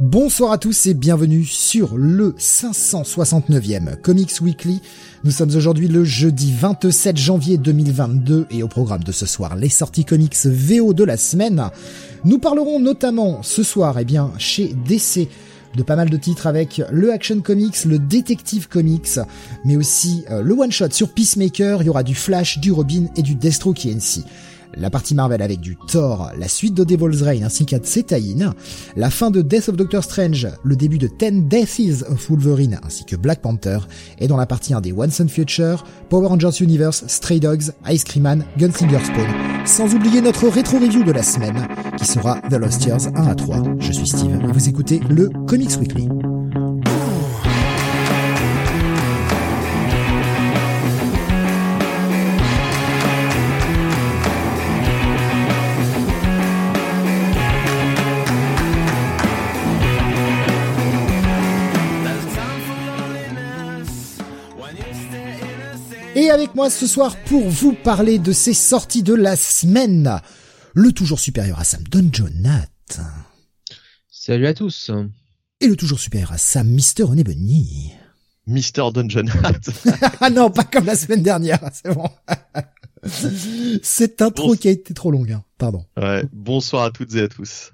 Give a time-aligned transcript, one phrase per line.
[0.00, 4.80] Bonsoir à tous et bienvenue sur le 569e Comics Weekly.
[5.24, 9.68] Nous sommes aujourd'hui le jeudi 27 janvier 2022 et au programme de ce soir les
[9.68, 11.70] sorties comics VO de la semaine.
[12.24, 15.26] Nous parlerons notamment ce soir, eh bien, chez DC
[15.76, 19.18] de pas mal de titres avec le Action Comics, le Detective Comics,
[19.64, 23.06] mais aussi euh, le One Shot sur Peacemaker, il y aura du Flash, du Robin
[23.16, 24.24] et du Destro NC
[24.74, 28.54] la partie Marvel avec du Thor, la suite de Devil's Reign ainsi qu'à Tsetaïn,
[28.96, 33.04] la fin de Death of Doctor Strange, le début de Ten Deaths of Wolverine ainsi
[33.04, 33.78] que Black Panther,
[34.18, 38.04] et dans la partie 1 des Once and Future, Power Rangers Universe, Stray Dogs, Ice
[38.04, 39.26] Cream Man, Gunslinger Spawn,
[39.64, 41.66] sans oublier notre rétro-review de la semaine,
[41.96, 43.62] qui sera The Lost Years 1 à 3.
[43.80, 46.08] Je suis Steve et vous écoutez le Comics Weekly.
[66.28, 70.20] Et avec moi ce soir pour vous parler de ces sorties de la semaine,
[70.74, 72.66] le toujours supérieur à Sam Donjonat.
[74.10, 74.90] Salut à tous.
[75.62, 77.92] Et le toujours supérieur à Sam Mister René Bunny.
[78.46, 79.32] Mister Donjonat.
[80.20, 82.10] ah non, pas comme la semaine dernière, c'est bon.
[83.82, 85.42] Cette intro qui a été trop longue, hein.
[85.56, 85.86] pardon.
[85.96, 87.72] Ouais, bonsoir à toutes et à tous.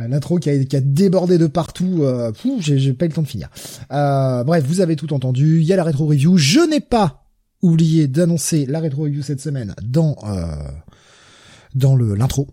[0.00, 3.22] Euh, l'intro qui a, qui a, débordé de partout, euh, j'ai pas eu le temps
[3.22, 3.48] de finir.
[3.92, 6.36] Euh, bref, vous avez tout entendu, il y a la rétro review.
[6.36, 7.25] Je n'ai pas
[7.62, 10.56] oublié d'annoncer la rétro review cette semaine dans euh,
[11.74, 12.48] dans le l'intro.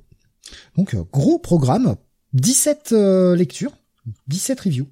[0.77, 1.95] Donc euh, gros programme,
[2.33, 3.71] 17 euh, lectures,
[4.27, 4.87] 17 reviews.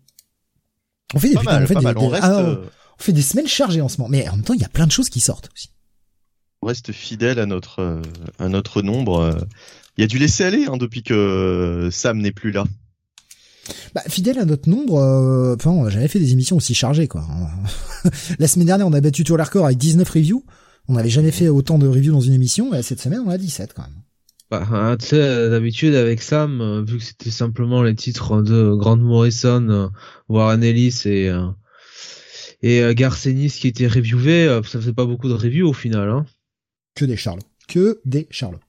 [1.13, 2.67] On fait des, on fait des, on,
[2.97, 4.87] fait des semaines chargées en ce moment, mais en même temps il y a plein
[4.87, 5.69] de choses qui sortent aussi.
[6.61, 8.01] On reste fidèle à notre
[8.39, 9.45] à notre nombre.
[9.97, 12.63] Il y a du laisser aller hein, depuis que Sam n'est plus là.
[13.93, 17.25] Bah, fidèle à notre nombre, euh, enfin, j'avais fait des émissions aussi chargées, quoi.
[18.39, 20.45] la semaine dernière, on a battu tout le record avec 19 reviews.
[20.87, 23.37] On n'avait jamais fait autant de reviews dans une émission, et cette semaine, on a
[23.37, 24.01] 17 quand même.
[24.49, 28.73] Bah, hein, tu sais, d'habitude, avec Sam, euh, vu que c'était simplement les titres de
[28.73, 29.87] Grant Morrison, euh,
[30.29, 31.29] Warren Ellis et,
[32.61, 36.25] et Garcenis qui étaient reviewés, ça faisait pas beaucoup de reviews au final, hein.
[36.95, 37.41] Que des Charlots.
[37.67, 38.59] Que des Charlots.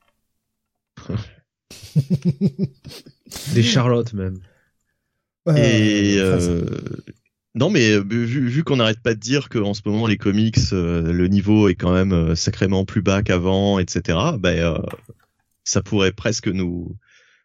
[3.54, 4.38] des Charlottes même.
[5.56, 6.64] Et euh,
[7.54, 10.58] non, mais euh, vu, vu qu'on n'arrête pas de dire qu'en ce moment les comics,
[10.72, 14.18] euh, le niveau est quand même euh, sacrément plus bas qu'avant, etc.
[14.38, 14.80] Ben,
[15.64, 16.96] ça pourrait presque nous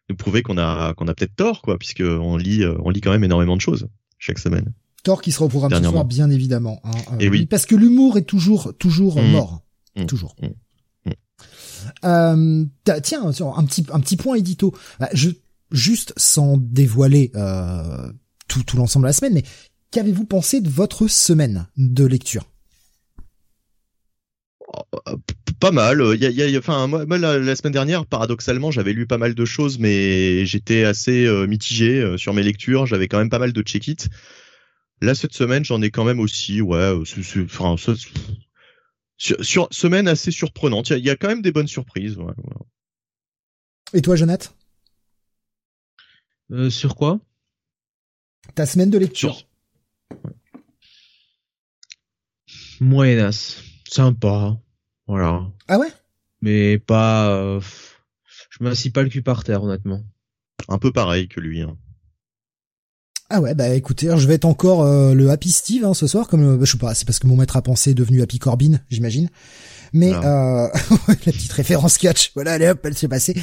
[0.08, 3.10] nous prouver qu'on a qu'on a peut-être tort, quoi, puisque on lit on lit quand
[3.10, 3.88] même énormément de choses
[4.18, 4.72] chaque semaine.
[5.04, 6.80] Tort qui sera au programme ce soir, bien évidemment.
[6.84, 7.46] Hein, Et oui.
[7.46, 9.30] Parce que l'humour est toujours toujours Mmh.
[9.30, 9.62] mort,
[9.96, 10.06] Mmh.
[10.06, 10.34] toujours.
[10.40, 10.46] Mmh.
[13.02, 14.74] Tiens, un petit un petit point édito.
[14.98, 15.30] Bah, je
[15.70, 18.10] juste sans dévoiler euh,
[18.48, 19.44] tout, tout l'ensemble de la semaine, mais
[19.90, 22.44] qu'avez-vous pensé de votre semaine de lecture?
[25.60, 26.02] Pas mal.
[26.14, 29.06] Il y a, il y a, enfin, moi, la, la, semaine dernière, paradoxalement, j'avais lu
[29.06, 32.86] pas mal de choses, mais j'étais assez euh, mitigé euh, sur mes lectures.
[32.86, 34.08] J'avais quand même pas mal de check-it.
[35.00, 36.60] Là, cette semaine, j'en ai quand même aussi.
[36.60, 36.92] Ouais,
[37.44, 37.76] enfin,
[39.16, 40.90] sur, sur, semaine assez surprenante.
[40.90, 42.16] Il y, a, il y, a quand même des bonnes surprises.
[42.18, 43.94] Ouais, ouais.
[43.94, 44.50] Et toi, Jonathan
[46.50, 47.20] euh, sur quoi?
[48.54, 49.36] Ta semaine de lecture.
[49.36, 49.46] Sur...
[52.80, 53.62] Moyennas.
[53.88, 54.56] Sympa.
[55.06, 55.50] Voilà.
[55.66, 55.92] Ah ouais?
[56.40, 57.30] Mais pas...
[57.30, 57.60] Euh...
[58.50, 60.02] Je m'assis pas le cul par terre, honnêtement.
[60.68, 61.62] Un peu pareil que lui.
[61.62, 61.76] Hein.
[63.30, 66.28] Ah ouais, bah écoutez, je vais être encore euh, le Happy Steve hein, ce soir,
[66.28, 68.38] comme bah, je sais pas, c'est parce que mon maître à penser est devenu Happy
[68.38, 69.28] Corbin, j'imagine.
[69.92, 70.66] Mais voilà.
[70.66, 70.68] euh,
[71.08, 73.34] la petite référence catch, voilà, allez hop, elle s'est passée.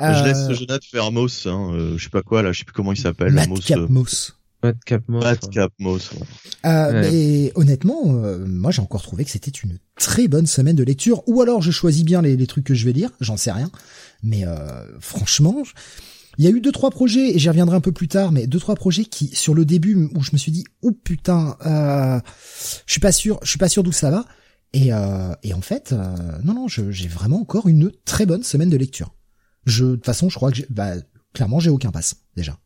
[0.00, 0.14] Euh...
[0.14, 2.74] Je laisse Jonathan faire Moss, hein, euh, je sais pas quoi là, je sais plus
[2.74, 3.32] comment il s'appelle.
[3.32, 3.90] Madcap Moss.
[3.90, 4.36] Moss.
[4.62, 5.24] Madcap Moss.
[5.24, 6.12] Madcap Moss.
[6.12, 6.18] Ouais.
[6.66, 7.10] Euh, ouais.
[7.10, 11.22] Mais honnêtement, euh, moi j'ai encore trouvé que c'était une très bonne semaine de lecture.
[11.26, 13.70] Ou alors je choisis bien les, les trucs que je vais lire, j'en sais rien.
[14.22, 15.62] Mais euh, franchement,
[16.38, 18.46] il y a eu deux trois projets et j'y reviendrai un peu plus tard, mais
[18.46, 22.18] deux trois projets qui sur le début où je me suis dit oh putain, euh,
[22.86, 24.24] je suis pas sûr, je suis pas sûr d'où ça va.
[24.74, 28.68] Et, euh, et en fait, euh, non non, j'ai vraiment encore une très bonne semaine
[28.70, 29.14] de lecture.
[29.66, 30.94] Je de toute façon, je crois que bah,
[31.32, 32.58] clairement, j'ai aucun pass déjà.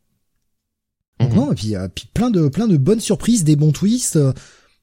[1.19, 1.35] Donc Mhm.
[1.35, 4.15] non, et puis, euh, puis plein de plein de bonnes surprises, des bons twists.
[4.15, 4.33] euh,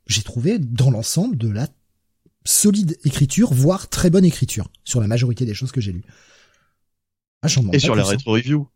[0.07, 1.67] j'ai trouvé dans l'ensemble de la
[2.45, 6.05] solide écriture, voire très bonne écriture sur la majorité des choses que j'ai lues.
[7.43, 8.07] Ah, Et sur la hein.
[8.07, 8.69] rétro review.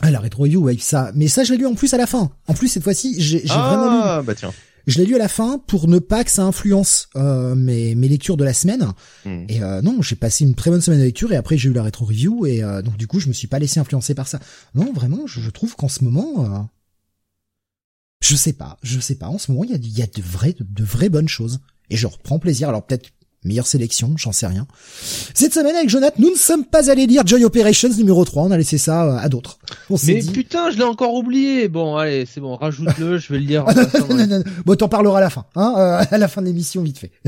[0.00, 1.10] Ah, la rétro review, ouais, ça.
[1.14, 2.30] Mais ça, je l'ai lu en plus à la fin.
[2.46, 4.00] En plus, cette fois-ci, j'ai j'ai vraiment lu.
[4.02, 4.52] Ah bah tiens.
[4.86, 8.08] Je l'ai lu à la fin pour ne pas que ça influence euh, mes, mes
[8.08, 8.86] lectures de la semaine.
[9.24, 9.44] Hmm.
[9.48, 11.72] Et euh, non, j'ai passé une très bonne semaine de lecture et après j'ai eu
[11.72, 14.28] la rétro review et euh, donc du coup je me suis pas laissé influencer par
[14.28, 14.40] ça.
[14.74, 16.58] Non, vraiment, je, je trouve qu'en ce moment, euh,
[18.20, 19.28] je sais pas, je sais pas.
[19.28, 21.60] En ce moment, il y a, y a de vraies, de, de vraies bonnes choses
[21.90, 22.68] et je reprends plaisir.
[22.68, 23.10] Alors peut-être
[23.44, 24.66] meilleure sélection, j'en sais rien.
[25.34, 28.50] Cette semaine avec Jonathan, nous ne sommes pas allés lire Joy Operations numéro 3, on
[28.50, 29.58] a laissé ça euh, à d'autres.
[30.04, 30.30] Mais dit.
[30.30, 31.68] putain, je l'ai encore oublié.
[31.68, 33.64] Bon, allez, c'est bon, rajoute-le, je vais le lire.
[33.64, 34.26] en non, passant, non, ouais.
[34.26, 34.44] non, non.
[34.64, 37.12] Bon, t'en parleras à la fin, hein, euh, à la fin de l'émission, vite fait.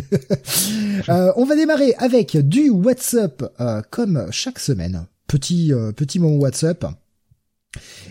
[1.10, 5.06] Euh, on va démarrer avec du WhatsApp, euh, comme chaque semaine.
[5.26, 6.86] Petit euh, petit moment WhatsApp.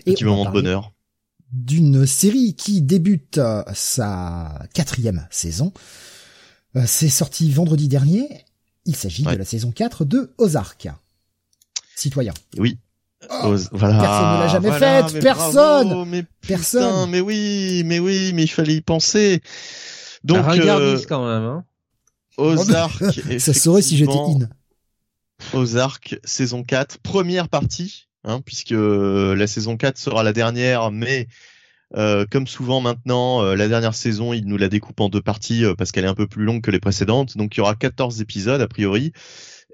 [0.04, 0.92] Et Petit moment de bonheur.
[1.52, 5.72] D'une série qui débute euh, sa quatrième saison.
[6.76, 8.44] Euh, C'est sorti vendredi dernier.
[8.84, 9.34] Il s'agit Ouais.
[9.34, 10.88] de la saison 4 de Ozark.
[11.94, 12.34] Citoyen.
[12.58, 12.78] Oui.
[13.42, 13.98] Oh, voilà.
[13.98, 15.88] personne ne l'a jamais Voilà, faite, personne.
[15.88, 16.82] bravo, mais Personne.
[16.82, 19.40] Putain, mais oui, mais oui, mais il fallait y penser.
[20.22, 21.42] Donc, euh, quand même.
[21.44, 21.64] Hein.
[22.36, 23.02] Ozark.
[23.38, 24.48] Ça saurait si j'étais in.
[25.54, 31.26] Ozark, saison 4, première partie, hein, puisque euh, la saison 4 sera la dernière, mais
[31.94, 35.64] euh, comme souvent maintenant, euh, la dernière saison, il nous la découpe en deux parties
[35.64, 37.36] euh, parce qu'elle est un peu plus longue que les précédentes.
[37.36, 39.12] Donc il y aura 14 épisodes a priori.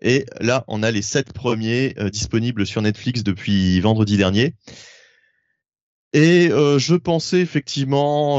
[0.02, 4.54] Et là, on a les sept premiers disponibles sur Netflix depuis vendredi dernier.
[6.12, 8.38] Et je pensais effectivement,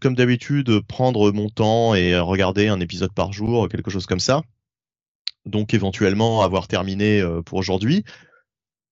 [0.00, 4.42] comme d'habitude, prendre mon temps et regarder un épisode par jour, quelque chose comme ça.
[5.46, 8.04] Donc éventuellement avoir terminé pour aujourd'hui.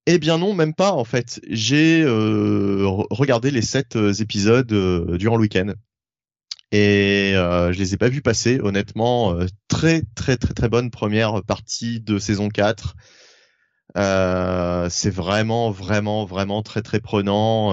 [0.06, 1.40] Eh bien non, même pas en fait.
[1.48, 5.72] J'ai euh, re- regardé les sept euh, épisodes euh, durant le week-end.
[6.72, 9.36] Et euh, je les ai pas vus passer, honnêtement.
[9.68, 12.94] très très très très bonne première partie de saison 4.
[13.96, 17.72] Euh, c'est vraiment vraiment vraiment très très prenant.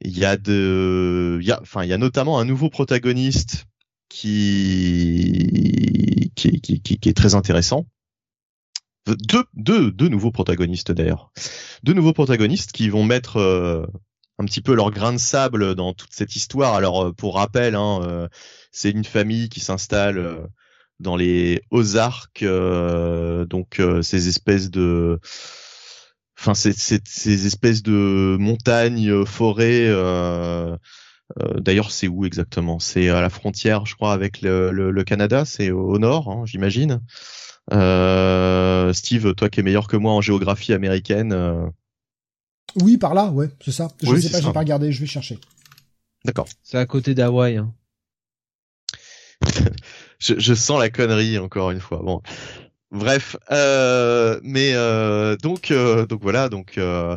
[0.00, 3.66] Il y a de, il y a, enfin il y a notamment un nouveau protagoniste
[4.08, 5.42] qui,
[6.36, 7.86] qui, qui, qui est très intéressant.
[9.06, 11.32] Deux, nouveaux protagonistes d'ailleurs.
[11.82, 13.86] Deux nouveaux protagonistes qui vont mettre euh,
[14.38, 16.74] un petit peu leur grain de sable dans toute cette histoire.
[16.74, 18.28] Alors euh, pour rappel, hein, euh,
[18.70, 20.48] c'est une famille qui s'installe
[21.00, 25.20] dans les Ozarks, euh, donc ces espèces de,
[26.38, 29.88] enfin ces, ces, ces espèces de montagnes, forêts.
[31.56, 32.78] D'ailleurs, c'est où exactement?
[32.78, 35.44] C'est à la frontière, je crois, avec le, Canada?
[35.44, 37.00] C'est au, au nord, hein, j'imagine?
[37.72, 41.66] Euh, Steve, toi qui es meilleur que moi en géographie américaine, euh,
[42.80, 43.88] Oui, par là, ouais, c'est ça.
[44.02, 45.38] Je Oui, sais pas, j'ai pas regardé, je vais chercher.
[46.24, 46.48] d'accord.
[46.62, 47.56] C'est à côté d'Hawaï.
[47.58, 47.72] Hein.
[50.18, 52.00] je, je sens la connerie encore une fois.
[52.02, 52.22] Bon,
[52.90, 57.16] bref, euh, mais euh, donc euh, donc voilà, donc euh,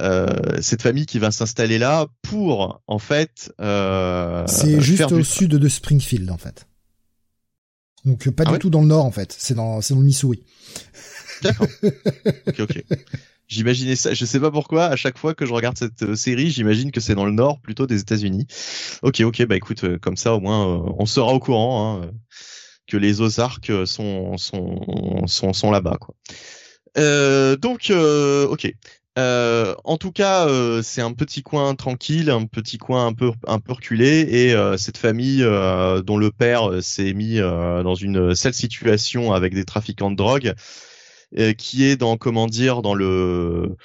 [0.00, 0.26] euh,
[0.60, 5.50] cette famille qui va s'installer là pour en fait euh, C'est juste au du- sud
[5.56, 6.67] de Springfield, en fait.
[8.08, 9.34] Donc euh, pas Ah du ouais tout dans le nord, en fait.
[9.38, 10.42] C'est dans, c'est dans le Missouri.
[11.42, 11.66] D'accord.
[12.46, 12.84] ok, ok.
[13.46, 14.14] J'imaginais ça.
[14.14, 14.86] Je sais pas pourquoi.
[14.86, 17.60] À chaque fois que je regarde cette euh, série, j'imagine que c'est dans le nord,
[17.60, 18.46] plutôt des États-Unis.
[19.02, 19.46] Ok, ok.
[19.46, 20.66] Bah écoute, euh, comme ça au moins,
[20.98, 22.10] on sera au courant hein,
[22.86, 26.14] que les Ozarks sont sont sont, sont là-bas, quoi.
[26.96, 28.72] Euh, donc, euh, ok.
[29.18, 33.32] Euh, en tout cas, euh, c'est un petit coin tranquille, un petit coin un peu
[33.48, 37.82] un peu reculé, et euh, cette famille euh, dont le père euh, s'est mis euh,
[37.82, 40.54] dans une sale situation avec des trafiquants de drogue,
[41.58, 43.76] qui est dans comment dire dans le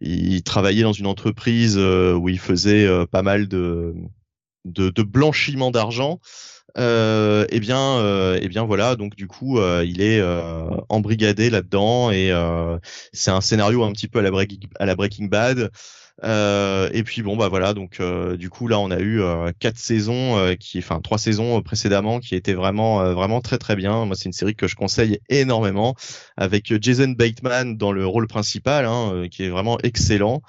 [0.00, 3.94] il travaillait dans une entreprise où il faisait pas mal de
[4.64, 6.20] de, de blanchiment d'argent
[6.78, 8.96] euh, eh bien euh, eh bien voilà.
[8.96, 12.78] Donc du coup euh, il est euh, embrigadé là-dedans et euh,
[13.12, 14.30] c'est un scénario un petit peu à la
[14.94, 15.70] Breaking, Bad.
[16.22, 17.74] Et puis bon bah voilà.
[17.74, 18.00] Donc
[18.36, 19.22] du coup là on a eu
[19.58, 24.04] quatre saisons qui enfin trois saisons précédemment qui étaient vraiment vraiment très très bien.
[24.04, 25.94] Moi c'est une série que je conseille énormément
[26.36, 30.42] avec Jason Bateman dans le rôle principal hein, qui est vraiment excellent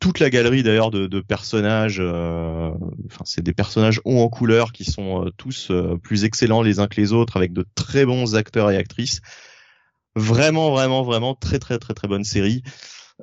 [0.00, 2.70] toute la galerie d'ailleurs de, personnages, euh,
[3.06, 6.80] enfin c'est des personnages hauts en couleur qui sont euh, tous euh, plus excellents les
[6.80, 9.20] uns que les autres avec de très bons acteurs et actrices.
[10.14, 12.62] Vraiment, vraiment, vraiment très, très, très, très bonne série.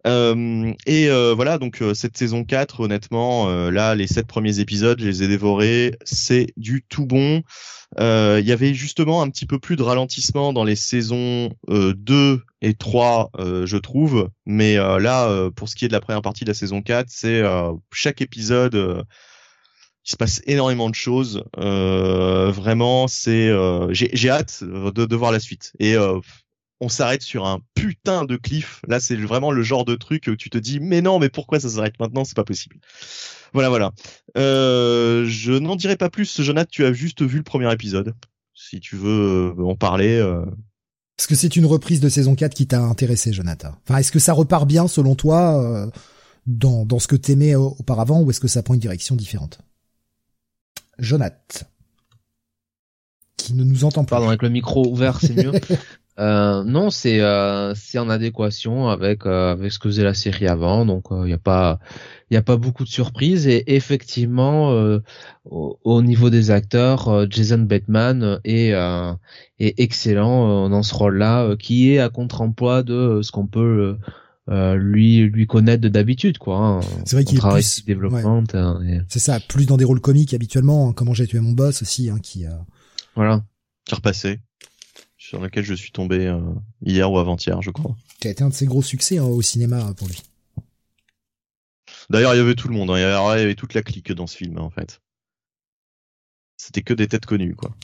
[0.06, 5.00] Euh, et euh, voilà, donc euh, cette saison 4, honnêtement, là, les sept premiers épisodes,
[5.00, 7.42] je les ai dévorés, c'est du tout bon.
[7.98, 12.74] Il y avait justement un petit peu plus de ralentissement dans les saisons 2 et
[12.74, 14.30] 3, je trouve.
[14.46, 17.44] Mais là, pour ce qui est de la première partie de la saison 4, c'est
[17.92, 19.06] chaque épisode
[20.06, 21.44] il se passe énormément de choses.
[21.58, 23.52] Euh, vraiment, c'est
[23.92, 25.74] j'ai hâte de, de, voir la suite.
[25.80, 26.20] Et euh,
[26.86, 28.82] on s'arrête sur un putain de cliff.
[28.88, 31.60] Là, c'est vraiment le genre de truc où tu te dis, mais non, mais pourquoi
[31.60, 32.24] ça s'arrête maintenant?
[32.26, 32.78] C'est pas possible.
[33.54, 33.92] Voilà, voilà.
[34.38, 36.42] Euh, je n'en dirai pas plus.
[36.42, 38.14] Jonathan, tu as juste vu le premier épisode.
[38.54, 40.18] Si tu veux euh, en parler.
[40.18, 40.46] Euh...
[41.18, 44.20] Est-ce que c'est une reprise de saison 4 qui t'a intéressé, Jonathan Enfin, est-ce que
[44.20, 45.90] ça repart bien, selon toi, euh,
[46.46, 49.58] dans, dans ce que t'aimais auparavant, ou est-ce que ça prend une direction différente?
[51.00, 51.66] Jonathan
[53.38, 54.16] qui ne nous entend pas.
[54.16, 55.52] Pardon, avec le micro ouvert, c'est mieux.
[56.18, 60.48] Euh, non, c'est euh, c'est en adéquation avec euh, avec ce que faisait la série
[60.48, 61.80] avant, donc il euh, n'y a pas
[62.32, 64.72] il y a pas beaucoup de surprises et effectivement
[65.44, 68.72] au, niveau des acteurs, Jason Bateman est
[69.60, 73.98] est excellent dans ce rôle-là, qui est à contre-emploi de ce qu'on peut
[74.48, 76.58] lui lui connaître de d'habitude quoi.
[76.58, 76.80] Hein.
[77.06, 78.44] C'est vrai qu'il est plus développement.
[79.08, 80.90] C'est ça, plus dans des rôles comiques habituellement.
[80.90, 82.46] Hein, comment j'ai tué mon boss aussi, hein, qui
[83.16, 83.44] voilà
[83.86, 84.40] qui repassait
[85.28, 86.40] sur lequel je suis tombé euh,
[86.86, 87.96] hier ou avant-hier, je crois.
[88.20, 90.22] Qui a été un de ses gros succès hein, au cinéma pour lui.
[92.12, 92.98] D'ailleurs, il y avait tout le monde, hein.
[92.98, 93.04] il, y
[93.44, 95.02] avait, toute la clique dans ce film en fait.
[96.58, 97.76] C'était que des têtes connues, quoi.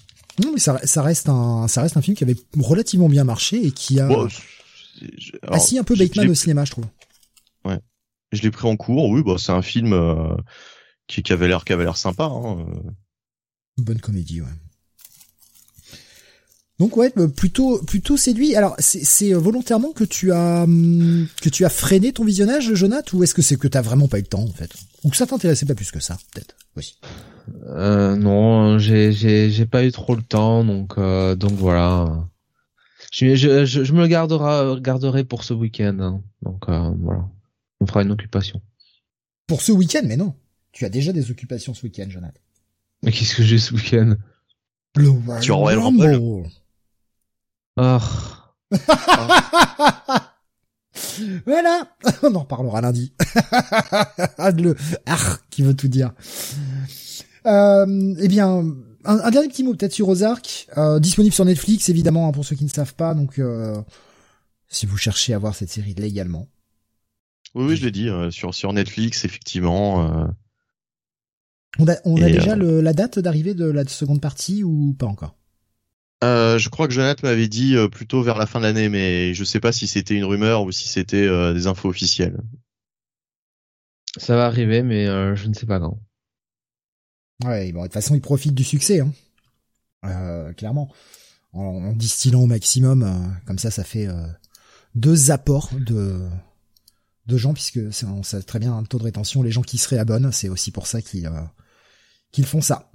[0.43, 3.71] Non, mais ça, reste un, ça reste un film qui avait relativement bien marché et
[3.71, 4.07] qui a
[5.47, 6.85] assis un peu Bateman au cinéma, je trouve.
[7.65, 7.79] Ouais.
[8.31, 9.09] Je l'ai pris en cours.
[9.09, 10.35] Oui, bah c'est un film euh,
[11.07, 12.25] qui, avait l'air, qui avait l'air sympa.
[12.25, 12.65] Hein.
[13.77, 14.47] bonne comédie, ouais.
[16.81, 18.55] Donc ouais, euh, plutôt plutôt séduit.
[18.55, 23.19] Alors c'est euh, volontairement que tu as hum, que tu as freiné ton visionnage, Jonathan,
[23.19, 24.71] ou est-ce que c'est que t'as vraiment pas eu le temps en fait,
[25.03, 26.97] ou que ça t'intéressait pas plus que ça, peut-être aussi?
[27.67, 32.27] Euh, non, j'ai j'ai j'ai pas eu trop le temps, donc euh, donc voilà.
[33.11, 36.23] Je, je, je, me le garderai garderai pour ce week-end, hein.
[36.41, 37.29] donc voilà,
[37.79, 38.59] on fera une occupation.
[39.45, 40.33] Pour ce week-end, mais non,
[40.71, 42.41] tu as déjà des occupations ce week-end, Jonathan.
[43.03, 44.15] Mais qu'est-ce que j'ai ce week-end?
[44.95, 45.11] Le
[45.41, 46.49] tu Royal Rumble.
[47.77, 47.99] Oh.
[51.45, 51.87] voilà,
[52.23, 53.13] on en reparlera lundi.
[54.57, 54.75] le
[55.05, 56.13] ah, qui veut tout dire.
[57.45, 58.65] Euh, eh bien,
[59.05, 62.55] un, dernier petit mot peut-être sur Ozark, euh, disponible sur Netflix évidemment hein, pour ceux
[62.55, 63.13] qui ne savent pas.
[63.13, 63.81] Donc, euh,
[64.67, 66.47] si vous cherchez à voir cette série légalement.
[67.53, 70.05] Oui, oui, je l'ai dit euh, sur sur Netflix effectivement.
[70.05, 70.27] Euh.
[71.79, 75.05] On a, on a déjà le, la date d'arrivée de la seconde partie ou pas
[75.05, 75.35] encore?
[76.23, 79.33] Euh, je crois que Jonathan m'avait dit euh, plutôt vers la fin de l'année, mais
[79.33, 82.39] je sais pas si c'était une rumeur ou si c'était euh, des infos officielles.
[84.17, 85.97] Ça va arriver, mais je ne sais pas quand.
[87.45, 89.01] Ouais, bon, de toute façon, il profite du succès,
[90.03, 90.53] hein.
[90.53, 90.93] clairement.
[91.53, 94.07] En, distillant au maximum, comme ça, ça fait
[94.95, 96.27] deux apports de
[97.27, 99.87] de gens, puisque on sait très bien un taux de rétention, les gens qui se
[99.87, 101.31] réabonnent, c'est aussi pour ça qu'ils
[102.31, 102.90] qu'ils font ça.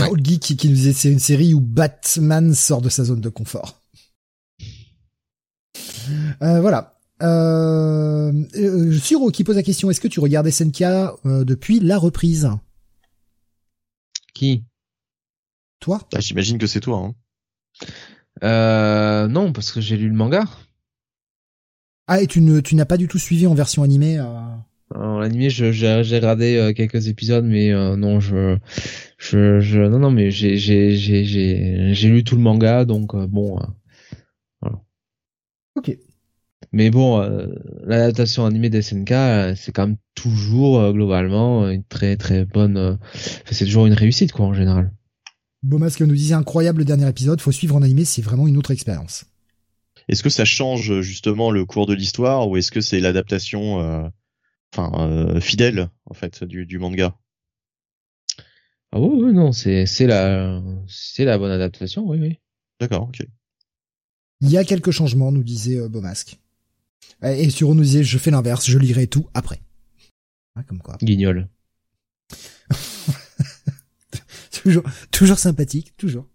[0.00, 3.28] Old Geek qui, nous disait c'est une série où Batman sort de sa zone de
[3.28, 3.80] confort.
[6.42, 6.98] Euh, voilà.
[7.22, 11.96] Euh, euh, Suro qui pose la question est-ce que tu regardais SNK euh, depuis la
[11.96, 12.50] reprise?
[14.34, 14.64] Qui?
[15.80, 16.00] Toi?
[16.12, 16.98] Ah, J'imagine que c'est toi.
[16.98, 17.14] Hein.
[18.42, 20.44] Euh, non, parce que j'ai lu le manga.
[22.06, 24.56] Ah, et tu ne, tu n'as pas du tout suivi en version animée euh...
[24.94, 28.58] En animé, j'ai regardé euh, quelques épisodes, mais euh, non, je,
[29.18, 33.26] je, je, non, non, mais j'ai, j'ai, j'ai, j'ai, lu tout le manga, donc euh,
[33.26, 33.58] bon,
[34.60, 34.80] voilà.
[35.76, 35.98] Ok.
[36.72, 37.20] Mais bon,
[37.84, 42.98] l'adaptation animée des SNK, c'est quand même toujours globalement une très très bonne.
[43.48, 44.90] c'est toujours une réussite quoi en général.
[45.62, 48.72] Bomas nous disait incroyable le dernier épisode, faut suivre en animé, c'est vraiment une autre
[48.72, 49.24] expérience.
[50.08, 54.10] Est-ce que ça change justement le cours de l'histoire ou est-ce que c'est l'adaptation
[54.74, 57.16] enfin euh, fidèle en fait du, du manga.
[58.92, 62.38] Ah oui, oui non, c'est c'est la c'est la bonne adaptation, oui oui.
[62.80, 63.26] D'accord, ok.
[64.40, 66.38] Il y a quelques changements, nous disait euh, Beaumasque.
[67.22, 69.60] Et sur nous disait je fais l'inverse, je lirai tout après.
[70.56, 70.96] Ah, comme quoi.
[71.02, 71.48] Guignol.
[74.62, 76.26] toujours toujours sympathique, toujours.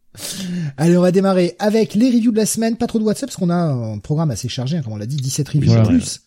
[0.78, 2.78] Allez, on va démarrer avec les reviews de la semaine.
[2.78, 5.06] Pas trop de WhatsApp parce qu'on a un programme assez chargé, hein, comme on l'a
[5.06, 6.22] dit, 17 reviews en plus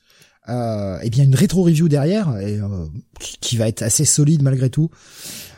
[0.48, 2.86] euh, et bien une rétro review derrière et, euh,
[3.40, 4.90] qui va être assez solide malgré tout.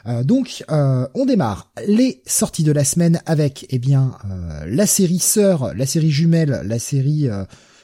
[0.07, 4.87] Euh, donc euh, on démarre les sorties de la semaine avec eh bien euh, la
[4.87, 7.29] série sœur, la série jumelle, la série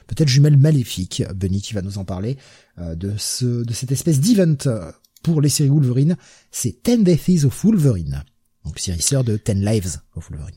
[0.07, 1.23] peut-être jumelle maléfique.
[1.35, 2.37] Benny qui va nous en parler
[2.79, 4.57] de ce de cette espèce d'event
[5.23, 6.17] pour les séries Wolverine.
[6.51, 8.25] C'est Ten Deaths of Wolverine,
[8.65, 10.57] donc série sœur de Ten Lives of Wolverine.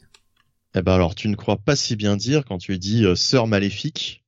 [0.75, 4.22] Eh ben alors, tu ne crois pas si bien dire quand tu dis sœur maléfique,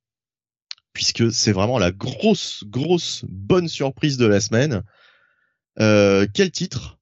[0.96, 4.82] puisque c'est vraiment la grosse, grosse, bonne surprise de la semaine.
[5.76, 6.96] quel titre?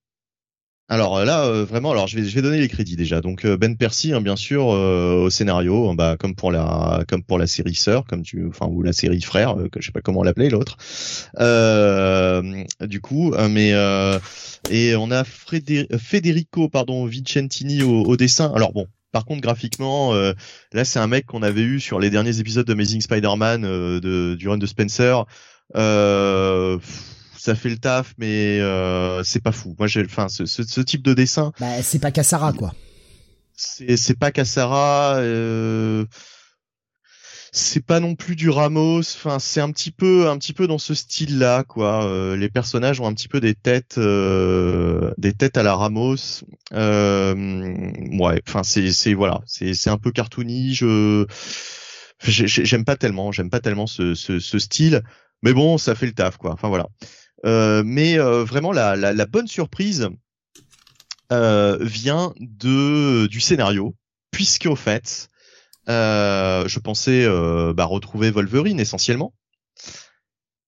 [0.90, 3.22] Alors là, euh, vraiment, alors je vais, donner les crédits déjà.
[3.22, 7.04] Donc euh, Ben Percy, hein, bien sûr, euh, au scénario, hein, bah, comme pour la,
[7.08, 9.92] comme pour la série sœur, comme tu, enfin ou la série frère, que je sais
[9.92, 10.76] pas comment l'appeler l'autre.
[12.80, 13.72] du coup, mais
[14.70, 18.52] et on a Federico, pardon, Vicentini au, dessin.
[18.54, 20.12] Alors bon, par contre, graphiquement,
[20.72, 24.48] là, c'est un mec qu'on avait eu sur les derniers épisodes d'Amazing Spider-Man de, du
[24.48, 25.24] run de Spencer.
[25.76, 26.78] Euh,
[27.36, 29.74] ça fait le taf, mais euh, c'est pas fou.
[29.78, 31.52] Moi, j'ai, enfin, ce, ce, ce, type de dessin.
[31.60, 32.74] Bah, c'est pas Cassara, quoi.
[33.56, 35.16] C'est, c'est pas Cassara.
[35.16, 36.04] Euh,
[37.56, 38.98] c'est pas non plus du Ramos.
[38.98, 42.04] Enfin, c'est un petit peu, un petit peu dans ce style-là, quoi.
[42.04, 46.42] Euh, les personnages ont un petit peu des têtes, euh, des têtes à la Ramos.
[46.72, 48.42] Euh, ouais.
[48.48, 50.74] Enfin, c'est, c'est voilà, c'est, c'est un peu cartoony.
[50.74, 51.26] Je,
[52.24, 55.02] j'aime pas tellement, j'aime pas tellement ce, ce, ce style.
[55.44, 56.54] Mais bon, ça fait le taf, quoi.
[56.54, 56.88] Enfin voilà.
[57.46, 60.08] Euh, mais euh, vraiment la, la, la, bonne surprise
[61.30, 63.94] vient de du scénario,
[64.32, 65.28] puisque au fait,
[65.86, 67.26] je pensais
[67.74, 69.34] bah, retrouver Wolverine essentiellement.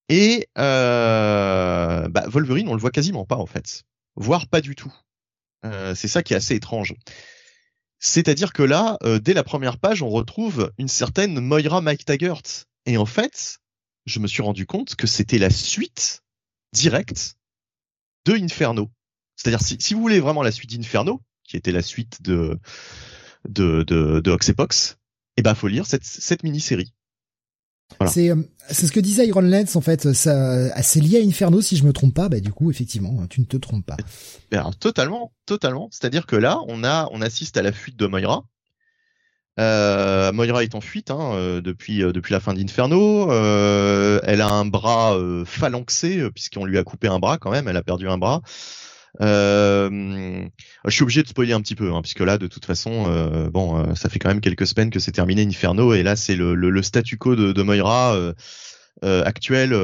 [0.08, 4.92] Et bah, Wolverine, on le voit quasiment pas en fait, voire pas du tout.
[5.94, 6.94] c'est ça qui est assez étrange.
[7.98, 12.42] C'est-à-dire que là, dès la première page, on retrouve une certaine Moira McTaggart.
[12.84, 13.58] Et en fait,
[14.06, 16.22] je me suis rendu compte que c'était la suite
[16.72, 17.36] direct
[18.24, 18.90] de Inferno.
[19.36, 22.58] C'est-à-dire si, si vous voulez vraiment la suite d'Inferno, qui était la suite de
[23.48, 24.96] de de, de Oxepox,
[25.36, 26.92] eh ben faut lire cette cette mini-série.
[28.00, 28.12] Voilà.
[28.12, 28.36] C'est euh,
[28.68, 31.84] c'est ce que disait Iron Lance en fait, ça c'est lié à Inferno si je
[31.84, 33.96] me trompe pas, bah du coup effectivement, tu ne te trompes pas.
[34.50, 38.44] Alors, totalement, totalement, c'est-à-dire que là, on a on assiste à la fuite de Moira
[39.58, 43.30] euh, Moira est en fuite hein, euh, depuis euh, depuis la fin d'Inferno.
[43.30, 47.68] Euh, elle a un bras phalanxé puisqu'on lui a coupé un bras quand même.
[47.68, 48.42] Elle a perdu un bras.
[49.20, 50.48] Je
[50.88, 54.08] suis obligé de spoiler un petit peu hein, puisque là de toute façon bon ça
[54.08, 57.36] fait quand même quelques semaines que c'est terminé Inferno et là c'est le, statu quo
[57.36, 58.16] de, de Moira
[59.02, 59.74] actuel.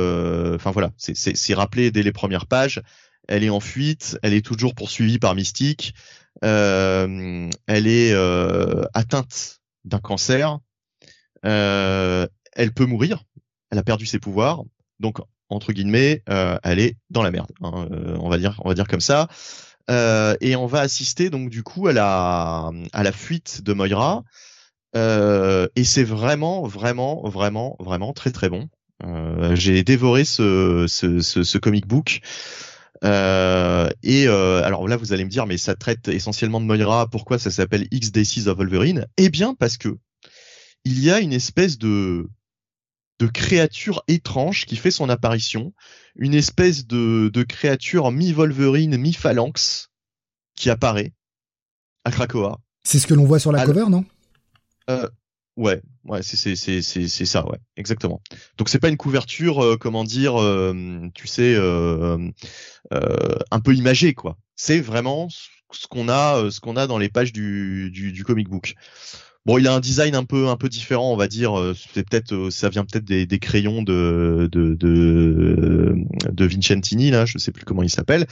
[0.55, 2.83] Enfin voilà c'est rappelé dès les premières pages.
[3.29, 4.19] Elle est en fuite.
[4.23, 5.95] Elle est toujours poursuivie par Mystique.
[6.43, 8.15] elle est
[8.95, 10.59] atteinte d'un cancer,
[11.45, 13.25] euh, elle peut mourir,
[13.71, 14.63] elle a perdu ses pouvoirs,
[15.01, 15.19] donc
[15.53, 17.51] entre guillemets, euh, elle est dans la merde.
[17.63, 19.29] Hein, euh, on va dire, on va dire comme ça.
[19.89, 24.25] et on va assister donc du coup à la à la fuite de Moira.
[24.95, 28.69] et c'est vraiment, vraiment, vraiment, vraiment très très bon.
[29.55, 32.23] J'ai dévoré ce, ce, ce, comic book.
[33.05, 37.09] Euh, et euh, alors là, vous allez me dire, mais ça traite essentiellement de Moira.
[37.09, 39.07] Pourquoi ça s'appelle X Days of Wolverine?
[39.17, 39.97] Eh bien, parce que
[40.85, 42.29] il y a une espèce de
[43.23, 45.73] de créature étrange qui fait son apparition,
[46.17, 49.91] une espèce de, de créature mi-Wolverine, mi-Phalanx
[50.57, 51.13] qui apparaît
[52.05, 52.59] à Krakoa.
[52.83, 54.05] C'est ce que l'on voit sur la cover, non?
[54.91, 55.09] Euh,
[55.59, 58.23] Ouais, ouais, c'est c'est c'est c'est ça, ouais, exactement.
[58.57, 64.39] Donc c'est pas une couverture, euh, comment dire, euh, tu sais, un peu imagée quoi.
[64.57, 68.49] C'est vraiment ce qu'on a, ce qu'on a dans les pages du, du du comic
[68.49, 68.77] book.
[69.45, 71.59] Bon, il a un design un peu un peu différent, on va dire.
[71.59, 75.97] Euh, c'est peut-être euh, ça vient peut-être des, des, crayons de de de,
[76.31, 78.27] de Vincentini là, je sais plus comment il s'appelle.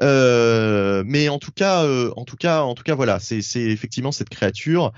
[0.00, 3.62] Euh, mais en tout cas, euh, en tout cas, en tout cas, voilà, c'est c'est
[3.62, 4.92] effectivement cette créature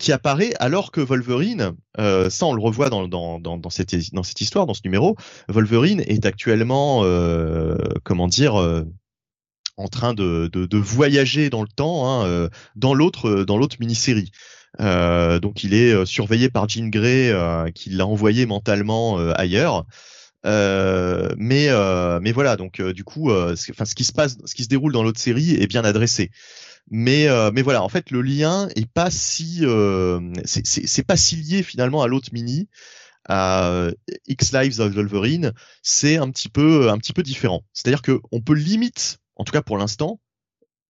[0.00, 4.24] qui apparaît alors que Wolverine, ça on le revoit dans dans dans, dans cette dans
[4.24, 5.16] cette histoire, dans ce numéro,
[5.48, 7.04] Wolverine est actuellement
[8.02, 8.54] comment dire
[9.76, 14.32] en train de, de, de, voyager dans le temps, hein, dans l'autre dans l'autre mini-série.
[14.78, 19.84] Euh, donc il est euh, surveillé par Jean Grey euh, qui l'a envoyé mentalement ailleurs.
[20.44, 21.68] mais
[22.20, 25.02] mais voilà donc du coup enfin ce qui se passe ce qui se déroule dans
[25.02, 26.30] l'autre série est bien adressé.
[26.90, 29.64] Mais mais voilà en fait le lien est pas si
[30.44, 32.68] c'est pas si lié finalement à l'autre mini
[33.28, 33.90] à
[34.26, 35.52] X Lives of Wolverine.
[35.82, 37.62] C'est un petit peu un petit peu différent.
[37.72, 40.20] C'est à dire que on peut limite en tout cas pour l'instant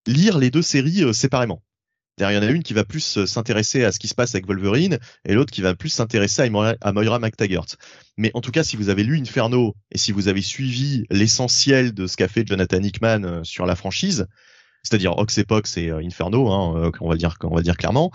[0.07, 1.63] lire les deux séries séparément
[2.29, 4.35] il y en a une qui va plus euh, s'intéresser à ce qui se passe
[4.35, 7.67] avec Wolverine et l'autre qui va plus s'intéresser à Moira McTaggart.
[8.17, 11.95] Mais en tout cas, si vous avez lu Inferno et si vous avez suivi l'essentiel
[11.95, 14.27] de ce qu'a fait Jonathan Hickman euh, sur la franchise,
[14.83, 18.11] c'est-à-dire Oxepox et euh, Inferno, hein, on va dire, clairement,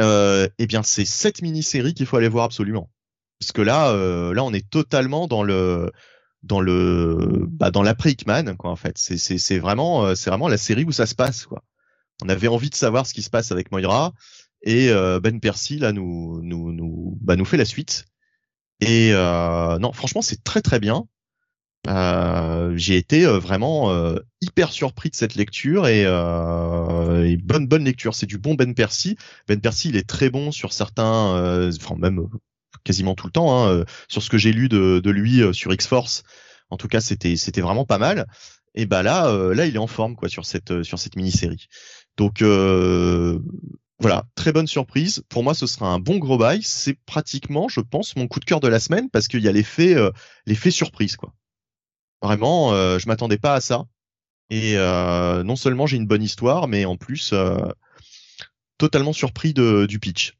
[0.00, 2.90] eh bien c'est cette mini-série qu'il faut aller voir absolument.
[3.40, 3.92] Parce que là,
[4.32, 5.90] là, on est totalement dans le
[6.42, 10.84] dans le bah, dans l'après Hickman quoi en fait c'est vraiment c'est vraiment la série
[10.84, 11.62] où ça se passe quoi
[12.24, 14.12] on avait envie de savoir ce qui se passe avec Moira
[14.62, 18.06] et euh, Ben Percy là nous nous nous bah nous fait la suite
[18.80, 21.04] et euh, non franchement c'est très très bien
[21.86, 23.94] euh, j'ai été vraiment
[24.40, 29.16] hyper surpris de cette lecture et, et bonne bonne lecture c'est du bon Ben Percy
[29.46, 32.26] Ben Percy il est très bon sur certains enfin même
[32.84, 35.52] quasiment tout le temps hein, euh, sur ce que j'ai lu de, de lui euh,
[35.52, 36.22] sur X-Force.
[36.70, 38.26] En tout cas, c'était c'était vraiment pas mal.
[38.74, 41.66] Et bah là, euh, là, il est en forme quoi sur cette sur cette mini-série.
[42.16, 42.42] Donc
[44.00, 45.22] voilà, très bonne surprise.
[45.28, 46.62] Pour moi, ce sera un bon gros bail.
[46.62, 49.52] C'est pratiquement, je pense, mon coup de cœur de la semaine parce qu'il y a
[49.52, 49.96] l'effet
[50.46, 51.32] l'effet surprise quoi.
[52.22, 53.84] Vraiment, je m'attendais pas à ça.
[54.50, 57.34] Et non seulement j'ai une bonne histoire, mais en plus
[58.78, 60.36] totalement surpris de, du pitch.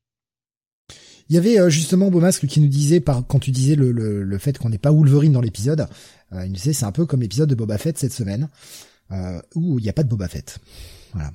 [1.29, 4.39] Il y avait euh, justement Beaumasque qui nous disait, par, quand tu disais le, le,
[4.39, 5.87] fait qu'on n'est pas Wolverine dans l'épisode,
[6.33, 8.49] euh, il nous disait c'est un peu comme l'épisode de Boba Fett cette semaine,
[9.11, 10.59] euh, où il n'y a pas de Boba Fett.
[11.13, 11.31] Voilà.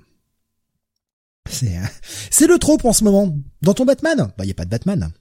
[1.48, 1.78] C'est
[2.30, 3.36] c'est le trope en ce moment.
[3.62, 5.12] Dans ton Batman, bah il y a pas de Batman.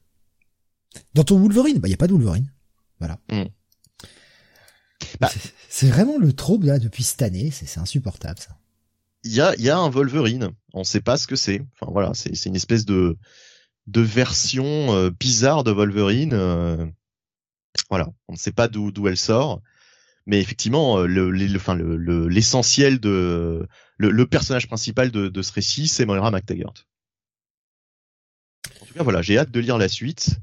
[1.15, 2.53] Dans ton Wolverine, bah il y a pas de Wolverine.
[2.99, 3.19] Voilà.
[3.31, 3.45] Mm.
[5.21, 5.31] Bah,
[5.69, 7.51] c'est vraiment le trope là depuis cette année.
[7.51, 8.59] C'est insupportable ça.
[9.25, 10.51] Il y a il y a un Wolverine.
[10.75, 11.63] On sait pas ce que c'est.
[11.75, 13.17] Enfin voilà, c'est une espèce de
[13.89, 16.35] de version euh, bizarre de Wolverine.
[16.35, 16.87] Euh,
[17.91, 19.63] voilà, on ne sait pas d'où d'où elle sort,
[20.27, 23.67] mais effectivement, euh, le, l'essentiel de
[23.99, 26.75] le, personnage principal de, de ce récit, c'est Moira McTaggart.
[28.81, 30.39] En tout cas, voilà, j'ai hâte de lire la suite.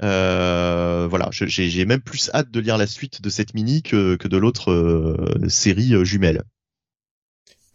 [0.00, 4.36] voilà, j'ai même plus hâte de lire la suite de cette mini que, que de
[4.36, 6.42] l'autre série jumelle.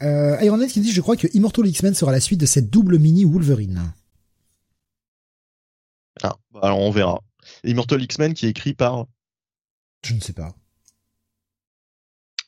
[0.02, 2.98] Euh, Iron qui dit, je crois que Immortal X-Men sera la suite de cette double
[3.00, 3.94] mini Wolverine.
[6.22, 7.22] Ah, bah, alors on verra.
[7.64, 9.08] Immortal X-Men qui est écrit par.
[10.06, 10.56] Je ne sais pas.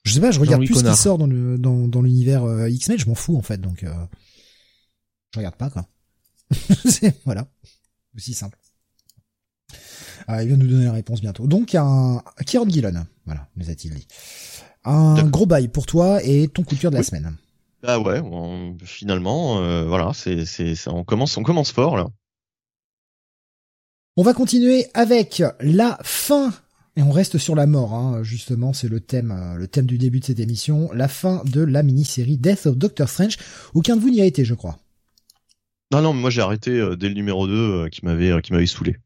[0.04, 2.70] Je sais pas, je regarde plus ce qui sort dans le dans, dans l'univers euh,
[2.70, 3.94] X-Men, je m'en fous en fait, donc euh,
[5.34, 5.88] je regarde pas quoi.
[7.26, 7.48] voilà,
[8.16, 8.58] aussi simple.
[10.28, 11.48] Ah, il vient nous donner la réponse bientôt.
[11.48, 14.08] Donc un Kieron Gillon, voilà, nous a-t-il dit.
[14.84, 17.36] Un gros bail pour toi et ton coup de cœur de la semaine.
[17.84, 18.22] Ah ouais,
[18.84, 22.08] finalement, euh, voilà, c'est c'est on commence on commence fort là.
[24.18, 26.52] On va continuer avec la fin
[26.96, 29.98] et on reste sur la mort, hein, justement, c'est le thème, euh, le thème du
[29.98, 33.38] début de cette émission, la fin de la mini-série Death of Doctor Strange.
[33.74, 34.80] Aucun de vous n'y a été, je crois.
[35.92, 38.66] Non, non, moi j'ai arrêté euh, dès le numéro 2 euh, qui m'avait qui m'avait
[38.66, 38.98] saoulé.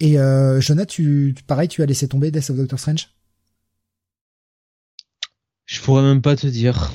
[0.00, 3.10] Et euh, Jonah, tu, pareil, tu as laissé tomber Death of Doctor Strange?
[5.66, 6.92] Je pourrais même pas te dire.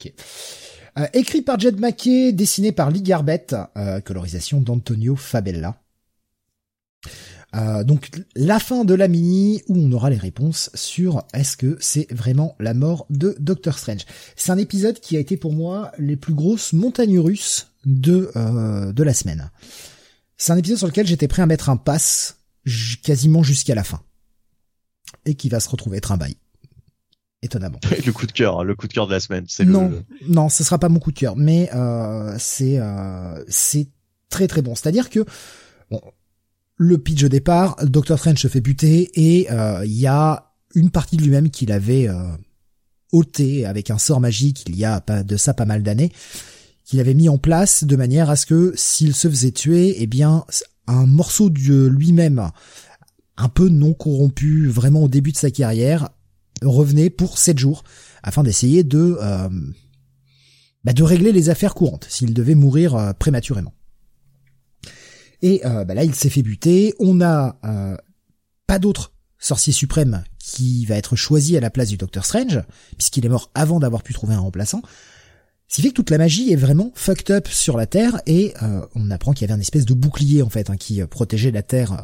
[0.00, 0.12] Ok.
[0.98, 5.79] Euh, écrit par Jed McKay, dessiné par Lee Garbett, euh, colorisation d'Antonio Fabella.
[7.54, 11.76] Euh, donc la fin de la mini où on aura les réponses sur est-ce que
[11.80, 14.06] c'est vraiment la mort de Doctor Strange.
[14.36, 18.30] C'est un épisode qui a été pour moi les plus grosses montagnes russes de
[18.92, 19.50] de la semaine.
[20.36, 22.36] C'est un épisode sur lequel j'étais prêt à mettre un pass
[23.02, 24.00] quasiment jusqu'à la fin
[25.24, 26.36] et qui va se retrouver être un bail
[27.42, 27.80] étonnamment.
[28.06, 29.46] le coup de cœur, le coup de cœur de la semaine.
[29.66, 33.88] Non, non, ce sera pas mon coup de cœur, mais euh, c'est euh, c'est
[34.28, 34.74] très très bon.
[34.74, 35.24] C'est-à-dire que
[35.90, 36.00] bon,
[36.82, 40.90] le pitch au départ, Dr Strange se fait buter et euh, il y a une
[40.90, 42.22] partie de lui-même qu'il avait euh,
[43.12, 46.10] ôté avec un sort magique il y a de ça pas mal d'années,
[46.86, 50.06] qu'il avait mis en place de manière à ce que s'il se faisait tuer, eh
[50.06, 50.46] bien
[50.86, 52.48] un morceau de lui-même
[53.36, 56.08] un peu non corrompu vraiment au début de sa carrière
[56.62, 57.84] revenait pour sept jours
[58.22, 59.50] afin d'essayer de euh,
[60.84, 63.74] bah, de régler les affaires courantes s'il devait mourir euh, prématurément.
[65.42, 66.94] Et euh, bah là, il s'est fait buter.
[66.98, 67.56] On a
[68.66, 72.60] pas d'autre sorcier suprême qui va être choisi à la place du Docteur Strange,
[72.96, 74.82] puisqu'il est mort avant d'avoir pu trouver un remplaçant.
[75.66, 78.54] Ce qui fait que toute la magie est vraiment fucked up sur la Terre, et
[78.94, 81.62] on apprend qu'il y avait un espèce de bouclier en fait hein, qui protégeait la
[81.62, 82.00] Terre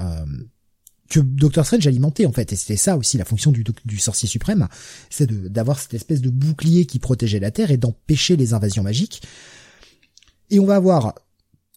[1.09, 4.29] que Doctor Strange alimentait en fait et c'était ça aussi la fonction du, du sorcier
[4.29, 4.69] suprême
[5.11, 9.23] c'est d'avoir cette espèce de bouclier qui protégeait la Terre et d'empêcher les invasions magiques
[10.51, 11.15] et on va avoir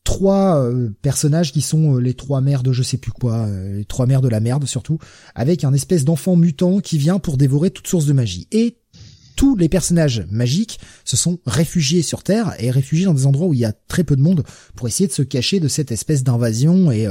[0.04, 3.78] trois euh, personnages qui sont euh, les trois mères de je sais plus quoi euh,
[3.78, 4.98] les trois mères de la merde surtout
[5.36, 8.78] avec un espèce d'enfant mutant qui vient pour dévorer toute source de magie et
[9.36, 13.54] tous les personnages magiques se sont réfugiés sur Terre et réfugiés dans des endroits où
[13.54, 14.44] il y a très peu de monde
[14.76, 17.08] pour essayer de se cacher de cette espèce d'invasion et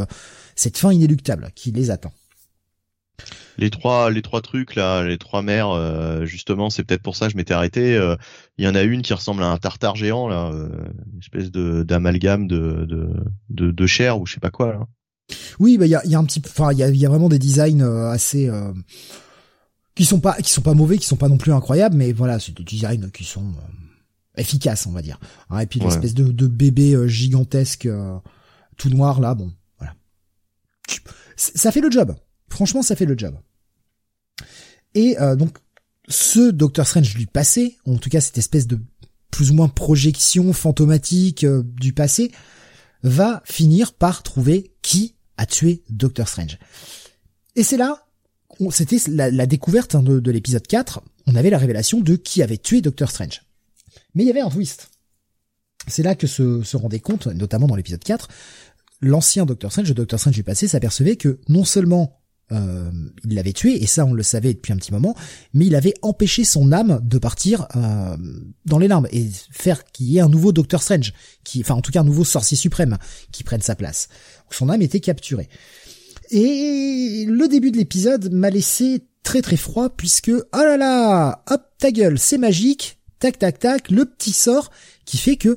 [0.54, 2.12] cette fin inéluctable qui les attend.
[3.58, 7.26] Les trois les trois trucs là, les trois mers, euh, justement, c'est peut-être pour ça
[7.26, 7.96] que je m'étais arrêté.
[7.96, 8.16] Euh,
[8.56, 10.68] il y en a une qui ressemble à un tartare géant là, euh,
[11.12, 13.10] une espèce de d'amalgame de, de
[13.50, 14.86] de de chair ou je sais pas quoi là.
[15.58, 17.08] Oui, bah il y a, y a un petit, enfin il y a, y a
[17.08, 18.50] vraiment des designs assez
[19.94, 22.38] qui sont pas qui sont pas mauvais, qui sont pas non plus incroyables, mais voilà,
[22.38, 23.52] c'est des designs qui sont
[24.36, 25.18] efficaces, on va dire.
[25.50, 27.88] Hein, et puis l'espèce de, de bébé gigantesque
[28.76, 29.94] tout noir là, bon, voilà.
[31.36, 32.14] Ça fait le job.
[32.48, 33.34] Franchement, ça fait le job.
[34.94, 35.58] Et euh, donc,
[36.08, 38.80] ce Doctor Strange du passé, en tout cas cette espèce de
[39.30, 42.32] plus ou moins projection fantomatique euh, du passé,
[43.02, 46.58] va finir par trouver qui a tué Doctor Strange.
[47.54, 48.06] Et c'est là,
[48.70, 52.80] c'était la, découverte hein, de, l'épisode 4, on avait la révélation de qui avait tué
[52.80, 53.42] Doctor Strange.
[54.14, 54.90] Mais il y avait un twist.
[55.86, 58.28] C'est là que se, rendait compte, notamment dans l'épisode 4,
[59.00, 62.17] l'ancien Doctor Strange, le Doctor Strange du passé, s'apercevait que non seulement
[62.52, 62.90] euh,
[63.24, 65.14] il l'avait tué, et ça on le savait depuis un petit moment,
[65.52, 68.16] mais il avait empêché son âme de partir euh,
[68.64, 71.12] dans les larmes et faire qu'il y ait un nouveau Docteur Strange,
[71.44, 72.98] qui, enfin en tout cas un nouveau sorcier suprême
[73.32, 74.08] qui prenne sa place.
[74.50, 75.48] Son âme était capturée.
[76.30, 81.62] Et le début de l'épisode m'a laissé très très froid puisque oh là là, hop
[81.78, 84.70] ta gueule, c'est magique, tac tac tac, le petit sort
[85.04, 85.56] qui fait que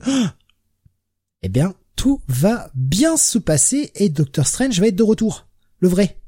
[1.41, 5.47] eh bien tout va bien se passer et Doctor Strange va être de retour,
[5.79, 6.20] le vrai.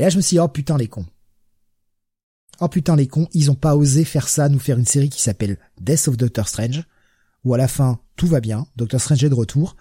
[0.00, 1.04] Et là, je me suis dit, oh putain, les cons.
[2.58, 5.20] Oh putain, les cons, ils ont pas osé faire ça, nous faire une série qui
[5.20, 6.84] s'appelle Death of Doctor Strange,
[7.44, 9.76] où à la fin, tout va bien, Doctor Strange est de retour,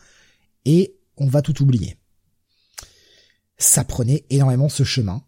[0.65, 1.95] et on va tout oublier.
[3.57, 5.23] Ça prenait énormément ce chemin.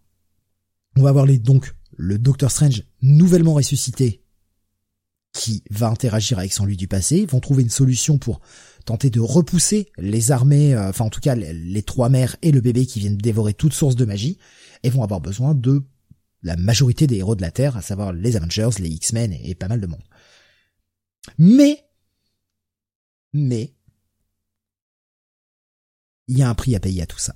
[0.97, 4.21] On va voir les, donc, le Doctor Strange nouvellement ressuscité,
[5.33, 8.41] qui va interagir avec son lui du passé, ils vont trouver une solution pour
[8.83, 12.59] tenter de repousser les armées, euh, enfin en tout cas les, trois mères et le
[12.59, 14.37] bébé qui viennent dévorer toute source de magie,
[14.83, 15.83] et vont avoir besoin de
[16.43, 19.67] la majorité des héros de la Terre, à savoir les Avengers, les X-Men et, pas
[19.67, 20.03] mal de monde.
[21.37, 21.85] Mais,
[23.33, 23.75] mais,
[26.27, 27.35] il y a un prix à payer à tout ça.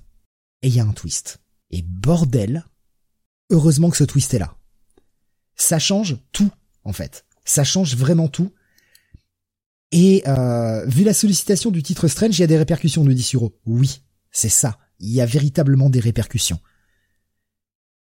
[0.61, 1.39] Et il y a un twist.
[1.69, 2.65] Et bordel,
[3.51, 4.57] heureusement que ce twist est là.
[5.55, 6.51] Ça change tout,
[6.83, 7.25] en fait.
[7.43, 8.51] Ça change vraiment tout.
[9.91, 13.23] Et euh, vu la sollicitation du titre Strange, il y a des répercussions, nous dit
[13.23, 13.55] Suro.
[13.65, 14.79] Oui, c'est ça.
[14.99, 16.59] Il y a véritablement des répercussions.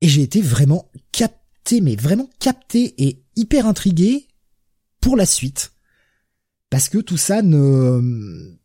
[0.02, 4.28] Et j'ai été vraiment capté, mais vraiment capté et hyper intrigué
[5.00, 5.74] pour la suite.
[6.70, 8.56] Parce que tout ça ne,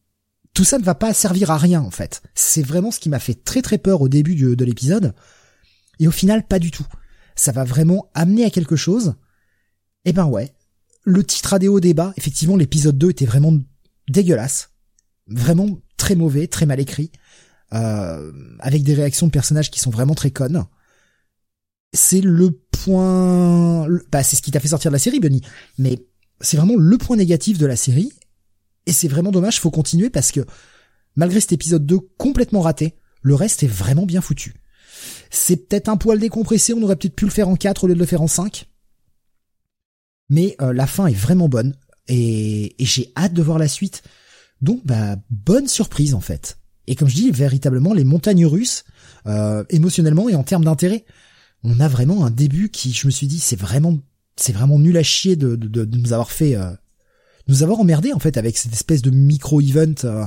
[0.54, 2.22] tout ça ne va pas servir à rien, en fait.
[2.34, 5.14] C'est vraiment ce qui m'a fait très très peur au début de, l'épisode.
[5.98, 6.86] Et au final, pas du tout.
[7.34, 9.14] Ça va vraiment amener à quelque chose.
[10.04, 10.54] Eh ben ouais.
[11.04, 12.14] Le titre a des hauts débats.
[12.16, 13.58] Effectivement, l'épisode 2 était vraiment
[14.08, 14.70] dégueulasse.
[15.26, 17.10] Vraiment très mauvais, très mal écrit.
[17.74, 20.64] Euh, avec des réactions de personnages qui sont vraiment très connes
[21.96, 25.40] c'est le point, bah, c'est ce qui t'a fait sortir de la série, Bunny.
[25.78, 25.98] Mais
[26.40, 28.12] c'est vraiment le point négatif de la série.
[28.86, 30.40] Et c'est vraiment dommage, faut continuer parce que
[31.16, 34.54] malgré cet épisode 2 complètement raté, le reste est vraiment bien foutu.
[35.30, 37.94] C'est peut-être un poil décompressé, on aurait peut-être pu le faire en 4 au lieu
[37.94, 38.66] de le faire en 5.
[40.28, 41.74] Mais euh, la fin est vraiment bonne
[42.08, 44.02] et, j'ai hâte de voir la suite.
[44.60, 46.58] Donc bah bonne surprise en fait.
[46.86, 48.84] Et comme je dis, véritablement les montagnes russes,
[49.26, 51.04] euh, émotionnellement et en termes d'intérêt
[51.66, 53.98] on a vraiment un début qui, je me suis dit, c'est vraiment,
[54.36, 56.70] c'est vraiment nul à chier de, nous avoir fait, euh,
[57.48, 60.24] nous avoir emmerdé en fait avec cette espèce de micro-event euh,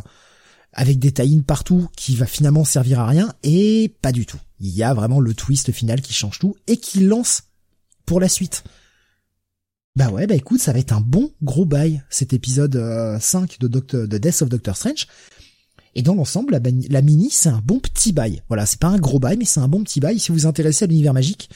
[0.73, 4.39] avec des tie partout qui va finalement servir à rien et pas du tout.
[4.59, 7.43] Il y a vraiment le twist final qui change tout et qui lance
[8.05, 8.63] pour la suite.
[9.95, 12.75] Bah ouais, bah écoute, ça va être un bon gros bail cet épisode
[13.19, 15.07] 5 euh, de, Doctor, de Death of Doctor Strange.
[15.95, 18.41] Et dans l'ensemble, la, mini, c'est un bon petit bail.
[18.47, 20.19] Voilà, c'est pas un gros bail, mais c'est un bon petit bail.
[20.19, 21.49] Si vous vous intéressez à l'univers magique,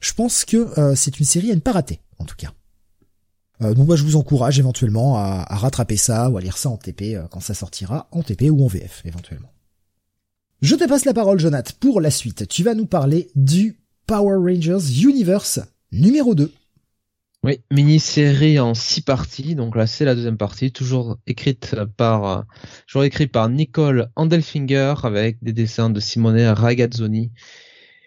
[0.00, 2.52] je pense que euh, c'est une série à ne pas rater, en tout cas.
[3.62, 6.76] Euh, donc moi, je vous encourage éventuellement à, rattraper ça ou à lire ça en
[6.76, 9.50] TP euh, quand ça sortira, en TP ou en VF, éventuellement.
[10.62, 12.48] Je te passe la parole, Jonathan, pour la suite.
[12.48, 15.60] Tu vas nous parler du Power Rangers Universe
[15.92, 16.50] numéro 2.
[17.44, 19.54] Oui, mini-série en six parties.
[19.54, 22.46] Donc là, c'est la deuxième partie, toujours écrite par,
[22.86, 27.32] toujours écrit par Nicole Andelfinger avec des dessins de Simone Ragazzoni.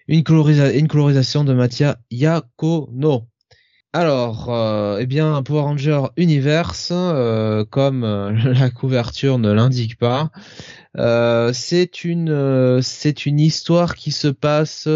[0.07, 0.23] Une,
[0.73, 3.27] une colorisation de Mattia Iacono.
[3.93, 10.31] Alors, euh, eh bien, Power Ranger Universe, euh, comme euh, la couverture ne l'indique pas,
[11.53, 14.87] c'est une, c'est une histoire qui se passe.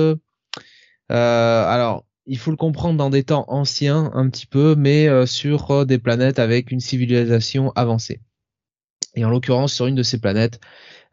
[1.10, 5.70] alors, il faut le comprendre dans des temps anciens un petit peu, mais euh, sur
[5.70, 8.22] euh, des planètes avec une civilisation avancée.
[9.16, 10.62] Et en l'occurrence sur une de ces planètes,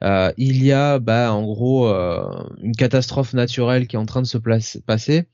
[0.00, 4.38] il y a bah, en gros une catastrophe naturelle qui est en train de se
[4.38, 5.26] passer.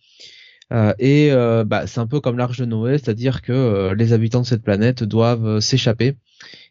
[0.99, 1.31] et
[1.67, 5.05] bah, c'est un peu comme l'arche de Noé, c'est-à-dire que les habitants de cette planète
[5.05, 6.17] doivent s'échapper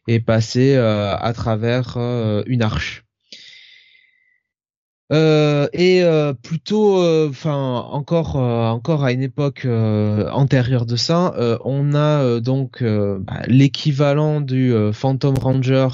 [0.07, 1.97] et passer à travers
[2.47, 3.05] une arche.
[5.11, 11.33] Euh, et euh, plutôt, euh, enfin encore, encore à une époque antérieure de ça,
[11.65, 15.87] on a donc bah, l'équivalent du Phantom Ranger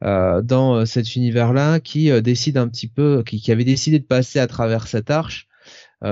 [0.00, 4.86] dans cet univers-là, qui décide un petit peu, qui, avait décidé de passer à travers
[4.86, 5.48] cette arche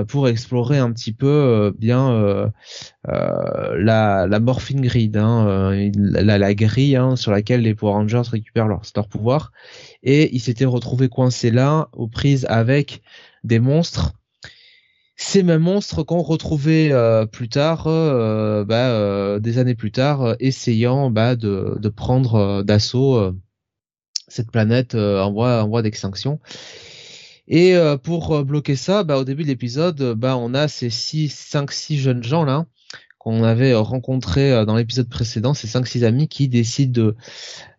[0.07, 2.53] pour explorer un petit peu bien
[3.05, 8.69] la, la morphine grid, hein, la, la, grille hein, sur laquelle les Power Rangers récupèrent
[8.69, 9.53] leur, leur pouvoir.
[10.03, 13.03] Et ils s'étaient retrouvés coincés là, aux prises avec
[13.45, 14.15] des monstres
[15.23, 20.35] ces mêmes monstres qu'on retrouvait euh, plus tard, euh, bah, euh, des années plus tard,
[20.41, 23.35] essayant bah, de, prendre d'assaut
[24.29, 26.41] cette planète en voie, d'extinction.
[27.49, 31.71] Et pour bloquer ça, bah, au début de l'épisode, bah, on a ces 6, 5,
[31.71, 32.65] 6 jeunes gens là
[33.21, 37.15] qu'on avait rencontrés euh, dans l'épisode précédent, ces 5-6 amis qui décident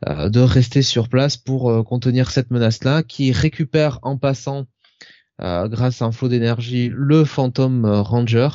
[0.05, 4.67] de, de rester sur place pour contenir cette menace-là, qui récupèrent en passant,
[5.39, 8.49] grâce à un flot d'énergie, le Phantom Ranger,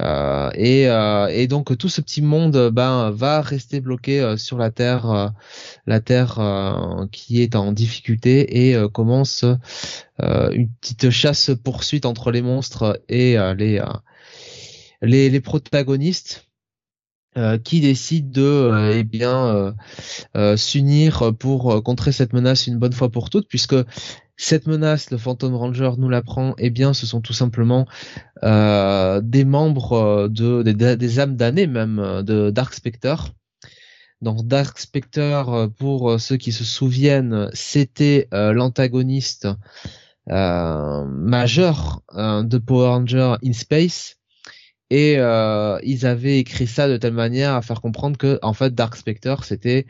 [0.00, 4.58] euh, et, euh, et, donc tout ce petit monde ben va rester bloqué euh, sur
[4.58, 5.32] la terre,
[5.86, 6.40] la terre
[7.12, 9.44] qui est en difficulté et commence
[10.20, 13.82] une petite chasse poursuite entre les monstres et les,
[15.04, 16.48] les, protagonistes.
[17.64, 19.74] qui décident de eh bien
[20.56, 23.74] s'unir pour contrer cette menace une bonne fois pour toutes puisque
[24.36, 27.86] cette menace, le Phantom Ranger nous l'apprend, eh bien, ce sont tout simplement
[28.42, 33.32] euh, des membres euh, de des, âmes damnées même euh, de Dark Spectre.
[34.20, 39.46] Donc Dark Spectre, pour ceux qui se souviennent, c'était l'antagoniste
[40.26, 44.16] majeur de Power Ranger in Space.
[44.90, 48.96] Et ils avaient écrit ça de telle manière à faire comprendre que en fait Dark
[48.96, 49.86] Spectre c'était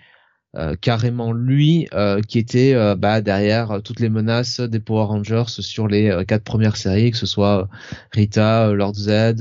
[0.57, 5.45] euh, carrément lui euh, qui était euh, bah, derrière toutes les menaces des Power Rangers
[5.49, 7.69] sur les quatre premières séries, que ce soit
[8.13, 9.41] Rita, Lord Z,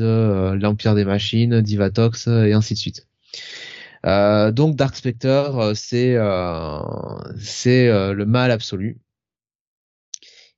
[0.60, 3.08] l'Empire des Machines, Divatox et ainsi de suite.
[4.04, 6.18] donc Dark Spectre, c'est
[7.38, 9.03] c'est le mal absolu.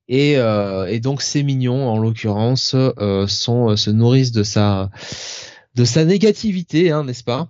[0.07, 2.75] Et, et donc ces mignons, en l'occurrence,
[3.27, 4.91] sont se nourrissent de sa
[5.75, 7.49] de sa négativité, hein, n'est-ce pas?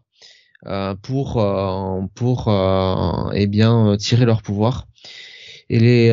[0.67, 4.87] Euh, pour euh, pour euh, eh bien tirer leur pouvoir.
[5.69, 6.11] Et les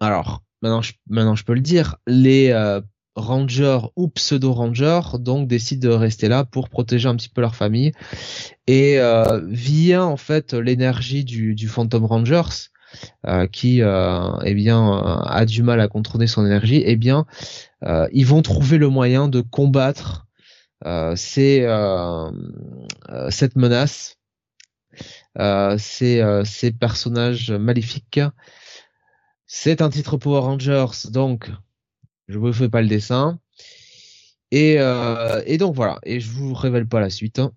[0.00, 2.52] alors maintenant je, maintenant je peux le dire, les
[3.16, 7.54] rangers ou pseudo rangers donc décident de rester là pour protéger un petit peu leur
[7.54, 7.92] famille
[8.66, 12.70] et euh, via en fait l'énergie du, du Phantom Rangers
[13.26, 17.26] euh, qui euh, eh bien a du mal à contrôler son énergie eh bien
[18.12, 20.24] ils vont trouver le moyen de combattre
[20.86, 22.30] euh, euh,
[23.08, 24.18] euh, cette menace,
[25.78, 28.20] ces personnages maléfiques.
[29.46, 31.50] C'est un titre Power Rangers, donc
[32.28, 33.38] je vous fais pas le dessin.
[34.50, 34.74] Et,
[35.46, 37.38] et, donc voilà, et je vous révèle pas la suite.
[37.38, 37.52] Hein.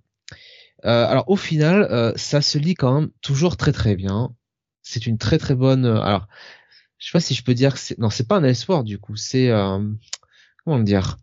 [0.84, 4.34] alors au final, ça se lit quand même toujours très très bien.
[4.88, 5.86] C'est une très très bonne.
[5.86, 6.28] alors,
[6.98, 9.00] je sais pas si je peux dire que c'est non, c'est pas un espoir du
[9.00, 9.16] coup.
[9.16, 9.52] C'est
[10.64, 11.18] comment dire?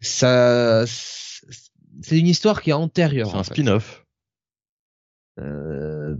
[0.00, 0.84] Ça
[2.02, 3.30] c'est une histoire qui est antérieure.
[3.30, 4.06] C'est un spin-off.
[5.38, 6.16] Euh,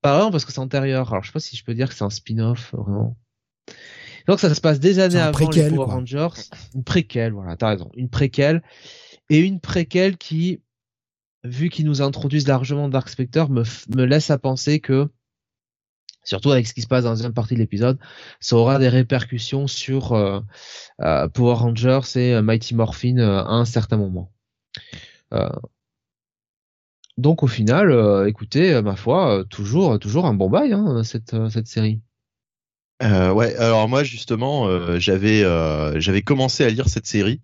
[0.00, 1.12] pas vraiment parce que c'est antérieur.
[1.12, 3.16] Alors je sais pas si je peux dire que c'est un spin-off vraiment.
[4.26, 6.28] Donc ça, se passe des années avant les Power Rangers.
[6.74, 7.90] Une préquelle, voilà, t'as raison.
[7.94, 8.62] Une préquelle
[9.28, 10.60] et une préquelle qui,
[11.42, 15.08] vu qu'ils nous introduisent largement Dark Spectre, me, me laisse à penser que,
[16.24, 17.98] surtout avec ce qui se passe dans la deuxième partie de l'épisode,
[18.40, 20.40] ça aura des répercussions sur euh,
[21.00, 24.30] euh, Power Rangers et Mighty Morphin à un certain moment.
[25.32, 25.48] Euh,
[27.20, 31.36] donc au final, euh, écoutez, euh, ma foi, toujours, toujours un bon bail hein, cette
[31.50, 32.00] cette série.
[33.02, 35.42] Euh, ouais, alors moi justement, j'avais
[36.00, 37.40] j'avais commencé à lire cette série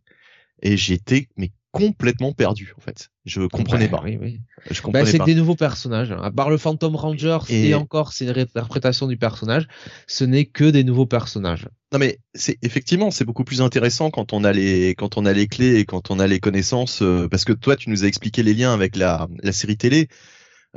[0.62, 3.10] et j'étais mais complètement perdu en fait.
[3.24, 4.00] Je comprenais pas.
[4.04, 4.40] Oui, oui.
[4.70, 6.12] Je bah, c'est des nouveaux personnages.
[6.12, 7.74] À part le Phantom Ranger, et...
[7.74, 9.68] encore c'est une réinterprétation du personnage,
[10.06, 11.68] ce n'est que des nouveaux personnages.
[11.92, 15.32] Non mais c'est effectivement c'est beaucoup plus intéressant quand on a les quand on a
[15.32, 18.06] les clés et quand on a les connaissances euh, parce que toi tu nous as
[18.06, 20.08] expliqué les liens avec la la série télé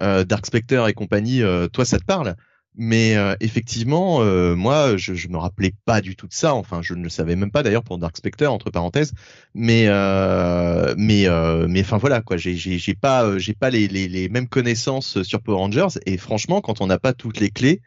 [0.02, 1.42] euh, Dark Spectre et compagnie.
[1.42, 2.36] Euh, toi ça te parle?
[2.82, 6.56] Mais euh, effectivement, euh, moi, je, je me rappelais pas du tout de ça.
[6.56, 9.12] Enfin, je ne le savais même pas d'ailleurs pour Dark Spectre entre parenthèses.
[9.54, 11.28] Mais euh, mais
[11.68, 12.38] mais enfin voilà quoi.
[12.38, 16.00] J'ai j'ai pas j'ai pas les, les, mêmes connaissances sur Power Rangers.
[16.06, 17.82] Et franchement, quand on n'a pas toutes les clés,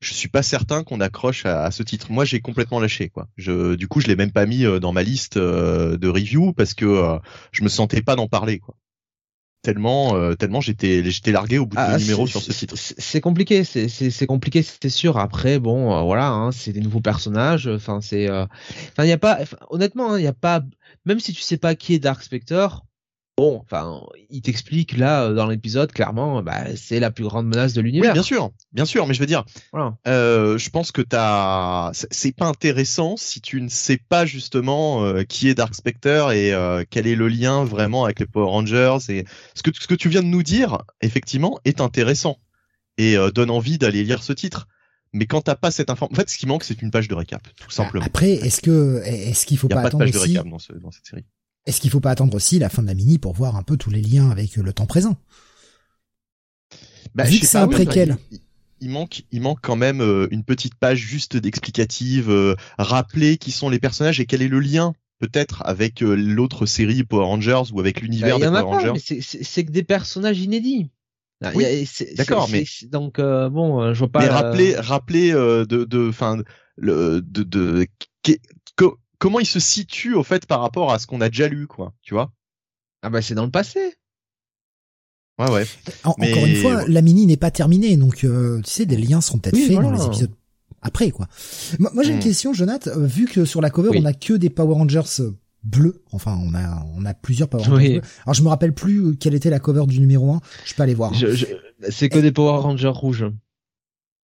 [0.00, 2.12] je suis pas certain qu'on accroche à, ce titre.
[2.12, 3.28] Moi, j'ai complètement lâché quoi.
[3.36, 7.18] Du coup, je l'ai même pas mis dans ma liste de review parce que
[7.50, 8.76] je me sentais pas d'en parler quoi
[9.62, 12.74] tellement euh, tellement j'étais j'étais largué au bout de ah, numéro sur ce titre.
[12.76, 15.18] C'est compliqué, c'est compliqué, c'est sûr.
[15.18, 17.68] Après, bon, euh, voilà, hein, c'est des nouveaux personnages.
[17.68, 18.44] Enfin, c'est, euh,
[18.90, 19.38] enfin, il y a pas,
[19.70, 20.62] honnêtement, il hein, y a pas,
[21.06, 22.82] même si tu sais pas qui est Dark Spectre,
[23.42, 27.72] bon, enfin, il t'explique là euh, dans l'épisode clairement, bah, c'est la plus grande menace
[27.72, 28.10] de l'univers.
[28.10, 29.44] Oui, bien sûr, bien sûr, mais je veux dire,
[30.06, 35.24] euh, je pense que t'as, c'est pas intéressant si tu ne sais pas justement euh,
[35.24, 36.52] qui est Dark Spectre et
[36.90, 39.24] quel est le lien vraiment avec les Power Rangers et
[39.54, 42.38] ce que ce que tu viens de nous dire, effectivement, est intéressant
[42.96, 44.68] et donne envie d'aller lire ce titre.
[45.12, 47.14] Mais quand t'as pas cette information, en fait, ce qui manque, c'est une page de
[47.14, 48.04] récap, tout simplement.
[48.04, 51.06] Après, est-ce que, est-ce qu'il faut pas, attendre de page de récap dans, dans cette
[51.06, 51.24] série
[51.66, 53.76] est-ce qu'il faut pas attendre aussi la fin de la mini pour voir un peu
[53.76, 55.16] tous les liens avec le temps présent?
[57.14, 58.16] Bah, Vu que c'est un préquel.
[58.80, 63.52] Il, manque, il manque quand même euh, une petite page juste d'explicative, euh, rappeler qui
[63.52, 67.62] sont les personnages et quel est le lien peut-être avec euh, l'autre série Power Rangers
[67.72, 69.20] ou avec l'univers bah, des Power Rangers.
[69.20, 70.90] C'est que des personnages inédits.
[71.54, 71.64] Oui,
[72.16, 74.20] d'accord, mais donc bon, je vois pas.
[74.20, 76.38] Mais rappeler, rappeler de, de, fin,
[76.76, 77.86] le, de, de,
[79.22, 81.94] comment il se situe au fait par rapport à ce qu'on a déjà lu, quoi,
[82.02, 82.32] tu vois?
[83.02, 83.94] Ah bah c'est dans le passé.
[85.38, 85.64] Ouais ouais.
[86.02, 89.38] Encore une fois, la mini n'est pas terminée, donc euh, tu sais, des liens seront
[89.38, 90.32] peut-être faits dans les épisodes
[90.84, 91.28] après, quoi.
[91.78, 92.22] Moi, j'ai une hmm.
[92.22, 92.90] question, Jonathan.
[92.90, 95.22] Euh, vu que sur la cover on a que des Power Rangers
[95.62, 98.08] bleus, enfin on a on a plusieurs Power Rangers bleus.
[98.26, 100.94] Alors je me rappelle plus quelle était la cover du numéro 1, je peux aller
[100.94, 101.12] voir.
[101.90, 103.26] C'est que des Power Rangers rouges.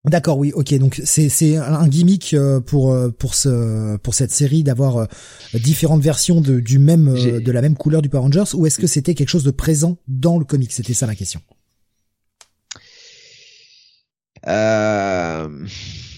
[0.05, 0.75] D'accord, oui, ok.
[0.75, 5.07] Donc c'est c'est un gimmick euh, pour euh, pour ce pour cette série d'avoir euh,
[5.55, 8.87] différentes versions de du même de la même couleur du Power Rangers ou est-ce que
[8.87, 11.41] c'était quelque chose de présent dans le comic C'était ça ma question.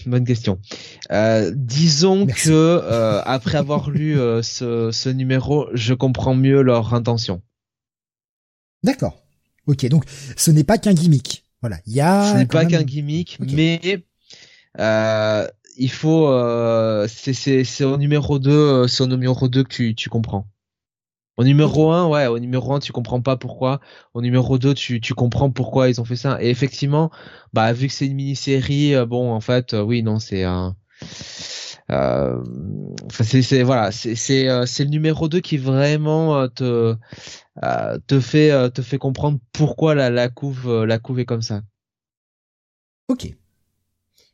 [0.05, 0.59] bonne question.
[1.53, 7.41] disons que après avoir lu ce, ce numéro, je comprends mieux leur intention.
[8.83, 9.23] D'accord.
[9.67, 10.05] Ok, donc
[10.37, 11.45] ce n'est pas qu'un gimmick.
[11.61, 12.31] Voilà, il y a.
[12.31, 14.03] Ce n'est pas qu'un gimmick, mais
[14.79, 15.47] euh,
[15.77, 16.27] il faut.
[16.27, 20.09] Euh, c'est c'est c'est au numéro 2 euh, c'est au numéro 2 que tu tu
[20.09, 20.47] comprends.
[21.37, 23.79] Au numéro 1, ouais, au numéro 1, tu comprends pas pourquoi.
[24.13, 26.37] Au numéro 2, tu, tu comprends pourquoi ils ont fait ça.
[26.43, 27.09] Et effectivement,
[27.53, 30.75] bah, vu que c'est une mini-série, euh, bon, en fait, oui, non, c'est un,
[31.89, 32.43] euh,
[33.09, 36.95] c'est, c'est, voilà, c'est, c'est, c'est le numéro 2 qui vraiment te,
[37.63, 41.25] euh, te fait euh, te fait comprendre pourquoi la, la couve euh, la couve est
[41.25, 41.61] comme ça.
[43.09, 43.35] Ok.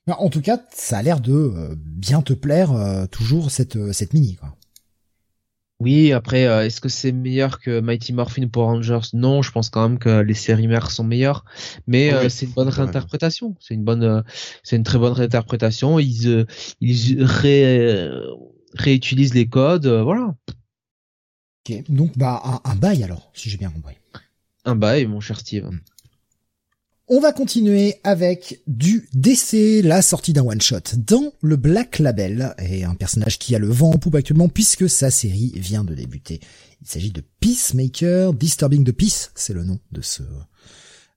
[0.08, 2.72] En tout cas, ça a l'air de bien te plaire
[3.12, 4.56] toujours cette cette mini quoi.
[5.80, 9.10] Oui, après, est-ce que c'est meilleur que Mighty Morphin pour Rangers?
[9.14, 11.44] Non, je pense quand même que les séries mères sont meilleures,
[11.88, 13.56] mais c'est une bonne réinterprétation.
[13.60, 14.24] C'est une bonne,
[14.64, 16.00] c'est une très bonne réinterprétation.
[16.00, 16.48] Ils
[16.80, 17.24] ils
[18.74, 20.36] réutilisent les codes, voilà.
[21.90, 23.96] Donc bah un, bail alors, si j'ai bien compris.
[24.66, 25.66] Un bail, mon cher Steve.
[25.66, 25.80] Hmm.
[27.10, 32.84] On va continuer avec du DC, la sortie d'un one-shot dans le Black Label, et
[32.84, 36.42] un personnage qui a le vent en poupe actuellement puisque sa série vient de débuter.
[36.82, 40.24] Il s'agit de Peacemaker, Disturbing the Peace, c'est le nom de ce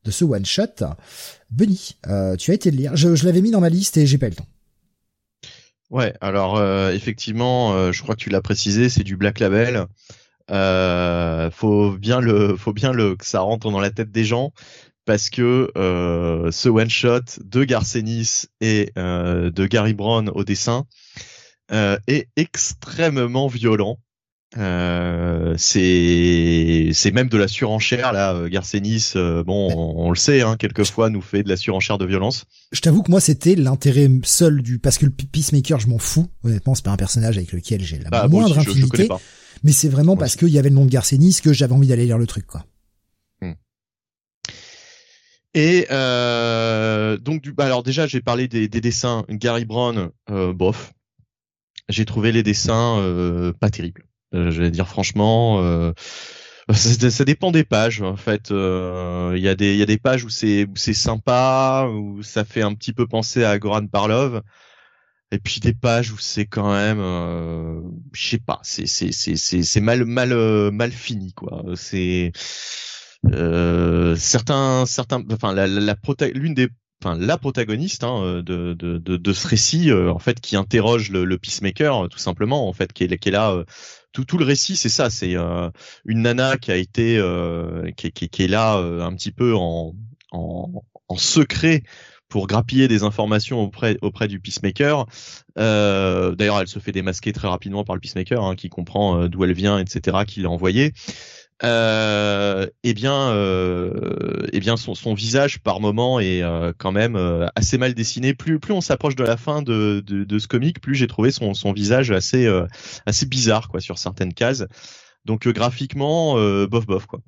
[0.05, 0.85] de ce one-shot.
[1.51, 2.97] Benny, euh, tu as été le lire.
[2.97, 4.49] Je, l'avais mis dans ma liste et j'ai pas eu le temps.
[5.91, 9.87] Ouais, alors euh, effectivement, euh, je crois que tu l'as précisé, c'est du Black Label.
[10.51, 14.53] Euh, faut bien le, faut bien le que ça rentre dans la tête des gens
[15.05, 20.87] parce que euh, ce one shot de Garcenis et euh, de Gary Brown au dessin
[21.73, 23.99] euh, est extrêmement violent.
[24.59, 28.49] Euh, c'est c'est même de la surenchère là.
[28.49, 32.47] Garcenis, euh, bon, on, le sait, hein, quelquefois nous fait de la surenchère de violence.
[32.73, 36.27] Je t'avoue que moi c'était l'intérêt seul du parce que le Peacemaker, je m'en fous.
[36.43, 39.09] Honnêtement, c'est pas un personnage avec lequel j'ai la bah, moindre infinité
[39.63, 42.07] mais c'est vraiment parce qu'il y avait le nom de Garcenis que j'avais envie d'aller
[42.07, 42.65] lire le truc, quoi.
[43.41, 43.53] Hmm.
[45.55, 50.93] Et euh, donc du, bah alors déjà j'ai parlé des, dessins Gary Brown, euh, bof.
[51.89, 54.05] J'ai trouvé les dessins euh, pas terribles.
[54.33, 55.61] Je vais dire franchement,
[56.73, 58.51] ça, ça, dépend des pages en fait.
[58.51, 62.45] Il y a des il y a des pages où c'est c'est sympa où ça
[62.45, 64.43] fait un petit peu penser à Goran Parlov
[65.33, 67.81] et puis des pages où c'est quand même euh,
[68.13, 71.65] je sais pas c'est c'est c'est c'est mal mal euh, mal fini quoi.
[71.77, 72.33] C'est
[73.27, 75.97] euh, certains certains enfin la la,
[76.35, 76.69] l'une des
[77.03, 81.25] enfin la protagoniste hein, de, de, de, de ce récit en fait qui interroge le,
[81.25, 83.65] le peacemaker tout simplement en fait qui est, qui est là
[84.13, 85.35] tout, tout le récit c'est ça c'est
[86.05, 87.19] une nana qui a été
[87.97, 89.95] qui, qui, qui, est là un petit peu en,
[90.33, 91.85] en, en secret
[92.31, 95.05] pour grappiller des informations auprès auprès du Peacemaker.
[95.59, 99.45] Euh, D'ailleurs, elle se fait démasquer très rapidement par le Peacemaker, hein, qui comprend d'où
[99.45, 100.95] elle vient, etc., qui l'a envoyé.
[101.63, 107.47] Euh, eh bien, euh, eh bien, son, visage par moment est euh, quand même euh,
[107.55, 108.35] assez mal dessiné.
[108.35, 111.31] Plus, plus on s'approche de la fin de, de, de ce comic, plus j'ai trouvé
[111.31, 112.67] son, son visage assez, euh,
[113.07, 114.65] assez bizarre, quoi, sur certaines cases.
[115.27, 116.35] Donc graphiquement,
[116.67, 117.21] bof, bof, quoi.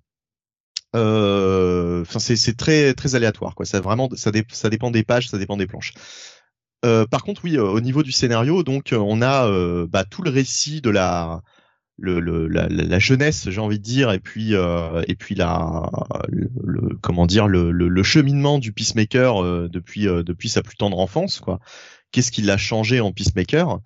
[0.94, 3.66] Enfin, c'est très, très aléatoire, quoi.
[3.66, 5.94] Ça vraiment, ça, dépend des pages, ça dépend des planches.
[6.82, 10.90] par contre, oui, au niveau du scénario, donc on a bah, tout le récit de
[10.90, 11.42] la
[11.98, 15.90] le, le la, la, jeunesse, j'ai envie de dire, et puis euh, et puis la
[16.28, 21.40] le, comment dire le, cheminement du peacemaker euh, depuis euh, depuis sa plus tendre enfance,
[21.40, 21.60] quoi.
[22.12, 23.80] Qu'est-ce qui l'a changé en peacemaker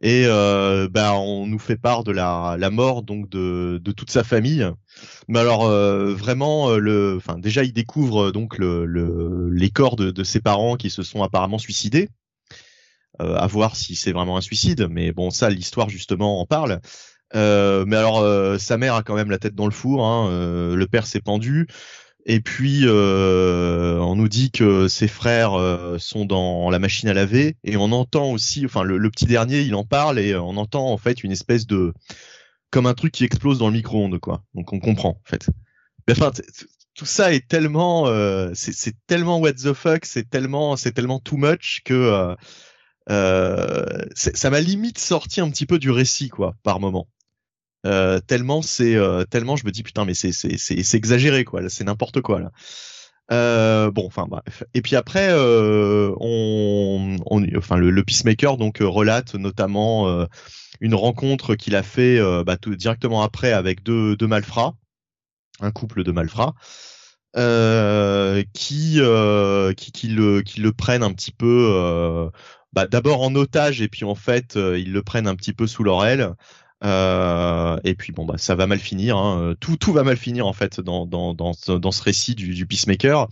[0.00, 4.22] Et euh, bah on nous fait part de la, mort donc de, de toute sa
[4.22, 4.66] famille.
[5.28, 10.24] Mais alors vraiment le, enfin déjà il découvre donc le, le les corps de, de
[10.24, 12.08] ses parents qui se sont apparemment suicidés.
[13.18, 16.80] à voir si c'est vraiment un suicide, mais bon ça l'histoire justement en parle.
[17.34, 20.04] Euh, mais alors, euh, sa mère a quand même la tête dans le four.
[20.04, 21.68] Hein, euh, le père s'est pendu.
[22.26, 25.52] Et puis, on nous dit que ses frères
[25.98, 27.56] sont dans la machine à laver.
[27.64, 30.98] Et on entend aussi, enfin, le, petit dernier, il en parle et on entend en
[30.98, 31.92] fait une espèce de,
[32.70, 34.42] comme un truc qui explose dans le micro-ondes, quoi.
[34.54, 35.48] Donc on comprend, en fait.
[36.06, 36.30] Mais enfin,
[36.94, 38.06] tout ça est tellement,
[38.54, 42.36] c'est tellement what the fuck, c'est tellement, c'est tellement too much que
[43.08, 47.08] ça m'a limite sorti un petit peu du récit, quoi, par moment.
[47.86, 51.66] Euh, tellement c'est euh, tellement je me dis putain mais c'est c'est c'est exagéré quoi
[51.70, 52.50] c'est n'importe quoi là.
[53.32, 54.64] Euh, bon enfin bref.
[54.74, 60.26] Et puis après euh, on, on enfin le, le, peacemaker donc relate notamment
[60.80, 64.74] une rencontre qu'il a fait bah, tout, directement après avec deux deux malfrats
[65.60, 66.52] un couple de malfrats
[68.52, 69.00] qui,
[69.76, 72.30] qui qui le qui le prennent un petit peu
[72.74, 75.84] bah, d'abord en otage et puis en fait ils le prennent un petit peu sous
[75.84, 76.34] leur aile
[76.82, 79.54] euh, et puis bon bah ça va mal finir, hein.
[79.60, 82.66] tout tout va mal finir en fait dans dans dans, dans ce récit du, du
[82.66, 83.28] peacemaker.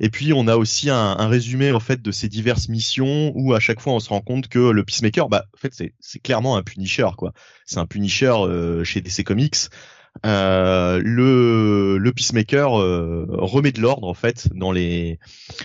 [0.00, 3.54] Et puis on a aussi un, un, résumé en fait de ces diverses missions où
[3.54, 6.20] à chaque fois on se rend compte que le peacemaker, bah en fait c'est c'est
[6.20, 7.32] clairement un Punisher quoi.
[7.66, 9.56] C'est un Punisher euh, chez DC Comics.
[10.26, 15.18] Euh, le, le peacemaker euh, remet de l'ordre en fait dans les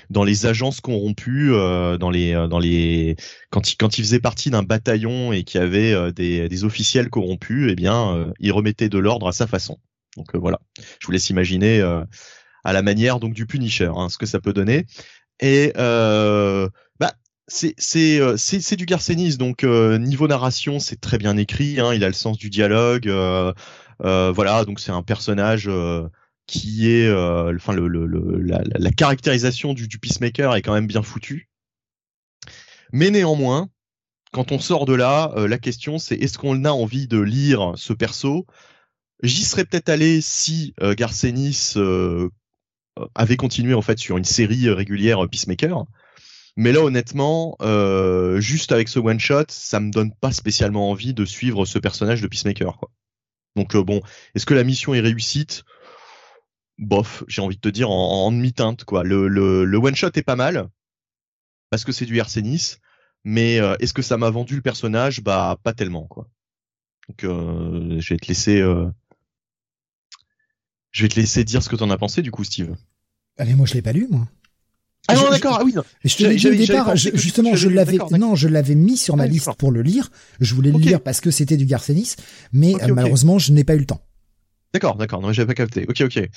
[0.09, 3.15] dans les agences corrompues, euh, dans les dans les
[3.49, 7.09] quand il quand il faisait partie d'un bataillon et qu'il y avait des, des officiels
[7.09, 9.77] corrompus, eh bien il remettait de l'ordre à sa façon.
[10.17, 10.59] Donc voilà,
[10.99, 11.81] je vous laisse imaginer
[12.63, 14.85] à la manière donc du Punisher, hein, ce que ça peut donner.
[15.39, 17.13] Et bah
[17.47, 22.07] c'est c'est c'est du Garcenis donc niveau narration c'est très bien écrit hein, il a
[22.07, 23.51] le sens du dialogue euh,
[23.99, 26.07] voilà, donc c'est un personnage euh,
[26.47, 28.05] qui est, euh, enfin le, le,
[28.41, 31.49] la, caractérisation du, du peacemaker est quand même bien foutue.
[32.91, 33.69] Mais néanmoins,
[34.31, 37.93] quand on sort de là, la question c'est est-ce qu'on a envie de lire ce
[37.93, 38.45] perso?
[39.21, 41.75] J'y serais peut-être allé si euh, Garcenis
[43.15, 45.85] avait continué en fait sur une série régulière Peacemaker.
[46.55, 51.13] Mais là, honnêtement, euh, juste avec ce one shot, ça me donne pas spécialement envie
[51.13, 52.77] de suivre ce personnage de Peacemaker.
[52.77, 52.91] Quoi.
[53.55, 54.01] Donc euh, bon,
[54.35, 55.63] est-ce que la mission est réussite?
[56.79, 59.03] Bof, j'ai envie de te dire en, demi-teinte quoi.
[59.03, 60.69] Le, one shot est pas mal
[61.69, 62.79] parce que c'est du Nice,
[63.23, 65.21] mais euh, est-ce que ça m'a vendu le personnage?
[65.21, 66.27] Bah pas tellement quoi.
[67.07, 68.59] Donc euh, je vais te laisser,
[70.91, 72.75] je vais te laisser dire ce que t'en as pensé du coup, Steve.
[73.37, 74.27] Allez, moi je l'ai pas lu moi.
[75.07, 75.57] Ah non, d'accord.
[75.59, 75.73] Ah oui.
[75.75, 75.83] Non.
[76.03, 76.95] Je te l'ai dit au départ.
[76.95, 77.97] justement, je l'avais.
[78.17, 80.09] Non, je l'avais mis sur ma liste pour le lire.
[80.39, 82.15] Je voulais le lire parce que c'était du Garcenis,
[82.51, 84.01] mais euh, malheureusement, je n'ai pas eu le temps.
[84.73, 85.21] D'accord, d'accord.
[85.21, 85.85] Non, j'avais pas capté.
[85.87, 86.27] Ok, ok.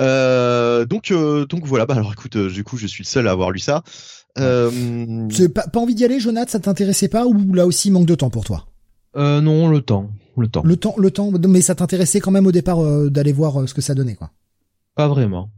[0.00, 1.84] Euh, donc, euh, donc voilà.
[1.84, 3.82] Bah alors, écoute, euh, du coup, je suis le seul à avoir lu ça.
[4.38, 5.28] Euh...
[5.54, 6.50] Pas, pas envie d'y aller, Jonathan?
[6.52, 8.66] Ça t'intéressait pas ou là aussi manque de temps pour toi?
[9.14, 10.08] Euh, Non, le temps,
[10.38, 10.62] le temps.
[10.64, 11.30] Le temps, le temps.
[11.48, 14.30] Mais ça t'intéressait quand même au départ d'aller voir ce que ça donnait, quoi.
[14.94, 15.50] Pas vraiment.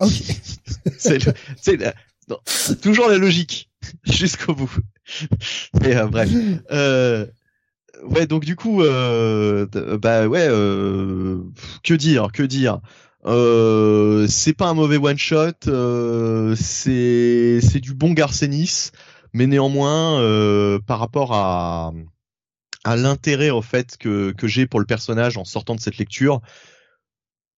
[2.46, 3.70] C'est toujours la logique
[4.04, 4.72] jusqu'au bout.
[5.84, 6.30] Et euh, bref.
[6.70, 7.26] Euh,
[8.04, 9.66] ouais, donc du coup, euh,
[10.00, 11.38] bah ouais, euh,
[11.82, 12.80] que dire, que dire.
[13.26, 18.92] Euh, c'est pas un mauvais one shot, euh, c'est c'est du bon Garcenis,
[19.34, 20.20] mais néanmoins
[20.86, 21.92] par rapport à
[22.82, 26.40] à l'intérêt au fait que que j'ai pour le personnage en sortant de cette lecture,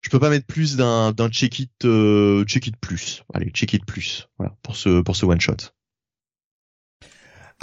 [0.02, 3.24] je peux pas mettre plus d'un d'un check it euh, check it plus.
[3.34, 4.28] Allez, check it plus.
[4.38, 5.56] Voilà pour ce pour ce one shot.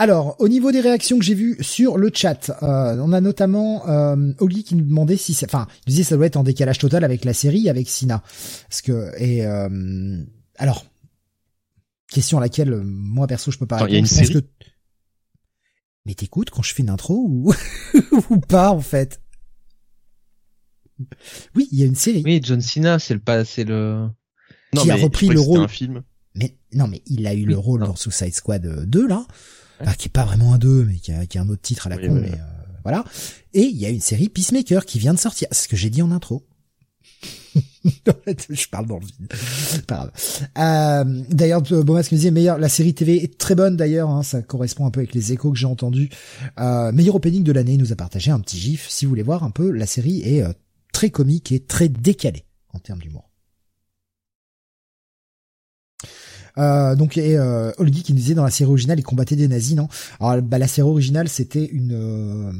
[0.01, 3.89] Alors, au niveau des réactions que j'ai vues sur le chat, euh, on a notamment
[3.89, 7.03] euh, Oli qui nous demandait si, enfin, il disait ça doit être en décalage total
[7.03, 8.22] avec la série, avec Sina,
[8.68, 10.22] parce que et euh,
[10.57, 10.84] alors
[12.12, 13.91] Question à laquelle moi perso je peux pas répondre.
[13.91, 14.49] il y a une Je série que-
[16.07, 17.53] Mais t'écoutes quand je fais une intro ou
[18.30, 19.20] ou pas en fait?
[21.55, 22.23] Oui, il y a une série.
[22.25, 24.09] Oui, John Cena, c'est le pas, c'est le.
[24.75, 25.61] Non, Qui a mais repris je croyais le rôle.
[25.61, 26.03] un film.
[26.35, 27.87] Mais non, mais il a eu le rôle non.
[27.89, 29.27] dans Suicide Squad euh, 2 là,
[29.81, 31.87] Enfin, qui est pas vraiment un 2, mais qui a, qui a un autre titre
[31.87, 32.37] à la Oui, con, mais euh,
[32.83, 33.05] voilà.
[33.55, 35.91] Et il y a une série Peacemaker qui vient de sortir, c'est ce que j'ai
[35.91, 36.45] dit en intro.
[38.51, 39.33] je parle dans le vide.
[39.87, 40.11] Pas grave.
[40.59, 44.23] Euh, d'ailleurs, Bomas qui me disait meilleur, la série TV est très bonne d'ailleurs, hein,
[44.23, 46.11] ça correspond un peu avec les échos que j'ai entendus.
[46.61, 48.87] Euh, meilleur opening de l'année, il nous a partagé un petit gif.
[48.89, 50.53] Si vous voulez voir un peu, la série est euh,
[50.99, 52.45] très comique et très décalée
[52.75, 53.31] en termes d'humour.
[56.57, 57.71] Euh, donc et euh,
[58.03, 59.87] qui nous disait dans la série originale il combattait des nazis non?
[60.19, 62.53] Alors bah, la série originale c'était une euh,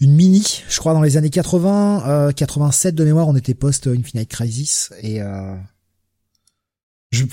[0.00, 3.86] une mini je crois dans les années 80 euh, 87 de mémoire on était post
[3.86, 5.56] Infinite Crisis et euh,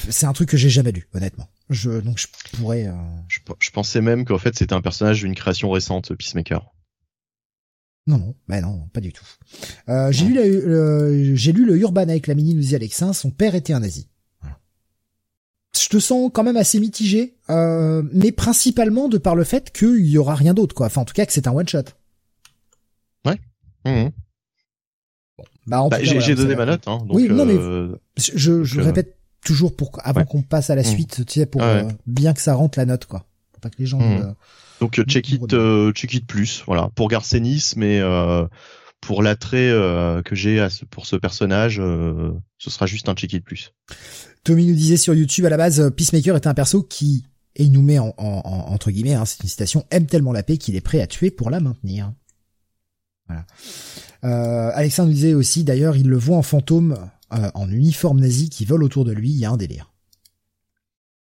[0.09, 2.93] c'est un truc que j'ai jamais lu honnêtement je donc je pourrais euh,
[3.27, 6.76] je pensais même qu'en fait c'était un personnage d'une création récente, Peacemaker.
[8.07, 9.25] Non non bah non pas du tout
[9.89, 13.13] euh, j'ai lu la- le- j'ai lu le Urban avec la mini nous dit Alexin
[13.13, 14.07] son père était un nazi
[14.41, 14.57] Voilà.
[15.79, 20.05] je te sens quand même assez mitigé euh, mais principalement de par le fait qu'il
[20.07, 21.83] y aura rien d'autre quoi enfin en tout cas que c'est un one shot
[23.85, 24.11] Mhm.
[25.65, 27.53] bah, en Bah, tout cas, j'ai voilà, donné ma note, hein, donc Oui, non, mais-
[27.57, 30.25] euh, je, je euh, répète toujours pour avant ouais.
[30.25, 30.85] qu'on passe à la Mm.
[30.85, 31.83] suite tu sais pour Ah ouais.
[31.85, 34.35] euh, bien que ça rentre la note quoi pour pas que les gens Mm.
[34.81, 38.45] Donc euh, check it, euh, check it plus, voilà, pour Garcenis, mais euh,
[39.01, 43.43] pour l'attrait euh, que j'ai pour ce personnage, euh, ce sera juste un check it
[43.43, 43.71] plus.
[44.43, 47.25] Tommy nous disait sur YouTube à la base Peacemaker est un perso qui
[47.55, 50.31] et il nous met en, en- en- entre guillemets hein, c'est une citation aime tellement
[50.31, 52.13] la paix qu'il est prêt à tuer pour la maintenir.
[53.27, 53.45] Voilà.
[54.23, 56.97] Euh, Alexandre nous disait aussi d'ailleurs il le voit en fantôme
[57.33, 59.91] euh, en uniforme nazi qui vole autour de lui il y a un délire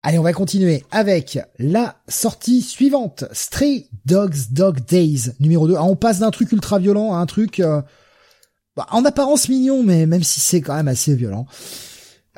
[0.04, 3.24] Allez, on va continuer avec la sortie suivante.
[3.32, 5.74] Stray Dogs Dog Days, numéro 2.
[5.76, 7.82] Ah, on passe d'un truc ultra violent à un truc euh,
[8.76, 11.46] bah, en apparence mignon, mais même si c'est quand même assez violent.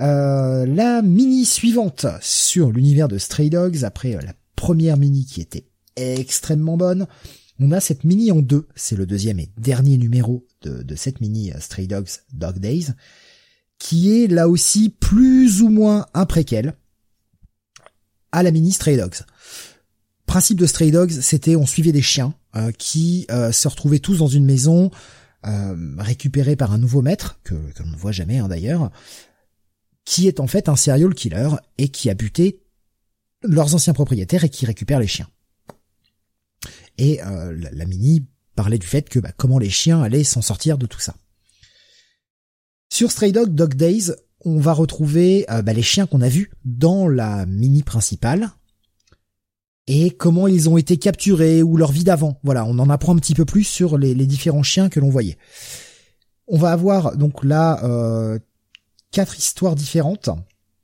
[0.01, 5.43] Euh, la mini suivante sur l'univers de Stray Dogs, après euh, la première mini qui
[5.43, 7.07] était extrêmement bonne,
[7.59, 8.69] on a cette mini en deux.
[8.75, 12.87] C'est le deuxième et dernier numéro de, de cette mini Stray Dogs Dog Days,
[13.79, 16.25] qui est là aussi plus ou moins un
[18.33, 19.25] à la mini Stray Dogs.
[20.27, 24.19] Principe de Stray Dogs, c'était on suivait des chiens euh, qui euh, se retrouvaient tous
[24.19, 24.91] dans une maison
[25.47, 28.91] euh, récupérés par un nouveau maître que, que l'on ne voit jamais hein, d'ailleurs,
[30.05, 32.63] qui est en fait un serial killer et qui a buté
[33.43, 35.29] leurs anciens propriétaires et qui récupère les chiens.
[36.99, 40.77] Et la, la mini parlait du fait que bah, comment les chiens allaient s'en sortir
[40.77, 41.15] de tout ça.
[42.93, 44.13] Sur Stray Dog Dog Days,
[44.45, 48.51] on va retrouver euh, bah, les chiens qu'on a vus dans la mini principale
[49.87, 52.39] et comment ils ont été capturés ou leur vie d'avant.
[52.45, 55.37] Voilà, on en apprend un petit peu plus sur les, différents chiens que l'on voyait.
[56.47, 58.39] On va avoir donc là euh,
[59.11, 60.31] quatre histoires différentes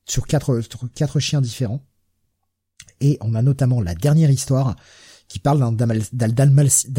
[0.06, 1.82] sur quatre, sur quatre chiens différents.
[3.00, 4.76] Et on a notamment la dernière histoire
[5.28, 5.86] qui parle d'un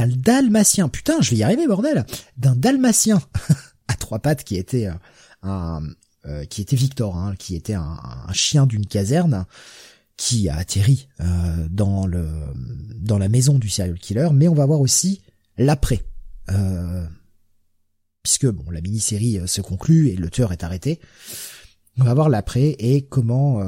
[0.08, 0.90] dalmatien.
[0.90, 2.06] Putain, je vais y arriver, bordel.
[2.38, 3.22] D'un dalmatien
[3.88, 4.94] à trois pattes qui était euh,
[5.44, 5.82] un,
[6.28, 7.98] euh, qui était Victor, hein, qui était un,
[8.28, 9.46] un chien d'une caserne
[10.18, 12.28] qui a atterri euh, dans le
[12.96, 14.30] dans la maison du serial killer.
[14.34, 15.22] Mais on va voir aussi
[15.58, 16.04] l'après.
[16.50, 17.06] Euh,
[18.24, 21.00] puisque bon, la mini-série euh, se conclut et le tueur est arrêté.
[22.00, 23.62] On va voir l'après et comment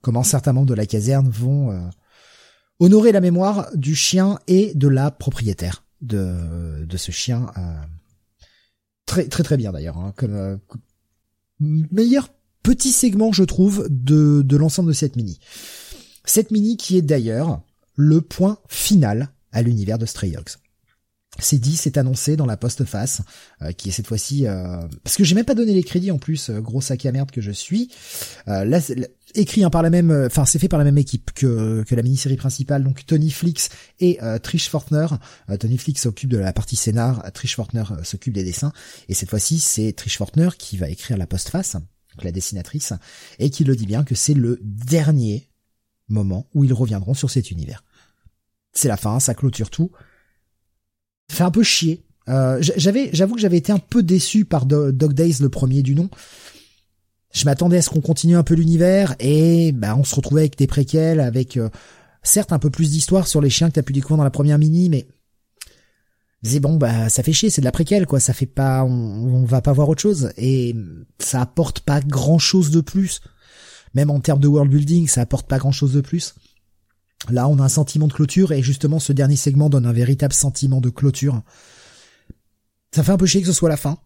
[0.00, 1.90] comment certains membres de la caserne vont
[2.80, 7.50] honorer la mémoire du chien et de la propriétaire de de ce chien.
[7.56, 7.74] euh,
[9.06, 10.56] très très très bien d'ailleurs, hein, comme euh,
[11.90, 12.28] meilleur
[12.62, 15.38] petit segment je trouve de de l'ensemble de cette mini.
[16.24, 17.62] Cette mini qui est d'ailleurs
[17.96, 20.56] le point final à l'univers de Stray Dogs.
[21.40, 23.20] C'est dit, c'est annoncé dans la postface,
[23.62, 26.18] euh, qui est cette fois-ci euh, parce que j'ai même pas donné les crédits en
[26.18, 27.90] plus, euh, gros sac à merde que je suis.
[28.46, 28.78] Euh, là,
[29.34, 31.94] écrit hein, par la même, euh, enfin c'est fait par la même équipe que que
[31.94, 33.68] la mini-série principale, donc Tony Flix
[34.00, 35.06] et euh, Trish Fortner.
[35.50, 38.72] Euh, Tony Flix s'occupe de la partie scénar, Trish Fortner s'occupe des dessins,
[39.08, 42.92] et cette fois-ci c'est Trish Fortner qui va écrire la postface, donc la dessinatrice,
[43.38, 45.48] et qui le dit bien que c'est le dernier
[46.08, 47.82] moment où ils reviendront sur cet univers.
[48.72, 49.90] C'est la fin, ça clôture tout.
[51.30, 52.04] Ça fait un peu chier.
[52.26, 55.94] J'avais, j'avoue que j'avais été un peu déçu par Do- Dog Days, le premier du
[55.94, 56.10] nom.
[57.34, 60.56] Je m'attendais à ce qu'on continue un peu l'univers et bah on se retrouvait avec
[60.56, 61.68] des préquels, avec euh,
[62.22, 64.58] certes un peu plus d'histoire sur les chiens que t'as pu découvrir dans la première
[64.58, 65.06] mini, mais
[66.44, 68.88] c'est bon bah ça fait chier, c'est de la préquelle quoi, ça fait pas, on,
[68.90, 70.76] on va pas voir autre chose et
[71.18, 73.20] ça apporte pas grand chose de plus.
[73.94, 76.34] même en termes de world building, ça apporte pas grand chose de plus.
[77.30, 80.34] Là, on a un sentiment de clôture et justement, ce dernier segment donne un véritable
[80.34, 81.42] sentiment de clôture.
[82.94, 83.98] Ça fait un peu chier que ce soit la fin.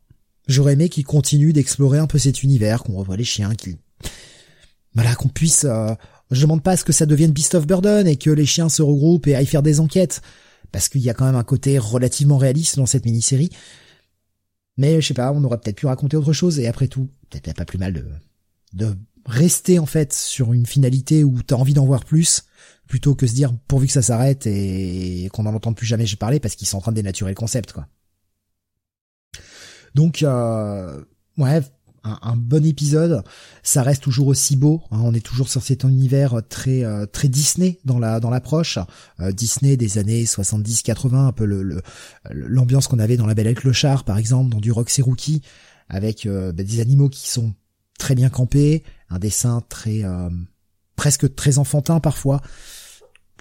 [0.48, 3.76] J'aurais aimé qu'il continue d'explorer un peu cet univers, qu'on revoit les chiens, qu'il,
[4.94, 5.94] voilà, qu'on puisse, euh...
[6.30, 8.68] je demande pas à ce que ça devienne Beast of Burden et que les chiens
[8.68, 10.22] se regroupent et aillent faire des enquêtes.
[10.72, 13.50] Parce qu'il y a quand même un côté relativement réaliste dans cette mini-série.
[14.76, 17.56] Mais je sais pas, on aurait peut-être pu raconter autre chose et après tout, peut-être
[17.56, 18.04] pas plus mal de,
[18.74, 18.96] de
[19.26, 22.44] rester en fait sur une finalité où t'as envie d'en voir plus
[22.86, 26.40] plutôt que se dire pourvu que ça s'arrête et qu'on n'en entende plus jamais parler
[26.40, 27.86] parce qu'ils sont en train de dénaturer le concept quoi.
[29.98, 31.02] Donc euh,
[31.38, 31.60] ouais,
[32.04, 33.24] un, bon épisode.
[33.64, 34.80] Ça reste toujours aussi beau.
[34.92, 35.00] Hein.
[35.02, 38.78] on est toujours sur cet univers très euh, très Disney dans la dans l'approche.
[39.18, 41.82] Euh, Disney des années 70-80, un peu le
[42.30, 45.42] l'ambiance qu'on avait dans La Belle et le Clochard par exemple, dans du Roxy Rookie,
[45.88, 47.52] avec bah, des animaux qui sont
[47.98, 50.04] très bien campés, un dessin très
[50.94, 52.40] presque très enfantin parfois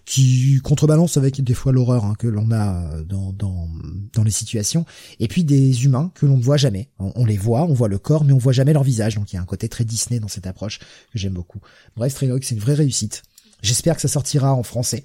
[0.08, 3.68] qui contrebalance avec des fois l'horreur hein, que l'on a dans, dans,
[4.14, 4.86] dans les situations,
[5.20, 6.90] et puis des humains que l'on ne voit jamais.
[6.98, 9.36] On, les voit, on voit le corps, mais on voit jamais leur visage, donc il
[9.36, 10.86] y a un côté très Disney dans cette approche que
[11.16, 11.60] j'aime beaucoup.
[11.98, 13.22] Bref, Stray c'est une vraie réussite.
[13.62, 15.04] J'espère que ça sortira en français,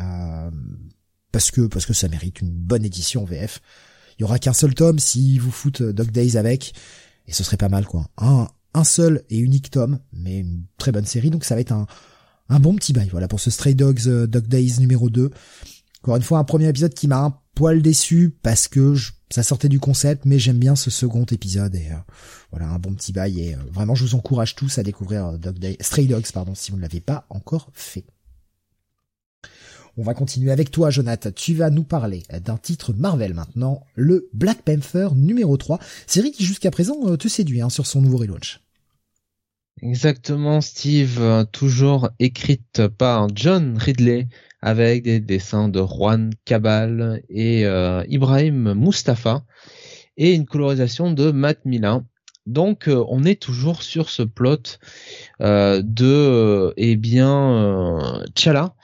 [0.00, 0.50] euh,
[1.32, 3.60] parce que parce que ça mérite une bonne édition VF.
[4.16, 6.72] Il y aura qu'un seul tome si vous foutent Dog Days avec,
[7.26, 8.10] et ce serait pas mal quoi.
[8.16, 11.72] Un, un seul et unique tome, mais une très bonne série, donc ça va être
[11.72, 11.88] un
[12.48, 15.30] un bon petit bail, voilà, pour ce Stray Dogs euh, Dog Days numéro 2.
[16.02, 18.94] Encore une fois, un premier épisode qui m'a un poil déçu parce que
[19.30, 21.96] ça sortait du concept, mais j'aime bien ce second épisode et euh,
[22.52, 25.36] voilà, un bon petit bail et euh, vraiment je vous encourage tous à découvrir
[25.80, 28.04] Stray Dogs, pardon, si vous ne l'avez pas encore fait.
[29.98, 31.30] On va continuer avec toi, Jonathan.
[31.34, 36.44] Tu vas nous parler d'un titre Marvel maintenant, le Black Panther numéro 3, série qui
[36.44, 38.60] jusqu'à présent te séduit hein, sur son nouveau relaunch.
[39.82, 44.26] Exactement, Steve, euh, toujours écrite par John Ridley
[44.62, 49.44] avec des dessins de Juan Cabal et euh, Ibrahim Mustafa
[50.16, 52.06] et une colorisation de Matt Milin.
[52.46, 54.78] Donc euh, on est toujours sur ce plot
[55.40, 57.98] de eh bien
[58.34, 58.74] Chala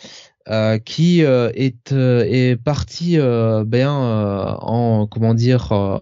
[0.84, 3.16] qui est est parti
[3.64, 6.00] bien en comment dire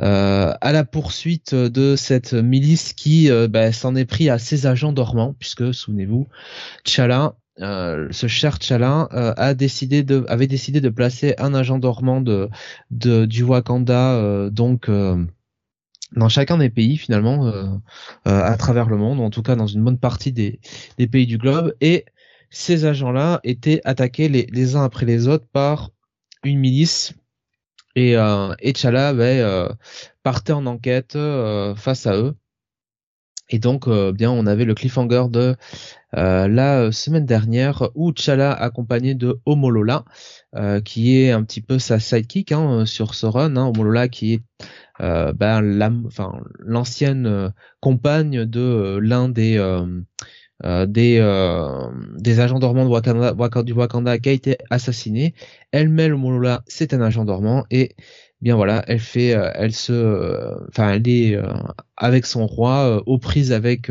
[0.00, 4.66] euh, à la poursuite de cette milice qui euh, bah, s'en est pris à ses
[4.66, 6.28] agents dormants, puisque souvenez-vous,
[6.84, 8.58] T'Challa, euh, ce cher
[9.56, 12.48] décidé de, avait décidé de placer un agent dormant de,
[12.92, 17.52] de du Wakanda, donc dans chacun des pays finalement,
[18.24, 20.60] à travers le monde, en tout cas dans une bonne partie des,
[21.10, 22.04] pays du globe, et
[22.50, 25.90] ces agents-là étaient attaqués les uns après les autres par
[26.44, 27.14] une milice
[27.98, 28.54] et, euh,
[29.14, 29.68] ben, euh,
[30.22, 32.34] partait en enquête euh, face à eux.
[33.50, 35.56] Et donc, euh, bien, on avait le cliffhanger de
[36.12, 40.04] la semaine dernière où T'Challa accompagné de Homolola,
[40.84, 43.56] qui est un petit peu sa sidekick hein, sur ce run.
[43.56, 44.42] Hein, Homolola qui est
[44.98, 45.60] ben,
[46.58, 49.58] l'ancienne compagne de l'un des
[50.64, 55.34] euh, des, euh, des agents dormants de Wakanda, du Wakanda qui a été assassiné.
[55.70, 57.94] Elle met le Molola, c'est un agent dormant et
[58.40, 61.38] bien voilà, elle fait, euh, elle se, enfin elle est
[61.96, 63.90] avec son roi aux prises avec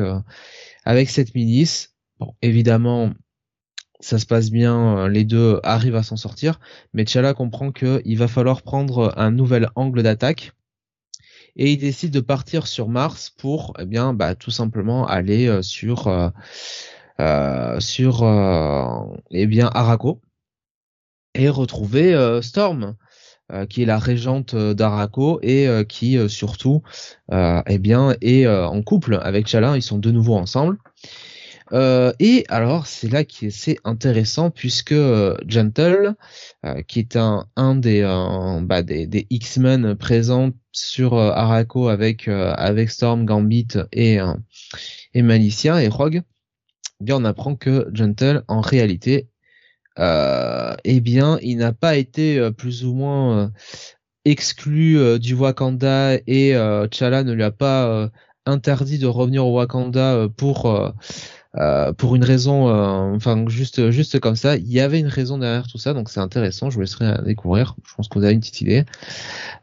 [0.85, 1.95] avec cette milice.
[2.19, 3.11] Bon, évidemment,
[3.99, 6.59] ça se passe bien, les deux arrivent à s'en sortir,
[6.93, 10.51] mais T'Challa comprend qu'il va falloir prendre un nouvel angle d'attaque
[11.57, 15.61] et il décide de partir sur Mars pour eh bien bah, tout simplement aller euh,
[15.61, 16.29] sur euh,
[17.19, 18.23] euh, sur
[19.31, 20.21] eh bien Araco
[21.33, 22.95] et retrouver Storm
[23.69, 26.83] qui est la régente d'Araco et qui surtout
[27.31, 30.77] eh bien est en couple avec Chala, ils sont de nouveau ensemble.
[31.73, 34.95] Euh, et alors, c'est là qui c'est intéressant puisque
[35.47, 36.15] Gentle,
[36.87, 38.01] qui est un, un des,
[38.63, 44.33] bah, des, des X-Men présents sur euh, Araco avec euh, avec Storm, Gambit et euh,
[45.13, 46.21] et Malicia et Rogue,
[47.01, 49.27] eh bien on apprend que Gentle en réalité
[49.99, 53.51] eh bien il n'a pas été plus ou moins
[54.25, 56.53] exclu du Wakanda et
[56.91, 58.11] T'Challa ne lui a pas
[58.45, 60.93] interdit de revenir au Wakanda pour
[61.59, 64.57] euh, pour une raison, euh, enfin juste juste comme ça.
[64.57, 66.69] Il y avait une raison derrière tout ça, donc c'est intéressant.
[66.69, 67.75] Je vous laisserai découvrir.
[67.87, 68.85] Je pense vous avez une petite idée.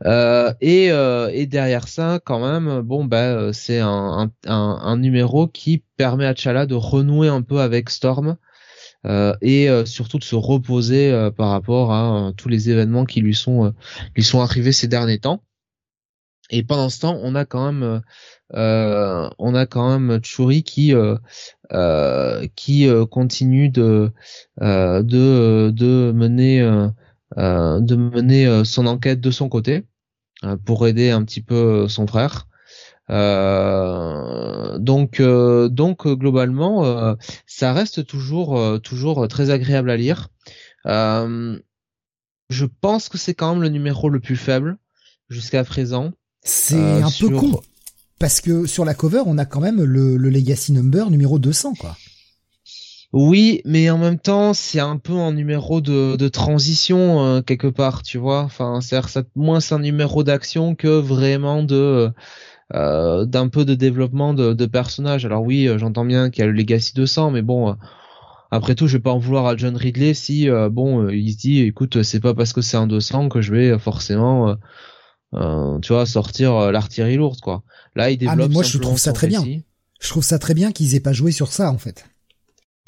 [0.04, 5.82] Euh, et, et derrière ça, quand même, bon bah c'est un, un, un, numéro qui
[5.96, 8.36] permet à Chala de renouer un peu avec Storm.
[9.42, 13.72] et surtout de se reposer par rapport à tous les événements qui lui sont
[14.16, 15.42] qui sont arrivés ces derniers temps.
[16.50, 18.02] Et pendant ce temps, on a quand même,
[18.52, 21.16] euh, on a quand même Churi qui euh,
[21.72, 24.12] euh, qui continue de
[24.60, 29.84] de de mener de mener son enquête de son côté
[30.64, 32.46] pour aider un petit peu son frère.
[34.78, 37.16] donc donc globalement,
[37.46, 40.28] ça reste toujours toujours très agréable à lire.
[40.84, 44.78] je pense que c'est quand même le numéro le plus faible
[45.28, 46.12] jusqu'à présent.
[46.42, 47.60] C'est euh, un peu con.
[48.18, 51.96] Parce que sur la cover, on a quand même le, Legacy Number numéro 200, quoi.
[53.12, 58.02] Oui, mais en même temps, c'est un peu un numéro de, transition euh, quelque part,
[58.02, 58.40] tu vois.
[58.40, 58.98] Enfin, c'est
[59.36, 62.10] moins un numéro d'action que vraiment de
[62.74, 65.24] euh, d'un peu de développement de, de personnages.
[65.26, 67.76] Alors oui, j'entends bien qu'il y a le Legacy 200, mais bon,
[68.50, 71.60] après tout, je vais pas en vouloir à John Ridley si bon, il se dit,
[71.60, 74.56] écoute, c'est pas parce que c'est un 200 que je vais forcément
[75.34, 77.62] euh, tu vois, sortir euh, l'artillerie lourde, quoi.
[77.96, 78.48] Là, il développe.
[78.50, 79.44] Ah, moi, je trouve ça très bien.
[80.00, 82.06] Je trouve ça très bien qu'ils aient pas joué sur ça, en fait.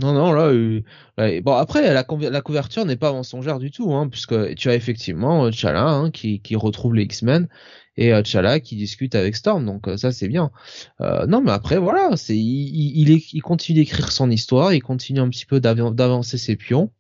[0.03, 0.83] Non, non, là, euh,
[1.17, 5.51] bon après la, la couverture n'est pas mensongère du tout, hein, puisque tu as effectivement
[5.51, 7.49] Chala hein, qui, qui retrouve les X-Men
[7.97, 10.51] et Chala qui discute avec Storm, donc ça c'est bien.
[11.01, 15.31] non, mais après voilà, c'est il, il, il continue d'écrire son histoire, il continue un
[15.31, 16.93] petit peu d'avancer ses pions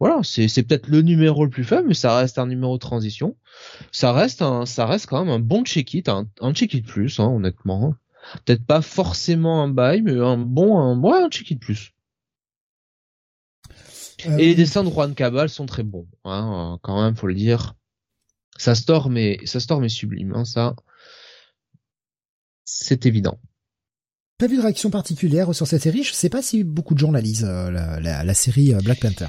[0.00, 3.36] voilà, c'est peut-être le numéro le plus faible, mais ça reste un numéro de transition.
[3.92, 7.26] Ça reste un, ça reste quand même un bon check-it, un, un check-it plus, hein,
[7.26, 7.94] honnêtement.
[8.46, 11.92] Peut-être pas forcément un bail, mais un bon, un, ouais, un check-it plus.
[14.24, 17.34] Et les euh, dessins de Juan Cabal sont très bons, hein, quand même, faut le
[17.34, 17.74] dire.
[18.56, 20.76] Ça store, mais ça mais sublime, hein, ça,
[22.64, 23.38] c'est évident.
[24.38, 26.04] Pas vu de réaction particulière sur cette série?
[26.04, 29.00] Je sais pas si beaucoup de gens la lisent, euh, la, la, série euh, Black
[29.00, 29.26] Panther.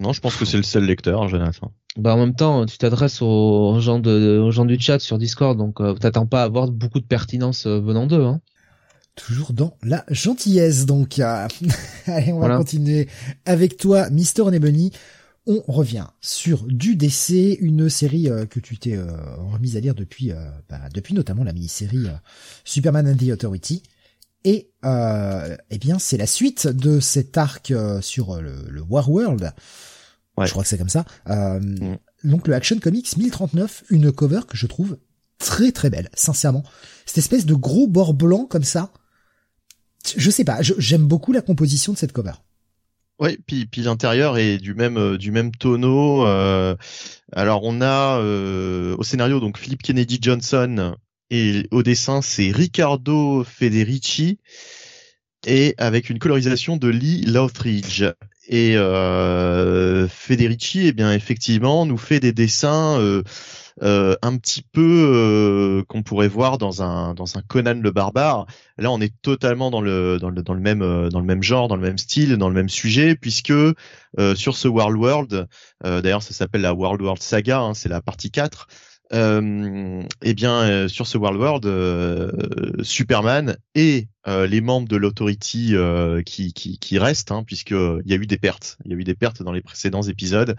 [0.00, 1.72] Non, je pense que c'est le seul lecteur, Jonathan.
[1.96, 5.58] Bah en même temps, tu t'adresses aux gens de, aux gens du chat sur Discord,
[5.58, 8.22] donc euh, t'attends pas à avoir beaucoup de pertinence euh, venant d'eux.
[8.22, 8.40] Hein.
[9.16, 11.18] Toujours dans la gentillesse, donc.
[11.18, 11.48] Euh,
[12.06, 13.08] allez, on va continuer
[13.44, 14.92] avec toi, Mister Nebony.
[15.46, 18.98] On revient sur du DC, une série que tu t'es
[19.50, 20.30] remise à lire depuis,
[20.68, 22.04] bah, depuis notamment la mini-série
[22.64, 23.82] Superman and the Authority.
[24.48, 29.52] Et eh bien, c'est la suite de cet arc sur le, le War World
[30.46, 31.04] je crois que c'est comme ça.
[31.28, 31.98] Euh, mm.
[32.24, 34.98] Donc le Action Comics 1039, une cover que je trouve
[35.38, 36.64] très très belle, sincèrement.
[37.06, 38.92] Cette espèce de gros bord blanc comme ça.
[40.16, 42.32] Je sais pas, j'aime beaucoup la composition de cette cover.
[43.20, 46.24] Oui, puis, puis l'intérieur est du même euh, du même tonneau.
[46.26, 46.76] Euh,
[47.32, 50.94] alors on a au scénario donc Philippe Kennedy Johnson
[51.30, 54.38] et au dessin c'est Riccardo Federici
[55.46, 58.04] et avec une colorisation de Lee Lothridge.
[58.50, 63.22] Et euh, Federici, eh bien effectivement, nous fait des dessins euh,
[63.82, 68.46] euh, un petit peu qu'on pourrait voir dans un dans un Conan le barbare.
[68.78, 71.68] Là, on est totalement dans le dans le dans le même dans le même genre,
[71.68, 73.52] dans le même style, dans le même sujet, puisque
[74.34, 75.46] sur ce World World,
[75.84, 78.66] d'ailleurs, ça s'appelle la World World Saga, hein, c'est la partie 4.
[79.14, 82.30] Euh, eh bien, euh, sur ce World World, euh,
[82.82, 85.74] Superman et les membres de l'Authority
[86.26, 88.76] qui, qui, qui, restent, hein, puisqu'il y a eu des pertes.
[88.84, 90.54] Il y a eu des pertes dans les précédents épisodes.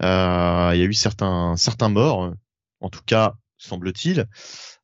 [0.00, 2.34] il y a eu certains, certains morts,
[2.80, 4.26] en tout cas, semble-t-il.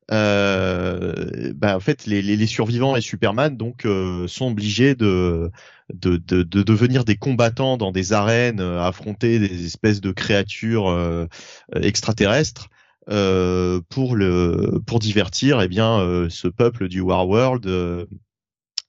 [0.09, 3.85] bah, en fait, les, les, les, survivants et Superman donc
[4.27, 5.51] sont obligés de
[5.93, 11.27] de, de, de, devenir des combattants dans des arènes, affronter des espèces de créatures
[11.75, 12.69] extraterrestres.
[13.09, 18.05] Euh, pour le pour divertir eh bien euh, ce peuple du War World euh,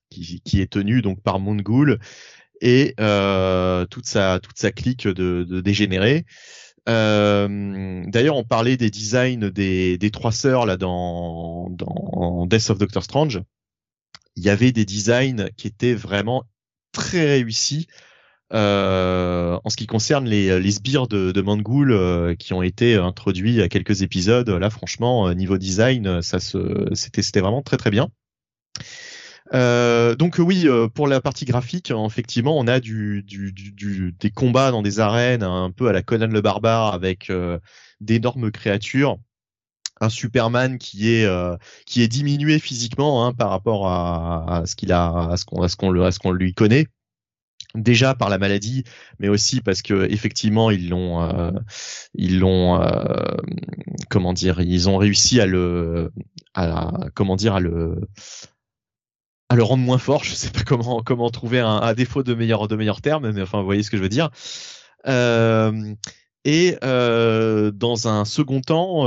[0.08, 1.98] qui, qui, est tenu donc par Mongul
[2.60, 2.94] et
[3.90, 6.26] toute sa toute sa clique de, de dégénérés.
[6.86, 13.02] D'ailleurs, on parlait des designs des, des trois sœurs là dans dans Death of Doctor
[13.02, 13.42] Strange.
[14.36, 16.44] Il y avait des designs qui étaient vraiment
[16.92, 17.88] très réussis.
[18.52, 22.94] Euh, en ce qui concerne les, les sbires de, de Mangoul euh, qui ont été
[22.94, 27.78] introduits à quelques épisodes, là franchement euh, niveau design, ça se, c'était, c'était vraiment très
[27.78, 28.08] très bien.
[29.52, 34.82] donc oui, pour la partie graphique, effectivement, on a du, du, du, des combats dans
[34.82, 37.32] des arènes un peu à la Conan le barbare avec
[38.00, 39.16] d'énormes créatures
[40.00, 41.26] un Superman qui est
[41.86, 45.62] qui est diminué physiquement hein, par rapport à, à ce qu'il a à ce qu'on
[45.62, 46.88] à ce qu'on à ce qu'on lui connaît
[47.74, 48.84] déjà par la maladie,
[49.18, 51.50] mais aussi parce que effectivement ils l'ont, euh,
[52.14, 53.04] ils l'ont, euh,
[54.10, 56.10] comment dire, ils ont réussi à le,
[57.14, 57.98] comment dire, à le,
[59.50, 60.24] rendre moins fort.
[60.24, 63.66] Je sais pas comment comment trouver un, défaut de meilleurs de termes, mais enfin vous
[63.66, 64.30] voyez ce que je veux dire.
[65.06, 65.94] Euh,
[66.44, 69.04] Et dans un second temps,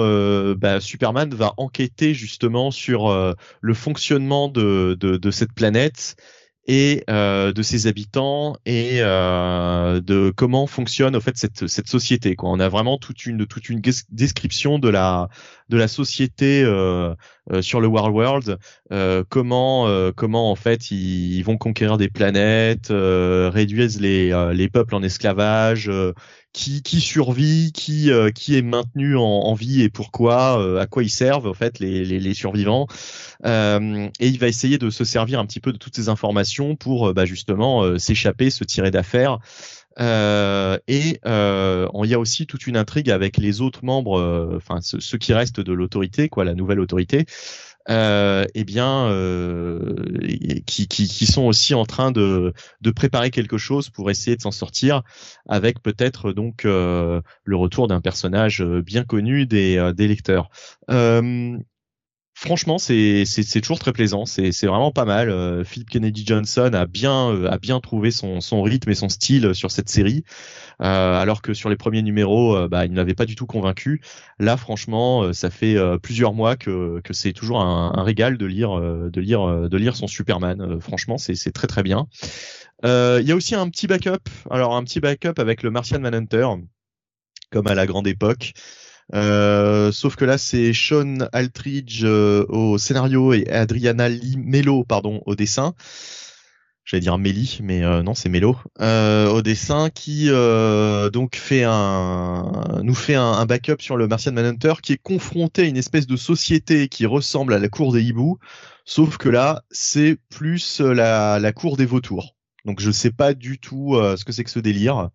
[0.56, 6.18] bah, Superman va enquêter justement sur le fonctionnement de, cette planète
[6.68, 12.36] et euh, de ses habitants et euh, de comment fonctionne en fait cette, cette société.
[12.36, 12.50] Quoi.
[12.50, 15.30] On a vraiment toute une toute une description de la
[15.70, 17.14] de la société euh,
[17.52, 18.58] euh sur le World World,
[18.92, 24.96] euh, comment euh, comment en fait ils, vont conquérir des planètes, réduire les les peuples
[24.96, 25.90] en esclavage,
[26.58, 30.88] qui, qui survit, qui, euh, qui est maintenu en, en, vie et pourquoi, euh, à
[30.88, 32.88] quoi ils servent en fait les, les, les survivants.
[33.46, 36.76] Euh, et il va essayer de se servir un petit peu de toutes ces informations
[36.76, 39.38] pour bah, justement s'échapper, se tirer d'affaire.
[40.00, 45.34] et il y a aussi toute une intrigue avec les autres membres, enfin ceux, qui
[45.34, 47.28] restent de l'autorité, quoi, la nouvelle autorité,
[47.90, 49.96] euh, eh bien, euh,
[50.66, 52.54] qui, sont aussi en train de,
[52.96, 55.04] préparer quelque chose pour essayer de s'en sortir,
[55.48, 60.50] avec peut-être donc euh, le retour d'un personnage bien connu des, des lecteurs.
[62.38, 64.26] Euh, franchement, c'est toujours très plaisant.
[64.26, 65.30] C'est vraiment pas mal.
[65.30, 69.10] Euh, Philip Kennedy Johnson a bien euh, a bien trouvé son son rythme et son
[69.10, 70.24] style sur cette série,
[70.82, 74.02] euh, alors que sur les premiers numéros, bah il n'avait pas du tout convaincu.
[74.40, 78.80] Là, franchement, ça fait plusieurs mois que que c'est toujours un, un, régal de lire
[78.80, 80.80] de lire de lire son Superman.
[80.80, 82.08] franchement, c'est c'est très très bien.
[82.84, 84.30] Il y a aussi un petit backup.
[84.50, 86.48] Alors un petit backup avec le Martian Manhunter,
[87.52, 88.54] comme à la grande époque.
[89.14, 95.22] Euh, sauf que là, c'est Sean Altridge euh, au scénario et Adriana Lee Mello, pardon,
[95.26, 95.74] au dessin.
[96.84, 102.96] J'allais dire Melly, mais euh, non, c'est Mello au dessin, qui donc fait un, nous
[102.96, 106.88] fait un, backup sur le Martian Manhunter, qui est confronté à une espèce de société
[106.88, 108.40] qui ressemble à la cour des hiboux,
[108.86, 112.36] sauf que là, c'est plus la, la cour des vautours.
[112.64, 115.10] Donc je sais pas du tout ce que c'est que ce délire.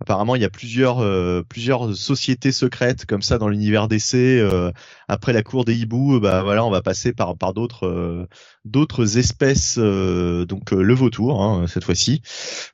[0.00, 4.14] Apparemment, il y a plusieurs euh, plusieurs sociétés secrètes comme ça dans l'univers DC.
[4.14, 4.72] Euh,
[5.06, 8.26] après la cour des hiboux, bah voilà, on va passer par par d'autres euh,
[8.64, 9.78] d'autres espèces.
[9.78, 12.22] donc le vautour hein, cette fois-ci,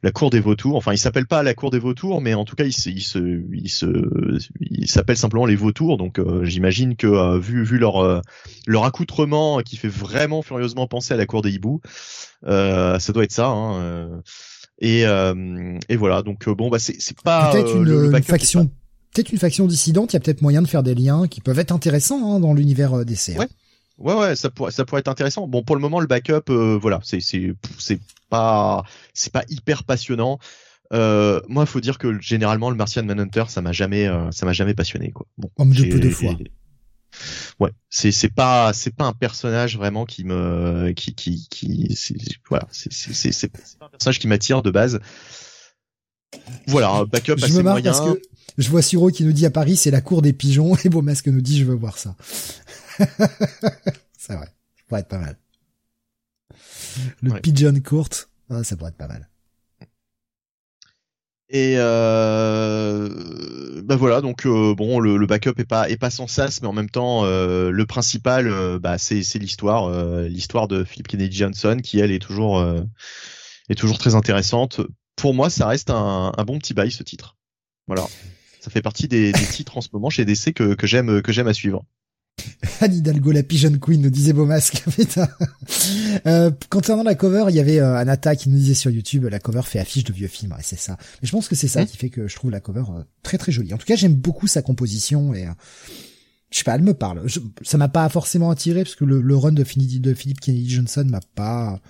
[0.03, 0.77] la cour des vautours.
[0.77, 3.03] Enfin, il s'appelle pas la cour des vautours, mais en tout cas, il se il
[3.03, 5.99] se il se s'appelle simplement les vautours.
[5.99, 8.23] Donc j'imagine que vu vu leur
[8.67, 11.81] leur accoutrement qui fait vraiment furieusement penser à la cour des hiboux,
[12.47, 13.49] ça doit être ça.
[13.49, 14.23] Hein,
[14.81, 18.67] et, euh, et voilà, donc euh, bon, bah c'est pas peut-être euh, une, faction,
[19.13, 20.13] peut-être une faction dissidente.
[20.13, 22.55] Il y a peut-être moyen de faire des liens qui peuvent être intéressants hein, dans
[22.55, 23.31] l'univers DC.
[23.31, 23.41] Hein.
[23.41, 23.49] Ouais.
[23.99, 25.47] Ouais, ouais, ça pourrait, ça pourrait être intéressant.
[25.47, 26.51] Bon, pour le moment, le backup,
[26.81, 28.01] voilà, c'est, c'est, c'est
[28.31, 30.39] pas, c'est pas hyper passionnant.
[30.95, 34.55] Euh, moi, il faut dire que généralement, le Martian Manhunter, ça m'a jamais, ça m'a
[34.55, 35.27] jamais passionné, quoi.
[35.37, 36.35] Bon, Homme de peu de fois
[37.59, 41.97] ouais c'est c'est pas c'est pas un personnage vraiment qui me qui qui qui
[42.49, 45.01] voilà c'est c'est c'est pas un personnage qui m'attire de base.
[46.67, 47.91] Voilà backup je assez me moyen.
[47.93, 48.23] parce que
[48.59, 51.29] je vois Siro qui nous dit à Paris c'est la cour des pigeons et Beaumasque
[51.29, 52.17] nous dit je veux voir ça.
[54.19, 55.39] C'est vrai ça pourrait être pas mal.
[57.23, 58.09] Le pigeon court
[58.51, 59.30] ah, ça pourrait être pas mal
[61.53, 63.09] et euh,
[63.83, 66.73] bah voilà, donc euh, bon, le, backup est pas est pas sans sas, mais en
[66.73, 69.91] même temps, euh, le principal, euh, bah c'est l'histoire,
[70.29, 72.65] l'histoire de Philip Kennedy Johnson, qui elle est toujours
[73.69, 74.81] est toujours très intéressante.
[75.17, 77.37] Pour moi, ça reste un, un bon petit bail ce titre.
[77.89, 78.07] Voilà,
[78.61, 81.49] ça fait partie des, des titres en ce moment chez DC que j'aime que j'aime
[81.49, 81.85] à suivre.
[82.81, 84.83] Anne Hidalgo, la Pigeon Queen, nous disait Beaumasque.
[86.27, 89.39] euh, concernant la cover, il y avait euh, Anata qui nous disait sur YouTube, la
[89.39, 90.53] cover fait affiche de vieux films.
[90.53, 90.97] Ouais, c'est ça.
[91.23, 91.87] Mais je pense que c'est ça mmh.
[91.87, 93.73] qui fait que je trouve la cover euh, très très jolie.
[93.75, 95.51] En tout cas, j'aime beaucoup sa composition et euh,
[96.51, 97.27] je sais pas, elle me parle.
[97.63, 99.65] ça m'a pas forcément attiré parce que le, run de,
[99.99, 101.81] de Philippe Kennedy Johnson m'a pas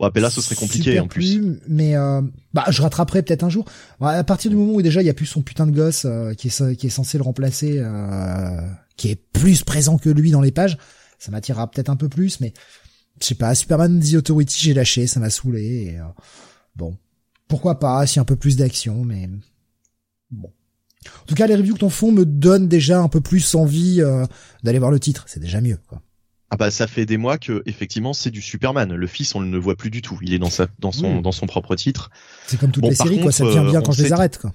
[0.00, 1.60] Ouais, mais là, ce serait compliqué en plus.
[1.68, 3.64] mais euh, bah, je rattraperai peut-être un jour.
[4.00, 6.06] à partir du moment où déjà il y a plus son putain de gosse
[6.36, 8.60] qui est qui est censé le remplacer, euh,
[9.00, 10.76] qui est plus présent que lui dans les pages,
[11.18, 12.52] ça m'attirera peut-être un peu plus, mais
[13.18, 16.04] je sais pas, Superman The Authority, j'ai lâché, ça m'a saoulé, et euh,
[16.76, 16.98] bon,
[17.48, 19.30] pourquoi pas, si un peu plus d'action, mais
[20.30, 20.52] bon.
[21.22, 24.02] En tout cas, les reviews que t'en font me donnent déjà un peu plus envie
[24.02, 24.26] euh,
[24.64, 26.02] d'aller voir le titre, c'est déjà mieux, quoi.
[26.52, 28.92] Ah bah ça fait des mois que effectivement c'est du Superman.
[28.92, 30.18] Le fils on ne le voit plus du tout.
[30.20, 32.10] Il est dans sa dans son dans son propre titre.
[32.48, 33.30] C'est comme toutes les séries quoi.
[33.30, 34.52] Ça devient bien euh, quand je les arrête quoi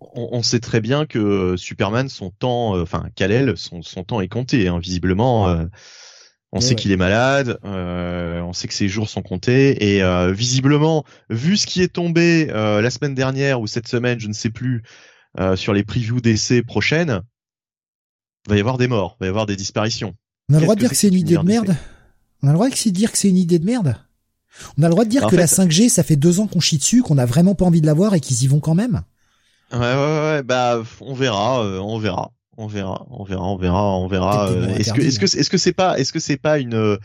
[0.00, 4.28] on, sait très bien que Superman, son temps, euh, enfin Kal-El, son, son, temps est
[4.28, 4.68] compté.
[4.68, 5.64] Hein, visiblement, euh,
[6.52, 11.04] on sait qu'il est malade, euh, on sait que ses jours sont comptés, et visiblement,
[11.28, 14.82] vu ce qui est tombé la semaine dernière ou cette semaine, je ne sais plus,
[15.56, 17.20] sur les previews d'essais prochaines,
[18.48, 20.14] va y avoir des morts, va y avoir des disparitions.
[20.48, 21.76] On a le droit de dire que c'est une idée de merde.
[22.42, 23.96] On a le droit de dire que c'est une idée de merde?
[24.78, 26.78] On a le droit de dire que la 5G, ça fait deux ans qu'on chie
[26.78, 29.02] dessus, qu'on a vraiment pas envie de l'avoir et qu'ils y vont quand même?
[29.72, 33.98] Ouais, ouais, ouais, bah, on verra, euh, on verra, on verra, on verra, on verra,
[33.98, 34.50] on verra.
[34.50, 36.96] Mots Est-ce que, est-ce que, est-ce que c'est pas, est-ce que c'est pas une, euh,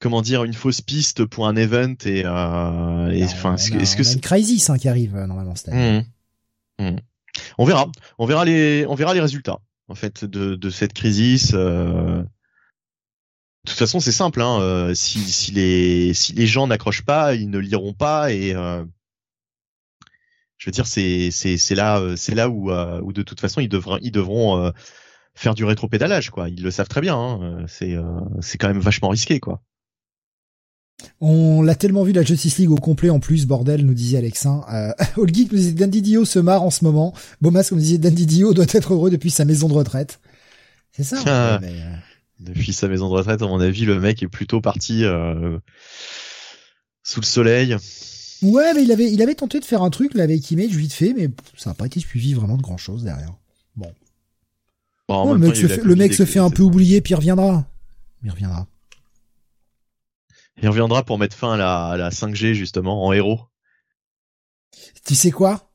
[0.00, 3.96] comment dire, une fausse piste pour un event et, euh, Bah, enfin, est-ce que, est-ce
[3.96, 6.04] que c'est, une Crisis hein, qui arrive euh, normalement cette année.
[6.78, 6.86] Mhm.
[6.86, 6.98] Mhm.
[7.58, 7.86] On verra,
[8.18, 11.52] on verra les, on verra les résultats en fait de, de cette crise.
[11.54, 12.22] euh.
[13.64, 14.40] De toute façon, c'est simple.
[14.40, 18.54] Hein, euh, si, si les, si les gens n'accrochent pas, ils ne liront pas et
[18.54, 18.82] euh,
[20.60, 23.40] je veux dire, c'est, c'est, c'est là, euh, c'est là où, euh, où de toute
[23.40, 24.70] façon ils devront, ils devront euh,
[25.34, 26.50] faire du rétropédalage quoi.
[26.50, 27.16] Ils le savent très bien.
[27.16, 27.96] Hein, c'est,
[28.40, 29.62] c'est quand même vachement risqué quoi.
[31.22, 34.62] On l'a tellement vu la Justice League au complet en plus, bordel, nous disait Alexin.
[34.70, 37.14] Euh, All Geek nous disait Dandy Dio se marre en ce moment.
[37.40, 40.20] Bomas nous disait Dandy Dio doit être heureux depuis sa maison de retraite.
[40.92, 41.16] C'est ça.
[41.26, 41.58] Ah.
[41.62, 41.72] mais,
[42.38, 45.58] Depuis sa maison de retraite, à mon avis, le mec est plutôt parti euh,
[47.02, 47.76] sous le soleil.
[48.42, 50.92] Ouais, mais il avait, il avait tenté de faire un truc là avec Image vite
[50.92, 53.34] fait, mais ça n'a pas été suivi vraiment de grand chose derrière.
[53.76, 53.92] Bon,
[55.08, 56.50] en Oh, le mec, temps, se fait, le mec Covid se et fait que un
[56.50, 57.66] peu oublier, puis il reviendra.
[58.22, 58.66] Il reviendra.
[60.62, 63.40] Il reviendra pour mettre fin à la, à la 5G justement en héros.
[65.04, 65.70] Tu sais quoi?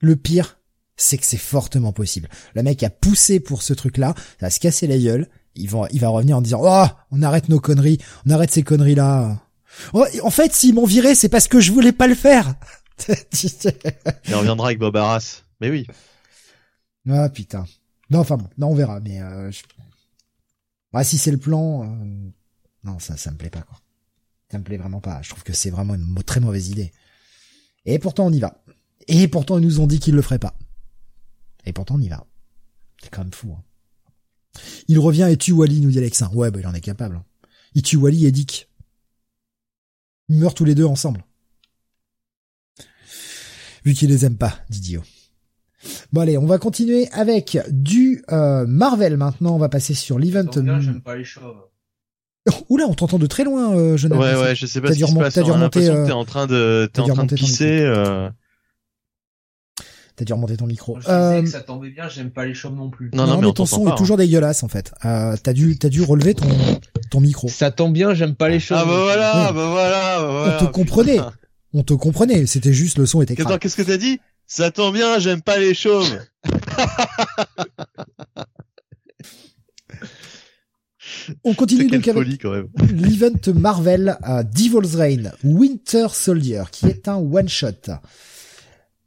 [0.00, 0.58] Le pire,
[0.96, 2.28] c'est que c'est fortement possible.
[2.54, 5.28] Le mec a poussé pour ce truc-là, ça va se casser la gueule.
[5.56, 8.62] Il va, il va revenir en disant oh, on arrête nos conneries, on arrête ces
[8.62, 9.40] conneries là.
[9.92, 12.54] En fait, s'ils m'ont viré, c'est parce que je voulais pas le faire.
[13.08, 15.42] Il reviendra avec Bob Arras.
[15.60, 15.86] Mais oui.
[17.10, 17.64] ah putain.
[18.10, 19.00] Non, enfin bon, non, on verra.
[19.00, 19.62] Mais euh, je...
[20.92, 22.30] ouais, si c'est le plan, euh,
[22.84, 23.78] non, ça, ça me plaît pas quoi.
[24.50, 25.20] Ça me plaît vraiment pas.
[25.22, 26.92] Je trouve que c'est vraiment une très mauvaise idée.
[27.86, 28.62] Et pourtant on y va.
[29.08, 30.54] Et pourtant ils nous ont dit qu'ils le feraient pas.
[31.66, 32.24] Et pourtant on y va.
[33.02, 33.56] C'est quand même fou.
[33.58, 33.62] Hein.
[34.86, 36.30] Il revient et tue Wally, nous dit Alexin.
[36.32, 37.16] Ouais, bah il en est capable.
[37.16, 37.24] hein.
[37.74, 38.68] Il tue Wally et Dick.
[40.28, 41.24] Ils meurent tous les deux ensemble.
[43.84, 45.02] Vu qu'il les aime pas, dit Dio.
[46.12, 49.54] Bon allez, on va continuer avec du euh, Marvel maintenant.
[49.54, 50.50] On va passer sur l'event.
[50.80, 51.56] j'aime pas les chauves.
[52.68, 54.20] Oula, on t'entend de très loin, euh, Jonathan.
[54.22, 55.34] Ouais, ouais, je sais pas T'as ce dû qui se remonter- passe.
[55.34, 57.80] t'as dû remonter, euh, t'es en train de, t'es en train de pisser.
[57.80, 58.28] euh.
[60.16, 60.96] T'as dû remonter ton micro.
[61.00, 63.10] Je Euh, disais que ça tombait bien, j'aime pas les chauves non plus.
[63.12, 63.96] Non, non, non, mais mais on ton son pas, est hein.
[63.96, 64.92] toujours dégueulasse en fait.
[65.04, 66.46] Euh, t'as dû, t'as dû relever ton,
[67.10, 67.48] ton micro.
[67.48, 68.78] Ça tombe bien, j'aime pas les chauves.
[68.80, 69.52] Ah bah voilà, Ouais.
[69.54, 70.56] bah voilà, bah voilà.
[70.62, 71.18] On te comprenait.
[71.72, 72.46] On te comprenait.
[72.46, 74.20] C'était juste le son était Attends, qu'est-ce que t'as dit?
[74.46, 76.06] Ça tombe bien, j'aime pas les chauves.
[81.44, 82.68] On continue donc avec folie quand même.
[82.92, 87.70] l'event Marvel euh, Devil's Reign Winter Soldier, qui est un one shot.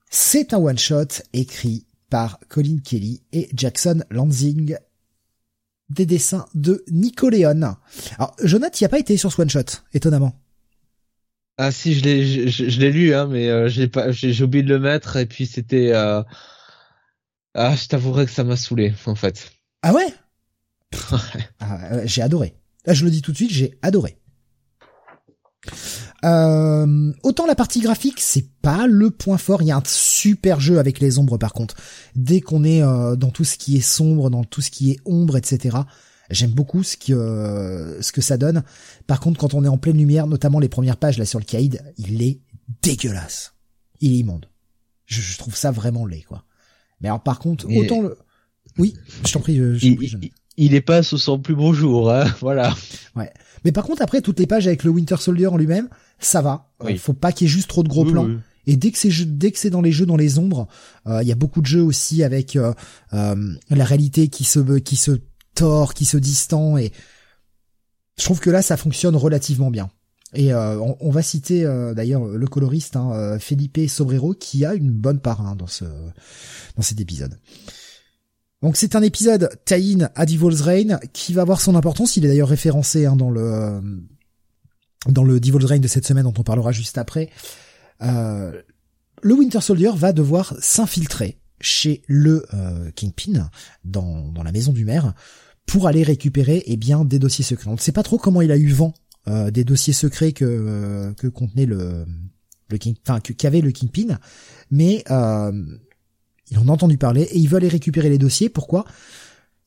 [0.09, 4.77] C'est un one shot écrit par Colin Kelly et Jackson Lansing.
[5.89, 7.61] Des dessins de Nicoléon.
[8.17, 10.33] Alors, Jonathan, y a pas été sur ce one shot, étonnamment.
[11.57, 14.43] Ah si, je l'ai, je, je l'ai lu, hein, mais euh, j'ai pas, j'ai j'ai
[14.43, 15.91] oublié de le mettre et puis c'était.
[15.93, 16.21] Euh...
[17.55, 19.51] Ah, je t'avouerai que ça m'a saoulé, en fait.
[19.81, 20.13] Ah ouais
[21.59, 22.53] Ah, euh, J'ai adoré.
[22.85, 24.17] Là, je le dis tout de suite, j'ai adoré.
[26.25, 29.61] Euh, autant la partie graphique, c'est pas le point fort.
[29.61, 31.75] Il y a un super jeu avec les ombres, par contre.
[32.15, 34.99] Dès qu'on est euh, dans tout ce qui est sombre, dans tout ce qui est
[35.05, 35.77] ombre, etc.
[36.29, 38.63] J'aime beaucoup ce que euh, ce que ça donne.
[39.05, 41.45] Par contre, quand on est en pleine lumière, notamment les premières pages là sur le
[41.45, 42.39] Caïd, il est
[42.81, 43.53] dégueulasse.
[44.01, 44.49] Il est immonde.
[45.05, 46.43] Je, je trouve ça vraiment laid, quoi.
[46.99, 48.17] Mais alors, par contre, autant le.
[48.77, 48.93] Oui,
[49.25, 49.55] je t'en prie.
[49.55, 50.19] Je, je t'en
[50.57, 52.75] Il, il, il est pas sous son plus beau jour, hein, voilà.
[53.63, 55.89] Mais par contre, après, toutes les pages avec le Winter Soldier en lui-même,
[56.19, 56.69] ça va.
[56.83, 56.97] Oui.
[56.97, 58.25] faut pas qu'il y ait juste trop de gros Oui, plans.
[58.25, 58.37] oui.
[58.69, 60.67] Et dès que c'est dès que c'est dans les jeux dans les ombres,
[61.07, 62.73] euh, il y a beaucoup de jeux aussi avec euh,
[63.13, 65.11] euh, la réalité qui se qui se
[65.55, 66.91] tord, qui se distend et
[68.19, 69.89] je trouve que là ça fonctionne relativement bien.
[70.33, 74.73] Et euh, on, on va citer euh, d'ailleurs le coloriste hein, Felipe Sobrero qui a
[74.75, 75.85] une bonne part hein, dans ce
[76.75, 77.37] dans cet épisode.
[78.67, 82.17] Donc c'est un épisode tie-in à Devil's Reign qui va avoir son importance.
[82.17, 83.79] Il est d'ailleurs référencé hein, dans le
[85.07, 87.29] dans le Devil's Reign de cette semaine dont on parlera juste après.
[88.01, 88.61] Euh,
[89.21, 93.49] le Winter Soldier va devoir s'infiltrer chez le euh, Kingpin
[93.85, 95.13] dans, dans la maison du maire
[95.65, 97.69] pour aller récupérer eh bien des dossiers secrets.
[97.69, 98.93] On ne sait pas trop comment il a eu vent
[99.29, 102.05] euh, des dossiers secrets que euh, que contenait le
[102.67, 104.19] le King, enfin qu'avait le Kingpin,
[104.71, 105.05] mais
[106.49, 108.49] il en a entendu parler et il veut aller récupérer les dossiers.
[108.49, 108.85] Pourquoi?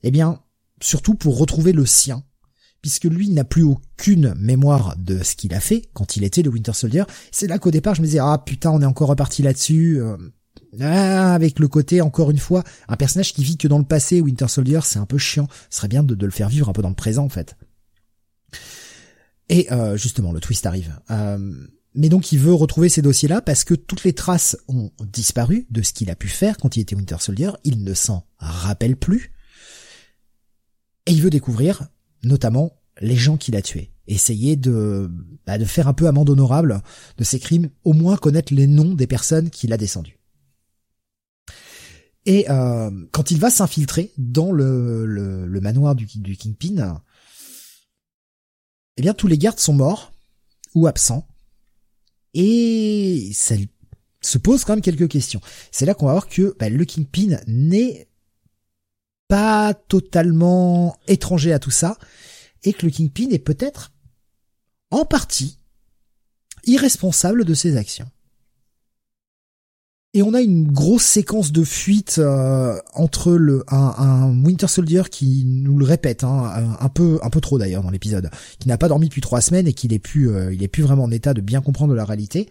[0.02, 0.40] Eh bien,
[0.80, 2.24] surtout pour retrouver le sien,
[2.82, 6.50] puisque lui n'a plus aucune mémoire de ce qu'il a fait quand il était le
[6.50, 7.04] Winter Soldier.
[7.32, 10.00] C'est là qu'au départ je me disais ah putain on est encore reparti là-dessus.
[10.00, 10.16] euh,
[10.80, 14.20] ah, avec le côté encore une fois un personnage qui vit que dans le passé
[14.20, 15.48] Winter Soldier c'est un peu chiant.
[15.68, 17.56] Ce serait bien de, de le faire vivre un peu dans le présent en fait.
[19.48, 20.98] Et euh, justement le twist arrive.
[21.10, 21.52] Euh,
[21.94, 25.82] mais donc il veut retrouver ces dossiers-là parce que toutes les traces ont disparu de
[25.82, 27.50] ce qu'il a pu faire quand il était Winter Soldier.
[27.64, 29.32] Il ne s'en rappelle plus.
[31.06, 31.88] Et il veut découvrir
[32.22, 33.92] notamment les gens qu'il a tués.
[34.06, 35.10] Essayer de,
[35.46, 36.82] bah, faire un peu amende honorable
[37.16, 40.18] de ses crimes, au moins connaître les noms des personnes qu'il a descendues.
[42.26, 47.02] Et euh, quand il va s'infiltrer dans le, le, manoir du, du Kingpin,
[48.96, 50.12] eh bien tous les gardes sont morts
[50.74, 51.26] ou absents.
[52.34, 53.54] Et ça
[54.20, 55.40] se pose quand même quelques questions.
[55.72, 58.08] C'est là qu'on va voir que bah, le Kingpin n'est
[59.28, 61.96] pas totalement étranger à tout ça,
[62.64, 63.92] et que le Kingpin est peut-être
[64.90, 65.58] en partie
[66.64, 68.10] irresponsable de ses actions.
[70.12, 75.44] Et on a une grosse séquence de fuite euh, entre le un, Winter Soldier qui
[75.46, 78.28] nous le répète hein, un, peu un peu trop d'ailleurs dans l'épisode,
[78.58, 80.82] qui n'a pas dormi depuis trois semaines et qu'il est plus euh, il est plus
[80.82, 82.48] vraiment en état de bien comprendre la réalité,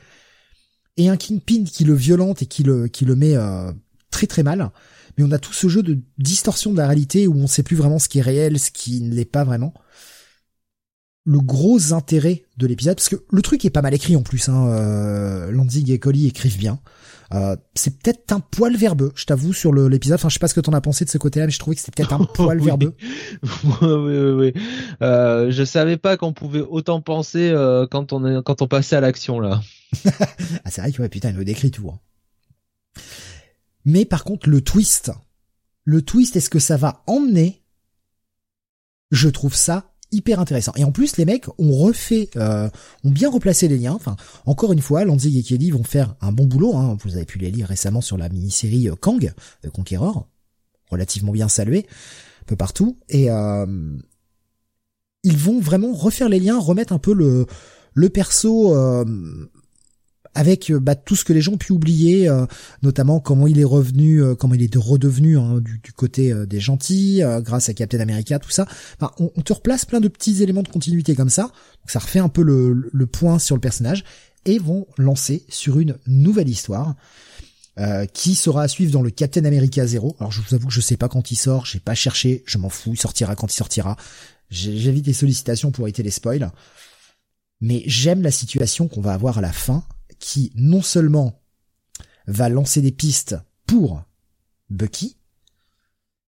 [0.96, 3.74] et un Kingpin qui le violente et qui le qui le met euh,
[4.10, 4.72] très très mal.
[5.18, 7.76] Mais on a tout ce jeu de distorsion de la réalité où on sait plus
[7.76, 9.74] vraiment ce qui est réel, ce qui ne l'est pas vraiment
[11.26, 14.50] le gros intérêt de l'épisode, parce que le truc est pas mal écrit en plus,
[14.50, 16.80] hein, euh, Lanzig et Collie écrivent bien.
[17.34, 20.16] Euh, c'est peut-être un poil verbeux, je t'avoue, sur l'épisode.
[20.16, 21.76] Enfin, je sais pas ce que t'en as pensé de ce côté-là, mais je trouvais
[21.76, 22.96] que c'était peut-être un poil verbeux.
[23.82, 24.64] oui, oui, oui.
[25.02, 28.96] Euh, je savais pas qu'on pouvait autant penser euh, quand on est, quand on passait
[28.96, 29.62] à l'action là.
[30.06, 31.90] ah, c'est vrai que ouais, putain, il le décrit tout.
[31.90, 32.00] Hein.
[33.86, 35.12] Mais par contre, le twist,
[35.84, 37.64] le twist, est-ce que ça va emmener
[39.12, 40.74] Je trouve ça hyper intéressant.
[40.76, 42.70] Et en plus, les mecs ont refait, euh,
[43.04, 43.94] ont bien replacé les liens.
[43.94, 44.16] Enfin,
[44.46, 46.76] encore une fois, Lanzig et Kelly vont faire un bon boulot.
[46.76, 46.98] Hein.
[47.04, 49.34] Vous avez pu les lire récemment sur la mini-série euh, Kang,
[49.64, 50.28] de Conqueror,
[50.90, 51.86] relativement bien salué,
[52.42, 52.98] un peu partout.
[53.10, 53.66] Et euh,
[55.24, 57.46] ils vont vraiment refaire les liens, remettre un peu le
[57.94, 59.06] le perso euh,
[60.36, 62.46] avec euh, bah, tout ce que les gens ont pu oublier, euh,
[62.82, 67.22] notamment comment il est revenu, euh, comment il est redevenu hein, du, côté des gentils,
[67.40, 68.66] grâce à Captain America, tout ça.
[69.00, 72.20] Enfin, on, te replace plein de petits éléments de continuité comme ça, donc ça refait
[72.20, 74.06] un peu le, le point sur le personnage,
[74.46, 76.96] et vont lancer sur une nouvelle histoire.
[78.14, 80.16] qui sera à suivre dans le Captain America 0.
[80.20, 82.58] Alors je vous avoue que je sais pas quand il sort, j'ai pas cherché, je
[82.58, 83.96] m'en fous, il sortira quand il sortira.
[84.50, 86.52] J'évite les sollicitations pour éviter les spoils.
[87.62, 89.84] Mais j'aime la situation qu'on va avoir à la fin,
[90.20, 91.42] qui non seulement
[92.28, 94.04] va lancer des pistes pour
[94.70, 95.18] Bucky,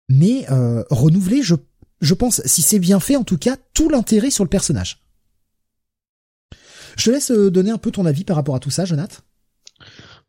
[0.10, 4.44] mais euh, renouveler, je, pense, si c'est bien fait, en tout cas, tout l'intérêt sur
[4.44, 5.02] le personnage.
[6.98, 9.22] Je te laisse euh, donner un peu ton avis par rapport à tout ça, Jonathan.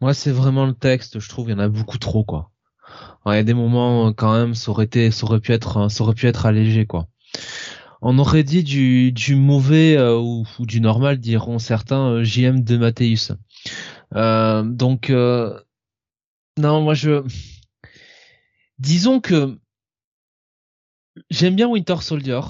[0.00, 1.20] Moi, c'est vraiment le texte.
[1.20, 2.50] Je trouve il y en a beaucoup trop, quoi.
[3.26, 6.46] Il y a des moments quand même, ça aurait ça pu être, ça pu être
[6.46, 7.08] allégé, quoi
[8.02, 13.32] on aurait dit du, mauvais euh, ou, du normal, diront certains, euh, JM de Mathéus.
[14.14, 17.22] Euh, donc, non, moi je...
[18.78, 19.59] Disons que
[21.30, 22.40] j'aime bien Winter Soldier.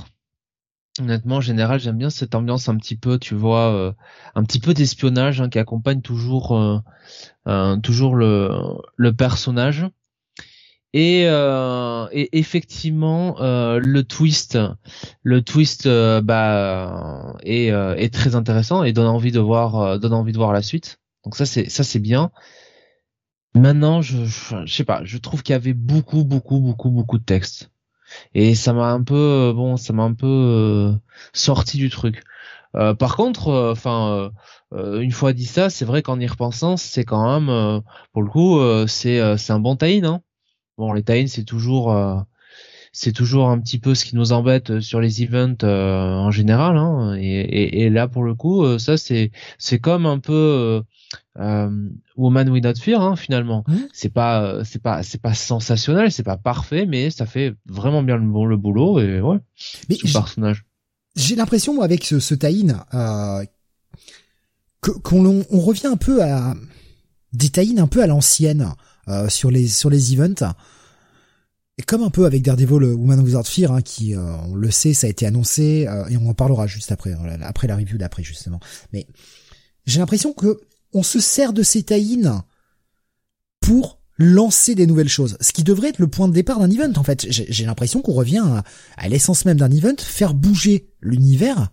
[0.99, 3.95] Honnêtement, en général, j'aime bien cette ambiance un petit peu, tu vois,
[4.35, 6.83] un petit peu d'espionnage hein, qui accompagne toujours,
[7.83, 9.87] toujours le, personnage.
[10.97, 14.59] Et, euh, effectivement, euh, le twist,
[15.23, 20.33] le twist, euh, bah, est, est très intéressant et donne envie de voir, donne envie
[20.33, 20.99] de voir la suite.
[21.27, 22.31] Donc ça c'est ça c'est bien.
[23.55, 27.25] Maintenant, je, je, sais pas, je trouve qu'il y avait beaucoup, beaucoup, beaucoup, beaucoup de
[27.25, 27.71] texte
[28.35, 30.95] et ça m'a un peu, bon, ça m'a un peu
[31.33, 32.23] sorti du truc.
[32.73, 34.31] par contre, enfin,
[34.73, 37.83] une fois dit ça, c'est vrai qu'en y repensant, c'est quand même,
[38.13, 40.23] pour le coup, c'est c'est un bon tie hein
[40.79, 42.21] Bon, les tie c'est toujours euh,
[42.93, 46.31] c'est toujours un petit peu ce qui nous embête euh, sur les events euh, en
[46.31, 46.77] général.
[46.79, 50.83] Hein, et, et, là, pour le coup, ça c'est c'est comme un peu euh,
[51.37, 53.65] Woman Without Fear hein, finalement.
[53.69, 53.77] Mmh.
[53.93, 58.17] C'est pas c'est pas c'est pas sensationnel, c'est pas parfait, mais ça fait vraiment bien
[58.17, 59.39] le, le boulot et ouais.
[59.89, 60.65] Mais personnage.
[61.15, 62.85] J'ai l'impression moi avec ce, ce tie-in
[65.03, 66.55] qu'on on revient un peu à
[67.33, 68.73] des tie un peu à l'ancienne.
[69.09, 70.53] Euh, sur les sur les events.
[71.79, 74.95] Et comme un peu avec Daredevil Woman Without Fear, hein, qui, euh, on le sait,
[74.95, 78.25] ça a été annoncé, euh, et on en parlera juste après, après la review d'après
[78.25, 78.59] justement.
[78.93, 79.07] Mais
[79.85, 80.59] j'ai l'impression que
[80.97, 82.23] on se sert de ces tie
[83.61, 85.37] pour lancer des nouvelles choses.
[85.41, 87.27] Ce qui devrait être le point de départ d'un event, en fait.
[87.29, 88.43] J'ai l'impression qu'on revient
[88.97, 91.71] à, l'essence même d'un event, faire bouger l'univers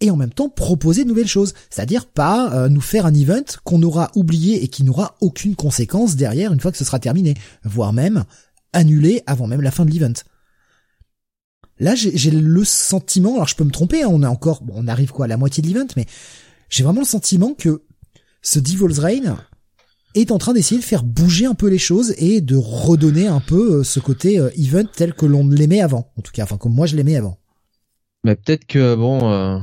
[0.00, 1.52] et en même temps proposer de nouvelles choses.
[1.68, 6.16] C'est-à-dire pas euh, nous faire un event qu'on aura oublié et qui n'aura aucune conséquence
[6.16, 7.34] derrière une fois que ce sera terminé,
[7.64, 8.24] voire même
[8.72, 10.14] annulé avant même la fin de l'event.
[11.78, 14.86] Là, j'ai le sentiment, alors je peux me tromper, hein, on a encore, bon, on
[14.86, 16.06] arrive quoi à la moitié de l'event, mais
[16.70, 17.82] j'ai vraiment le sentiment que
[18.44, 19.36] ce Devil's Reign
[20.14, 23.40] est en train d'essayer de faire bouger un peu les choses et de redonner un
[23.40, 26.12] peu ce côté event tel que l'on l'aimait avant.
[26.16, 27.40] En tout cas, enfin comme moi je l'aimais avant.
[28.22, 29.60] Mais peut-être que bon,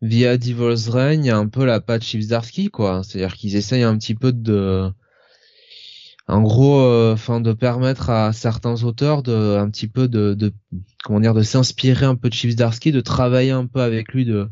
[0.00, 3.02] via Devil's Reign, il y a un peu la patte Chivsdarski, quoi.
[3.02, 4.92] C'est-à-dire qu'ils essayent un petit peu de,
[6.30, 10.52] en gros, euh, enfin, de permettre à certains auteurs de, un petit peu de,
[11.04, 14.48] comment dire, de s'inspirer un peu de Chivsdarski, de travailler un peu avec lui, de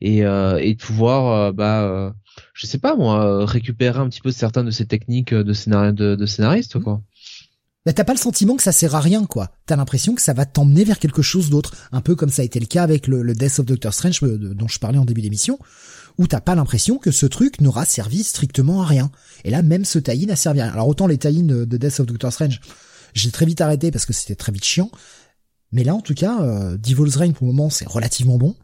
[0.00, 2.14] et, euh, et de pouvoir, euh, bah,
[2.54, 6.16] je sais pas moi, récupérer un petit peu certaines de ces techniques de scénario de,
[6.16, 7.02] de scénariste, quoi.
[7.86, 9.52] Bah, t'as pas le sentiment que ça sert à rien, quoi.
[9.64, 11.72] T'as l'impression que ça va t'emmener vers quelque chose d'autre.
[11.92, 14.54] Un peu comme ça a été le cas avec le, Death of Doctor Strange euh,
[14.54, 15.56] dont je parlais en début d'émission,
[16.18, 19.12] où t'as pas l'impression que ce truc n'aura servi strictement à rien.
[19.44, 20.72] Et là, même ce tie-in a servi à rien.
[20.72, 22.60] Alors autant les tie de Death of Doctor Strange,
[23.14, 24.90] j'ai très vite arrêté parce que c'était très vite chiant.
[25.70, 28.56] Mais là, en tout cas, euh, Devil's Reign, pour le moment, c'est relativement bon.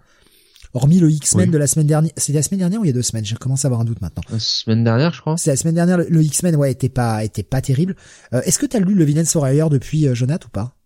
[0.75, 2.13] Hormis le X-Men de la semaine dernière.
[2.17, 3.27] C'est la semaine dernière ou il y a deux semaines?
[3.27, 4.23] Je commence à avoir un doute maintenant.
[4.31, 5.37] La semaine dernière, je crois.
[5.37, 5.99] C'est la semaine dernière.
[5.99, 7.95] Le, X-Men, ouais, était pas, était pas terrible.
[8.33, 10.77] Euh, est-ce que t'as lu le Villains for Hire depuis euh, Jonathan ou pas?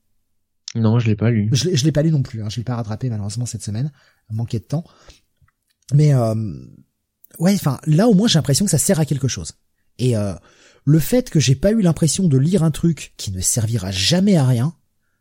[0.74, 1.48] Non, je l'ai pas lu.
[1.52, 2.42] Je l'ai pas lu non plus.
[2.42, 2.48] Hein.
[2.50, 3.92] Je l'ai pas rattrapé malheureusement cette semaine.
[4.30, 4.84] Manqué de temps.
[5.94, 6.34] Mais euh,
[7.38, 9.52] ouais, enfin là au moins j'ai l'impression que ça sert à quelque chose.
[9.98, 10.34] Et euh,
[10.84, 14.36] le fait que j'ai pas eu l'impression de lire un truc qui ne servira jamais
[14.36, 14.74] à rien,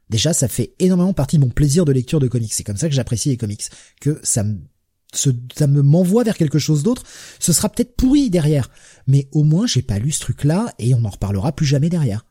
[0.09, 2.53] déjà ça fait énormément partie de mon plaisir de lecture de comics.
[2.53, 3.63] C'est comme ça que j'apprécie les comics,
[4.01, 4.59] que ça me
[5.13, 7.03] ça me m'envoie vers quelque chose d'autre.
[7.39, 8.69] Ce sera peut-être pourri derrière,
[9.07, 12.25] mais au moins j'ai pas lu ce truc-là et on n'en reparlera plus jamais derrière.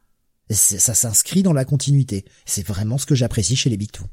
[0.51, 2.27] Ça s'inscrit dans la continuité.
[2.45, 4.05] C'est vraiment ce que j'apprécie chez les Big Two.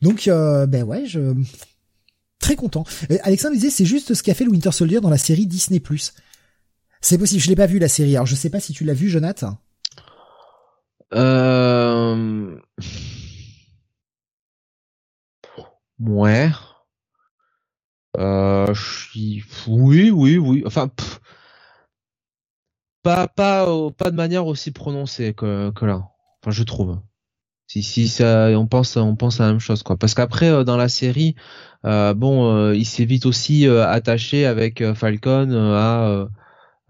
[0.00, 1.34] Donc euh, ben ouais, je
[2.40, 2.84] très content.
[3.22, 5.82] Alexandre disait c'est juste ce qu'a fait le Winter Soldier dans la série Disney+.
[7.02, 8.16] C'est possible, je l'ai pas vu la série.
[8.16, 9.58] Alors je sais pas si tu l'as vu, Jonathan.
[11.14, 12.58] Euh...
[16.00, 16.50] Ouais.
[18.18, 18.74] Euh,
[19.68, 20.62] oui, oui, oui.
[20.66, 20.90] Enfin,
[23.02, 23.66] pas, pas,
[23.96, 26.08] pas de manière aussi prononcée que, que là.
[26.42, 26.98] Enfin, je trouve.
[27.66, 29.96] Si, si ça, on pense, on pense à la même chose, quoi.
[29.96, 31.36] Parce qu'après, euh, dans la série,
[31.84, 36.28] euh, bon, euh, il s'est vite aussi attaché avec Falcon à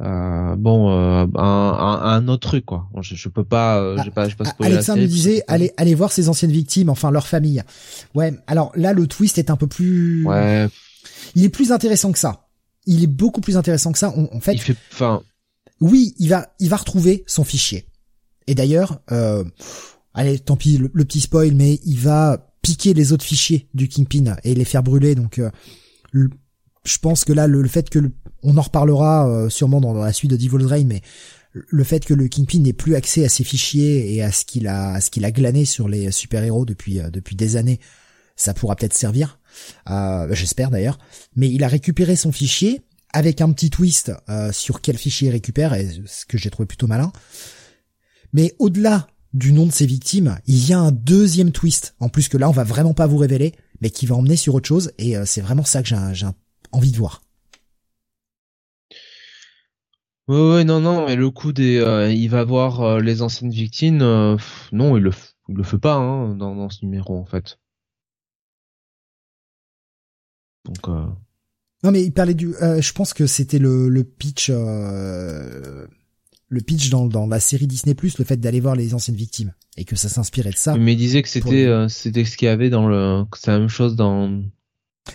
[0.02, 2.88] euh, bon, euh, un, un, autre truc quoi.
[3.02, 5.94] je, je peux pas, euh, je pas, je pas spoiler Alexandre nous disait, allez, allez
[5.94, 7.62] voir ses anciennes victimes, enfin leur famille.
[8.14, 8.32] Ouais.
[8.46, 10.24] Alors là, le twist est un peu plus.
[10.26, 10.68] Ouais.
[11.34, 12.48] Il est plus intéressant que ça.
[12.86, 14.10] Il est beaucoup plus intéressant que ça.
[14.16, 14.54] en fait.
[14.54, 15.22] Il fait, enfin.
[15.80, 17.86] Oui, il va, il va retrouver son fichier.
[18.46, 19.44] Et d'ailleurs, euh,
[20.14, 24.36] allez, tant pis, le, petit spoil, mais il va piquer les autres fichiers du Kingpin
[24.44, 25.14] et les faire brûler.
[25.14, 25.40] Donc,
[26.84, 28.12] je pense que là, le, fait que le,
[28.42, 31.02] on en reparlera euh, sûrement dans, la suite de Devil's Reign, mais
[31.52, 34.66] le fait que le Kingpin n'ait plus accès à ses fichiers et à ce qu'il
[34.68, 37.80] a, à ce qu'il a glané sur les super-héros depuis euh, depuis des années,
[38.36, 39.38] ça pourra peut-être servir.
[39.88, 40.98] Euh, J'espère d'ailleurs.
[41.34, 42.82] Mais il a récupéré son fichier
[43.12, 46.66] avec un petit twist euh, sur quel fichier il récupère, et ce que j'ai trouvé
[46.66, 47.12] plutôt malin.
[48.32, 52.28] Mais au-delà du nom de ses victimes, il y a un deuxième twist, en plus
[52.28, 54.92] que là on va vraiment pas vous révéler, mais qui va emmener sur autre chose,
[54.98, 56.26] et c'est vraiment ça que j'ai
[56.72, 57.22] envie de voir.
[60.28, 64.00] Ouais, non, non, mais le coup des, euh, il va voir euh, les anciennes victimes,
[64.00, 64.36] euh,
[64.70, 65.10] non, il le,
[65.48, 67.58] il le fait pas hein, dans, dans ce numéro en fait.
[70.64, 70.86] Donc.
[71.82, 75.88] Non, mais il parlait du, je pense que c'était le, le pitch, le
[76.64, 79.84] pitch dans, dans la série Disney Plus, le fait d'aller voir les anciennes victimes et
[79.84, 80.76] que ça s'inspirait de ça.
[80.76, 83.68] Mais il disait que c'était, c'était ce qu'il y avait dans le, c'est la même
[83.68, 84.42] chose dans.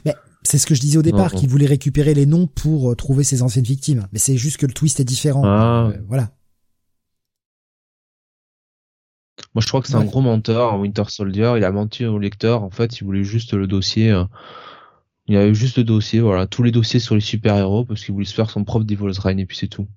[0.04, 0.16] Mais
[0.46, 3.24] c'est ce que je disais au départ, qu'il voulait récupérer les noms pour euh, trouver
[3.24, 4.08] ses anciennes victimes.
[4.14, 5.44] Mais c'est juste que le twist est différent.
[5.44, 5.90] Ah.
[5.92, 6.32] Euh, voilà.
[9.54, 11.54] Moi, je crois que c'est un gros menteur, Winter Soldier.
[11.58, 12.64] Il a menti au lecteur.
[12.64, 14.12] En fait, il voulait juste le dossier.
[14.12, 14.24] Euh,
[15.28, 18.28] il avait juste le dossier, voilà, tous les dossiers sur les super-héros parce qu'il voulait
[18.28, 19.88] se faire son propre Devil's Reign et puis c'est tout.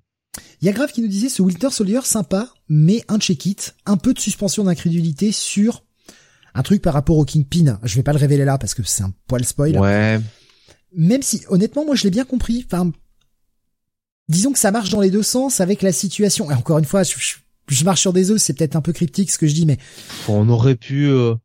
[0.61, 3.97] Il y a Grave qui nous disait ce Winter Soldier sympa, mais un check-it, un
[3.97, 5.83] peu de suspension d'incrédulité sur
[6.55, 7.79] un truc par rapport au Kingpin.
[7.83, 9.77] Je vais pas le révéler là parce que c'est un poil spoil.
[9.77, 10.19] Ouais
[10.93, 12.65] même si honnêtement moi je l'ai bien compris.
[12.65, 12.91] Enfin,
[14.29, 16.49] disons que ça marche dans les deux sens avec la situation.
[16.51, 19.37] Et encore une fois, je, marche sur des œufs, c'est peut-être un peu cryptique ce
[19.37, 19.77] que je dis, mais
[20.27, 21.07] on aurait pu.
[21.07, 21.35] Euh,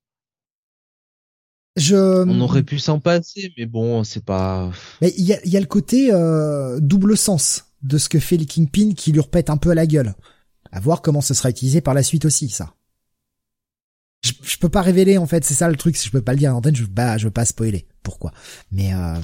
[1.77, 1.97] je.
[1.97, 4.71] On aurait pu s'en passer, mais bon, c'est pas.
[5.01, 8.37] Mais il y a, y a le côté euh, double sens de ce que fait
[8.37, 10.15] le Kingpin qui lui repète un peu à la gueule.
[10.71, 12.75] À voir comment ce sera utilisé par la suite aussi, ça.
[14.25, 15.97] Je, je peux pas révéler en fait, c'est ça le truc.
[15.97, 18.33] Si je peux pas le dire en antenne, je bah, je veux pas spoiler pourquoi?
[18.73, 19.17] Mais euh,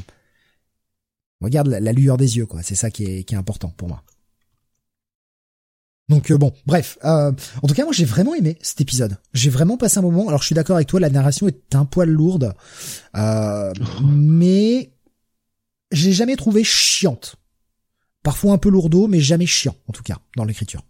[1.40, 2.62] regarde la, lueur des yeux, quoi.
[2.62, 4.02] C'est ça qui est, qui est important pour moi.
[6.09, 6.98] Donc euh, bon, bref.
[7.05, 7.32] Euh,
[7.62, 9.16] en tout cas, moi j'ai vraiment aimé cet épisode.
[9.32, 10.28] J'ai vraiment passé un moment.
[10.28, 12.55] Alors je suis d'accord avec toi, la narration est un poil lourde,
[13.16, 13.72] euh,
[14.05, 14.93] mais
[15.93, 17.36] j'ai jamais trouvé chiante.
[18.22, 20.82] Parfois un peu lourdeau, mais jamais chiant, en tout cas, dans l'écriture.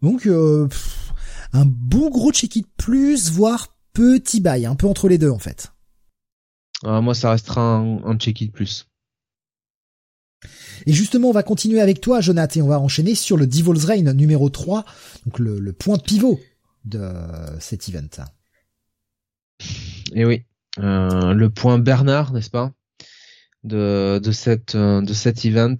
[0.00, 0.68] Donc, euh,
[1.54, 5.72] un bon gros check-it plus, voire petit bail, un peu entre les deux, en fait.
[6.82, 8.88] Ah, moi, ça restera un, un check-it plus.
[10.86, 13.84] Et justement, on va continuer avec toi, Jonathan, et on va enchaîner sur le Devil's
[13.84, 14.84] Reign numéro 3,
[15.24, 16.38] donc le, le point pivot
[16.84, 17.08] de
[17.60, 18.24] cet event.
[20.12, 20.44] Et oui,
[20.78, 22.72] euh, le point Bernard, n'est-ce pas,
[23.62, 25.76] de, de, cette, euh, de cet event.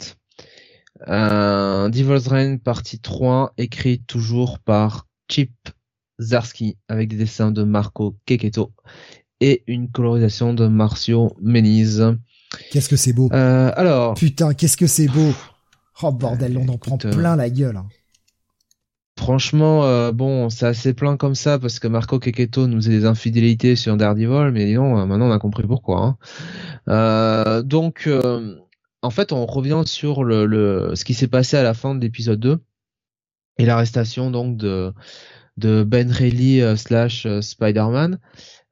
[1.09, 5.53] Euh, Devil's Reign partie 3, écrit toujours par Chip
[6.21, 8.73] Zarsky, avec des dessins de Marco Keketo
[9.41, 12.05] et une colorisation de Marcio Meniz.
[12.71, 13.29] Qu'est-ce que c'est beau.
[13.33, 14.15] Euh, alors.
[14.15, 15.33] Putain, qu'est-ce que c'est beau.
[16.03, 17.77] Oh bordel, on en prend Écoute, plein la gueule.
[17.77, 17.87] hein.
[19.19, 23.07] Franchement, euh, bon, c'est assez plein comme ça parce que Marco Keketo nous faisait des
[23.07, 26.01] infidélités sur Daredevil, mais non, euh, maintenant on a compris pourquoi.
[26.03, 26.17] hein.
[26.89, 28.57] Euh, donc, euh,
[29.03, 32.01] en fait, on revient sur le, le ce qui s'est passé à la fin de
[32.01, 32.59] l'épisode 2
[33.59, 34.93] et l'arrestation donc de
[35.57, 38.19] de Ben Reilly euh, slash euh, Spider-Man.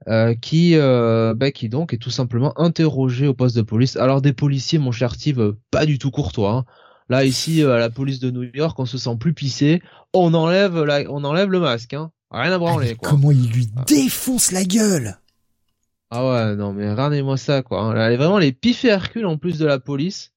[0.08, 3.96] euh, qui, euh, bah, qui donc est tout simplement interrogé au poste de police.
[3.96, 6.52] Alors des policiers, mon cher Steve, pas du tout courtois.
[6.52, 6.64] hein.
[7.08, 9.82] Là ici, à la police de New York, on se sent plus pissé.
[10.12, 12.10] On enlève, la, on enlève le masque, hein.
[12.32, 13.10] Rien à Ah, branler, quoi.
[13.10, 15.18] comment il lui défonce la gueule?
[16.10, 17.82] Ah ouais, non mais regardez-moi ça, quoi.
[17.82, 17.94] hein.
[17.94, 20.31] Là, elle est vraiment les pifs et Hercule en plus de la police.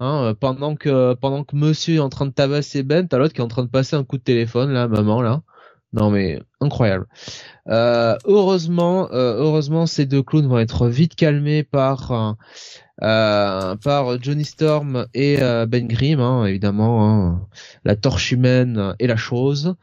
[0.00, 3.32] Hein, euh, pendant que pendant que Monsieur est en train de tabasser Ben, t'as l'autre
[3.34, 5.42] qui est en train de passer un coup de téléphone, là, maman, là.
[5.92, 7.06] Non mais incroyable.
[7.68, 12.32] Euh, heureusement, euh, heureusement, ces deux clowns vont être vite calmés par euh,
[13.02, 17.46] euh, par Johnny Storm et euh, Ben Grimm, hein, évidemment, hein,
[17.84, 19.74] la torche humaine et la chose,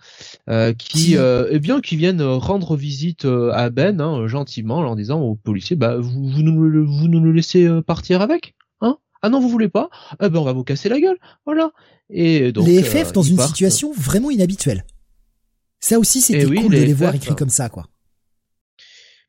[0.49, 4.95] euh, qui, euh, eh bien, qui viennent rendre visite euh, à Ben hein, gentiment, en
[4.95, 8.55] disant aux policiers, bah vous vous nous le, vous nous le laissez euh, partir avec,
[9.23, 9.89] Ah non, vous voulez pas?
[10.21, 11.71] Eh ben on va vous casser la gueule, voilà.
[12.09, 13.49] Et donc les euh, FF dans ils une partent.
[13.49, 14.85] situation vraiment inhabituelle.
[15.79, 17.87] Ça aussi, c'était Eh oui, cool de les voir écrits comme ça, quoi.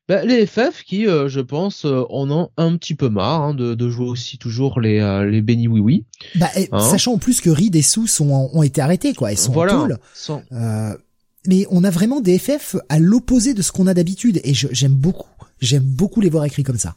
[0.07, 3.53] Bah, les FF qui, euh, je pense, euh, en ont un petit peu marre hein,
[3.55, 6.05] de, de jouer aussi toujours les euh, les béni oui oui.
[6.35, 9.31] Bah, Hein sachant en plus que Reed et sont, ont été arrêtés, quoi.
[9.31, 9.75] Ils sont voilà.
[9.77, 9.97] en tôle.
[10.13, 10.95] Sans- Euh,
[11.47, 14.41] mais on a vraiment des FF à l'opposé de ce qu'on a d'habitude.
[14.43, 15.29] Et j'aime beaucoup.
[15.59, 16.95] J'aime beaucoup les voir écrits comme ça.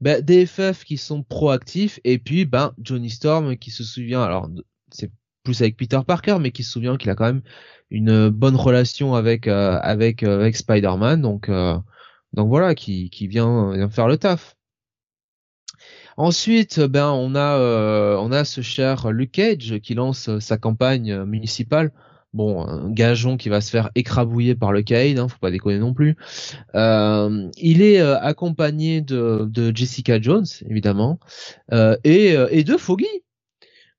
[0.00, 4.48] Bah, des FF qui sont proactifs et puis ben Johnny Storm qui se souvient alors
[4.90, 5.10] c'est
[5.42, 7.42] plus avec Peter Parker mais qui se souvient qu'il a quand même
[7.90, 11.78] une bonne relation avec euh, avec euh, avec Spider-Man donc euh,
[12.32, 14.56] donc voilà qui qui vient, vient faire le taf.
[16.16, 20.56] Ensuite, ben on a euh, on a ce cher Luke Cage qui lance euh, sa
[20.58, 21.92] campagne municipale.
[22.34, 25.78] Bon, un gageon qui va se faire écrabouiller par le Cade, hein, faut pas déconner
[25.78, 26.16] non plus.
[26.74, 31.20] Euh, il est euh, accompagné de, de Jessica Jones, évidemment,
[31.72, 33.06] euh, et, euh, et de Foggy.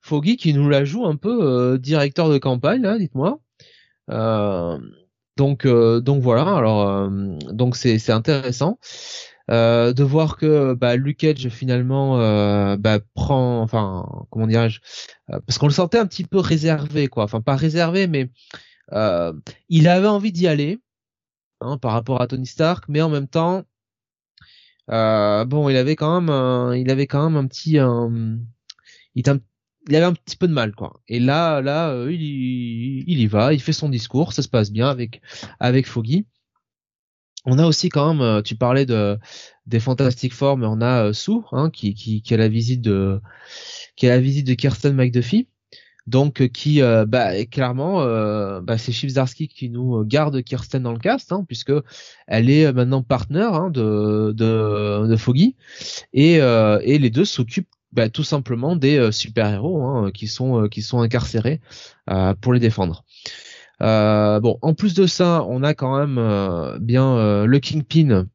[0.02, 3.40] Foggy qui nous la joue un peu euh, directeur de campagne, là, dites-moi.
[4.12, 4.78] Euh,
[5.38, 6.56] donc, donc voilà.
[6.56, 7.10] Alors,
[7.52, 8.80] donc c'est c'est intéressant
[9.52, 14.80] euh, de voir que bah, Luke Cage finalement euh, bah, prend, enfin, comment dirais-je,
[15.32, 17.24] euh, parce qu'on le sentait un petit peu réservé, quoi.
[17.26, 18.32] Enfin, pas réservé, mais
[18.94, 19.34] euh,
[19.70, 20.80] il avait envie d'y aller
[21.62, 23.64] hein, par rapport à Tony Stark, mais en même temps,
[24.92, 27.78] euh, bon, il avait quand même, un, il avait quand même un petit,
[29.16, 29.40] il, un-
[29.88, 31.02] il avait un petit peu de mal, quoi.
[31.08, 34.90] Et là, là, il, il y va, il fait son discours, ça se passe bien
[34.90, 35.22] avec
[35.60, 36.26] avec Foggy.
[37.46, 39.18] On a aussi quand même, euh, tu parlais de
[39.68, 43.22] des Fantastic Four, mais on a euh, Sue, hein, qui, qui a la visite de
[43.96, 45.48] qui a la visite de Kirsten McDuffie.
[46.08, 48.04] Donc euh, qui, bah, clairement,
[48.62, 51.74] bah, c'est Chip Zdarsky qui nous garde Kirsten dans le cast, hein, puisque
[52.28, 55.56] elle est maintenant partenaire hein, de, de Foggy,
[56.14, 60.84] et et les deux s'occupent bah, tout simplement des super héros hein, qui sont qui
[60.84, 61.60] sont incarcérés
[62.42, 63.04] pour les défendre.
[63.82, 68.28] Euh, bon, en plus de ça, on a quand même euh, bien euh, le Kingpin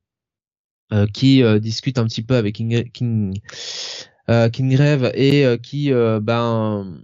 [1.15, 3.41] qui discute un petit peu avec King, King,
[4.29, 7.01] euh, Kingrave et qui, ben,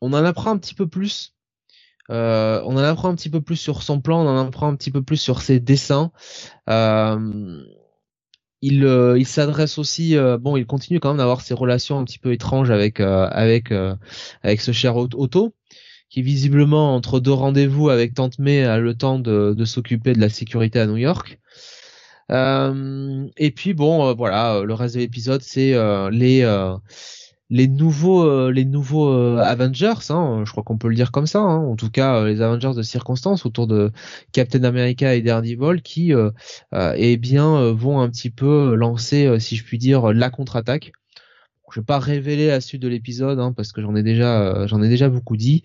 [0.00, 1.34] on en apprend un petit peu plus.
[2.10, 4.76] Euh, on en apprend un petit peu plus sur son plan, on en apprend un
[4.76, 6.12] petit peu plus sur ses dessins.
[6.70, 7.62] Euh,
[8.62, 12.18] il, euh, il s'adresse aussi, bon, il continue quand même d'avoir ses relations un petit
[12.18, 13.70] peu étranges avec avec
[14.42, 15.54] avec ce cher Otto,
[16.10, 20.28] qui visiblement entre deux rendez-vous avec Tante May a le temps de, s'occuper de la
[20.28, 21.38] sécurité à New York.
[22.30, 25.74] Euh, et puis bon, euh, voilà, euh, le reste de l'épisode, c'est
[27.50, 31.40] les nouveaux les nouveaux Avengers, hein, je crois qu'on peut le dire comme ça.
[31.40, 33.90] hein, en tout cas, les Avengers de circonstance autour de
[34.32, 36.12] Captain America et Daredevil, qui
[36.72, 40.92] eh bien vont un petit peu lancer, si je puis dire, la contre-attaque.
[41.72, 44.82] Je vais pas révéler la suite de l'épisode hein, parce que j'en ai déjà j'en
[44.82, 45.62] ai déjà beaucoup dit.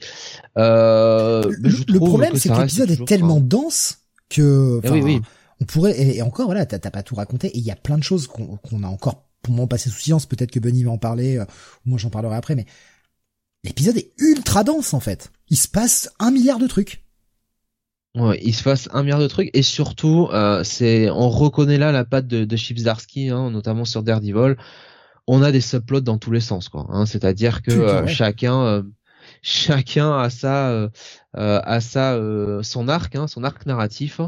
[0.57, 3.99] Euh, le, le problème c'est que l'épisode est tellement dense
[4.29, 5.21] que eh oui, oui.
[5.61, 8.03] on pourrait et, encore voilà t'as pas tout raconté et il y a plein de
[8.03, 10.25] choses qu'on a encore pour moi passé sous silence.
[10.25, 11.45] Peut-être que Bunny va en parler ou
[11.85, 12.65] moi j'en parlerai après, mais
[13.63, 15.31] l'épisode est ultra dense en fait.
[15.49, 17.03] Il se passe un milliard de trucs.
[18.15, 21.91] Ouais, il se passe un milliard de trucs et surtout, euh, c'est on reconnaît là
[21.91, 24.55] la patte de, de Chips hein, notamment sur Daredevil.
[25.27, 26.85] On a des subplots dans tous les sens, quoi.
[26.89, 28.83] Hein, C'est-à-dire que euh, chacun, euh,
[29.41, 30.89] chacun a sa, euh,
[31.33, 32.19] a sa,
[32.61, 34.19] son arc, hein, son arc narratif,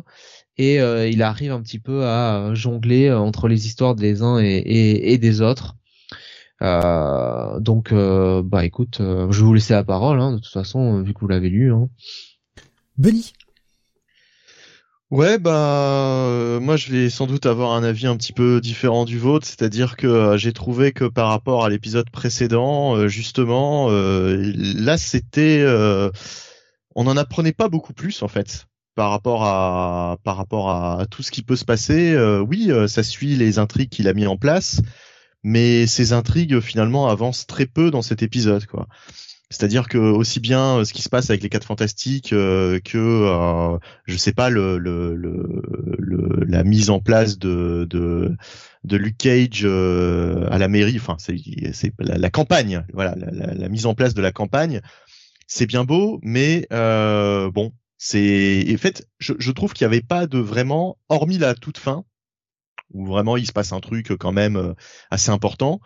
[0.57, 5.13] et il arrive un petit peu à jongler entre les histoires des uns et, et,
[5.13, 5.75] et des autres.
[6.61, 11.19] donc, bah écoute, je vais vous laisser la parole, hein, de toute façon, vu que
[11.19, 11.73] vous l'avez lu.
[11.73, 11.89] Hein.
[12.97, 13.33] Benny,
[15.15, 19.05] Ouais, bah euh, moi je vais sans doute avoir un avis un petit peu différent
[19.05, 23.87] du vôtre, c'est-à-dire que euh, j'ai trouvé que par rapport à l'épisode précédent, euh, justement,
[23.89, 25.65] là c'était,
[26.95, 31.23] on n'en apprenait pas beaucoup plus en fait par rapport à par rapport à tout
[31.23, 32.17] ce qui peut se passer.
[32.45, 34.81] oui, ça suit les intrigues qu'il a mis en place,
[35.43, 38.89] mais ces intrigues finalement avancent très peu dans cet épisode, quoi.
[39.51, 42.97] C'est-à-dire que aussi bien euh, ce qui se passe avec les quatre fantastiques euh, que
[42.97, 48.35] euh, je sais pas le, le, le, la mise en place de de,
[48.83, 51.35] de Luke Cage euh, à la mairie, enfin c'est
[51.99, 54.81] la, campagne, voilà la, la, mise en place de la campagne,
[55.47, 60.01] c'est bien beau, mais euh, bon c'est en fait je, je trouve qu'il n'y avait
[60.01, 62.03] pas de vraiment hormis la toute fin
[62.93, 64.73] où vraiment il se passe un truc quand même
[65.11, 65.81] assez important.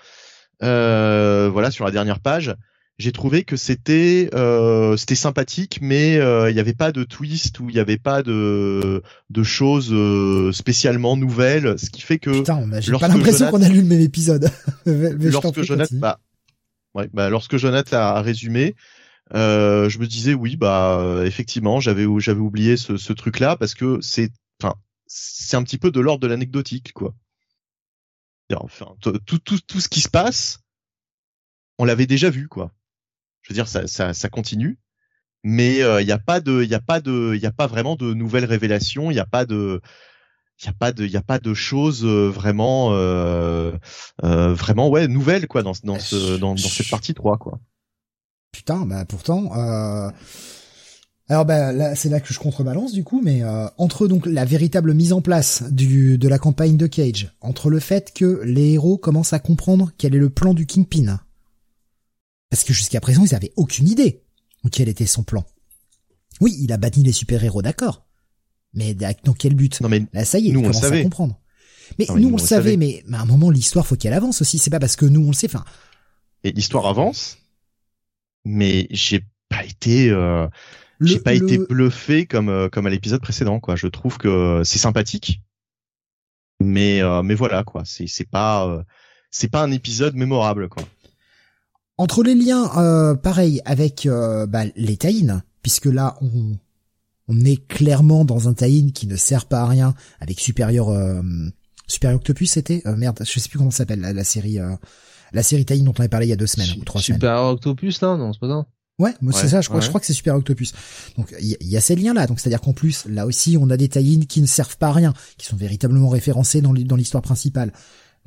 [0.61, 2.55] voilà sur la dernière page
[2.99, 7.59] j'ai trouvé que c'était euh, c'était sympathique, mais euh, il n'y avait pas de twist
[7.61, 12.29] ou il n'y avait pas de de choses euh, spécialement nouvelles, ce qui fait que
[12.29, 14.51] putain, j'ai pas l'impression qu'on a lu le même épisode.
[14.85, 16.19] lorsque Jonathan, bah,
[16.93, 18.75] ouais, bah, lorsque Jonathan a résumé,
[19.33, 23.99] euh, je me disais oui, bah effectivement, j'avais j'avais oublié ce, ce truc-là parce que
[24.01, 24.29] c'est
[24.61, 24.75] enfin
[25.07, 27.15] c'est un petit peu de l'ordre de l'anecdotique quoi.
[28.51, 30.61] Enfin, tout, tout, tout ce qui se passe,
[31.77, 32.73] on l'avait déjà vu quoi
[33.49, 34.77] je veux dire, ça, ça, ça continue,
[35.43, 37.51] mais il euh, n'y a pas de, il y a pas de, il y a
[37.51, 39.81] pas vraiment de nouvelles révélations, il n'y a pas de,
[40.61, 43.71] il y a pas de, il y a pas de choses euh, vraiment, euh,
[44.23, 47.59] euh, vraiment ouais nouvelles quoi dans dans ce, dans, dans cette partie 3 quoi.
[48.51, 49.51] Putain, bah pourtant.
[49.57, 50.11] Euh...
[51.31, 54.45] Alors bah là, c'est là que je contrebalance du coup, mais euh, entre donc la
[54.45, 58.73] véritable mise en place du de la campagne de Cage, entre le fait que les
[58.73, 61.19] héros commencent à comprendre quel est le plan du Kingpin,
[62.49, 64.23] parce que jusqu'à présent, ils avaient aucune idée
[64.63, 65.45] de quel était son plan.
[66.41, 68.05] Oui, il a banni les super-héros, d'accord.
[68.73, 69.81] Mais dans quel but?
[69.81, 71.39] Non mais là, ça y est, nous, on commence à comprendre.
[71.97, 74.59] Mais nous, on le savait, mais, à un moment, l'histoire, faut qu'elle avance aussi.
[74.59, 75.47] C'est pas parce que nous, on le sait.
[75.47, 75.65] Enfin.
[76.43, 77.39] Et l'histoire avance,
[78.45, 80.47] mais j'ai pas été, euh,
[81.01, 83.75] j'ai pas été bluffé comme euh, comme à l'épisode précédent, quoi.
[83.75, 85.41] Je trouve que c'est sympathique,
[86.59, 87.83] mais euh, mais voilà, quoi.
[87.85, 88.83] C'est c'est pas euh,
[89.31, 90.83] c'est pas un épisode mémorable, quoi.
[91.99, 96.57] Entre les liens, euh, pareil, avec euh, bah, les taïns, puisque là, on,
[97.27, 101.21] on est clairement dans un taïn qui ne sert pas à rien, avec Superior, euh,
[101.87, 104.59] Superior Octopus, c'était euh, Merde, je sais plus comment s'appelle la, série...
[104.59, 104.77] Euh,
[105.33, 107.19] la série taïn dont on avait parlé il y a deux semaines ou trois semaines.
[107.19, 108.65] Superior Octopus, là Non, c'est pas ça
[108.97, 110.71] Ouais, c'est ça, je crois, je crois que c'est Super Octopus.
[111.17, 113.89] Donc il y, a ces liens-là, donc c'est-à-dire qu'en plus, là aussi, on a des
[113.89, 117.73] taïns qui ne servent pas à rien, qui sont véritablement référencés dans l'histoire principale.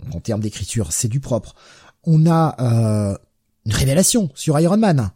[0.03, 1.55] Donc, en termes d'écriture, c'est du propre.
[2.05, 3.19] On a euh,
[3.65, 5.11] une révélation sur Iron Man.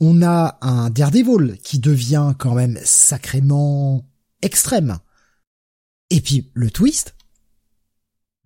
[0.00, 4.04] On a un Daredevil qui devient quand même sacrément
[4.42, 4.98] extrême.
[6.10, 7.14] Et puis le twist,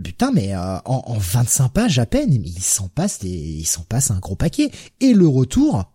[0.02, 3.82] putain, mais euh, en, en, 25 pages à peine, il s'en passe des, il s'en
[3.82, 4.70] passe un gros paquet.
[5.00, 5.92] Et le retour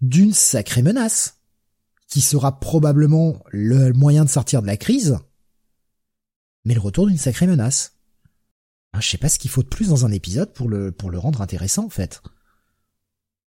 [0.00, 1.36] d'une sacrée menace,
[2.08, 5.18] qui sera probablement le moyen de sortir de la crise,
[6.64, 7.92] mais le retour d'une sacrée menace.
[8.98, 11.18] Je sais pas ce qu'il faut de plus dans un épisode pour le pour le
[11.18, 12.22] rendre intéressant en fait.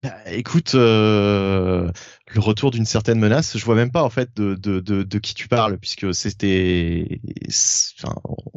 [0.02, 1.90] Bah, écoute, euh,
[2.28, 5.18] le retour d'une certaine menace, je vois même pas en fait de, de, de, de
[5.18, 7.20] qui tu parles, puisque c'était,
[7.98, 8.14] enfin,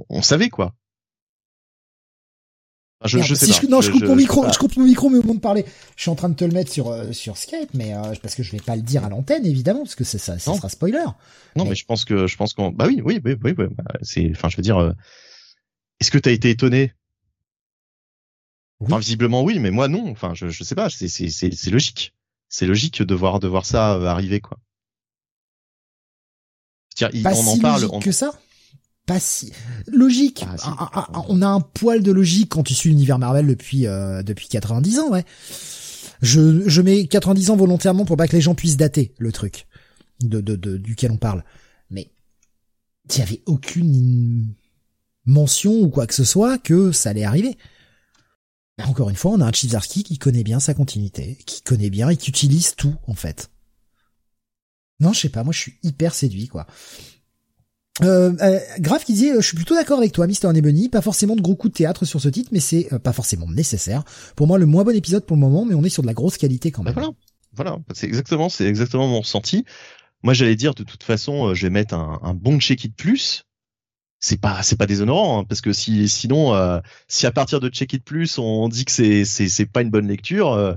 [0.09, 0.75] on savait quoi.
[3.05, 3.67] je, je sais pas.
[3.69, 5.65] non, je, coupe mon micro, je coupe mon micro, mais au moment de parler,
[5.95, 8.35] je suis en train de te le mettre sur euh, sur Skype, mais euh, parce
[8.35, 10.69] que je vais pas le dire à l'antenne évidemment, parce que ça, ça, ça sera
[10.69, 11.03] spoiler.
[11.55, 11.73] Non, mais...
[11.73, 14.49] je pense que je pense qu'on, bah oui, oui, oui, oui, oui bah, c'est, enfin,
[14.49, 14.93] je veux dire,
[15.99, 16.93] est-ce que t'as été étonné
[18.81, 20.09] Enfin, visiblement oui, mais moi non.
[20.09, 20.89] Enfin, je, je sais pas.
[20.89, 22.13] C'est c'est c'est logique.
[22.49, 24.57] C'est logique de voir de voir ça euh, arriver quoi.
[26.97, 27.87] Dire, on en parle.
[27.91, 27.99] On...
[27.99, 28.31] que ça.
[29.05, 29.53] pas si
[29.87, 30.45] logique.
[30.47, 30.65] Ah, si.
[30.67, 33.87] Ah, ah, ah, on a un poil de logique quand tu suis l'univers Marvel depuis
[33.87, 35.25] euh, depuis 90 ans, ouais.
[36.21, 39.67] Je je mets 90 ans volontairement pour pas que les gens puissent dater le truc
[40.21, 41.43] de de, de duquel on parle.
[41.89, 42.11] Mais
[43.09, 44.53] il y avait aucune
[45.25, 47.57] mention ou quoi que ce soit que ça allait arriver.
[48.87, 52.09] Encore une fois, on a un Chizarski qui connaît bien sa continuité, qui connaît bien
[52.09, 53.49] et qui utilise tout en fait.
[54.99, 56.67] Non, je sais pas, moi je suis hyper séduit quoi.
[58.01, 61.35] Euh, euh, qui disait, euh, je suis plutôt d'accord avec toi, Mister Nebony, pas forcément
[61.35, 64.03] de gros coups de théâtre sur ce titre, mais c'est euh, pas forcément nécessaire.
[64.35, 66.13] Pour moi, le moins bon épisode pour le moment, mais on est sur de la
[66.13, 67.03] grosse qualité quand Bah même.
[67.03, 67.11] voilà,
[67.53, 69.65] voilà, c'est exactement, c'est exactement mon ressenti.
[70.23, 73.43] Moi, j'allais dire de toute façon, je vais mettre un, bon check it plus.
[74.23, 77.69] C'est pas, c'est pas déshonorant, hein, parce que si, sinon, euh, si à partir de
[77.69, 80.75] check it plus, on dit que c'est, c'est, c'est pas une bonne lecture, euh,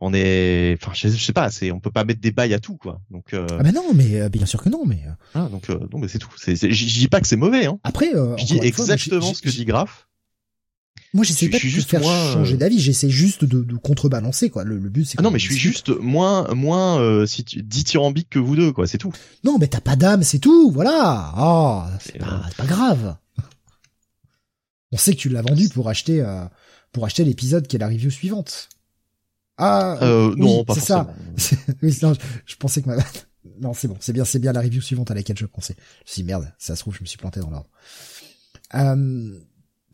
[0.00, 2.58] on est, enfin, je, je sais pas, c'est, on peut pas mettre des bails à
[2.58, 3.00] tout, quoi.
[3.12, 5.70] Donc, euh, Ah bah non, mais euh, bien sûr que non, mais euh, voilà, donc,
[5.70, 6.30] euh, donc, bah, c'est tout.
[6.36, 7.78] C'est, c'est- je dis pas que c'est mauvais, hein.
[7.84, 10.08] après, euh, Je dis fois, exactement j'ai- ce que dit Graf.
[11.12, 13.76] Moi, j'essaie je pas de juste faire moins, changer euh, d'avis, j'essaie juste de, de
[13.76, 14.62] contrebalancer quoi.
[14.62, 15.18] Le, le but c'est.
[15.18, 18.72] Ah non, mais je suis juste moins, moins, euh, si tu, dithyrambique que vous deux,
[18.72, 18.86] quoi.
[18.86, 19.12] C'est tout.
[19.42, 21.34] Non, mais t'as pas d'âme, c'est tout, voilà.
[21.36, 23.16] Oh, c'est pas, pas grave.
[24.92, 26.44] On sait que tu l'as vendu pour acheter, euh,
[26.92, 28.68] pour acheter l'épisode qui est la review suivante.
[29.56, 31.12] Ah, Euh, oui, non, pas c'est ça.
[31.82, 32.96] oui, non, je, je pensais que ma...
[33.60, 35.74] non, c'est bon, c'est bien, c'est bien la review suivante à laquelle je pensais.
[35.76, 37.68] Je me suis dit, merde, ça se trouve, je me suis planté dans l'ordre.
[38.74, 39.38] Euh,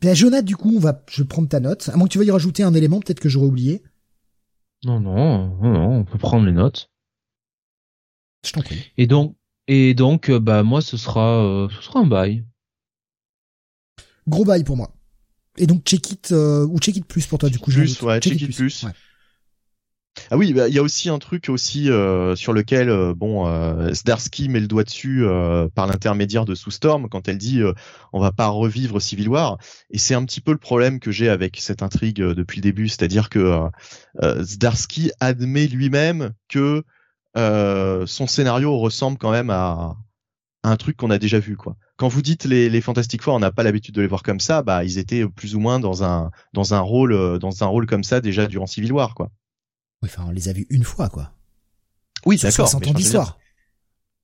[0.01, 1.89] ben, Jonathan, du coup, on va, je vais prendre ta note.
[1.89, 3.81] À moins que tu veuilles rajouter un élément, peut-être que j'aurais oublié.
[4.83, 6.91] Non, non, non, non, on peut prendre les notes.
[8.45, 8.79] Je t'en prie.
[8.97, 9.35] Et donc,
[9.67, 12.45] et donc, euh, bah moi, ce sera, euh, ce sera un bail.
[14.27, 14.93] Gros bail pour moi.
[15.57, 17.71] Et donc, check it, euh, ou check it plus pour toi, du coup.
[17.71, 18.83] Plus, ouais, check it plus.
[18.83, 18.91] Ouais.
[20.31, 23.47] Ah oui, bah, il y a aussi un truc aussi euh, sur lequel euh, bon
[23.47, 27.61] euh, Zdarsky met le doigt dessus euh, par l'intermédiaire de Sue Storm quand elle dit
[27.61, 27.73] euh,
[28.13, 29.57] on va pas revivre Civil War
[29.89, 32.87] et c'est un petit peu le problème que j'ai avec cette intrigue depuis le début,
[32.87, 33.61] c'est-à-dire que
[34.21, 36.83] Zdarsky admet lui-même que
[37.35, 39.95] son scénario ressemble quand même à,
[40.63, 41.75] un truc qu'on a déjà vu quoi.
[41.97, 44.39] Quand vous dites les, les Fantastic Four, on n'a pas l'habitude de les voir comme
[44.39, 47.85] ça, bah ils étaient plus ou moins dans un dans un rôle dans un rôle
[47.85, 49.29] comme ça déjà durant Civil War quoi.
[50.03, 51.31] Oui, enfin, on les a vus une fois, quoi.
[52.25, 52.67] Oui, d'accord.
[52.67, 53.37] 60 mais ans d'histoire.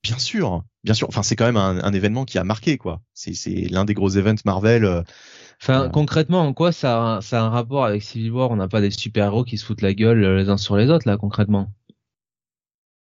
[0.03, 1.07] Bien sûr, bien sûr.
[1.07, 3.01] Enfin, c'est quand même un, un événement qui a marqué, quoi.
[3.13, 4.83] C'est, c'est l'un des gros events Marvel.
[4.85, 5.01] euh,
[5.61, 5.91] Enfin, Ouais.
[5.91, 8.51] concrètement, en quoi ça a, ça a un rapport avec Civil War?
[8.51, 10.89] On n'a pas des super-héros qui se foutent la gueule euh, les uns sur les
[10.89, 11.71] autres, là, concrètement.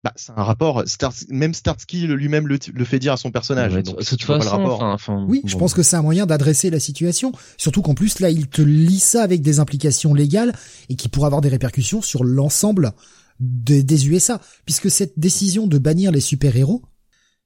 [0.03, 0.83] Bah, c'est un rapport.
[0.85, 3.73] Star, même Starsky lui-même le, le fait dire à son personnage.
[3.73, 4.81] Ouais, donc, de si toute tu vois pas le façon, rapport.
[4.83, 7.31] enfin, enfin, Oui, je pense que c'est un moyen d'adresser la situation.
[7.57, 10.53] Surtout qu'en plus, là, il te lit ça avec des implications légales
[10.89, 12.91] et qui pourraient avoir des répercussions sur l'ensemble
[13.39, 14.41] des, des USA.
[14.65, 16.83] Puisque cette décision de bannir les super-héros,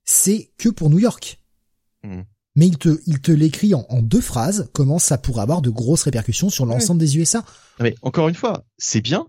[0.04, 1.40] c'est que pour New York.
[2.04, 2.26] Mhm.
[2.56, 5.70] Mais il te, il te l'écrit en, en deux phrases, comment ça pourrait avoir de
[5.70, 7.40] grosses répercussions sur l'ensemble des USA.
[7.80, 9.28] Non, Mais encore une fois, c'est bien.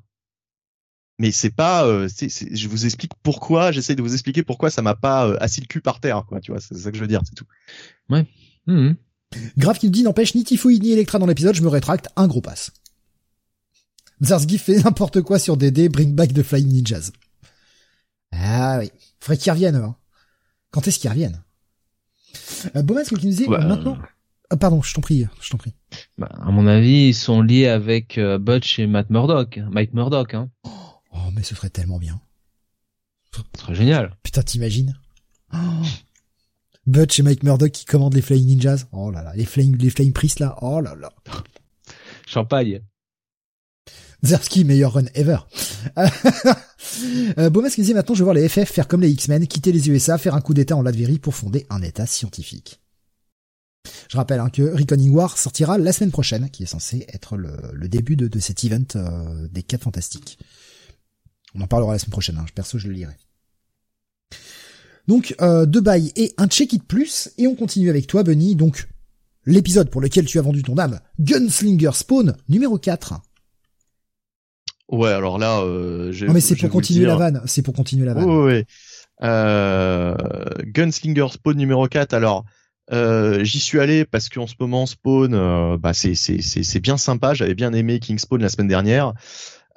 [1.18, 1.84] Mais c'est pas.
[1.86, 3.72] euh, c'est- c'est- je vous explique pourquoi.
[3.72, 6.40] J'essaie de vous expliquer pourquoi ça m'a pas euh, assis le cul par terre, quoi.
[6.40, 7.46] Tu vois, c'est ça que je veux dire, c'est tout.
[8.66, 8.96] Mhm.
[9.56, 12.26] Grave qui nous dit, n'empêche, ni Tifoïd ni Electra dans l'épisode, je me rétracte, un
[12.28, 12.70] gros pass.
[14.22, 17.10] Zarsky fait n'importe quoi sur DD, bring back the Flying Ninjas.
[18.32, 18.90] Ah oui.
[19.20, 19.96] Faudrait qu'ils reviennent, hein.
[20.70, 21.42] Quand est-ce qu'ils reviennent?
[22.76, 23.98] Euh, Beaumasque qui nous dit, Bah, euh, maintenant...
[24.50, 25.74] Ah, pardon, je t'en prie, je t'en prie.
[26.16, 30.32] Bah, à mon avis, ils sont liés avec euh, Butch et Matt Murdock, Mike Murdock,
[30.34, 30.50] hein.
[30.64, 30.70] Oh,
[31.34, 32.20] mais ce serait tellement bien.
[33.34, 34.16] Ce serait génial.
[34.22, 34.98] Putain, t'imagines?
[35.52, 35.56] Oh.
[36.86, 38.86] Butch et Mike Murdock qui commandent les Flying Ninjas.
[38.92, 40.56] Oh là là, les Flying, les Flying Priests là.
[40.62, 41.12] Oh là là.
[42.26, 42.80] Champagne.
[44.22, 45.38] Zersky, meilleur run ever.
[47.38, 49.88] euh, Beaumasque disait maintenant je veux voir les FF faire comme les X-Men, quitter les
[49.90, 52.80] USA, faire un coup d'état en Latvérie pour fonder un état scientifique.
[54.10, 57.56] Je rappelle hein, que Reckoning War sortira la semaine prochaine, qui est censé être le,
[57.72, 60.38] le début de, de cet event euh, des 4 fantastiques.
[61.58, 62.46] On en parlera la semaine prochaine, hein.
[62.54, 63.14] perso je le lirai.
[65.06, 68.88] Donc euh, deux bails et un check-it plus, et on continue avec toi Bunny, donc
[69.46, 73.14] l'épisode pour lequel tu as vendu ton âme, Gunslinger Spawn numéro 4.
[74.90, 77.08] Ouais, alors là, euh, Non mais c'est pour continuer dire.
[77.08, 78.24] la vanne, c'est pour continuer la vanne.
[78.24, 78.66] Ouais, ouais.
[79.22, 80.14] Euh,
[80.64, 82.14] Gunslinger Spawn numéro 4.
[82.14, 82.44] Alors,
[82.92, 86.80] euh, j'y suis allé parce qu'en ce moment Spawn, euh, bah c'est c'est c'est c'est
[86.80, 87.34] bien sympa.
[87.34, 89.12] J'avais bien aimé King Spawn la semaine dernière.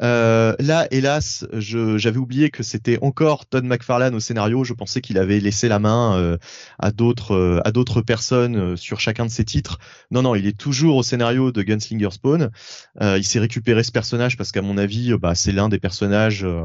[0.02, 4.64] Euh, là, hélas, j'avais oublié que c'était encore Todd McFarlane au scénario.
[4.64, 6.38] Je pensais qu'il avait laissé la main euh,
[6.80, 9.78] à d'autres euh, à d'autres personnes euh, sur chacun de ses titres.
[10.10, 12.50] Non, non, il est toujours au scénario de Gunslinger Spawn.
[13.02, 15.80] Euh, il s'est récupéré ce personnage parce qu'à mon avis, euh, bah c'est l'un des
[15.80, 16.64] personnages euh,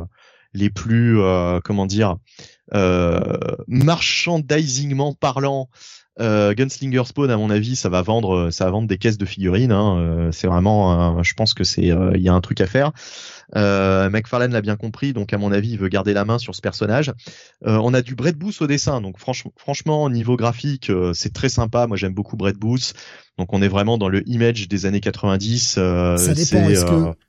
[0.55, 2.17] les plus euh, comment dire
[3.69, 5.69] merchandisingment parlant,
[6.19, 9.27] euh, Gunslinger Spawn, à mon avis, ça va vendre, ça va vendre des caisses de
[9.27, 9.73] figurines.
[9.73, 9.99] Hein.
[9.99, 12.93] Euh, c'est vraiment, je pense que c'est, euh, il y a un truc à faire.
[13.55, 16.55] Euh, McFarlane l'a bien compris, donc à mon avis, il veut garder la main sur
[16.55, 17.13] ce personnage.
[17.65, 21.49] on a du Brett Booth au dessin, donc franchement, franchement, au niveau graphique, c'est très
[21.49, 21.87] sympa.
[21.87, 22.95] Moi, j'aime beaucoup Brett Booth.
[23.39, 25.73] Donc on est vraiment dans le image des années 90.
[25.73, 26.69] ça dépend.
[26.69, 26.87] Est-ce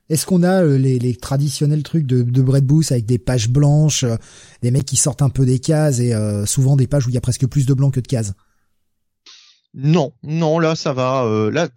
[0.08, 4.06] est-ce qu'on a les, les, traditionnels trucs de, de Brett Booth avec des pages blanches,
[4.62, 6.14] des mecs qui sortent un peu des cases et
[6.46, 8.32] souvent des pages où il y a presque plus de blanc que de cases?
[9.74, 11.24] Non, non, là ça va.
[11.24, 11.68] Euh, là,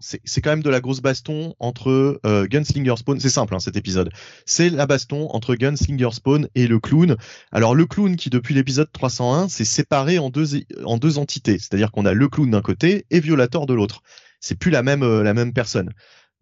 [0.00, 3.18] c'est quand même de la grosse baston entre euh, Gunslinger Spawn.
[3.18, 4.10] C'est simple hein, cet épisode.
[4.46, 7.16] C'est la baston entre Gunslinger Spawn et le clown.
[7.52, 11.58] Alors le clown qui depuis l'épisode 301 s'est séparé en deux en deux entités.
[11.58, 14.02] C'est-à-dire qu'on a le clown d'un côté et Violator de l'autre.
[14.40, 15.90] C'est plus la même euh, la même personne.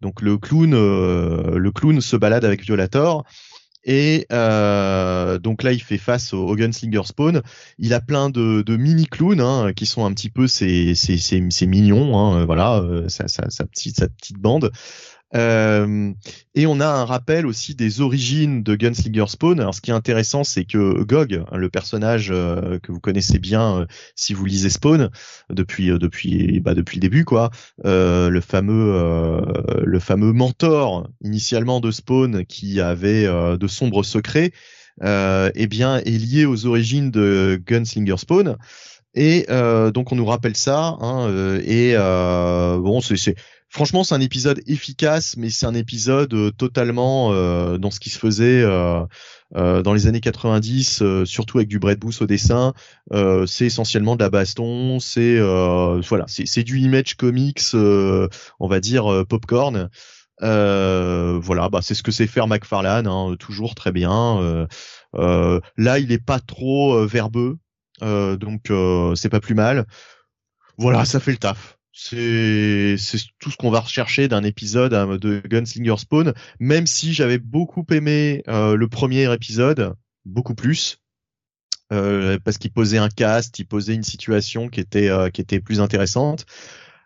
[0.01, 3.23] Donc le clown le clown se balade avec Violator
[3.85, 7.41] et euh, donc là, il fait face au, Gunslinger Spawn.
[7.79, 11.43] Il a plein de, mini clowns hein, qui sont un petit peu ses, ses, ses,
[11.49, 13.25] ses mignons, hein, voilà, euh, sa,
[13.65, 14.71] petite, sa petite bande.
[15.35, 16.11] Euh,
[16.55, 19.59] et on a un rappel aussi des origines de Gunslinger Spawn.
[19.59, 23.79] Alors, ce qui est intéressant, c'est que Gog, le personnage euh, que vous connaissez bien
[23.79, 23.85] euh,
[24.15, 25.09] si vous lisez Spawn
[25.49, 27.49] depuis depuis bah, depuis le début, quoi,
[27.83, 29.41] le fameux
[29.83, 34.51] le fameux mentor initialement de Spawn qui avait de sombres secrets,
[35.01, 38.57] eh bien est lié aux origines de Gunslinger Spawn.
[39.15, 39.45] Et
[39.93, 40.97] donc on nous rappelle ça.
[41.01, 41.29] Hein,
[41.65, 43.35] et bon, c'est
[43.73, 48.11] franchement, c'est un épisode efficace, mais c'est un épisode euh, totalement euh, dans ce qui
[48.11, 49.03] se faisait euh,
[49.81, 52.73] dans les années 90, surtout avec du Brett Booth au dessin.
[53.45, 59.89] c'est essentiellement de la baston, c'est voilà, c'est du image comics, on va dire popcorn.
[60.39, 64.67] voilà, bah c'est ce que sait faire McFarlane, hein, toujours très bien.
[65.13, 67.57] là, il est pas trop verbeux,
[68.01, 68.71] donc
[69.15, 69.85] c'est pas plus mal.
[70.79, 72.97] Voilà, ça fait le taf c'est
[73.39, 77.85] tout ce qu'on va rechercher d'un épisode hein, de Gunslinger Spawn même si j'avais beaucoup
[77.91, 79.93] aimé euh, le premier épisode
[80.25, 80.97] beaucoup plus
[81.91, 85.59] euh, parce qu'il posait un cast il posait une situation qui était euh, qui était
[85.59, 86.47] plus intéressante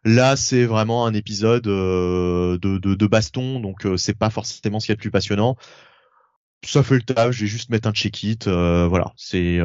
[0.05, 4.93] là c'est vraiment un épisode de, de, de baston donc c'est pas forcément ce qu'il
[4.93, 5.57] y a de plus passionnant
[6.65, 8.47] ça fait le taf, je vais juste mettre un check-it.
[8.47, 9.59] voilà, c'est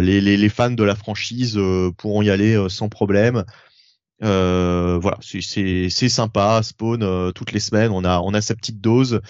[0.00, 1.60] les, les, les, fans de la franchise
[1.98, 3.44] pourront y aller sans problème.
[4.22, 6.62] Euh, voilà, c'est sympa.
[6.62, 9.20] Spawn euh, toutes les semaines, on a on a sa petite dose.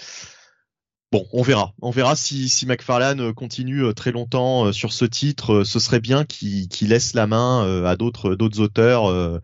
[1.11, 1.73] Bon, on verra.
[1.81, 5.63] On verra si, si McFarlane continue euh, très longtemps sur ce titre.
[5.63, 9.41] Ce serait bien qu'il laisse la main à d'autres d'autres auteurs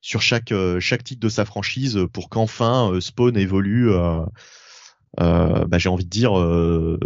[0.00, 3.90] sur chaque chaque titre de sa franchise pour qu'enfin Spawn évolue.
[5.18, 6.32] bah, j'ai envie de dire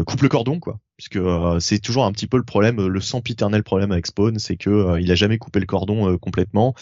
[0.07, 1.19] coupe le cordon quoi puisque
[1.61, 5.13] c'est toujours un petit peu le problème le sempiternel problème avec Spawn c'est que il
[5.13, 6.75] a jamais coupé le cordon complètement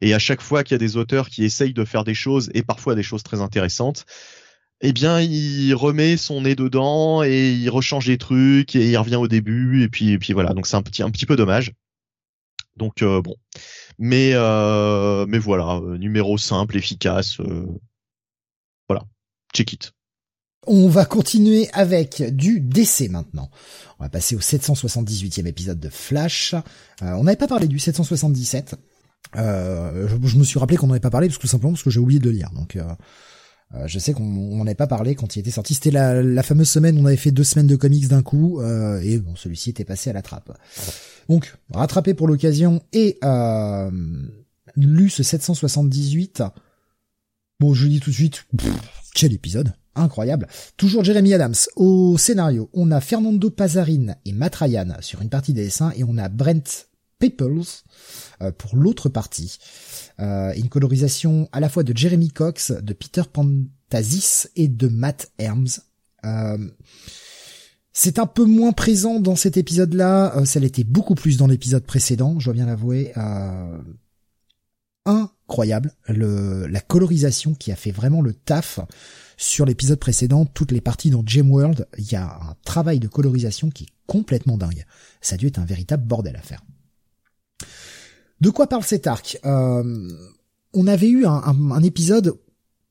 [0.00, 2.50] et à chaque fois qu'il y a des auteurs qui essayent de faire des choses
[2.54, 4.06] et parfois des choses très intéressantes,
[4.80, 9.16] eh bien, il remet son nez dedans et il rechange les trucs et il revient
[9.16, 10.54] au début et puis et puis voilà.
[10.54, 11.72] Donc c'est un petit un petit peu dommage.
[12.76, 13.34] Donc euh, bon,
[13.98, 17.38] mais euh, mais voilà, euh, numéro simple, efficace.
[18.88, 19.04] voilà,
[19.54, 19.92] check it.
[20.70, 23.50] On va continuer avec du décès maintenant.
[23.98, 26.54] On va passer au 778e épisode de Flash.
[27.00, 28.74] on n'avait pas parlé du 777.
[29.36, 31.88] Euh, je, me suis rappelé qu'on n'en avait pas parlé parce tout simplement parce que
[31.88, 32.50] j'ai oublié de lire.
[32.50, 32.84] Donc euh,
[33.74, 35.72] euh, je sais qu'on n'en avait pas parlé quand il était sorti.
[35.72, 38.60] C'était la, la, fameuse semaine où on avait fait deux semaines de comics d'un coup
[38.62, 40.52] et bon celui-ci était passé à la trappe.
[41.30, 43.18] Donc rattrapé pour l'occasion et
[44.76, 46.42] lu ce 778.
[47.58, 48.44] Bon je dis tout de suite
[49.18, 50.46] quel épisode incroyable.
[50.76, 52.70] Toujours Jeremy Adams au scénario.
[52.72, 56.28] On a Fernando Pazarin et Matt Ryan sur une partie des dessins et on a
[56.28, 56.86] Brent
[57.18, 57.64] Peoples
[58.42, 59.58] euh, pour l'autre partie.
[60.20, 65.32] Euh, une colorisation à la fois de Jeremy Cox, de Peter Pantasis et de Matt
[65.38, 65.80] Herms.
[66.24, 66.68] Euh,
[67.92, 72.38] c'est un peu moins présent dans cet épisode-là, ça l'était beaucoup plus dans l'épisode précédent,
[72.38, 73.12] je dois bien l'avouer.
[75.08, 78.80] Incroyable, le, la colorisation qui a fait vraiment le taf
[79.36, 83.70] sur l'épisode précédent, toutes les parties dans Gemworld, il y a un travail de colorisation
[83.70, 84.84] qui est complètement dingue.
[85.20, 86.62] Ça a dû être un véritable bordel à faire.
[88.40, 89.38] De quoi parle cet arc?
[89.44, 90.10] Euh,
[90.74, 92.34] On avait eu un, épisode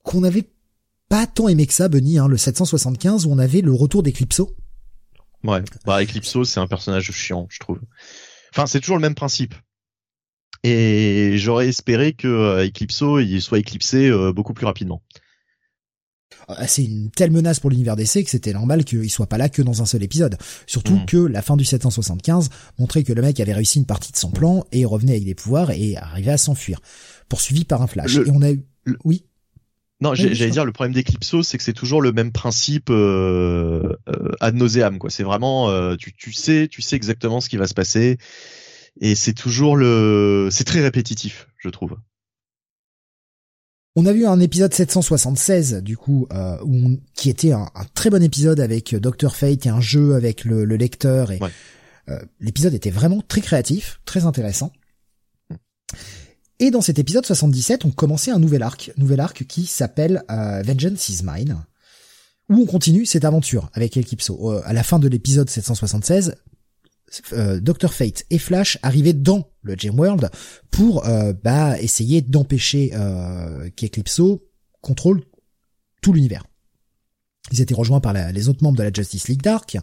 [0.03, 0.49] qu'on avait
[1.09, 4.55] pas tant aimé que ça, Bunny, hein, le 775, où on avait le retour d'Eclipso.
[5.43, 7.79] Ouais, bah Eclipso, c'est un personnage chiant, je trouve.
[8.51, 9.53] Enfin, c'est toujours le même principe.
[10.63, 15.01] Et j'aurais espéré que euh, Eclipso il soit éclipsé euh, beaucoup plus rapidement.
[16.67, 19.61] c'est une telle menace pour l'univers DC que c'était normal qu'il soit pas là que
[19.61, 20.37] dans un seul épisode.
[20.65, 21.05] Surtout Mhm.
[21.05, 24.31] que la fin du 775 montrait que le mec avait réussi une partie de son
[24.31, 26.79] plan et revenait avec des pouvoirs et arrivait à s'enfuir,
[27.29, 28.15] poursuivi par un flash.
[28.15, 29.23] Le- Et on a eu, le- oui,
[29.99, 33.95] Non, Oui, j'allais dire le problème d'Eclipso, c'est que c'est toujours le même principe euh,
[34.09, 35.09] euh, ad nauseam quoi.
[35.09, 38.19] C'est vraiment euh, tu, tu sais tu sais exactement ce qui va se passer
[39.01, 41.97] et c'est toujours le c'est très répétitif, je trouve.
[43.95, 47.85] On a vu un épisode 776 du coup euh, où on- qui était un, un
[47.95, 51.49] très bon épisode avec Dr Fate et un jeu avec le, le lecteur et Ouais.
[52.09, 54.71] euh, l'épisode était vraiment très créatif, très intéressant.
[56.59, 60.61] Et dans cet épisode 77, on commençait un nouvel arc, nouvel arc qui s'appelle euh,
[60.63, 61.57] Vengeance is Mine,
[62.49, 64.51] où on continue cette aventure avec Eclipso.
[64.53, 66.35] Euh, à la fin de l'épisode 776,
[67.33, 70.29] euh, Dr Fate et Flash arrivaient dans le World
[70.71, 74.45] pour euh, bah, essayer d'empêcher euh, qu'Eclipso
[74.81, 75.23] contrôle
[76.01, 76.45] tout l'univers.
[77.51, 79.77] Ils étaient rejoints par les autres membres de la Justice League Dark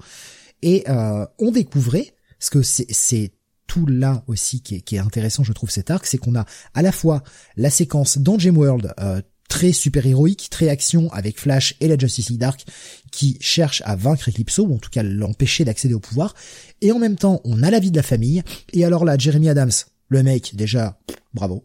[0.62, 3.32] et euh, on découvrait, parce que c'est-
[3.66, 6.44] tout là aussi qui est, qui est intéressant, je trouve, cet arc, c'est qu'on a
[6.74, 7.22] à la fois
[7.56, 12.30] la séquence dans Gem World, euh, très super-héroïque, très action avec Flash et la Justice
[12.30, 12.64] League Dark
[13.12, 16.34] qui cherchent à vaincre Eclipso, ou en tout cas l'empêcher d'accéder au pouvoir,
[16.80, 18.42] et en même temps, on a la vie de la famille,
[18.72, 19.70] et alors là, Jeremy Adams,
[20.08, 20.98] le mec, déjà,
[21.32, 21.64] bravo.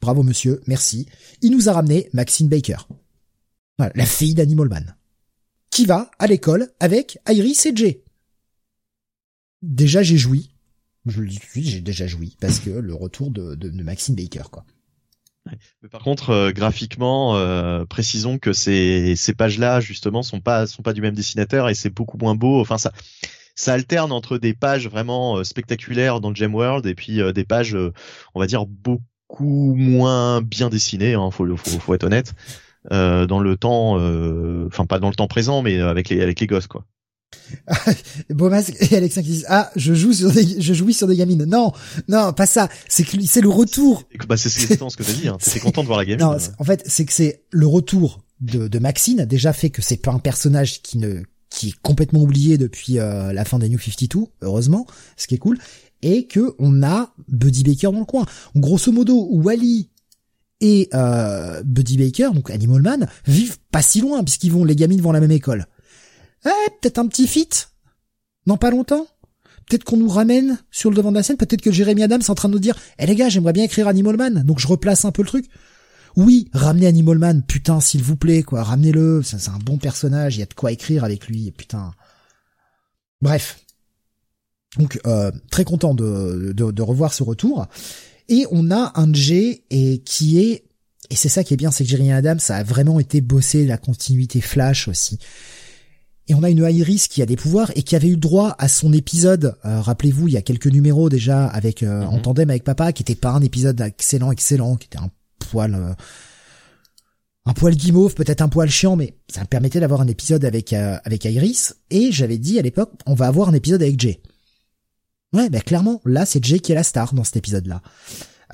[0.00, 1.06] Bravo monsieur, merci.
[1.42, 2.78] Il nous a ramené Maxine Baker.
[3.78, 4.96] Voilà, la fille d'Animal Man.
[5.70, 8.02] Qui va à l'école avec Iris et Jay.
[9.62, 10.50] Déjà, j'ai joui.
[11.04, 14.14] Je le dis tout de suite, j'ai déjà joui, parce que le retour de Maxine
[14.14, 14.64] Baker, quoi.
[15.82, 20.92] Mais par contre, euh, graphiquement, euh, précisons que ces, pages-là, justement, sont pas sont pas
[20.92, 22.60] du même dessinateur et c'est beaucoup moins beau.
[22.60, 22.92] Enfin, ça
[23.54, 27.44] ça alterne entre des pages vraiment euh, spectaculaires dans le Gem World et puis des
[27.44, 27.76] pages,
[28.34, 31.14] on va dire, beaucoup moins bien dessinées.
[31.14, 32.34] Hein, faut, faut, faut être honnête.
[32.90, 33.94] dans le temps,
[34.66, 36.84] enfin pas dans le temps présent, mais avec les avec les gosses quoi.
[38.30, 41.44] Beaumasque et Alexin qui disent ah je joue sur des je jouis sur des gamines
[41.44, 41.72] non
[42.08, 45.28] non pas ça c'est que c'est le retour bah, c'est ce que t'as dit.
[45.28, 45.36] Hein.
[45.62, 46.24] Content de voir la gamine.
[46.24, 49.82] non c'est- en fait c'est que c'est le retour de, de Maxine déjà fait que
[49.82, 53.68] c'est pas un personnage qui ne qui est complètement oublié depuis euh, la fin des
[53.68, 54.86] New 52 heureusement
[55.16, 55.58] ce qui est cool
[56.02, 59.88] et que on a Buddy Baker dans le coin grosso modo Wally
[60.60, 65.00] et euh, Buddy Baker donc Animal Man vivent pas si loin puisqu'ils vont les gamines
[65.00, 65.66] vont à la même école
[66.46, 67.48] eh, peut-être un petit fit
[68.46, 69.06] non pas longtemps
[69.68, 72.30] Peut-être qu'on nous ramène sur le devant de la scène, peut-être que Jérémy Adams est
[72.30, 74.68] en train de nous dire "Eh les gars, j'aimerais bien écrire Animal Man." Donc je
[74.68, 75.46] replace un peu le truc.
[76.16, 80.36] Oui, ramenez Animal Man, putain, s'il vous plaît, quoi, ramenez-le, ça, c'est un bon personnage,
[80.36, 81.92] il y a de quoi écrire avec lui, putain.
[83.20, 83.60] Bref.
[84.78, 87.66] Donc euh, très content de, de, revoir ce retour.
[88.28, 90.64] Et on a un J et qui est
[91.10, 93.78] et c'est ça qui est bien, c'est que Jeremy Adams a vraiment été bossé la
[93.78, 95.18] continuité Flash aussi.
[96.28, 98.66] Et on a une Iris qui a des pouvoirs et qui avait eu droit à
[98.68, 102.22] son épisode, euh, rappelez-vous, il y a quelques numéros déjà avec euh, en Mhm.
[102.22, 105.92] tandem avec papa, qui était pas un épisode excellent, excellent, qui était un poil, euh,
[107.44, 110.72] un poil guimauve, peut-être un poil chiant, mais ça me permettait d'avoir un épisode avec
[110.72, 111.76] euh, avec Iris.
[111.90, 114.20] Et j'avais dit à l'époque, on va avoir un épisode avec Jay.
[115.32, 117.82] Ouais, ben clairement, là c'est Jay qui est la star dans cet épisode-là,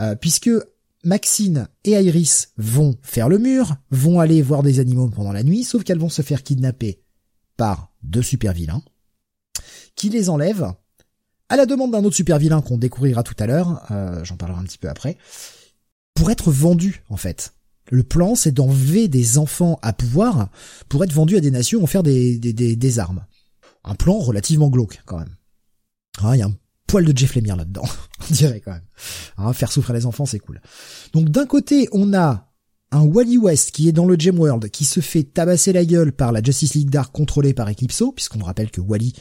[0.01, 0.51] Euh, puisque
[1.05, 5.65] Maxine et Iris vont faire le mur, vont aller voir des animaux pendant la nuit,
[5.65, 7.02] sauf qu'elles vont se faire kidnapper
[7.63, 8.83] par deux super vilains
[9.95, 10.73] qui les enlèvent
[11.49, 14.59] à la demande d'un autre super vilain qu'on découvrira tout à l'heure, euh, j'en parlerai
[14.59, 15.17] un petit peu après,
[16.13, 17.55] pour être vendus en fait.
[17.89, 20.49] Le plan c'est d'enlever des enfants à pouvoir
[20.89, 23.25] pour être vendus à des nations ou faire des, des, des, des armes.
[23.85, 25.37] Un plan relativement glauque quand même.
[26.21, 26.57] Ah, Il y a un
[26.89, 27.85] poil de Jeff Lemire là-dedans,
[28.29, 28.89] on dirait quand même.
[29.37, 30.61] Hein, faire souffrir les enfants c'est cool.
[31.13, 32.52] Donc d'un côté on a
[32.93, 36.13] un Wally West qui est dans le Gem World, qui se fait tabasser la gueule
[36.13, 39.15] par la Justice League Dark contrôlée par Eclipso, puisqu'on rappelle que Wally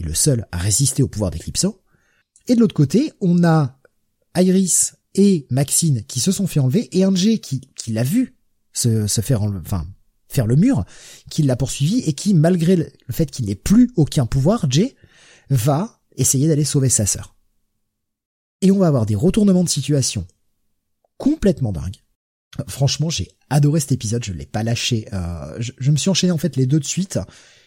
[0.00, 1.82] est le seul à résister au pouvoir d'Eclipso.
[2.48, 3.78] Et de l'autre côté, on a
[4.34, 8.34] Iris et Maxine qui se sont fait enlever, et Jay qui, qui l'a vu
[8.72, 9.86] faire enfin,
[10.28, 10.84] faire le mur,
[11.30, 14.96] qui l'a poursuivi, et qui, malgré le fait qu'il n'ait plus aucun pouvoir, Jay
[15.50, 17.34] va essayer d'aller sauver sa sœur.
[18.62, 20.26] Et on va avoir des retournements de situation
[21.18, 22.02] complètement dingues.
[22.66, 25.06] Franchement, j'ai adoré cet épisode, je l'ai pas lâché.
[25.12, 27.18] Euh, je, me suis enchaîné en fait les deux de suite.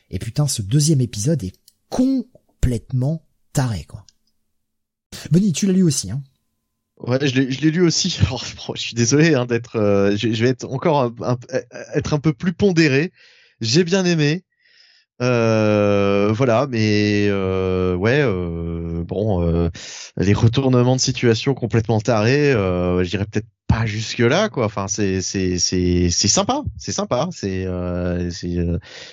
[0.09, 1.55] Et putain, ce deuxième épisode est
[1.89, 4.05] complètement taré, quoi.
[5.29, 6.23] Bonnie, tu l'as lu aussi, hein?
[6.97, 8.17] Ouais, je l'ai, lu aussi.
[8.25, 11.13] Alors, bon, je suis désolé hein, d'être, euh, je, vais être encore
[11.93, 13.11] être un peu plus pondéré.
[13.59, 14.43] J'ai bien aimé.
[15.21, 19.69] Euh, voilà, mais euh, ouais, euh, bon, euh,
[20.17, 24.65] les retournements de situation complètement tarés, euh, je dirais peut-être pas jusque là, quoi.
[24.65, 28.57] Enfin, c'est c'est c'est c'est sympa, c'est sympa, c'est euh, c'est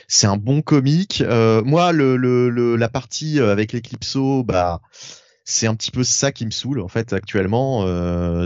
[0.08, 1.22] c'est un bon comique.
[1.64, 4.80] Moi, le, le, le la partie avec l'Eclipso, bah
[5.44, 7.84] c'est un petit peu ça qui me saoule en fait actuellement.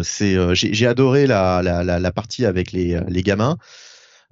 [0.03, 3.57] C'est j'ai j'ai adoré la, la la la partie avec les les gamins.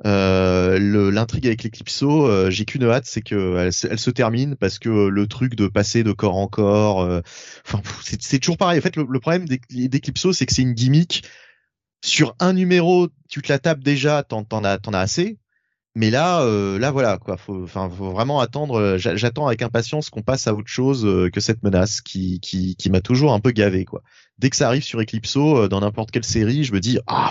[0.06, 4.78] Euh, L'intrigue avec l'Eclipso, euh, j'ai qu'une hâte, c'est que elle, elle, se termine parce
[4.78, 7.20] que le truc de passer de corps en corps, euh,
[7.66, 8.78] enfin c'est toujours pareil.
[8.78, 11.24] En fait, le, le problème d'Eclipso, c'est que c'est une gimmick.
[12.02, 15.38] Sur un numéro, tu te la tapes déjà, t'en as, en as assez.
[15.96, 17.36] Mais là, euh, là voilà quoi.
[17.36, 18.78] Faut, enfin, faut vraiment attendre.
[18.78, 22.76] Euh, j'attends avec impatience qu'on passe à autre chose euh, que cette menace qui, qui,
[22.76, 24.02] qui m'a toujours un peu gavé quoi.
[24.38, 27.30] Dès que ça arrive sur Eclipso, dans n'importe quelle série, je me dis ah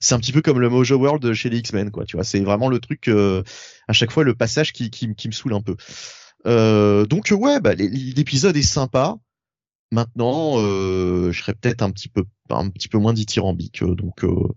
[0.00, 2.04] c'est un petit peu comme le Mojo World chez les X-Men, quoi.
[2.04, 3.42] Tu vois, c'est vraiment le truc euh,
[3.88, 5.76] à chaque fois le passage qui, qui, qui me saoule un peu.
[6.46, 9.16] Euh, donc ouais, bah, l'épisode est sympa.
[9.90, 13.82] Maintenant, euh, je serais peut-être un petit peu un petit peu moins dithyrambique.
[13.82, 14.48] Donc, euh,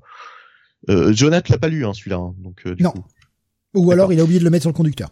[0.89, 2.17] euh, Jonathan l'a pas lu, hein, celui-là.
[2.17, 2.91] Hein, donc du non.
[2.91, 3.05] Coup.
[3.73, 5.09] Ou alors il a oublié de le mettre sur le conducteur.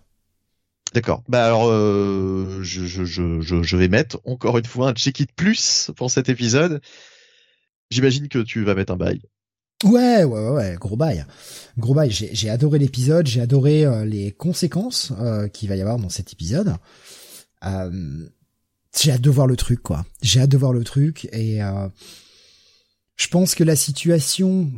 [0.93, 1.23] D'accord.
[1.29, 5.31] Bah alors, euh, je, je, je, je vais mettre encore une fois un check it
[5.31, 6.81] plus pour cet épisode.
[7.91, 9.21] J'imagine que tu vas mettre un bail.
[9.83, 11.25] Ouais, ouais, ouais, gros bail.
[11.77, 12.11] Gros bail.
[12.11, 16.33] J'ai adoré l'épisode, j'ai adoré euh, les conséquences euh, qu'il va y avoir dans cet
[16.33, 16.75] épisode.
[17.63, 18.27] Euh,
[18.97, 20.05] j'ai hâte de voir le truc, quoi.
[20.21, 21.87] J'ai hâte de voir le truc et euh,
[23.15, 24.69] je pense que la situation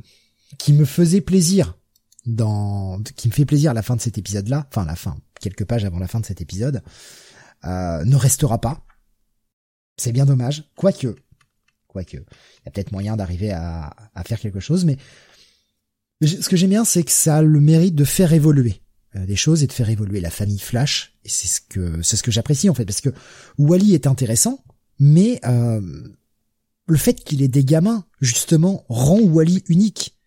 [0.60, 1.76] qui me faisait plaisir
[2.28, 5.66] dans, qui me fait plaisir à la fin de cet épisode-là, enfin la fin, quelques
[5.66, 6.84] pages avant la fin de cet épisode,
[7.64, 8.86] ne restera pas.
[9.98, 11.16] C'est bien dommage, quoique
[11.92, 13.94] Quoique, il y a peut-être moyen d'arriver à,
[14.26, 14.98] faire quelque chose, mais
[16.24, 18.82] ce que j'aime bien, c'est que ça a le mérite de faire évoluer
[19.18, 21.18] euh, des choses et de faire évoluer la famille Flash.
[21.26, 23.10] Et c'est ce que c'est ce que j'apprécie en fait, parce que
[23.58, 24.64] Wally est intéressant,
[25.00, 25.82] mais euh,
[26.88, 30.18] le fait qu'il ait des gamins justement rend Wally unique.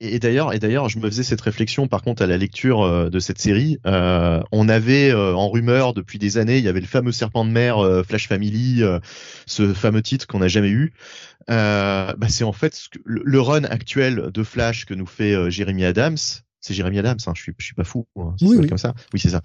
[0.00, 3.10] Et d'ailleurs, et d'ailleurs, je me faisais cette réflexion par contre à la lecture euh,
[3.10, 3.78] de cette série.
[3.84, 7.44] Euh, on avait euh, en rumeur depuis des années, il y avait le fameux serpent
[7.44, 9.00] de mer euh, Flash Family, euh,
[9.46, 10.92] ce fameux titre qu'on n'a jamais eu.
[11.48, 16.18] bah c'est en fait le, le, run actuel de Flash que nous fait Jeremy Adams.
[16.60, 18.66] C'est Jeremy Adams, hein, je suis, je suis pas fou, hein, oui, oui.
[18.68, 18.92] comme ça.
[19.12, 19.42] Oui, c'est ça.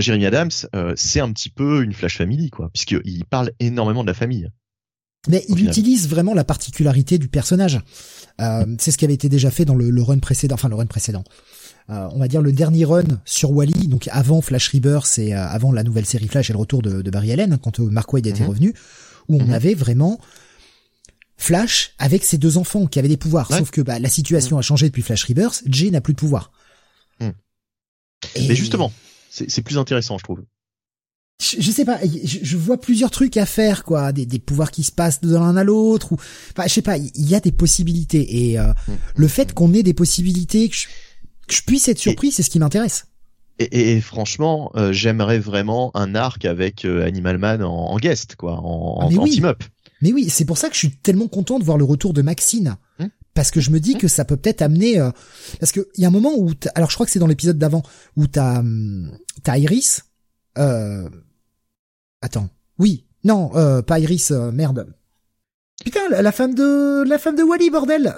[0.00, 0.50] Jeremy Adams,
[0.96, 4.50] c'est un petit peu une Flash Family, quoi, puisqu'il parle énormément de la famille.
[5.28, 7.80] Mais il utilise vraiment la particularité du personnage.
[8.40, 10.74] Euh, c'est ce qui avait été déjà fait dans le, le run précédent, enfin le
[10.74, 11.24] run précédent.
[11.90, 15.46] Euh, on va dire le dernier run sur Wally, donc avant Flash Rebirth et euh,
[15.46, 18.10] avant la nouvelle série Flash et le retour de, de Barry Allen, quand euh, Mark
[18.12, 18.48] Wade était mm -hmm.
[18.48, 18.74] revenu,
[19.28, 19.54] où on mm -hmm.
[19.54, 20.18] avait vraiment
[21.36, 23.50] Flash avec ses deux enfants qui avaient des pouvoirs.
[23.50, 23.58] Ouais.
[23.58, 24.64] Sauf que bah, la situation mm -hmm.
[24.64, 26.52] a changé depuis Flash Rebirth, Jay n'a plus de pouvoir.
[28.34, 28.48] Et...
[28.48, 28.90] Mais justement,
[29.30, 30.42] c'est plus intéressant, je trouve
[31.40, 34.70] je, je, sais pas, je, je, vois plusieurs trucs à faire, quoi, des, des pouvoirs
[34.70, 36.16] qui se passent de l'un à l'autre, ou,
[36.52, 38.92] enfin, je sais pas, il y a des possibilités, et euh, mmh.
[39.16, 40.86] le fait qu'on ait des possibilités, que je,
[41.48, 43.06] que je puisse être surpris, c'est ce qui m'intéresse.
[43.58, 47.96] Et, et, et, franchement, euh, j'aimerais vraiment un arc avec euh, Animal Man en, en,
[47.98, 49.30] guest, quoi, en, ah, en oui.
[49.30, 49.62] team-up.
[50.02, 52.22] Mais oui, c'est pour ça que je suis tellement content de voir le retour de
[52.22, 52.76] Maxine.
[52.98, 53.06] Mmh.
[53.32, 53.98] Parce que je me dis mmh.
[53.98, 55.10] que ça peut peut-être amener, euh,
[55.60, 57.58] parce que il y a un moment où, alors je crois que c'est dans l'épisode
[57.58, 57.82] d'avant,
[58.16, 60.02] où t'as, hum, t'as Iris,
[60.58, 61.08] euh,
[62.20, 62.48] attends.
[62.78, 63.04] Oui.
[63.24, 64.86] Non, euh, pas Iris, euh, merde.
[65.84, 68.14] Putain, la, la, femme de, la femme de Wally, bordel.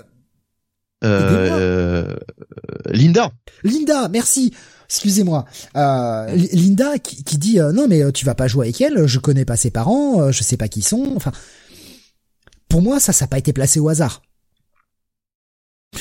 [1.05, 2.17] Euh,
[2.91, 3.31] Linda.
[3.63, 4.53] Linda, merci.
[4.89, 5.45] Excusez-moi.
[5.77, 9.07] Euh, Linda qui, qui dit euh, non mais euh, tu vas pas jouer avec elle.
[9.07, 10.21] Je connais pas ses parents.
[10.23, 11.13] Euh, je sais pas qui sont.
[11.17, 11.33] Enfin,
[12.69, 14.23] pour moi ça, ça n'a pas été placé au hasard.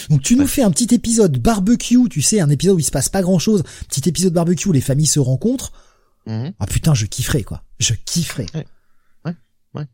[0.10, 2.92] Donc tu nous fais un petit épisode barbecue, tu sais, un épisode où il se
[2.92, 5.72] passe pas grand chose, petit épisode barbecue où les familles se rencontrent.
[6.28, 6.50] Mmh.
[6.60, 7.64] Ah putain, je kifferais quoi.
[7.80, 8.48] Je kifferais.
[8.54, 8.66] Ouais.
[9.26, 9.36] Ouais.
[9.76, 9.86] ouais.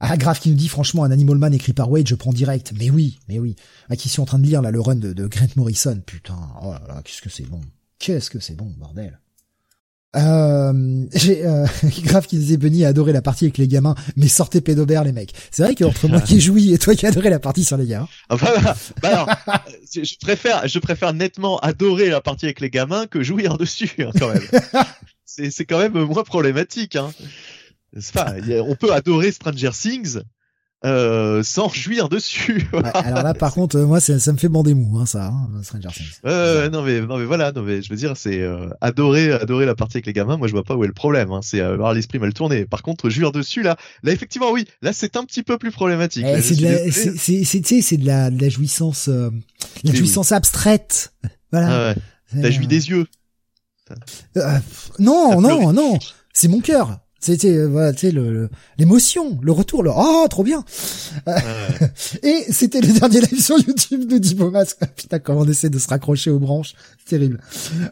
[0.00, 2.72] Ah grave qui nous dit franchement un Animal Man écrit par Wade, je prends direct.
[2.78, 3.56] Mais oui, mais oui.
[3.88, 6.00] Ah qui suis en train de lire là le run de, de Grant Morrison.
[6.04, 7.60] Putain, oh là là, qu'est-ce que c'est bon.
[7.98, 9.18] Qu'est-ce que c'est bon, bordel.
[10.16, 11.66] Euh, j'ai euh,
[12.04, 15.12] grave qui disait Benny a adoré la partie avec les gamins, mais sortez pédobert les
[15.12, 15.32] mecs.
[15.50, 17.86] C'est vrai qu'entre moi qui ai joui et toi qui adoré la partie sur les
[17.86, 18.08] gamins.
[18.28, 19.28] Ah bah, bah alors,
[19.92, 24.10] je préfère, je préfère nettement adorer la partie avec les gamins que jouir dessus hein,
[24.18, 24.42] quand même.
[25.24, 26.96] c'est c'est quand même moins problématique.
[26.96, 27.10] Hein.
[28.12, 28.34] Pas,
[28.66, 30.20] on peut adorer Stranger Things
[30.84, 32.68] euh, sans jouir dessus.
[32.72, 35.48] ouais, alors là, par contre, moi, ça, ça me fait bander mou, hein, ça, hein,
[35.62, 36.20] Stranger Things.
[36.26, 39.64] Euh, non mais non mais voilà, non mais je veux dire, c'est euh, adorer adorer
[39.64, 40.36] la partie avec les gamins.
[40.36, 41.32] Moi, je vois pas où est le problème.
[41.32, 42.66] Hein, c'est avoir l'esprit mal tourné.
[42.66, 46.26] Par contre, jouir dessus, là, là effectivement, oui, là, c'est un petit peu plus problématique.
[46.26, 49.30] Eh, c'est de la, c'est c'est de la, de la jouissance, euh,
[49.84, 50.36] la jouissance oui.
[50.36, 51.14] abstraite.
[51.50, 51.94] Voilà.
[51.94, 52.50] Ah ouais.
[52.50, 53.06] Des yeux.
[54.36, 54.58] Euh,
[54.98, 55.98] non, non, non,
[56.32, 56.98] c'est mon cœur.
[57.24, 60.62] C'était voilà, tu sais le l'émotion, le, retour, le oh trop bien.
[62.22, 64.80] et c'était le dernier live sur YouTube de Dibo Masque.
[64.96, 67.40] Putain, comment on essaie de se raccrocher aux branches, c'est terrible.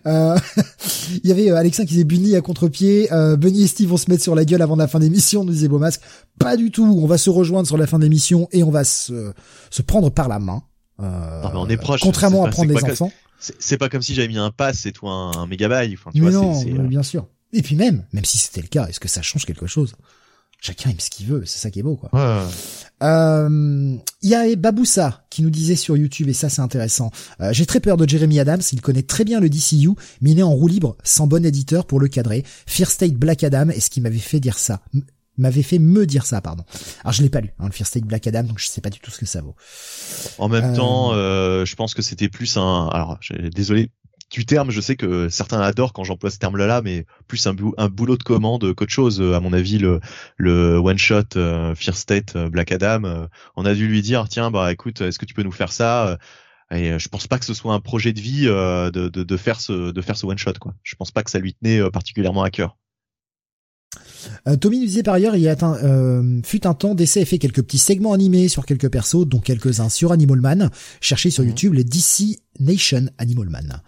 [0.04, 0.36] Euh,
[1.24, 3.96] il y avait euh, Alexin qui disait Bunny à contre-pied, euh, Bunny et Steve vont
[3.96, 6.02] se mettre sur la gueule avant la fin d'émission, nous disait Masque.
[6.38, 9.32] Pas du tout, on va se rejoindre sur la fin d'émission et on va se
[9.70, 10.62] se prendre par la main.
[11.00, 12.00] Euh, non, mais on est proche.
[12.00, 13.10] Contrairement à prendre les enfants.
[13.58, 15.98] C'est pas comme si j'avais mis un pass et toi un, un mégabyte.
[15.98, 17.26] Enfin, tu mais vois, non, bien sûr.
[17.52, 19.94] Et puis même, même si c'était le cas, est-ce que ça change quelque chose?
[20.60, 22.08] Chacun aime ce qu'il veut, c'est ça qui est beau, quoi.
[23.02, 27.10] Euh, il y a Baboussa qui nous disait sur YouTube, et ça c'est intéressant,
[27.40, 29.90] euh, j'ai très peur de Jeremy Adams, il connaît très bien le DCU,
[30.20, 32.44] mais il est en roue libre, sans bon éditeur pour le cadrer.
[32.66, 34.82] Fear State Black Adam est ce qui m'avait fait dire ça?
[35.38, 36.64] M'avait fait me dire ça, pardon.
[37.02, 38.90] Alors je l'ai pas lu, hein, le Fear State Black Adam, donc je sais pas
[38.90, 39.54] du tout ce que ça vaut.
[40.38, 42.88] En même temps, euh, je pense que c'était plus un.
[42.88, 43.18] Alors,
[43.54, 43.90] désolé,
[44.32, 47.88] du terme, je sais que certains adorent quand j'emploie ce terme-là, mais plus un, un,
[47.88, 49.20] boulot de commande qu'autre chose.
[49.20, 50.00] À mon avis, le,
[50.38, 53.26] le one shot euh, Fear State euh, Black Adam, euh,
[53.56, 56.18] on a dû lui dire tiens bah écoute, est-ce que tu peux nous faire ça
[56.70, 59.60] Et je pense pas que ce soit un projet de vie de, de, de, faire
[59.60, 60.72] ce de faire ce one shot quoi.
[60.82, 62.78] Je pense pas que ça lui tenait particulièrement à cœur.
[64.48, 67.24] Euh, Tommy nous disait par ailleurs, il y a euh, fut un temps d'essai et
[67.24, 70.70] fait quelques petits segments animés sur quelques persos, dont quelques-uns sur Animal Man.
[71.00, 71.50] Cherchez sur mhm.
[71.50, 73.80] YouTube les DC Nation Animal Man.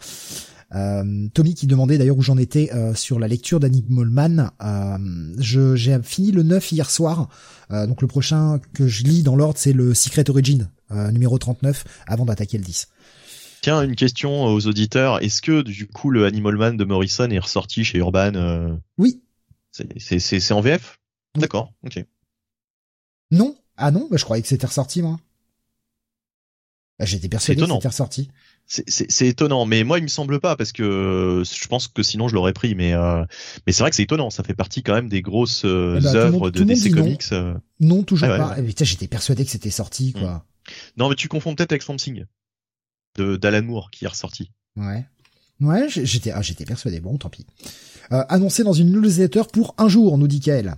[0.74, 4.50] Euh, Tommy qui demandait d'ailleurs où j'en étais euh, sur la lecture d'Animal Man.
[4.62, 7.28] Euh, j'ai fini le 9 hier soir.
[7.70, 10.68] Euh, donc le prochain que je lis dans l'ordre, c'est le Secret Origin,
[11.12, 12.88] numéro 39, avant d'attaquer le 10.
[13.62, 15.22] Tiens, une question aux auditeurs.
[15.22, 19.22] Est-ce que du coup le Animal Man de Morrison est ressorti chez Urban Oui,
[19.98, 20.98] c'est en VF
[21.36, 22.04] D'accord, ok.
[23.30, 25.18] Non Ah non, bah, je croyais que c'était ressorti, moi.
[26.98, 28.30] Bah, J'étais persuadé que c'était ressorti.
[28.66, 32.34] C'est étonnant, mais moi il me semble pas parce que je pense que sinon je
[32.34, 33.22] l'aurais pris, mais euh,
[33.66, 36.02] mais c'est vrai que c'est étonnant, ça fait partie quand même des grosses euh, eh
[36.02, 37.30] ben, œuvres de DC Comics.
[37.30, 37.54] Non, euh.
[37.80, 38.56] non toujours ah pas.
[38.58, 40.22] Eh, j'étais persuadé que c'était sorti quoi.
[40.22, 40.40] Hmm.
[40.96, 42.24] Non mais tu confonds peut-être avec Swamp Thing
[43.18, 44.50] de d'Alan Moore qui est ressorti.
[44.76, 45.04] Ouais.
[45.60, 47.00] Ouais, j'étais ah, j'étais persuadé.
[47.00, 47.46] Bon, tant pis.
[48.12, 50.74] Euh, annoncé dans une newsletter pour un jour, nous dit Kael.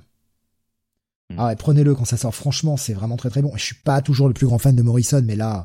[1.30, 1.36] Hmm.
[1.38, 2.34] Ah ouais, prenez-le quand ça sort.
[2.34, 3.52] Franchement, c'est vraiment très très bon.
[3.56, 5.64] Je suis pas toujours le plus grand fan de Morrison, mais là,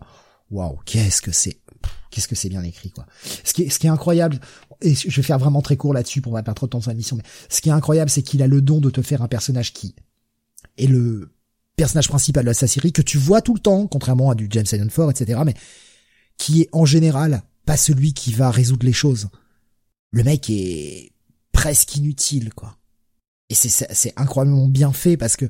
[0.50, 1.60] waouh, qu'est-ce que c'est,
[2.10, 3.06] qu'est-ce que c'est bien écrit quoi.
[3.44, 4.40] Ce qui est, ce qui est incroyable,
[4.82, 6.92] et je vais faire vraiment très court là-dessus pour pas perdre trop de temps sur
[6.92, 9.28] l'émission, mais ce qui est incroyable, c'est qu'il a le don de te faire un
[9.28, 9.96] personnage qui
[10.78, 11.32] est le
[11.76, 14.66] personnage principal de la série que tu vois tout le temps, contrairement à du James
[14.72, 15.56] Allen Ford, etc., mais
[16.38, 19.30] qui est en général pas celui qui va résoudre les choses.
[20.12, 21.11] Le mec est
[21.62, 22.76] presque inutile, quoi.
[23.50, 25.46] Et c'est, c'est incroyablement bien fait parce que,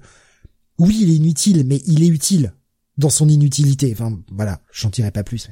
[0.77, 2.53] oui, il est inutile, mais il est utile
[2.97, 3.91] dans son inutilité.
[3.93, 5.49] Enfin, voilà, j'en dirai pas plus.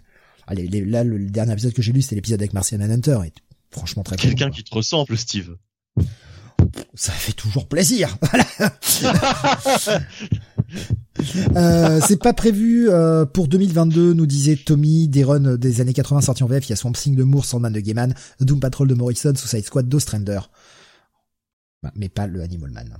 [0.47, 3.31] Allez, là, le, dernier épisode que j'ai lu, c'était l'épisode avec Martian Manhunter, et
[3.71, 5.55] franchement très Quelqu'un qui te ressemble, Steve.
[6.93, 8.17] Ça fait toujours plaisir.
[8.29, 8.45] Voilà.
[11.55, 16.21] Euh, c'est pas prévu euh, pour 2022, nous disait Tommy, des runs des années 80
[16.21, 18.87] sortis en VF, il y a Swamp Thing de Moore, Sandman de Gaiman, Doom Patrol
[18.87, 20.39] de Morrison, Suicide Squad d'Ostrander.
[21.83, 22.97] Bah, mais pas le Animal Man.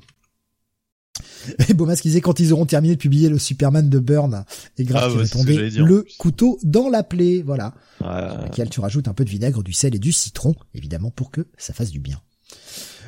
[1.68, 4.46] Et Bomas qui disait quand ils auront terminé de publier le Superman de Burn
[4.78, 7.74] et grave ah, qui répondait le couteau dans la plaie, voilà.
[8.00, 11.32] Sur lequel tu rajoutes un peu de vinaigre, du sel et du citron, évidemment pour
[11.32, 12.22] que ça fasse du bien.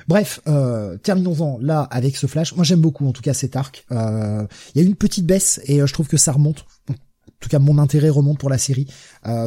[0.07, 2.53] Bref, euh, terminons-en là avec ce flash.
[2.56, 3.86] Moi j'aime beaucoup en tout cas cet arc.
[3.91, 6.65] Euh, il y a une petite baisse et euh, je trouve que ça remonte.
[6.90, 6.94] En
[7.40, 8.86] tout cas mon intérêt remonte pour la série.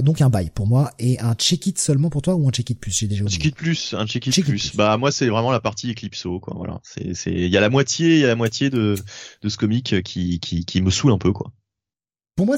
[0.03, 2.91] donc un bail pour moi et un check-it seulement pour toi ou un check-it plus?
[2.91, 3.39] J'ai déjà oublié.
[3.39, 4.75] Check-it plus, un check-it plus.
[4.75, 6.55] Bah moi c'est vraiment la partie Eclipso quoi.
[6.57, 8.97] Voilà, c'est c'est il y a la moitié, il y a la moitié de
[9.43, 11.53] de ce comic qui qui qui me saoule un peu quoi.
[12.35, 12.57] Pour moi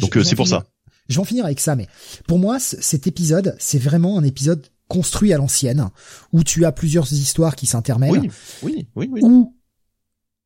[0.00, 0.66] donc c'est pour ça.
[1.08, 1.88] Je vais en finir avec ça, mais
[2.26, 5.88] pour moi, cet épisode, c'est vraiment un épisode construit à l'ancienne,
[6.32, 8.10] où tu as plusieurs histoires qui s'intermêlent.
[8.12, 8.30] Oui,
[8.62, 9.20] oui, oui, oui.
[9.22, 9.54] Ou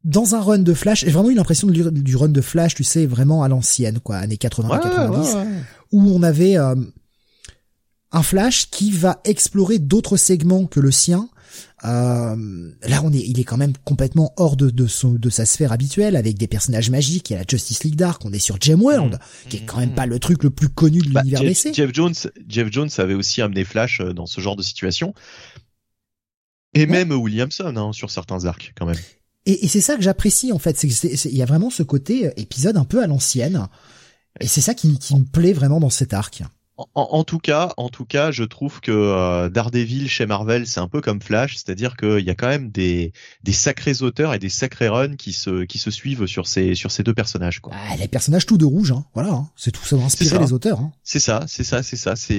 [0.05, 3.07] dans un run de Flash, j'ai vraiment eu l'impression du run de Flash, tu sais,
[3.07, 5.37] vraiment à l'ancienne, quoi, années 80-90,
[5.93, 6.75] où on avait euh,
[8.11, 11.29] un Flash qui va explorer d'autres segments que le sien,
[11.85, 15.45] euh, là, on est, il est quand même complètement hors de, de, son, de sa
[15.45, 17.31] sphère habituelle, avec des personnages magiques.
[17.31, 19.49] Il y a la Justice League Dark, on est sur Gem World, mmh.
[19.49, 21.75] qui est quand même pas le truc le plus connu de bah, l'univers DC.
[21.75, 22.15] Jeff Jones,
[22.49, 25.13] Jeff Jones avait aussi amené Flash euh, dans ce genre de situation,
[26.75, 28.97] et même Williamson hein, sur certains arcs quand même.
[29.45, 32.29] Et, et c'est ça que j'apprécie en fait, c'est il y a vraiment ce côté
[32.29, 33.67] euh, épisode un peu à l'ancienne,
[34.41, 36.43] et c'est ça qui, qui me plaît vraiment dans cet arc.
[36.77, 40.89] En, tout cas, en tout cas, je trouve que euh, Daredevil chez Marvel, c'est un
[40.89, 43.13] peu comme Flash, c'est-à-dire qu'il y a quand même des,
[43.43, 46.91] des sacrés auteurs et des sacrés runs qui se, qui se suivent sur ces, sur
[46.91, 47.61] ces deux personnages.
[47.61, 47.75] Quoi.
[47.77, 49.05] Ah, les personnages tout de rouge, hein.
[49.13, 49.51] voilà, hein.
[49.55, 50.81] c'est tout, ça va inspirer les auteurs.
[50.81, 50.93] Hein.
[51.05, 52.17] C'est ça, c'est ça, c'est ça.
[52.17, 52.37] C'est,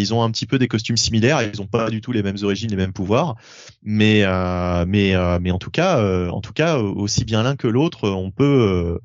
[0.00, 2.38] ils ont un petit peu des costumes similaires, ils ont pas du tout les mêmes
[2.42, 3.36] origines, les mêmes pouvoirs,
[3.82, 6.00] mais, euh, mais, euh, mais en tout cas,
[6.30, 8.98] en tout cas, aussi bien l'un que l'autre, on peut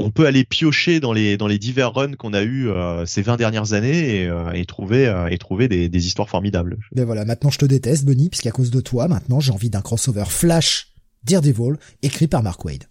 [0.00, 3.22] on peut aller piocher dans les dans les divers runs qu'on a eu euh, ces
[3.22, 6.78] 20 dernières années et, euh, trouver euh, et trouver des, des, histoires formidables.
[6.92, 9.82] Ben voilà, maintenant je te déteste, Bunny, puisqu'à cause de toi, maintenant j'ai envie d'un
[9.82, 10.94] crossover Flash
[11.24, 12.84] Daredevil écrit par Mark Wade.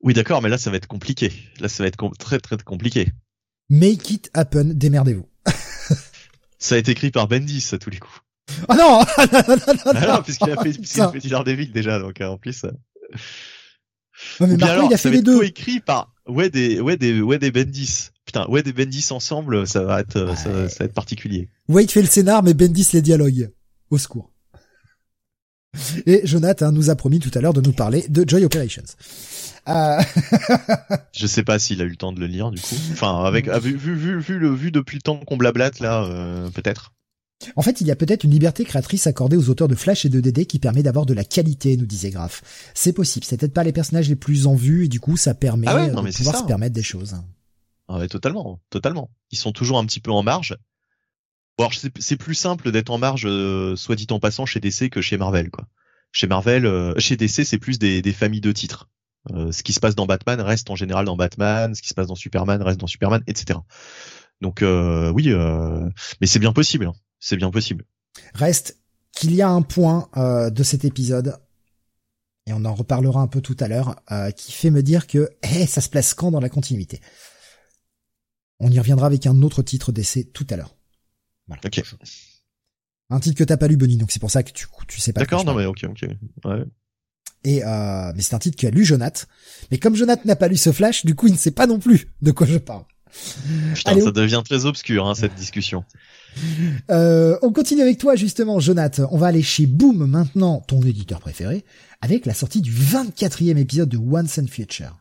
[0.00, 1.32] Oui, d'accord, mais là ça va être compliqué.
[1.60, 3.08] Là ça va être très très compliqué.
[3.70, 5.28] Make it happen, démerdez-vous.
[6.58, 8.20] ça a été écrit par Bendis à tous les coups.
[8.68, 11.98] Oh non, non, non, non, ah non, puisqu'il a fait, puisqu'il a fait Daredevil déjà,
[11.98, 12.64] donc en plus.
[14.40, 15.42] Ouais, mais Marco, alors, il a fait les deux.
[15.44, 18.10] écrit par ouais des ouais des ouais des Bendis.
[18.24, 21.48] Putain, ouais des Bendis ensemble, ça va être ça, va être particulier.
[21.68, 23.50] Wade fait le scénar, mais Bendis les dialogues.
[23.90, 24.30] Au secours.
[26.06, 28.82] Et Jonathan nous a promis tout à l'heure de nous parler de Joy Operations.
[29.68, 30.00] Euh...
[31.12, 32.76] je sais pas s'il a eu le temps de le lire du coup.
[32.92, 36.50] Enfin, avec vu vu vu, vu le vu depuis le temps qu'on blablate là, euh,
[36.50, 36.92] peut-être.
[37.56, 40.08] En fait, il y a peut-être une liberté créatrice accordée aux auteurs de Flash et
[40.08, 42.42] de DD qui permet d'avoir de la qualité, nous disait Graf.
[42.74, 45.34] C'est possible, c'est peut-être pas les personnages les plus en vue et du coup ça
[45.34, 47.14] permet ah de pouvoir se permettre des choses.
[47.88, 49.10] Ah ouais, totalement, totalement.
[49.30, 50.56] Ils sont toujours un petit peu en marge.
[51.58, 55.00] Bon, c'est plus simple d'être en marge, euh, soit dit en passant, chez DC que
[55.00, 55.66] chez Marvel, quoi.
[56.12, 58.88] Chez Marvel, euh, chez DC, c'est plus des, familles de titres.
[59.32, 61.94] Euh, ce qui se passe dans Batman reste en général dans Batman, ce qui se
[61.94, 63.58] passe dans Superman reste dans Superman, etc.
[64.40, 65.34] Donc oui,
[66.20, 66.86] mais c'est bien possible.
[66.86, 67.84] Hein c'est bien possible.
[68.34, 68.78] Reste
[69.12, 71.38] qu'il y a un point euh, de cet épisode,
[72.46, 75.30] et on en reparlera un peu tout à l'heure, euh, qui fait me dire que
[75.42, 77.00] hey, ça se place quand dans la continuité?
[78.60, 80.76] On y reviendra avec un autre titre d'essai tout à l'heure.
[81.46, 81.60] Voilà.
[83.10, 85.12] Un titre que t'as pas lu, Bonnie, donc c'est pour ça que tu, tu sais
[85.12, 85.20] pas.
[85.20, 86.04] D'accord, non mais ok, ok.
[86.44, 86.64] Ouais.
[87.44, 89.28] Et euh, mais c'est un titre qu'a lu Jonath.
[89.70, 91.78] Mais comme Jonath n'a pas lu ce flash, du coup il ne sait pas non
[91.78, 92.84] plus de quoi je parle.
[93.74, 95.84] Putain, ça devient très obscur hein, cette discussion.
[96.90, 99.08] Euh, on continue avec toi justement, Jonathan.
[99.10, 101.64] On va aller chez Boom maintenant, ton éditeur préféré,
[102.00, 104.96] avec la sortie du 24e épisode de Once and Future.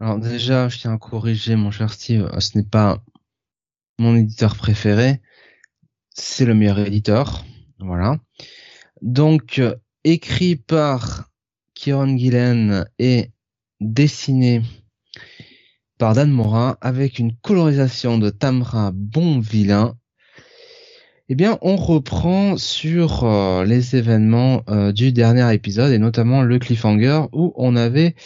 [0.00, 3.02] Alors déjà, je tiens à corriger mon cher Steve, euh, ce n'est pas
[3.98, 5.20] mon éditeur préféré,
[6.14, 7.44] c'est le meilleur éditeur.
[7.78, 8.18] Voilà.
[9.00, 9.74] Donc, euh,
[10.04, 11.30] écrit par
[11.74, 13.30] Kieron Gillen et
[13.80, 14.62] dessiné
[16.02, 19.94] par Dan Morin avec une colorisation de Tamra Bonvillain.
[21.28, 26.58] Eh bien, on reprend sur euh, les événements euh, du dernier épisode et notamment le
[26.58, 28.16] cliffhanger où on avait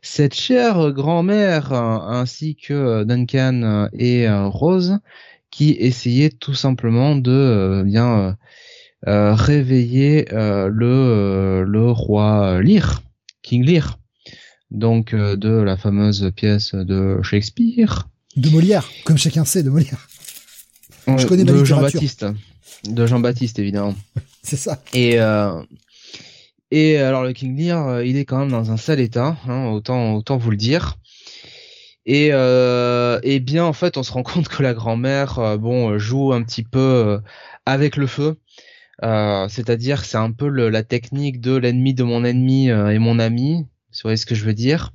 [0.00, 5.00] cette chère grand-mère euh, ainsi que Duncan et Rose
[5.50, 8.36] qui essayaient tout simplement de bien
[9.04, 13.02] réveiller le roi Lear,
[13.42, 13.98] King Lear
[14.74, 18.08] donc euh, de la fameuse pièce de Shakespeare.
[18.36, 20.08] De Molière, comme chacun sait, de Molière.
[21.06, 22.26] Je connais de Jean-Baptiste.
[22.84, 23.94] De Jean-Baptiste, évidemment.
[24.42, 24.82] C'est ça.
[24.92, 25.62] Et euh,
[26.70, 29.66] et alors le King Lear, euh, il est quand même dans un sale état, hein,
[29.68, 30.96] autant autant vous le dire.
[32.04, 36.32] Et euh, et bien en fait, on se rend compte que la grand-mère, bon, joue
[36.32, 37.20] un petit peu
[37.64, 38.36] avec le feu.
[39.02, 43.66] C'est-à-dire, c'est un peu la technique de l'ennemi de mon ennemi et mon ami.
[44.02, 44.92] Vous voyez ce que je veux dire?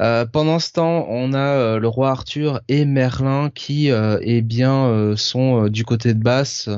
[0.00, 4.42] Euh, pendant ce temps, on a euh, le roi Arthur et Merlin qui, euh, eh
[4.42, 6.68] bien, sont du côté de Basse,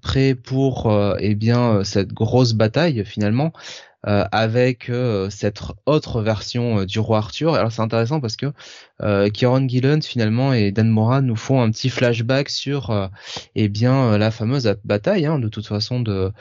[0.00, 3.52] prêts pour, eh bien, cette grosse bataille finalement.
[4.06, 4.90] avec
[5.30, 7.54] cette autre version du roi Arthur.
[7.54, 8.52] Alors c'est intéressant parce que
[9.30, 13.10] Kieron Gillen finalement et Dan Mora nous font un petit flashback sur
[13.54, 16.32] eh bien la fameuse bataille hein, de toute façon de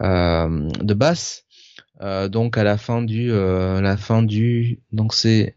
[0.00, 1.47] de Basse
[2.00, 5.56] euh, donc à la fin du, euh, la fin du, donc c'est,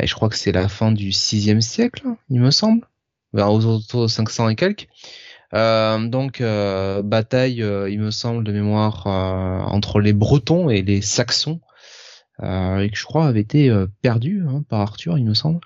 [0.00, 2.86] je crois que c'est la fin du 6 siècle, il me semble,
[3.32, 4.88] vers autour de 500 et quelques.
[5.54, 6.42] Euh, donc
[7.04, 11.60] bataille, il me semble de mémoire entre les Bretons et les Saxons,
[12.42, 13.72] et que je crois avait été
[14.02, 15.60] perdu hein, par Arthur, il me semble.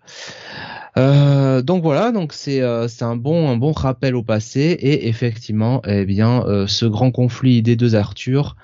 [0.96, 5.82] Euh, donc voilà, donc c'est euh, un bon un bon rappel au passé et effectivement,
[5.86, 8.56] eh bien, euh, ce grand conflit des deux Arthur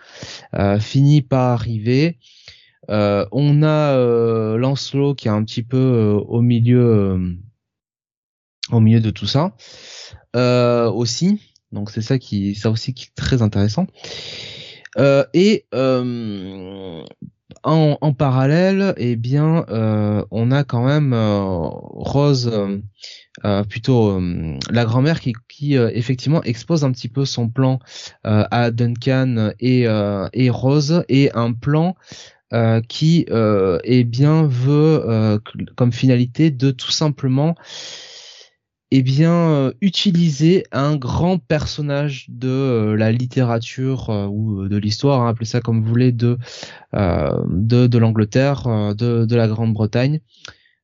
[0.80, 2.18] finit par arriver.
[2.88, 7.36] on a Lancelot qui est un petit peu au milieu
[8.70, 9.54] au milieu de tout ça
[10.34, 11.40] aussi.
[11.72, 13.86] Donc c'est ça qui ça aussi qui est très intéressant.
[15.34, 15.66] et
[17.62, 19.64] en, en, parallèle, eh bien,
[20.30, 22.50] on a quand même Rose,
[23.68, 24.20] plutôt
[24.70, 27.78] la grand-mère qui, qui effectivement expose un petit peu son plan
[28.24, 29.82] à Duncan et,
[30.32, 31.94] et Rose et un plan
[32.52, 35.40] euh, qui euh, eh bien veut euh,
[35.74, 37.56] comme finalité de tout simplement
[38.90, 45.46] eh bien euh, utiliser un grand personnage de la littérature ou de l'histoire, hein, appelez
[45.46, 46.38] ça comme vous voulez, de
[46.92, 50.20] de, l'Angleterre, de, de la Grande-Bretagne,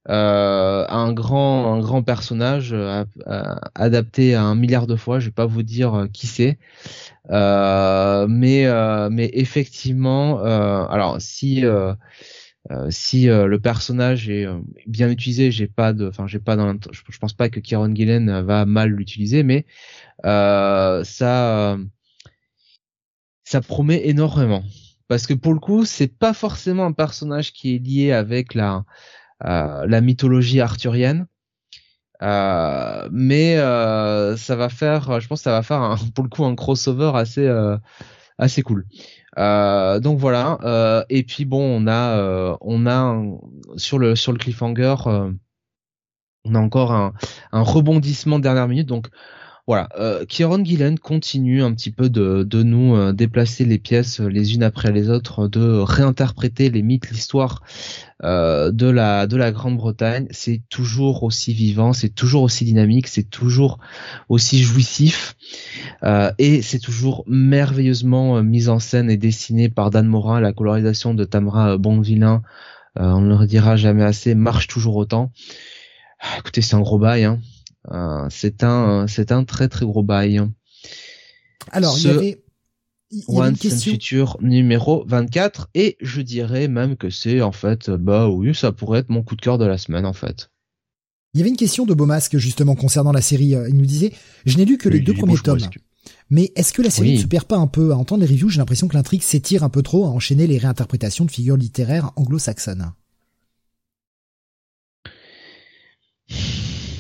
[0.09, 2.75] euh, un grand un grand personnage
[3.75, 5.21] adapté à un milliard de fois.
[5.21, 6.59] Je vais pas vous dire qui c'est,
[7.31, 11.65] euh, mais euh, mais effectivement, euh, alors si
[12.91, 14.47] si le personnage est
[14.87, 18.41] bien utilisé, j'ai pas de, enfin j'ai pas dans, je, pense pas que Kieron Gillen
[18.43, 19.67] va mal l'utiliser, mais
[20.25, 21.77] ça
[23.45, 24.63] ça promet énormément
[25.09, 28.85] parce que pour le coup c'est pas forcément un personnage qui est lié avec la
[29.43, 31.27] la mythologie arthurienne
[32.23, 36.31] euh, mais euh, ça va faire, je pense que ça va faire un, pour le
[36.31, 37.77] coup un crossover assez euh,
[38.39, 38.87] assez cool.
[39.37, 41.05] Donc voilà.
[41.09, 43.23] et puis bon, on a on a
[43.77, 44.97] sur le sur le cliffhanger,
[46.45, 47.13] on a encore un,
[47.53, 48.89] un rebondissement de dernière minute.
[48.89, 49.09] Donc
[49.69, 54.27] voilà, euh, Kieron Gillen continue un petit peu de, nous euh, déplacer les pièces euh,
[54.27, 57.63] les unes après les autres, de réinterpréter les mythes, l'histoire
[58.25, 60.27] euh, de la de la Grande-Bretagne.
[60.33, 63.79] C'est toujours aussi vivant, c'est toujours aussi dynamique, c'est toujours
[64.29, 65.37] aussi jouissif
[66.03, 70.41] euh, et c'est toujours merveilleusement mis en scène et dessiné par Dan Morin.
[70.41, 72.43] La colorisation de Tamra Bonvillain,
[72.97, 75.31] on ne le redira jamais assez, marche toujours autant.
[76.19, 77.25] Ah, écoutez, c'est un gros bail.
[77.25, 77.41] Hein.
[77.91, 80.41] Euh, c'est un, c'est un très très gros bail.
[81.71, 82.43] Alors, il y avait,
[83.11, 83.93] une question.
[83.93, 89.01] Future numéro 24 et je dirais même que c'est en fait, bah oui, ça pourrait
[89.01, 90.51] être mon coup de cœur de la semaine en fait.
[91.35, 93.55] Il y avait une question de Beaumasque justement concernant la série.
[93.69, 94.13] Il nous disait,
[94.45, 95.59] je n'ai lu que les deux premiers tomes.
[96.31, 98.49] Mais est-ce que la série ne se perd pas un peu À entendre les reviews,
[98.49, 102.11] j'ai l'impression que l'intrigue s'étire un peu trop à enchaîner les réinterprétations de figures littéraires
[102.17, 102.93] anglo-saxonnes.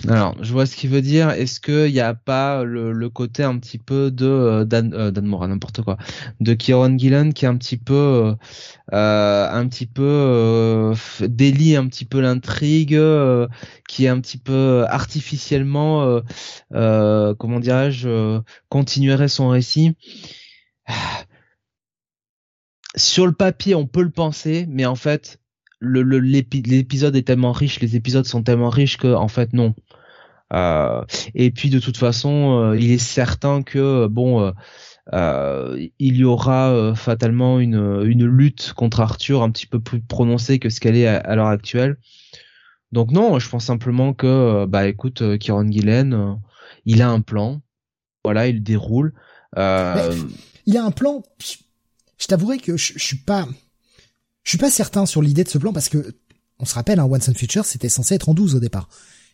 [0.08, 1.30] Alors, je vois ce qu'il veut dire.
[1.30, 5.26] Est-ce qu'il n'y a pas le, côté un petit peu de euh, Dan, euh, Dan
[5.26, 5.96] Moran, n'importe quoi,
[6.40, 8.34] de Kieron Gillen qui est un petit peu,
[8.92, 12.98] euh, un petit peu euh, délie un petit peu l'intrigue,
[13.88, 16.20] qui est un petit peu artificiellement,
[16.70, 19.96] comment dirais-je, continuerait son récit.
[22.96, 25.38] Sur le papier, on peut le penser, mais en fait,
[25.82, 29.74] l'épisode est tellement riche, les épisodes sont tellement riches que en fait non.
[30.52, 31.02] Euh,
[31.34, 34.52] et puis de toute façon, euh, il est certain que bon,
[35.12, 40.58] euh, il y aura fatalement une, une lutte contre Arthur un petit peu plus prononcée
[40.58, 41.96] que ce qu'elle est à, l'heure actuelle.
[42.92, 46.38] Donc non, je pense simplement que bah écoute, Kieron Gillen,
[46.84, 47.62] il a un plan,
[48.22, 49.14] voilà, il déroule.
[49.56, 51.22] il a un plan.
[52.18, 53.48] Je t'avouerai que je, je suis pas,
[54.44, 56.14] je suis pas certain sur l'idée de ce plan parce que
[56.58, 58.88] on se rappelle, un hein, Once and Future, c'était censé être en 12 au départ.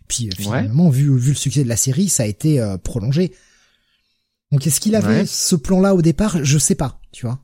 [0.09, 3.33] Puis euh, finalement, vu, vu le succès de la série, ça a été euh, prolongé.
[4.51, 6.43] Donc est-ce qu'il avait ce plan-là au départ?
[6.43, 7.39] Je sais pas, tu vois.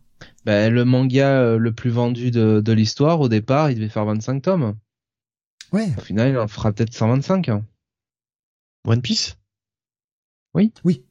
[0.46, 4.06] Ben, le manga euh, le plus vendu de, de l'histoire, au départ, il devait faire
[4.06, 4.74] 25 tomes.
[5.72, 5.92] Ouais.
[5.98, 7.50] Au final, il en fera peut-être 125.
[7.50, 7.66] Hein.
[8.86, 9.36] One Piece?
[10.54, 10.72] Oui.
[10.84, 11.04] Oui.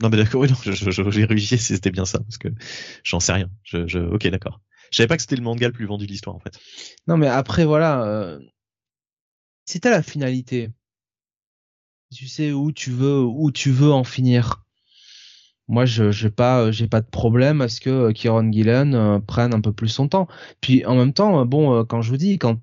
[0.00, 2.48] Non mais d'accord, oui, non, je, je, je si c'était bien ça, parce que
[3.04, 3.50] j'en sais rien.
[3.62, 4.60] Je, je, ok, d'accord.
[4.92, 6.58] Je savais pas que c'était le manga le plus vendu de l'histoire, en fait.
[7.08, 8.38] Non mais après, voilà, euh,
[9.66, 10.70] si t'as la finalité,
[12.12, 14.64] tu sais où tu veux où tu veux en finir.
[15.68, 19.20] Moi, je j'ai pas j'ai pas de problème à ce que euh, Kieron Gillen euh,
[19.20, 20.28] prenne un peu plus son temps.
[20.60, 22.58] Puis en même temps, euh, bon, quand je vous dis quand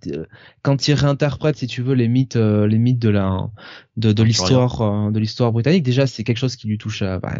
[0.61, 3.49] quand il réinterprète, si tu veux, les mythes les mythes de la
[3.97, 7.01] de, l'histoire de l'histoire britannique, déjà c'est quelque chose qui lui touche.
[7.01, 7.34] À, bah,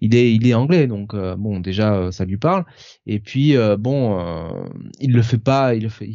[0.00, 2.64] il est il est anglais, donc bon déjà ça lui parle.
[3.06, 4.18] Et puis bon,
[5.00, 6.08] il le fait pas, il le fait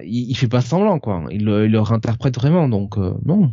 [0.00, 1.24] il, il, fait pas semblant quoi.
[1.30, 3.52] Il, il le réinterprète vraiment donc euh, non.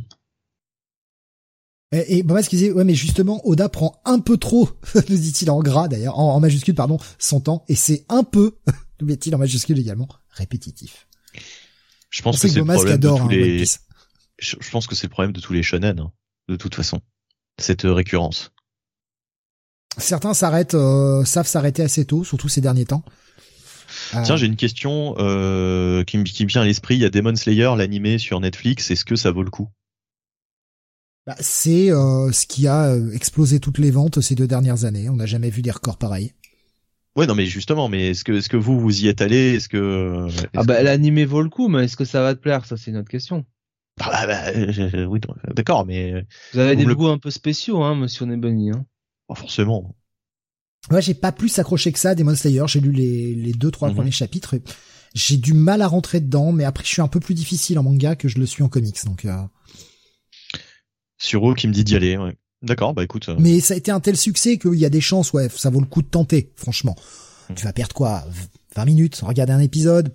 [1.91, 4.69] Et, et bah, ce qu'il disait, ouais, mais justement, Oda prend un peu trop,
[5.09, 8.57] nous dit-il en gras d'ailleurs, en, majuscule, pardon, son temps, et c'est un peu,
[9.01, 11.07] nous met-il en majuscule également, répétitif.
[12.11, 13.65] Je pense que c'est le problème de tous hein, les.
[14.39, 16.11] Je, pense que c'est le problème de tous les shonen, hein,
[16.47, 17.01] de toute façon,
[17.57, 18.51] cette récurrence.
[19.97, 23.03] Certains s'arrêtent, euh, savent s'arrêter assez tôt, surtout ces derniers temps.
[24.13, 24.21] Ah.
[24.23, 26.95] Tiens, j'ai une question euh, qui, me, qui vient à l'esprit.
[26.95, 28.91] Il y a Demon Slayer, l'animé sur Netflix.
[28.91, 29.69] Est-ce que ça vaut le coup?
[31.27, 35.09] Bah, C'est euh, ce qui a euh, explosé toutes les ventes ces deux dernières années.
[35.09, 36.33] On n'a jamais vu des records pareils.
[37.15, 39.55] Ouais, non, mais justement, mais est-ce que, est-ce que vous, vous y êtes allé?
[39.55, 42.65] Est-ce que Ah bah l'animé vaut le coup, mais est-ce que ça va te plaire?
[42.65, 43.45] Ça, c'est une autre question.
[43.99, 45.19] Ah bah, euh, oui,
[45.55, 48.71] d'accord, mais Vous avez Vous des le- goûts un peu spéciaux, hein, Monsieur Nebony.
[48.71, 48.85] Hein.
[49.29, 49.95] Pas forcément.
[50.91, 52.63] Ouais, j'ai pas plus accroché que ça Demon Slayer.
[52.67, 53.95] J'ai lu les, les deux, trois Mhm.
[53.95, 54.55] premiers chapitres.
[55.13, 57.83] J'ai du mal à rentrer dedans, mais après, je suis un peu plus difficile en
[57.83, 59.05] manga que je le suis en comics.
[59.05, 59.35] Donc, euh,
[61.17, 62.17] Suro qui me dit d'y aller.
[62.17, 62.35] Ouais.
[62.61, 63.29] D'accord, bah écoute.
[63.29, 65.69] euh, mais ça a été un tel succès qu'il y a des chances, ouais, ça
[65.69, 66.95] vaut le coup de tenter, franchement.
[67.49, 67.55] Mhm.
[67.55, 68.25] Tu vas perdre quoi
[68.75, 70.13] 20 minutes, regarder un épisode?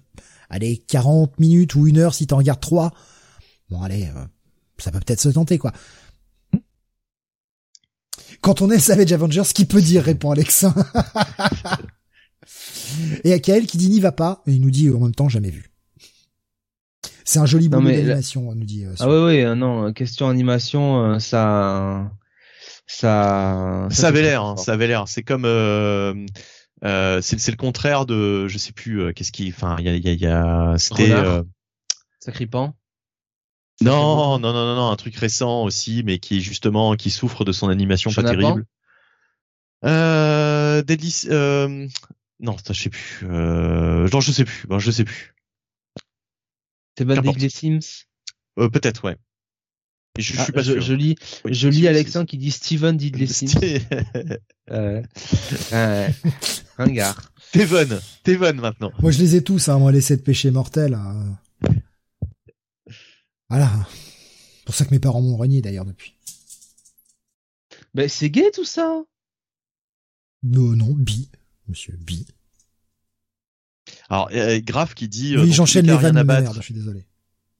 [0.50, 2.92] Allez, 40 minutes ou une heure si t'en regardes trois?
[3.70, 4.24] Bon, allez, euh,
[4.78, 5.72] ça peut peut-être se tenter, quoi.
[8.44, 10.74] Quand on est Savage Avengers, qui peut dire, répond Alexin.
[13.24, 15.48] Et Akael qui dit n'y va pas, et il nous dit en même temps jamais
[15.48, 15.70] vu.
[17.24, 18.84] C'est un joli boulot la- d'animation, nous dit.
[18.84, 22.10] euh, Ah ouais, ouais, euh, non, euh, question animation, euh, ça,
[22.86, 25.08] ça, Ça avait l'air, hein, ça avait l'air.
[25.08, 26.14] C'est comme, euh,
[26.84, 29.96] euh, c'est le contraire de, je sais plus, euh, qu'est-ce qui, enfin, il y a,
[29.96, 31.12] y a, il y a- c'était.
[31.12, 31.42] Euh,
[32.20, 32.74] Sacripant.
[33.80, 37.52] Non, non, non, non, non, un truc récent aussi, mais qui justement, qui souffre de
[37.52, 38.64] son animation pas terrible.
[39.84, 41.86] Euh, Deadly, euh,
[42.40, 43.20] non, ça, je sais plus.
[43.24, 44.66] Euh, non, je sais plus.
[44.68, 45.34] Bon, je sais plus.
[46.96, 47.36] C'est Qu'importe.
[47.36, 48.04] Dick Sims?
[48.58, 49.16] Euh, Peut-être, ouais.
[50.16, 50.80] Je, je Ah, suis pas je, sûr.
[50.80, 53.48] je lis, Oui, je lis Alexandre qui dit Steven Diddley si.
[53.48, 53.58] Sims.
[54.70, 55.02] Euh,
[55.72, 56.14] ouais.
[56.78, 57.32] Ringard.
[57.52, 58.92] Teven, Teven maintenant.
[59.00, 60.94] Moi, je les ai tous, hein, moi, les sept péchés mortels.
[60.94, 61.36] hein.
[63.54, 63.70] Voilà.
[64.58, 66.14] C'est pour ça que mes parents m'ont renié, d'ailleurs, depuis.
[67.94, 69.04] Ben, c'est gay tout ça?
[70.42, 71.30] Non, non, bi,
[71.68, 72.26] monsieur, bi.
[74.08, 75.36] Alors, euh, Graf qui dit.
[75.36, 77.06] euh, Oui, j'enchaîne les vannes merde, je suis désolé.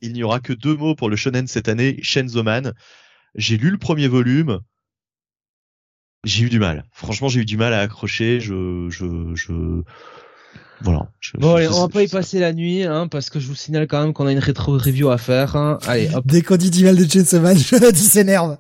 [0.01, 2.75] Il n'y aura que deux mots pour le shonen cette année, Shenzoman.
[3.37, 4.61] J'ai lu le premier volume.
[6.25, 6.85] J'ai eu du mal.
[6.91, 8.41] Franchement, j'ai eu du mal à accrocher.
[8.41, 9.83] Je, je, je,
[10.85, 11.09] voilà.
[11.19, 13.31] Je- Bon, je- allez, je- on va pas y je- passer la nuit, hein, parce
[13.31, 15.57] que je vous signale quand même qu'on a une rétro review à faire.
[15.57, 15.79] Hein.
[15.87, 16.25] Allez, hop.
[16.27, 18.59] Dès qu'on dit du mal de Chainsaw Man, il s'énerve.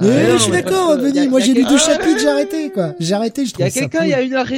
[0.00, 2.70] Ah, non, je suis mais d'accord, Benny, moi j'ai lu deux quelqu'un- chapitres, j'ai arrêté,
[2.70, 2.94] quoi.
[3.00, 4.52] J'ai arrêté, je Il y trouve a quelqu'un, il y a une mettre-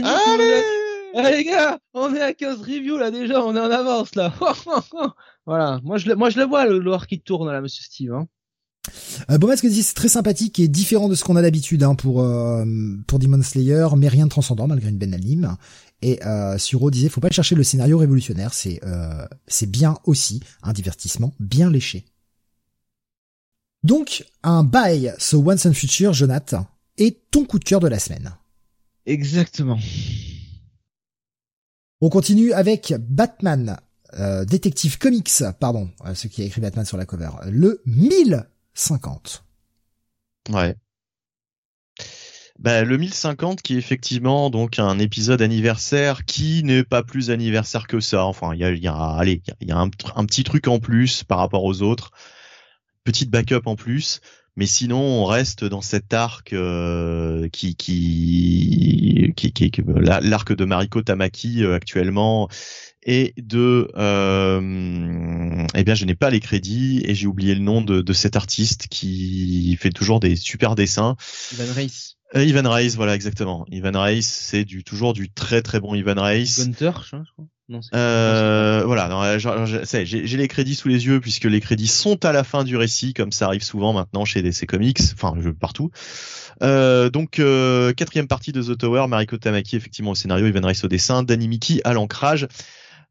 [1.16, 4.32] Eh, les gars, on est à 15 reviews là déjà, on est en avance là.
[5.46, 8.12] voilà, moi je le, moi je le vois le lore qui tourne là, Monsieur Steve.
[8.12, 8.26] Hein.
[9.30, 11.94] Euh, Bomas que dit c'est très sympathique et différent de ce qu'on a d'habitude hein,
[11.94, 12.64] pour euh,
[13.06, 15.56] pour Demon Slayer, mais rien de transcendant malgré une belle anime.
[16.04, 20.42] Et euh, Suro disait faut pas chercher le scénario révolutionnaire, c'est euh, c'est bien aussi
[20.62, 22.04] un divertissement bien léché.
[23.84, 26.66] Donc un bail, ce Once and Future, Jonathan,
[26.98, 28.36] est ton coup de cœur de la semaine.
[29.06, 29.78] Exactement.
[32.02, 33.78] On continue avec Batman,
[34.18, 39.42] euh, Détective Comics, pardon, euh, ce qui a écrit Batman sur la cover, le 1050.
[40.50, 40.76] Ouais.
[42.60, 47.86] Bah, le 1050 qui est effectivement donc un épisode anniversaire qui n'est pas plus anniversaire
[47.88, 48.24] que ça.
[48.24, 51.24] Enfin, il y a, y a, allez, il y a, un, petit truc en plus
[51.24, 52.12] par rapport aux autres,
[53.02, 54.20] petite backup en plus.
[54.56, 60.64] Mais sinon, on reste dans cet arc euh, qui, qui, qui, qui, la- l'arc de
[60.64, 62.48] Mariko Tamaki euh, actuellement
[63.02, 67.82] et de, euh, eh bien, je n'ai pas les crédits et j'ai oublié le nom
[67.82, 71.16] de, de cet artiste qui fait toujours des super dessins.
[72.36, 73.64] Euh, Ivan Reis, voilà exactement.
[73.70, 76.54] Ivan Reis, c'est du toujours du très très bon Ivan Reis.
[76.58, 77.22] Gunter, je crois.
[77.24, 77.46] je crois.
[77.70, 82.22] Non, Euh, voilà, non, euh, j'ai les crédits sous les yeux puisque les crédits sont
[82.26, 85.90] à la fin du récit, comme ça arrive souvent maintenant chez DC Comics, enfin partout.
[86.62, 90.80] Euh, donc euh, quatrième partie de The Tower, Mariko Tamaki effectivement au scénario, Ivan Reis
[90.84, 92.48] au dessin, Danny Miki à l'ancrage.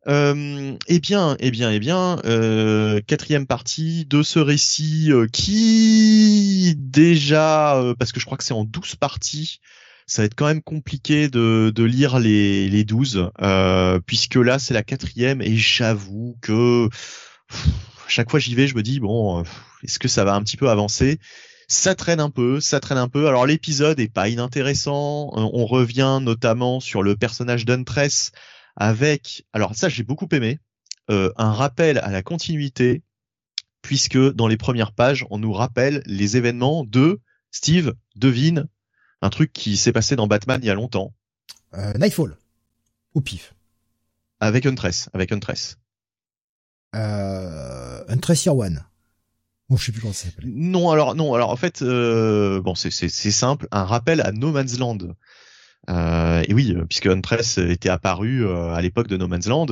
[0.07, 6.75] Euh, eh bien, eh bien, eh bien, euh, quatrième partie de ce récit euh, qui
[6.77, 9.61] déjà, euh, parce que je crois que c'est en 12 parties,
[10.05, 14.73] ça va être quand même compliqué de, lire les, les 12, euh, puisque là c'est
[14.73, 16.89] la quatrième et j'avoue que
[18.07, 19.43] chaque fois j'y vais, je me dis bon,
[19.83, 21.19] est-ce que ça va un petit peu avancer?
[21.69, 23.27] Ça traîne un peu, ça traîne un peu.
[23.27, 25.31] Alors l'épisode est pas inintéressant.
[25.33, 28.33] On revient notamment sur le personnage d'Untress
[28.75, 30.59] avec, alors ça j'ai beaucoup aimé,
[31.09, 33.03] euh, un rappel à la continuité,
[33.81, 37.19] puisque dans les premières pages on nous rappelle les événements de
[37.51, 38.67] Steve, devine,
[39.21, 41.13] un truc qui s'est passé dans Batman il y a longtemps,
[41.75, 42.37] Euh, Nightfall.
[43.13, 43.53] Au pif.
[44.39, 45.77] avec Huntress, avec Huntress.
[46.95, 48.83] Euh, Untress Year One.
[49.69, 50.45] Bon, je sais plus comment ça s'appelle.
[50.47, 54.77] Non, alors non, alors en fait, euh, bon, c'est simple, un rappel à No Man's
[54.77, 54.97] Land.
[55.89, 59.65] Euh, et oui, euh, puisque Huntress était apparu euh, à l'époque de No Man's Land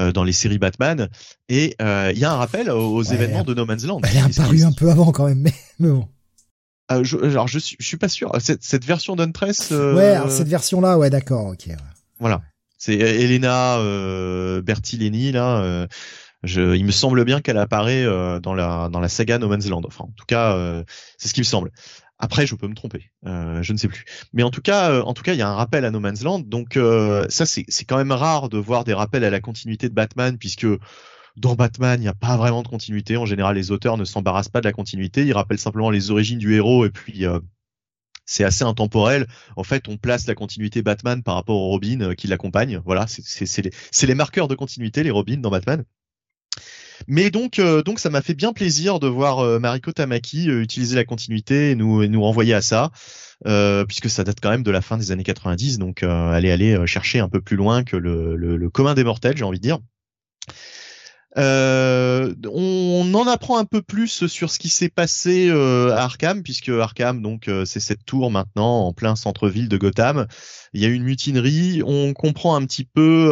[0.00, 1.08] euh, dans les séries Batman,
[1.50, 4.00] et euh, il y a un rappel aux, Ouais, événements de No Man's Land.
[4.04, 6.08] Elle est apparue un peu avant quand même, mais, mais bon.
[6.90, 8.32] Euh, je, alors je suis, je suis pas sûr.
[8.40, 9.70] Cette, cette version d'Huntress.
[9.72, 11.64] Euh, Ouais, cette version-là, ouais, d'accord, ok.
[11.68, 11.76] ouais.
[12.18, 12.40] Voilà.
[12.78, 13.78] C'est Elena
[14.62, 15.86] Bertileni là.
[16.42, 18.04] Je, il me semble bien qu'elle apparaît
[18.40, 19.82] dans la dans la saga No Man's Land.
[19.86, 20.82] Enfin, en tout cas,
[21.16, 21.70] c'est ce qui me semble.
[22.22, 24.04] Après, je peux me tromper, euh, je ne sais plus.
[24.32, 25.98] Mais en tout cas, euh, en tout cas, il y a un rappel à No
[25.98, 26.44] Man's Land.
[26.46, 29.94] Donc euh, ça, c'est quand même rare de voir des rappels à la continuité de
[29.94, 30.68] Batman, puisque
[31.36, 33.16] dans Batman, il n'y a pas vraiment de continuité.
[33.16, 35.26] En général, les auteurs ne s'embarrassent pas de la continuité.
[35.26, 37.24] Ils rappellent simplement les origines du héros et puis
[38.24, 39.26] c'est assez intemporel.
[39.56, 42.80] En fait, on place la continuité Batman par rapport au Robin qui l'accompagne.
[42.84, 45.84] Voilà, c'est les, les marqueurs de continuité, les Robins dans Batman.
[47.08, 50.62] Mais donc, euh, donc ça m'a fait bien plaisir de voir euh, Mariko Tamaki euh,
[50.62, 52.90] utiliser la continuité et nous, et nous renvoyer à ça,
[53.86, 57.18] puisque ça date quand même de la fin des années 90, donc aller aller chercher
[57.18, 59.78] un peu plus loin que le, le, le commun des mortels, j'ai envie de dire.
[61.38, 66.42] Euh, on en apprend un peu plus sur ce qui s'est passé euh, à Arkham,
[66.42, 70.26] puisque Arkham, donc, euh, c'est cette tour maintenant en plein centre-ville de Gotham.
[70.74, 71.82] Il y a une mutinerie.
[71.84, 73.30] On comprend un petit peu.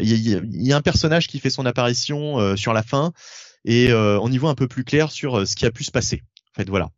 [0.00, 3.12] Il y, y, a un personnage qui fait son apparition sur la fin,
[3.64, 6.22] et on y voit un peu plus clair sur ce qui a pu se passer.
[6.54, 6.90] En fait, voilà.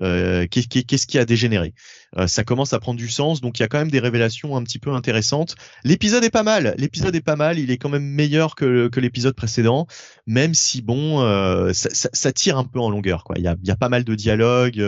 [0.00, 1.74] Euh, qu'est-ce qui a dégénéré?
[2.16, 4.56] Euh, Ça commence à prendre du sens, donc il y a quand même des révélations
[4.56, 5.54] un petit peu intéressantes.
[5.84, 9.34] L'épisode est pas mal, l'épisode est pas mal, il est quand même meilleur que, l'épisode
[9.34, 9.86] précédent,
[10.26, 13.24] même si bon, euh, ça, tire un peu en longueur.
[13.36, 14.82] Il, y a, pas mal de dialogues.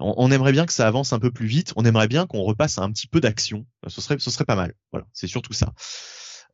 [0.00, 1.72] On, aimerait bien que ça avance un peu plus vite.
[1.76, 3.66] On aimerait bien qu'on repasse à un petit peu d'action.
[3.86, 4.74] Ce serait, pas mal.
[4.92, 5.72] Voilà, c'est surtout ça.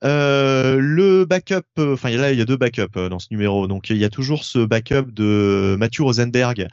[0.03, 4.05] Le backup, enfin là il y a deux backups dans ce numéro, donc il y
[4.05, 6.69] a toujours ce backup de Matthew Rosenberg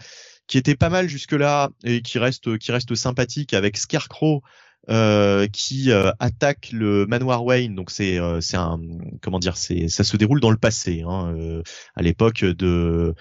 [0.47, 4.41] qui était pas mal jusque-là et qui reste qui reste sympathique avec Scarecrow
[4.89, 7.75] euh, qui euh, attaque le manoir Wayne.
[7.75, 8.79] Donc c'est euh, c'est un
[9.21, 11.61] comment dire c'est ça se déroule dans le passé, hein, euh,
[11.95, 13.13] à l'époque de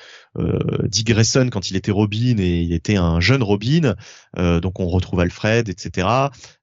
[0.84, 3.94] Dick Grayson quand il était Robin et il était un jeune Robin.
[4.36, 6.08] donc on retrouve Alfred, etc.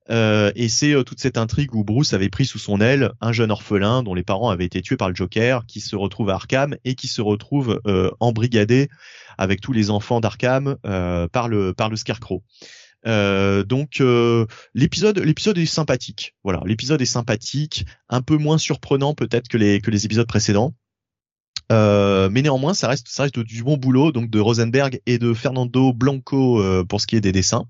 [0.10, 4.04] et c'est toute cette intrigue où Bruce avait pris sous son aile un jeune orphelin
[4.04, 6.94] dont les parents avaient été tués par le Joker, qui se retrouve à Arkham et
[6.94, 7.82] qui se retrouve
[8.20, 8.90] embrigadé
[9.38, 12.44] avec tous les enfants d'Arkham euh, par le par le Scarecrow.
[13.06, 16.36] Euh, donc euh, l'épisode l'épisode est sympathique.
[16.44, 20.74] Voilà, l'épisode est sympathique, un peu moins surprenant peut-être que les que les épisodes précédents.
[21.72, 25.34] Euh, mais néanmoins, ça reste, ça reste du bon boulot donc de Rosenberg et de
[25.34, 27.66] Fernando Blanco euh, pour ce qui est des dessins.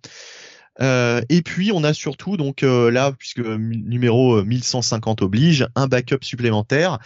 [0.82, 7.00] Euh, et puis on a surtout donc là puisque numéro 1150 oblige un backup supplémentaire.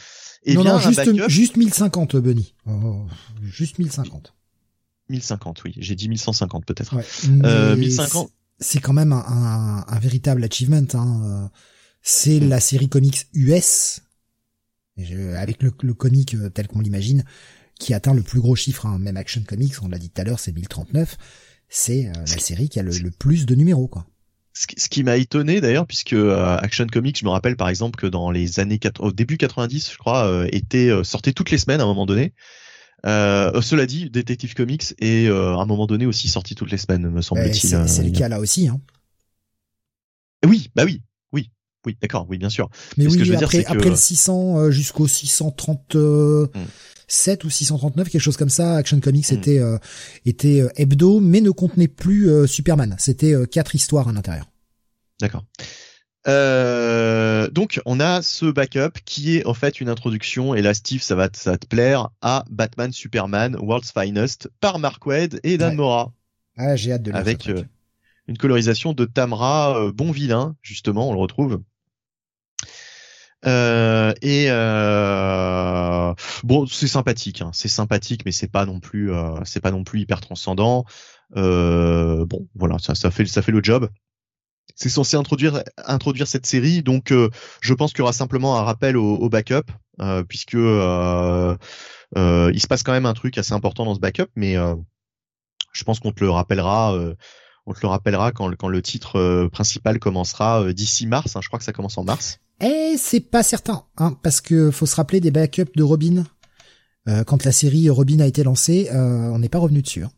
[0.43, 2.53] Et non, non, juste, juste 1050 Bunny.
[2.65, 3.05] Oh,
[3.43, 4.36] juste 1050.
[5.09, 5.73] 1050, oui.
[5.77, 6.95] J'ai dit 1150 peut-être.
[6.95, 7.05] Ouais,
[7.43, 8.31] euh, 1050.
[8.59, 10.85] C'est quand même un, un, véritable achievement.
[10.93, 11.51] Hein.
[12.01, 12.49] C'est mm.
[12.49, 14.01] la série comics US,
[14.97, 17.23] avec le, le comic euh, tel qu'on l'imagine,
[17.79, 18.85] qui atteint le plus gros chiffre.
[18.85, 18.99] Hein.
[18.99, 21.17] Même Action Comics, on l'a dit tout à l'heure, c'est 1039.
[21.69, 24.05] C'est euh, la série qui a le, le plus de numéros, quoi
[24.75, 28.07] ce qui m'a étonné d'ailleurs puisque euh, Action Comics je me rappelle par exemple que
[28.07, 31.83] dans les années au début 90 je crois euh, était sortait toutes les semaines à
[31.83, 32.33] un moment donné
[33.07, 36.77] euh, cela dit, Detective Comics est euh, à un moment donné aussi sorti toutes les
[36.77, 37.87] semaines, me semble-t-il.
[37.87, 38.67] C'est le cas là aussi.
[38.67, 38.81] Hein.
[40.45, 41.01] Oui, bah oui,
[41.31, 41.49] oui,
[41.85, 42.69] oui, d'accord, oui, bien sûr.
[42.97, 47.49] Mais, oui, ce que je veux après, dire, après le 600 euh, jusqu'au 637 ou
[47.49, 49.35] 639, quelque chose comme ça, Action Comics hmm.
[49.35, 49.61] était
[50.25, 52.95] était hebdo, mais ne contenait plus Superman.
[52.99, 54.45] C'était quatre histoires à l'intérieur.
[55.19, 55.43] D'accord.
[56.27, 61.01] Euh, donc on a ce backup qui est en fait une introduction et là Steve
[61.01, 65.75] ça va, ça te plaire à Batman Superman World's Finest par Mark Wade et Dan
[65.75, 66.11] Mora.
[66.57, 67.63] Ah j'ai hâte de lire avec euh,
[68.27, 71.61] une colorisation de Tamra euh, bon vilain justement on le retrouve.
[73.45, 74.49] et
[76.43, 77.51] bon c'est sympathique hein.
[77.53, 79.11] c'est sympathique mais c'est pas non plus
[79.45, 80.83] c'est pas non plus hyper transcendant
[81.33, 83.89] bon voilà ça ça fait ça fait le job
[84.77, 87.29] c'est censé introduire introduire cette série, donc euh,
[87.61, 91.57] je pense qu'il y aura simplement un rappel au, backup, euh, puisque euh,
[92.15, 94.55] il se passe quand même un truc assez important dans ce backup, mais
[95.73, 96.95] je pense qu'on te le rappellera.
[97.65, 101.35] on te le rappellera quand, quand le titre principal commencera d'ici mars.
[101.35, 102.39] Hein, je crois que ça commence en mars.
[102.61, 106.23] Eh, c'est pas certain, hein, parce que faut se rappeler des backups de Robin.
[107.25, 110.03] quand la série Robin a été lancée, on n'est pas revenu dessus.
[110.03, 110.11] Hein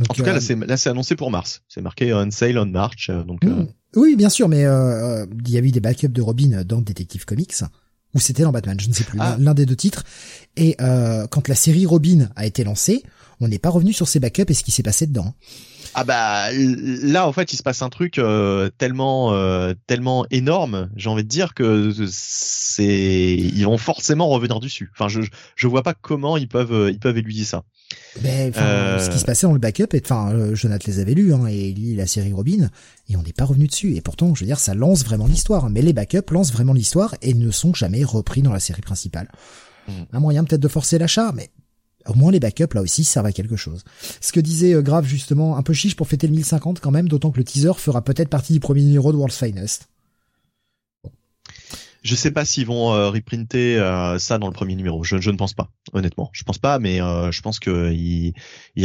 [0.00, 1.62] en tout cas, euh, là, c'est annoncé pour mars.
[1.68, 3.10] C'est marqué on sale on March.
[3.10, 3.44] Euh, donc.
[3.44, 3.66] Hmm.
[3.94, 7.62] Oui, bien sûr, mais il y a eu des backups de Robin dans Detective Comics
[8.14, 9.36] ou c'était dans Batman, je ne sais plus, ah.
[9.38, 10.04] l'un des deux titres.
[10.56, 10.76] Et
[11.30, 13.02] quand la série Robin a été lancée,
[13.40, 15.34] on n'est pas revenu sur ces backups et ce qui s'est passé dedans.
[15.94, 20.88] Ah bah là en fait il se passe un truc euh, tellement euh, tellement énorme,
[20.96, 24.90] j'ai envie de dire que c'est ils vont forcément revenir dessus.
[24.94, 25.20] Enfin je
[25.54, 27.64] je vois pas comment ils peuvent ils peuvent éluder ça.
[28.22, 28.98] Ben, euh...
[29.00, 31.68] ce qui se passait dans le backup, et enfin Jonathan les avait lus hein, et
[31.68, 32.70] il lit la série Robin
[33.10, 33.94] et on n'est pas revenu dessus.
[33.94, 35.68] Et pourtant je veux dire ça lance vraiment l'histoire.
[35.68, 39.30] Mais les backups lancent vraiment l'histoire et ne sont jamais repris dans la série principale.
[39.88, 39.92] Mmh.
[40.12, 41.50] Un moyen peut-être de forcer l'achat, mais
[42.06, 43.84] au moins les backups là aussi servent à quelque chose.
[44.20, 47.08] Ce que disait euh, Grave justement, un peu chiche pour fêter le 1050 quand même,
[47.08, 49.88] d'autant que le teaser fera peut-être partie du premier numéro de World's Finest.
[52.02, 55.04] Je sais pas s'ils vont euh, reprinter euh, ça dans le premier numéro.
[55.04, 56.30] Je, ne pense pas, honnêtement.
[56.32, 58.34] Je pense pas, mais je pense que ils,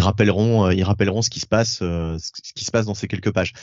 [0.02, 3.53] rappelleront, ils rappelleront ce qui se passe, ce qui se passe dans ces quelques pages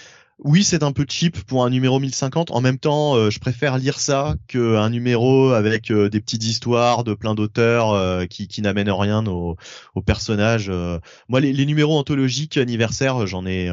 [0.41, 2.51] oui, c'est un peu cheap pour un numéro 1050.
[2.51, 7.05] En même temps, euh, je préfère lire ça qu'un numéro avec euh, des petites histoires
[7.05, 9.57] de plein d'auteurs euh, qui, qui n'amènent rien aux,
[10.05, 10.71] personnages.
[11.29, 13.71] Moi, les, les, numéros anthologiques anniversaires, j'en ai,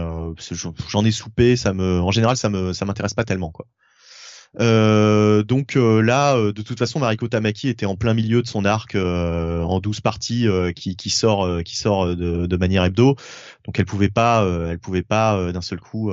[0.89, 1.55] j'en ai soupé.
[1.55, 3.65] Ça me, en général, ça me, ça m'intéresse pas tellement, quoi.
[4.59, 8.47] Euh, donc euh, là, euh, de toute façon, Mariko Tamaki était en plein milieu de
[8.47, 13.15] son arc en 12 parties qui, qui, sort, qui sort de, de, manière hebdo.
[13.65, 16.11] Donc elle pouvait pas, elle pouvait pas d'un seul coup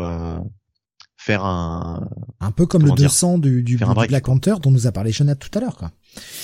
[1.17, 2.09] faire un
[2.41, 5.59] un peu comme le 200 du, du, Black Panther dont nous a parlé Jonathan tout
[5.59, 5.91] à l'heure quoi.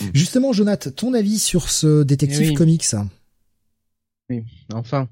[0.00, 0.06] Mm.
[0.12, 2.54] Justement Jonathan, ton avis sur ce détective oui.
[2.54, 2.84] comics?
[4.30, 4.42] Oui,
[4.72, 5.08] enfin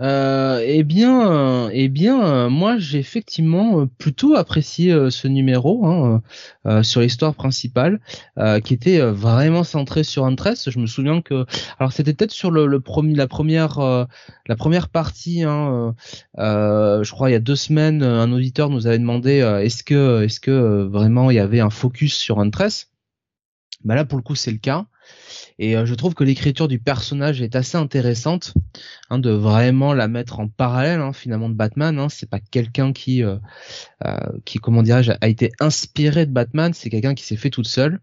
[0.00, 6.22] euh, eh bien, euh, eh bien, euh, moi j'ai effectivement plutôt apprécié ce numéro hein,
[6.82, 8.00] sur l'histoire principale,
[8.64, 10.70] qui était vraiment centré sur Huntress.
[10.70, 11.44] Je me souviens que,
[11.78, 13.78] alors c'était peut-être sur le, premier, la première,
[14.46, 15.42] la première partie.
[15.42, 15.94] Hein,
[16.36, 20.40] je crois il y a deux semaines, un auditeur nous avait demandé est-ce que, est-ce
[20.40, 22.88] que vraiment il y avait un focus sur Huntress.
[23.84, 24.86] Bah là pour le coup c'est le cas.
[25.58, 28.54] Et euh, je trouve que l'écriture du personnage est assez intéressante,
[29.10, 31.98] hein, de vraiment la mettre en parallèle hein, finalement de Batman.
[31.98, 32.08] Hein.
[32.08, 33.36] C'est pas quelqu'un qui, euh,
[34.04, 36.72] euh, qui comment dirais-je, a été inspiré de Batman.
[36.74, 38.00] C'est quelqu'un qui s'est fait toute seule.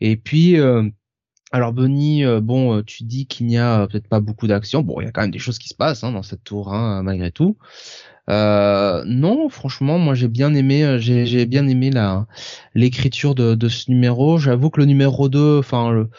[0.00, 0.56] Et puis
[1.52, 4.82] alors Bunny, bon, tu dis qu'il n'y a peut-être pas beaucoup d'action.
[4.82, 6.74] Bon, il y a quand même des choses qui se passent hein, dans cette tour,
[6.74, 7.56] hein, malgré tout.
[8.30, 12.26] Euh, non, franchement, moi j'ai bien aimé, j'ai bien aimé la
[12.74, 14.38] l'écriture de, ce numéro.
[14.38, 16.10] J'avoue que le numéro 2, enfin, le,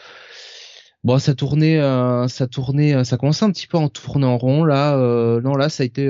[1.02, 1.80] bon, ça tournait,
[2.28, 4.64] ça tournait, ça commençait un petit peu en tourner en rond.
[4.64, 6.08] Là, euh, non, là, ça a été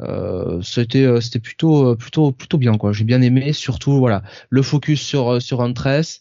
[0.00, 2.92] euh, c'était euh, c'était plutôt euh, plutôt plutôt bien quoi.
[2.92, 3.52] J'ai bien aimé.
[3.52, 6.20] Surtout voilà le focus sur sur Huntress.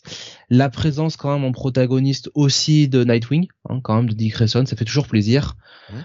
[0.50, 4.66] La présence quand même en protagoniste aussi de Nightwing hein, quand même de Dick Grayson.
[4.66, 5.56] Ça fait toujours plaisir.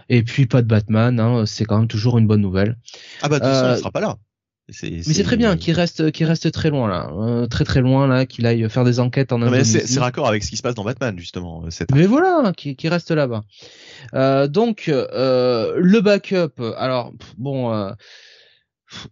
[0.08, 2.76] Et puis pas de Batman hein, c'est quand même toujours une bonne nouvelle.
[3.22, 4.16] Ah bah de toute façon il sera pas là
[4.82, 8.06] mais c'est très bien qu'il reste qu'il reste très loin là, euh, très très loin
[8.06, 9.80] là, qu'il aille faire des enquêtes en Indonésie.
[9.86, 11.64] C'est raccord avec ce qui se passe dans Batman justement.
[11.64, 13.44] Euh, mais voilà, qui, qui reste là-bas.
[14.14, 16.62] Euh, donc euh, le backup.
[16.76, 17.92] Alors bon, euh,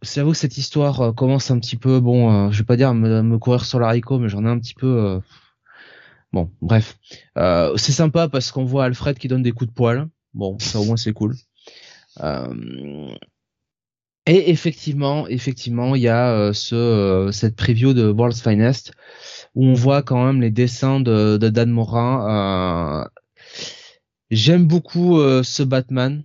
[0.02, 2.00] c'est à vous que cette histoire commence un petit peu.
[2.00, 4.74] Bon, je vais pas dire me, me courir sur l'haricot, mais j'en ai un petit
[4.74, 5.20] peu.
[6.32, 6.98] Bon, bref,
[7.34, 10.08] c'est sympa parce qu'on voit Alfred qui donne des coups de poil.
[10.34, 11.34] Bon, ça au moins c'est cool.
[12.22, 13.14] Euh,
[14.26, 18.92] et effectivement, effectivement, il y a euh, euh, cette preview de World's Finest
[19.54, 23.04] où on voit quand même les dessins de, Dan Morin.
[23.04, 23.08] Euh,
[24.30, 26.24] J'aime beaucoup ce Batman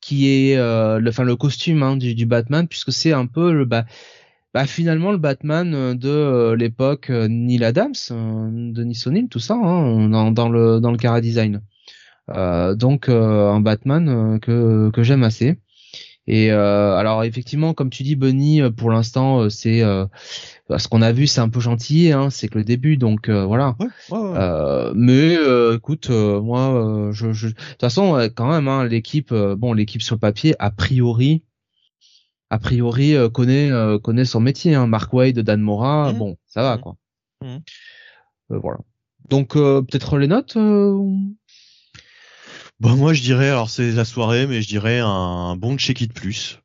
[0.00, 3.86] qui est le, enfin le costume hein, du, Batman puisque c'est un peu le bah,
[4.66, 10.80] finalement le Batman de l'époque Neil Adams, de O'Neill, tout ça hein, dans, dans, le
[10.80, 11.62] dans le Cara Design.
[12.74, 15.56] donc un Batman que que j'aime assez.
[16.28, 19.82] Et euh, alors effectivement, comme tu dis, Bunny, euh, pour l'instant, euh, c'est
[20.68, 23.30] bah, ce qu'on a vu, c'est un peu gentil, hein, c'est que le début, donc
[23.30, 23.76] voilà.
[24.94, 25.36] mais
[25.74, 30.20] écoute, moi, je, je, de toute façon, quand même, hein, l'équipe, bon, l'équipe sur le
[30.20, 31.44] papier, a priori,
[32.50, 33.70] a priori connaît
[34.02, 34.74] connaît son métier.
[34.74, 34.86] Hein.
[34.86, 36.18] Mark Wade, Dan Mora, mmh.
[36.18, 36.80] bon, ça va mmh.
[36.80, 36.96] quoi.
[37.42, 37.58] Mmh.
[38.50, 38.78] voilà.
[39.28, 40.56] Donc peut-être les notes.
[42.78, 46.12] Bon, moi, je dirais, alors c'est la soirée, mais je dirais un bon check it
[46.12, 46.60] plus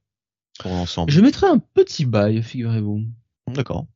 [0.59, 1.11] pour l'ensemble.
[1.11, 3.03] Je mettrais un petit bail, figurez-vous.
[3.47, 3.87] D'accord.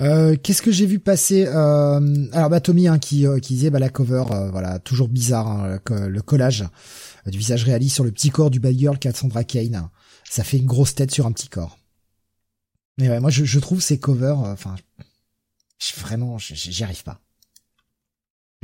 [0.00, 3.70] Euh, Qu'est-ce que j'ai vu passer euh, Alors bah Tommy hein, qui, euh, qui disait
[3.70, 6.64] bah la cover euh, voilà toujours bizarre hein, le, collage
[7.26, 9.88] du visage réaliste sur le petit corps du bad girl Cassandra Kane
[10.28, 11.78] ça fait une grosse tête sur un petit corps.
[12.98, 14.74] Mais ouais, moi je, je trouve ces covers enfin
[15.98, 17.20] vraiment j'y arrive pas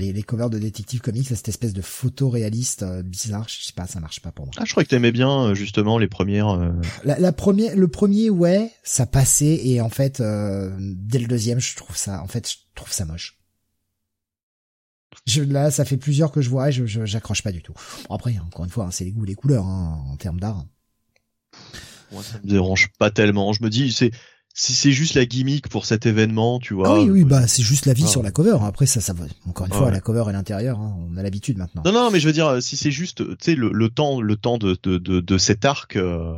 [0.00, 3.72] les, les covers de Detective Comics, cette espèce de photo réaliste euh, bizarre, je sais
[3.72, 4.54] pas, ça marche pas pour moi.
[4.58, 6.48] Ah, je crois que t'aimais bien euh, justement les premières.
[6.48, 6.72] Euh,
[7.04, 11.76] la, la, première, le premier, ouais, ça passait et en fait, dès le deuxième, je
[11.76, 13.36] trouve ça, en fait, je trouve ça moche.
[15.26, 17.74] Je, là, ça fait plusieurs que je vois et je, j'accroche pas du tout.
[18.08, 20.64] après, encore une fois, hein, c'est les goûts, les couleurs hein, en termes d'art.
[22.12, 23.52] Moi, ça me dérange pas tellement.
[23.52, 24.10] Je me dis, c'est
[24.60, 26.89] si c'est juste la gimmick pour cet événement, tu vois.
[26.90, 28.58] Ah oui, oui, bah c'est juste la vie sur la cover.
[28.60, 29.24] Après ça, ça va.
[29.48, 31.82] Encore une fois, la cover et l'intérieur, hein, on a l'habitude maintenant.
[31.86, 34.58] Non, non, mais je veux dire, si c'est juste, tu sais, le, temps, le temps
[34.58, 36.34] de de, de, cet arc, euh,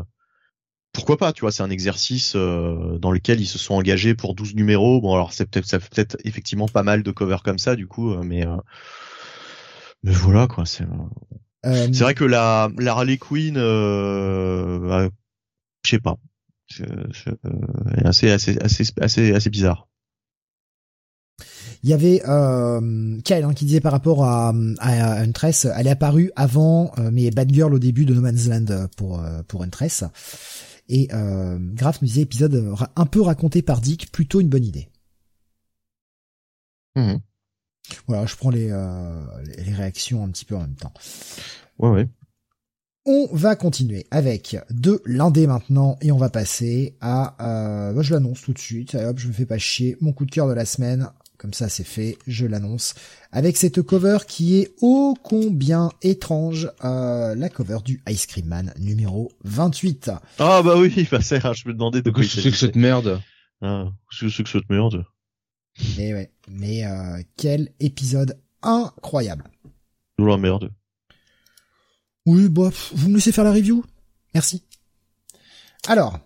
[0.93, 4.37] pourquoi pas, tu vois, c'est un exercice euh, dans lequel ils se sont engagés pour
[4.37, 5.01] 12 numéros.
[5.01, 7.89] Bon, alors c'est peut-être, ça fait peut-être effectivement pas mal de covers comme ça, du
[7.89, 8.47] coup, euh, mais
[10.05, 10.85] mais voilà quoi, c'est.
[11.65, 15.11] c'est vrai que la, la Harley Quinn, je
[15.85, 16.19] sais pas,
[16.73, 19.89] c'est assez, assez, assez, assez, assez bizarre.
[21.83, 25.91] Il y avait euh, Kyle hein, qui disait par rapport à, à Huntress, elle est
[25.91, 29.63] apparue avant euh, mais Bad Girl au début de No Man's Land pour euh, pour
[29.63, 30.05] Huntress.
[30.89, 34.89] Et euh, Graf nous disait épisode un peu raconté par Dick, plutôt une bonne idée.
[36.97, 37.15] Mmh.
[38.07, 40.93] Voilà, je prends les, euh, les réactions un petit peu en même temps.
[41.79, 42.09] Ouais, ouais.
[43.05, 47.35] On va continuer avec de l'indé maintenant et on va passer à...
[47.41, 50.25] Euh, bah, je l'annonce tout de suite, hop, je me fais pas chier, mon coup
[50.25, 52.95] de cœur de la semaine, comme ça c'est fait, je l'annonce,
[53.33, 58.73] avec cette cover qui est ô combien étrange, euh, la cover du Ice Cream Man
[58.79, 60.13] numéro 28.
[60.39, 63.21] Ah bah oui, bah c'est je me demandais de quoi c'est que cette merde.
[63.63, 65.05] Ah, c'est que cette merde?
[65.99, 69.51] Mais ouais, mais euh, quel épisode incroyable.
[70.21, 70.71] De la merde.
[72.27, 73.85] Oui, bof, vous me laissez faire la review
[74.35, 74.63] Merci.
[75.89, 76.19] Alors,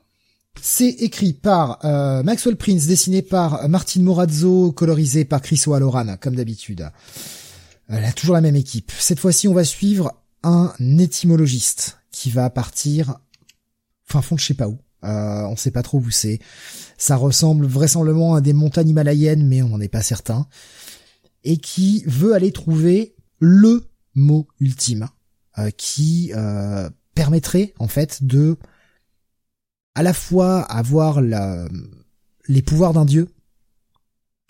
[0.61, 6.37] c'est écrit par euh, Maxwell Prince, dessiné par Martin Morazzo, colorisé par Chris O'Halloran, comme
[6.37, 6.91] d'habitude.
[7.89, 8.93] Elle a toujours la même équipe.
[8.99, 13.19] Cette fois-ci, on va suivre un étymologiste qui va partir
[14.05, 14.79] fin fond de je sais pas où.
[15.05, 16.41] Euh, on sait pas trop où c'est.
[16.99, 20.47] Ça ressemble vraisemblablement à des montagnes himalayennes, mais on n'en est pas certain.
[21.45, 25.16] Et qui veut aller trouver le mot ultime euh,
[25.77, 28.57] qui euh, permettrait en fait de
[29.95, 33.29] à la fois avoir les pouvoirs d'un dieu,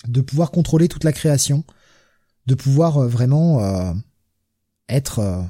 [0.09, 1.65] de pouvoir contrôler toute la création,
[2.47, 3.95] de pouvoir euh, vraiment
[4.89, 5.45] être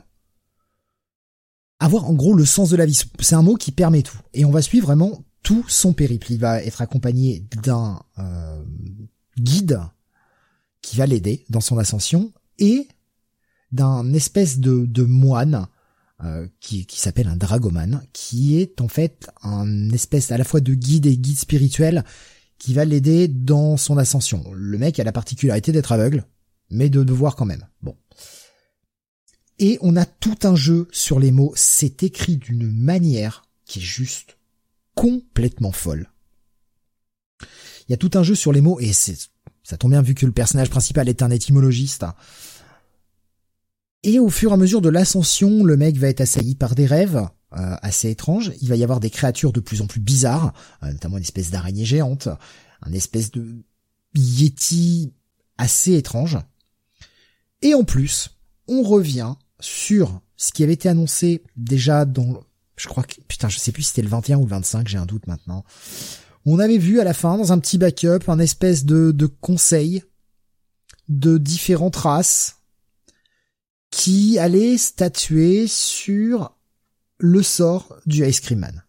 [1.79, 3.01] avoir en gros le sens de la vie.
[3.21, 4.19] C'est un mot qui permet tout.
[4.35, 6.33] Et on va suivre vraiment tout son périple.
[6.33, 8.03] Il va être accompagné d'un
[9.39, 9.81] guide
[10.83, 12.89] qui va l'aider dans son ascension et
[13.73, 15.67] d'un espèce de, de moine
[16.25, 20.61] euh, qui, qui s'appelle un dragoman, qui est en fait un espèce à la fois
[20.61, 22.05] de guide et guide spirituel
[22.59, 24.45] qui va l'aider dans son ascension.
[24.55, 26.25] Le mec a la particularité d'être aveugle,
[26.71, 27.67] mais de, de voir quand même.
[27.83, 27.97] Bon.
[29.59, 31.53] Et on a tout un jeu sur les mots.
[31.55, 34.39] C'est écrit d'une manière qui est juste
[34.95, 36.11] complètement folle.
[37.89, 39.17] Il y a tout un jeu sur les mots et c'est
[39.63, 42.07] ça tombe bien vu que le personnage principal est un étymologiste.
[44.03, 46.87] Et au fur et à mesure de l'ascension, le mec va être assailli par des
[46.87, 48.53] rêves euh, assez étranges.
[48.61, 50.53] Il va y avoir des créatures de plus en plus bizarres,
[50.83, 52.29] euh, notamment une espèce d'araignée géante,
[52.83, 53.65] un espèce de
[54.15, 55.13] yeti
[55.59, 56.39] assez étrange.
[57.63, 58.31] Et en plus,
[58.69, 62.43] on revient sur ce qui avait été annoncé déjà dans,
[62.77, 64.99] je crois que, putain, je sais plus si c'était le 21 ou le 25, j'ai
[64.99, 65.65] un doute maintenant.
[66.45, 70.03] On avait vu à la fin, dans un petit backup, un espèce de, de conseil
[71.09, 72.56] de différentes races
[73.97, 76.55] qui allait statuer sur
[77.17, 78.85] le sort du Ice Cream Man.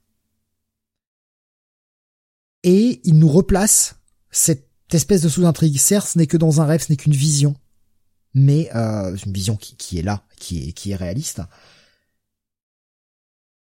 [2.63, 5.77] Et il nous replace cette espèce de sous-intrigue.
[5.77, 7.55] Certes, ce n'est que dans un rêve, ce n'est qu'une vision,
[8.33, 11.41] mais euh, une vision qui, est là, qui est, réaliste.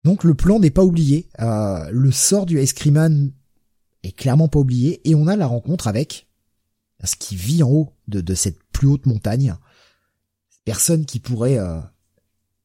[0.03, 1.29] Donc le plan n'est pas oublié.
[1.39, 3.31] Euh, le sort du Ice Cream Man
[4.03, 6.27] est clairement pas oublié, et on a la rencontre avec
[7.03, 9.57] ce qui vit en haut de cette plus haute montagne,
[10.65, 11.79] personne qui pourrait euh,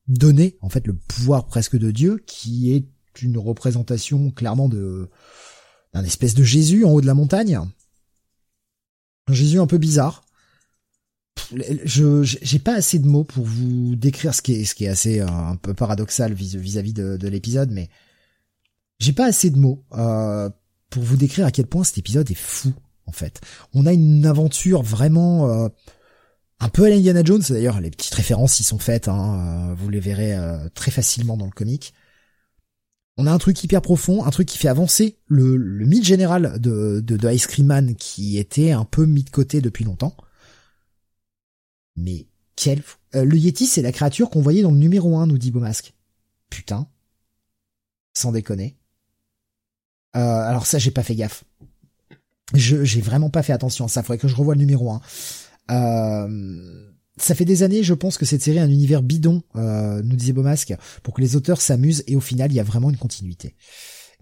[0.07, 2.86] donner en fait le pouvoir presque de Dieu, qui est
[3.23, 5.09] une représentation clairement de
[5.94, 7.57] d'un espèce de Jésus en haut de la montagne.
[7.57, 10.23] Un Jésus un peu bizarre.
[11.52, 14.89] Je j'ai pas assez de mots pour vous décrire ce qui est ce qui est
[14.89, 17.89] assez euh, un peu paradoxal vis-à-vis de, de l'épisode, mais
[18.99, 20.51] j'ai pas assez de mots euh,
[20.91, 22.73] pour vous décrire à quel point cet épisode est fou
[23.07, 23.41] en fait.
[23.73, 25.68] On a une aventure vraiment euh,
[26.60, 29.88] un peu à l'Indiana Jones d'ailleurs les petites références y sont faites hein, euh, vous
[29.88, 31.94] les verrez euh, très facilement dans le comic.
[33.16, 36.58] On a un truc hyper profond un truc qui fait avancer le, le mythe général
[36.60, 40.16] de, de, Ice Cream Man qui était un peu mis de côté depuis longtemps.
[41.96, 42.82] Mais quel
[43.14, 45.94] euh, le Yeti c'est la créature qu'on voyait dans le numéro 1 nous dit Beaumasque.
[46.50, 46.88] Putain.
[48.14, 48.76] Sans déconner.
[50.14, 51.44] Alors ça j'ai pas fait gaffe.
[52.54, 55.00] Je j'ai vraiment pas fait attention à ça faudrait que je revoie le numéro 1
[55.70, 56.88] euh,
[57.20, 60.16] ça fait des années, je pense que cette série a un univers bidon, euh, nous
[60.16, 62.97] disait Beaumasque, pour que les auteurs s'amusent et au final, il y a vraiment une
[62.97, 63.55] continuité.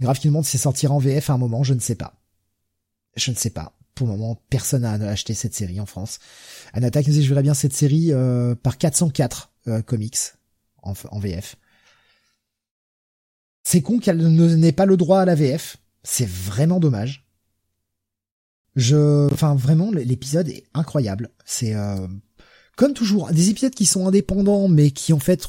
[0.01, 2.15] Grave qui demande si c'est sortira en VF à un moment, je ne sais pas.
[3.17, 3.73] Je ne sais pas.
[3.95, 6.19] Pour le moment, personne n'a acheté cette série en France.
[6.75, 10.19] Anatak nous dit, je verrais bien cette série euh, par 404 euh, comics
[10.83, 11.57] en, en VF.
[13.65, 15.79] C'est con qu'elle n'ait pas le droit à la VF.
[16.03, 17.26] C'est vraiment dommage.
[18.77, 21.31] Je, enfin vraiment, l'épisode est incroyable.
[21.45, 22.07] C'est euh,
[22.77, 25.49] comme toujours des épisodes qui sont indépendants, mais qui en fait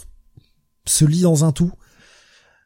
[0.85, 1.71] se lient dans un tout.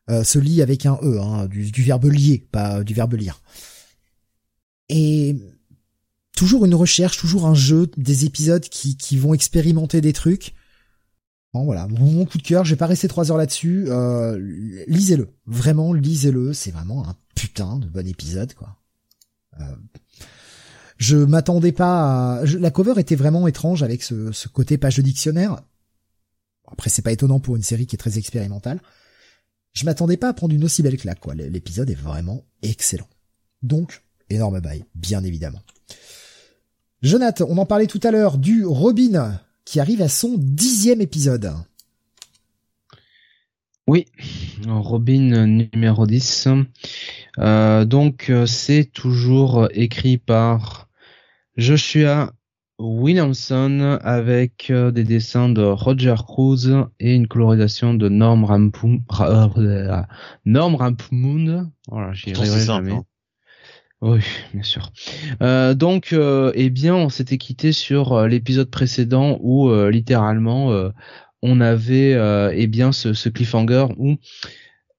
[0.10, 3.42] Euh, se lient avec un e, hein, du, du verbe lier, pas du verbe lire.
[4.90, 5.38] Et
[6.36, 10.56] toujours une recherche, toujours un jeu, des épisodes qui, vont expérimenter des trucs.
[11.54, 13.86] Bon voilà, mon coup de cœur, je vais pas rester trois heures là-dessus.
[13.90, 14.40] Euh,
[14.88, 18.78] lisez-le, vraiment lisez-le, c'est vraiment un putain de bon épisode quoi.
[19.60, 19.76] Euh,
[21.02, 22.46] je m'attendais pas à...
[22.46, 25.60] La cover était vraiment étrange avec ce, côté page de dictionnaire.
[26.72, 28.80] Après c'est pas étonnant pour une série qui est très expérimentale.
[29.74, 31.34] Je m'attendais pas à prendre une aussi belle claque quoi.
[31.34, 33.08] L'épisode est vraiment excellent.
[33.64, 35.62] Donc énorme bail, bien évidemment.
[37.02, 41.52] Jonathan, on en parlait tout à l'heure du Robin qui arrive à son dixième épisode.
[43.88, 44.06] Oui,
[44.68, 46.48] Robin numéro 10.
[47.40, 50.91] Euh, donc euh, c'est toujours écrit par
[51.58, 52.32] Joshua
[52.80, 59.02] Williamson avec euh, des dessins de Roger Cruz et une colorisation de Norm Rampum,
[60.46, 61.72] Norm Rampmoon.
[61.88, 62.92] Voilà, j'y arriverai jamais.
[62.94, 63.06] Hein.
[64.02, 64.22] Oui,
[64.52, 64.92] bien sûr.
[65.44, 70.92] Euh, donc, euh, eh bien, on s'était quitté sur euh, l'épisode précédent où euh, littéralement
[71.44, 72.18] on avait
[72.54, 74.16] eh bien ce, ce, cliffhanger où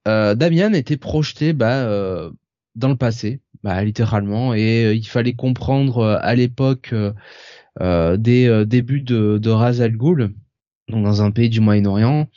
[0.07, 1.85] Damien était projeté bah,
[2.75, 6.95] dans le passé, bah, littéralement, et il fallait comprendre à l'époque
[7.81, 10.35] des débuts de, de Raz Al Ghul,
[10.89, 12.29] donc dans un pays du Moyen-Orient.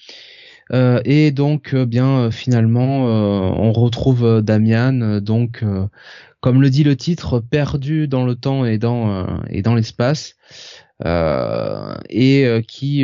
[0.72, 5.64] et donc, bien finalement, on retrouve Damian, donc
[6.46, 10.36] comme le dit le titre, perdu dans le temps et dans euh, et dans l'espace,
[11.04, 13.04] euh, et euh, qui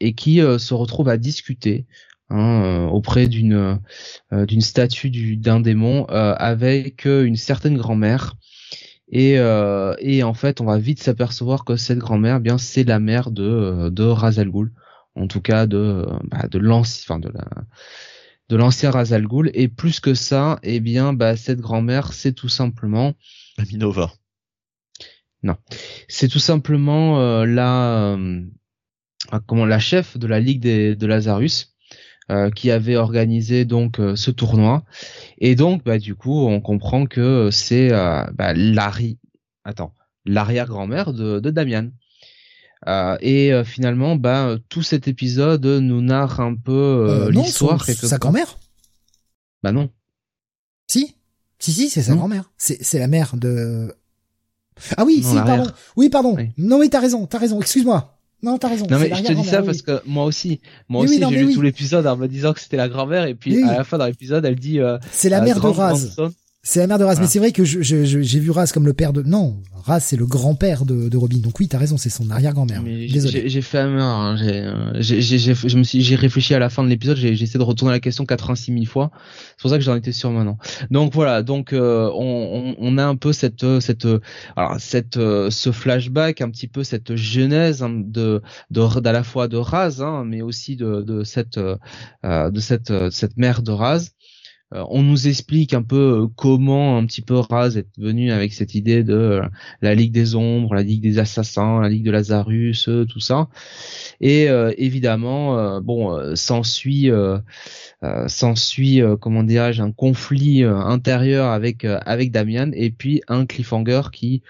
[0.00, 1.84] et qui se retrouve à discuter
[2.30, 3.80] hein, auprès d'une
[4.32, 8.34] d'une statue d'un démon avec une certaine grand-mère.
[9.08, 12.98] Et, et en fait, on va vite s'apercevoir que cette grand-mère, eh bien, c'est la
[12.98, 14.50] mère de de Razal
[15.16, 17.46] en tout cas de bah, de l'ancien, enfin de la
[18.48, 19.50] de l'ancien Razal Ghul.
[19.54, 23.14] Et plus que ça, eh bien, bah, cette grand-mère, c'est tout simplement
[23.58, 24.12] Aminova.
[25.42, 25.56] Non,
[26.08, 28.42] c'est tout simplement euh, la euh,
[29.30, 31.75] ah, comment la chef de la Ligue des, de Lazarus.
[32.28, 34.82] Euh, qui avait organisé donc ce tournoi
[35.38, 38.52] et donc bah du coup on comprend que c'est bah,
[39.62, 41.90] attends l'arrière-grand-mère de, de Damian
[42.88, 47.84] euh, et euh, finalement, bah, tout cet épisode nous narre un peu euh, l'histoire.
[47.84, 48.58] Sa grand-mère?
[49.62, 49.90] Bah non.
[50.88, 51.16] Si,
[51.58, 52.52] si, si, c'est sa grand-mère.
[52.58, 53.94] C'est, c'est la mère de.
[54.96, 55.66] Ah oui, si, pardon.
[55.96, 56.36] Oui, pardon.
[56.58, 57.60] Non, oui, t'as raison, t'as raison.
[57.60, 58.15] Excuse-moi.
[58.42, 58.86] Non, t'as raison.
[58.90, 61.62] Non mais je te dis ça parce que moi aussi, moi aussi, j'ai lu tout
[61.62, 64.44] l'épisode en me disant que c'était la grand-mère et puis à la fin de l'épisode,
[64.44, 64.80] elle dit.
[65.10, 66.16] c'est la mère de Raz.
[66.68, 69.12] C'est la mère de Raz, mais c'est vrai que j'ai vu Raz comme le père
[69.12, 69.22] de.
[69.22, 71.38] Non, Raz c'est le grand-père de, de, Robin.
[71.38, 72.82] Donc oui, t'as raison, c'est son arrière-grand-mère.
[73.06, 77.18] J'ai fait un hein, j'ai je me suis, j'ai réfléchi à la fin de l'épisode.
[77.18, 79.12] J'ai essayé de retourner la question 86 000 fois.
[79.50, 80.58] C'est pour ça que j'en étais sûr maintenant.
[80.90, 84.08] Donc voilà, donc euh, on, on, a un peu cette cette
[84.56, 89.46] alors cette ce flashback, un petit peu cette genèse hein, de de d'à la fois
[89.46, 91.76] de Raz, hein, mais aussi de de cette euh,
[92.50, 94.15] de cette cette mère de Raz.
[94.74, 98.52] Euh, on nous explique un peu euh, comment un petit peu Raz est venu avec
[98.52, 99.42] cette idée de euh,
[99.80, 103.48] la Ligue des Ombres, la Ligue des Assassins, la Ligue de Lazarus, tout ça.
[104.20, 104.46] Et
[104.78, 107.10] évidemment, bon, s'ensuit,
[108.26, 114.42] s'ensuit, comment dirais-je, un conflit intérieur avec avec Damian et puis un cliffhanger qui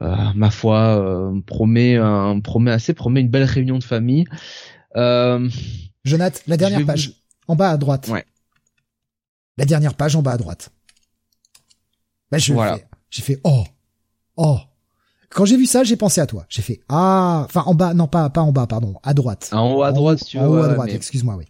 [0.00, 4.24] ma foi, promet, un, promet assez, promet une belle réunion de famille.
[4.96, 5.48] Euh,
[6.04, 7.12] Jonathan, la dernière page,
[7.48, 8.08] en bas à droite.
[8.08, 8.24] Ouais.
[9.58, 10.70] La dernière page en bas à droite.
[12.30, 12.78] Ben je voilà.
[13.10, 13.64] j'ai fait oh
[14.36, 14.58] oh.
[15.30, 16.46] Quand j'ai vu ça, j'ai pensé à toi.
[16.48, 19.50] J'ai fait ah, enfin en bas, non pas pas en bas, pardon, à droite.
[19.52, 20.90] En haut à droite, tu en haut à droite.
[20.92, 21.44] Excuse-moi, oui.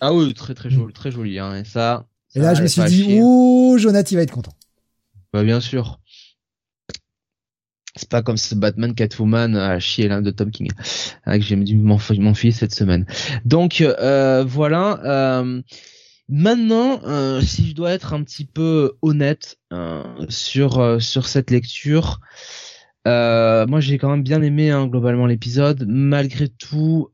[0.00, 1.56] Ah oui, très très joli, très joli, hein.
[1.56, 2.06] Et ça.
[2.34, 4.52] Et là, je me suis dit oh, Jonathan va être content.
[5.32, 6.00] Bah bien sûr.
[7.96, 10.68] C'est pas comme ce Batman Catwoman à chier là de Tom King
[11.26, 13.06] hein, que j'ai dû m'enfuir cette semaine.
[13.44, 15.00] Donc euh, voilà.
[15.04, 15.60] Euh,
[16.28, 21.50] Maintenant, euh, si je dois être un petit peu honnête euh, sur euh, sur cette
[21.50, 22.20] lecture,
[23.06, 25.86] moi, j'ai quand même bien aimé hein, globalement l'épisode.
[25.88, 27.10] Malgré tout,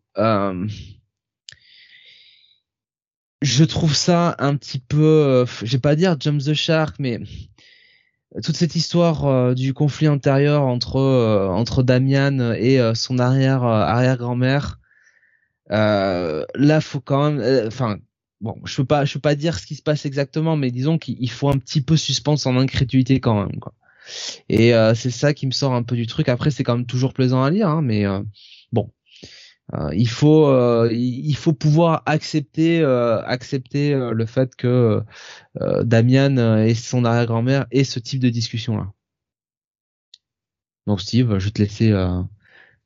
[3.42, 7.20] je trouve ça un petit peu, je vais pas dire jump the shark, mais
[8.42, 10.98] toute cette histoire du conflit intérieur entre
[11.50, 14.80] entre Damian et son arrière arrière grand-mère.
[15.70, 17.98] là, faut quand même, enfin
[18.44, 20.98] bon, je peux pas, je peux pas dire ce qui se passe exactement, mais disons
[20.98, 23.72] qu'il faut un petit peu suspendre son incrédulité quand même, quoi.
[24.50, 26.28] Et euh, c'est ça qui me sort un peu du truc.
[26.28, 28.20] Après, c'est quand même toujours plaisant à lire, hein, mais euh,
[28.70, 28.92] bon,
[29.72, 30.46] euh, il faut,
[30.90, 35.02] il faut pouvoir accepter, accepter le fait que
[35.82, 38.92] Damian et son arrière-grand-mère aient ce type de discussion là.
[40.86, 41.88] Donc Steve, je vais te laisser.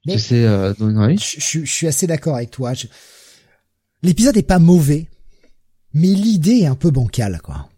[0.07, 2.75] je, je, suis assez d'accord avec toi.
[4.05, 5.09] L'épisode est pas mauvais
[5.95, 7.69] mais l'idée est un peu bancale, quoi.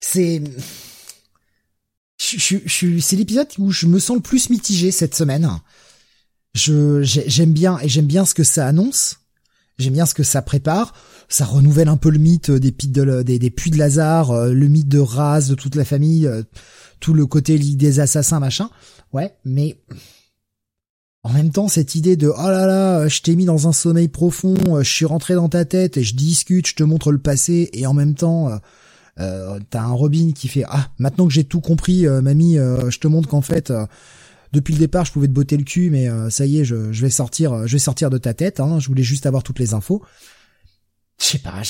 [0.00, 0.42] C'est,
[2.18, 5.48] je, je, c'est l'épisode où je me sens le plus mitigé cette semaine.
[6.54, 9.16] Je, j'aime bien et j'aime bien ce que ça annonce.
[9.78, 10.94] J'aime bien ce que ça prépare.
[11.28, 14.68] Ça renouvelle un peu le mythe des, de, des, des puits de Lazare, euh, le
[14.68, 16.42] mythe de Raz, de toute la famille, euh,
[17.00, 18.70] tout le côté des assassins, machin.
[19.12, 19.82] Ouais, mais
[21.26, 24.06] en même temps, cette idée de oh là là, je t'ai mis dans un sommeil
[24.06, 27.18] profond, euh, je suis rentré dans ta tête et je discute, je te montre le
[27.18, 28.56] passé, et en même temps, euh,
[29.18, 33.08] euh t'as un Robin qui fait ah maintenant que j'ai tout compris, mamie, je te
[33.08, 33.72] montre qu'en fait
[34.52, 37.10] depuis le départ je pouvais te botter le cul, mais ça y est, je, vais
[37.10, 38.60] sortir, je vais sortir de ta tête.
[38.60, 40.04] Hein, je voulais juste avoir toutes les infos.
[41.18, 41.60] Je sais pas.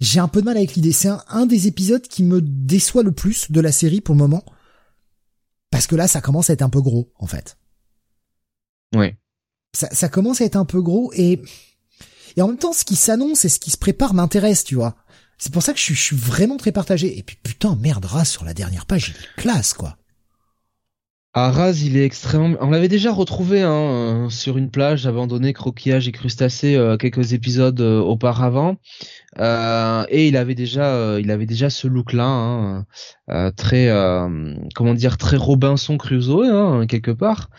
[0.00, 0.92] J'ai un peu de mal avec l'idée.
[0.92, 4.20] C'est un, un des épisodes qui me déçoit le plus de la série pour le
[4.20, 4.44] moment
[5.70, 7.58] parce que là, ça commence à être un peu gros, en fait.
[8.94, 9.14] Oui.
[9.74, 11.42] Ça, ça commence à être un peu gros et,
[12.36, 14.96] et en même temps, ce qui s'annonce et ce qui se prépare m'intéresse, tu vois.
[15.38, 17.16] C'est pour ça que je suis, je suis, vraiment très partagé.
[17.18, 19.96] Et puis putain, merde, race sur la dernière page, il classe, quoi.
[21.34, 22.56] Arras, il est extrêmement.
[22.60, 27.34] On l'avait déjà retrouvé hein, euh, sur une plage abandonnée, croquillage et crustacés euh, quelques
[27.34, 28.76] épisodes euh, auparavant,
[29.38, 32.86] et il avait déjà, il avait déjà ce look-là, hein,
[33.56, 33.88] très,
[34.74, 37.50] comment dire, très Robinson Crusoe hein, quelque part.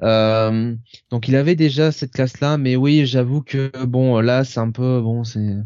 [0.00, 5.00] donc il avait déjà cette classe-là, mais oui, j'avoue que bon, là c'est un peu,
[5.00, 5.56] bon, c'est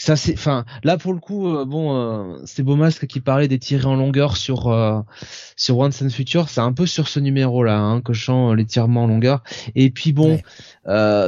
[0.00, 3.58] ça c'est enfin là pour le coup euh, bon euh, c'est Beaumasque qui parlait des
[3.58, 5.00] tirés en longueur sur euh,
[5.56, 6.48] sur Once and Future.
[6.48, 9.42] C'est un peu sur ce numéro là hein, que je sens les tirements en longueur.
[9.74, 10.40] Et puis bon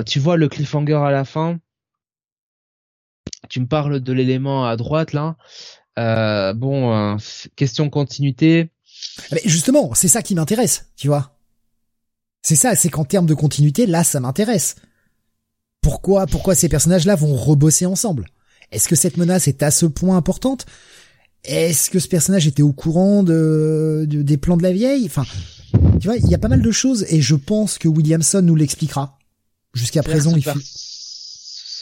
[0.07, 1.59] tu vois le cliffhanger à la fin.
[3.51, 5.37] Tu me parles de l'élément à droite là.
[6.55, 7.19] Bon
[7.55, 8.71] question continuité.
[9.33, 11.37] Mais justement c'est ça qui m'intéresse tu vois.
[12.41, 14.77] C'est ça c'est qu'en termes de continuité là ça m'intéresse.
[15.83, 18.25] Pourquoi pourquoi ces personnages là vont rebosser ensemble?
[18.73, 20.67] Est-ce que cette menace est à ce point importante?
[21.45, 25.05] Est-ce que ce personnage était au courant de, des plans de la vieille?
[25.07, 25.25] Enfin,
[26.01, 28.57] tu vois, il y a pas mal de choses et je pense que Williamson nous
[28.57, 29.19] l'expliquera.
[29.75, 30.45] Jusqu'à présent, il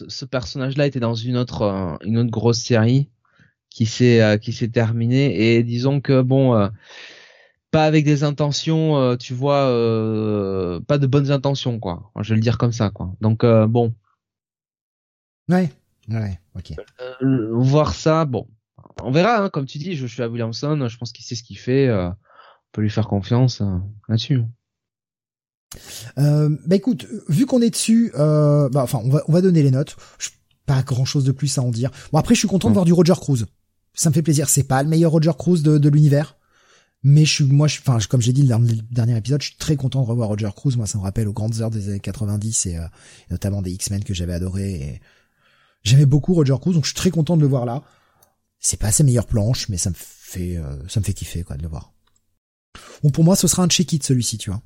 [0.09, 3.11] ce, personnage-là était dans une autre euh, une autre grosse série
[3.69, 6.69] qui s'est euh, qui s'est terminée et disons que bon euh,
[7.71, 9.67] pas avec des intentions tu vois
[10.87, 12.11] pas de bonnes intentions quoi.
[12.21, 13.13] Je vais le dire comme ça quoi.
[13.21, 13.95] Donc bon.
[15.49, 15.71] Ouais
[16.09, 16.75] Ouais, ok.
[17.23, 18.47] Euh, voir ça, bon,
[19.03, 19.39] on verra.
[19.39, 21.89] Hein, comme tu dis, je suis à Williamson, je pense qu'il sait ce qu'il fait.
[21.89, 24.43] Euh, on peut lui faire confiance euh, là-dessus.
[26.19, 29.63] Euh, bah écoute, vu qu'on est dessus, euh, bah enfin, on va on va donner
[29.63, 29.97] les notes.
[30.67, 31.91] Pas grand chose de plus à en dire.
[32.13, 33.47] Bon après, je suis content de voir du Roger Cruz.
[33.95, 34.49] Ça me fait plaisir.
[34.49, 36.37] C'est pas le meilleur Roger Cruz de, de l'univers,
[37.03, 39.57] mais je suis moi, je, enfin, comme j'ai dit dans le dernier épisode, je suis
[39.57, 40.77] très content de revoir Roger Cruz.
[40.77, 42.79] Moi, ça me rappelle aux grandes heures des années 90 et
[43.31, 44.73] notamment des X-Men que j'avais adoré.
[44.73, 45.01] Et
[45.83, 47.83] J'aimais beaucoup Roger Cruz, donc je suis très content de le voir là.
[48.59, 51.57] C'est pas ses meilleures planches, mais ça me fait, euh, ça me fait kiffer quoi
[51.57, 51.93] de le voir.
[53.03, 54.61] Bon, pour moi, ce sera un check-it celui-ci, tu vois.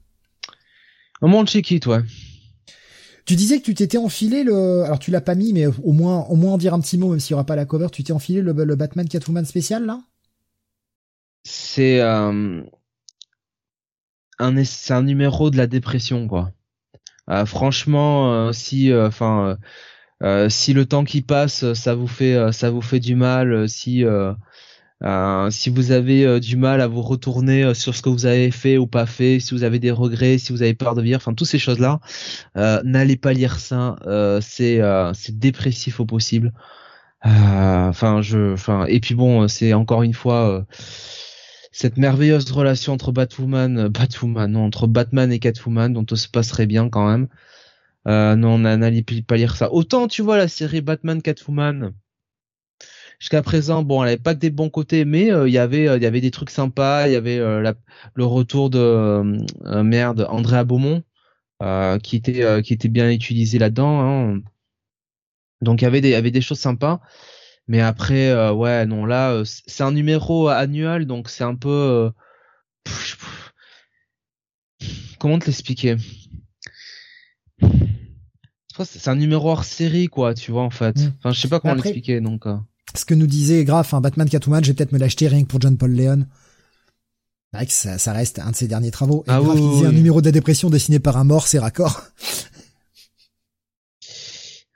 [1.23, 2.01] Un bon check-it, ouais.
[3.25, 6.25] Tu disais que tu t'étais enfilé le, alors tu l'as pas mis, mais au moins,
[6.25, 7.86] au moins en dire un petit mot, même s'il y aura pas la cover.
[7.91, 10.02] Tu t'es enfilé le, le Batman Catwoman spécial là?
[11.44, 12.62] C'est euh,
[14.39, 16.52] un, c'est un numéro de la dépression quoi.
[17.31, 19.57] Euh, franchement, euh, si, euh, enfin euh,
[20.49, 23.67] si le temps qui passe, ça vous fait, euh, ça vous fait du mal, euh,
[23.67, 24.05] si
[25.51, 28.86] si vous avez du mal à vous retourner sur ce que vous avez fait ou
[28.86, 31.49] pas fait, si vous avez des regrets, si vous avez peur de vivre, enfin toutes
[31.49, 32.01] ces choses-là,
[32.84, 33.97] n'allez pas lire ça.
[34.41, 34.81] c'est
[35.15, 36.52] c'est dépressif au possible.
[37.23, 40.65] Enfin je, enfin et puis bon, c'est encore une fois
[41.75, 46.67] cette merveilleuse relation entre Batwoman, Batwoman, non, entre Batman et Catwoman dont tout se passerait
[46.67, 47.28] bien quand même.
[48.07, 49.73] Euh, non, on n'allait pas lire ça.
[49.73, 51.92] Autant, tu vois, la série Batman Catwoman,
[53.18, 56.02] jusqu'à présent, bon, elle avait pas que des bons côtés, mais il y avait il
[56.02, 57.08] y avait des trucs sympas.
[57.08, 59.23] Il y avait le retour de
[59.83, 61.02] merde Andrea Beaumont
[62.02, 64.00] qui était qui était bien utilisé là-dedans.
[64.02, 64.41] Hein.
[65.62, 67.00] Donc il y avait des y avait des choses sympas.
[67.68, 72.10] Mais après, ouais, non, là, c'est un numéro annuel, donc c'est un peu.
[75.18, 75.97] comment te l'expliquer?
[78.83, 80.97] C'est un numéro hors série quoi tu vois en fait.
[80.97, 81.12] Mm.
[81.19, 82.57] enfin je sais pas comment l'expliquer donc euh.
[82.94, 85.49] ce que nous disait Graf un Batman Catwoman je vais peut-être me l'acheter rien que
[85.49, 86.27] pour John Paul Leon
[87.53, 89.23] que ça, ça, reste un de ses derniers travaux.
[89.28, 91.61] Et ah, Graf il disait un numéro de la dépression dessiné par un mort c'est
[91.61, 92.03] raccord.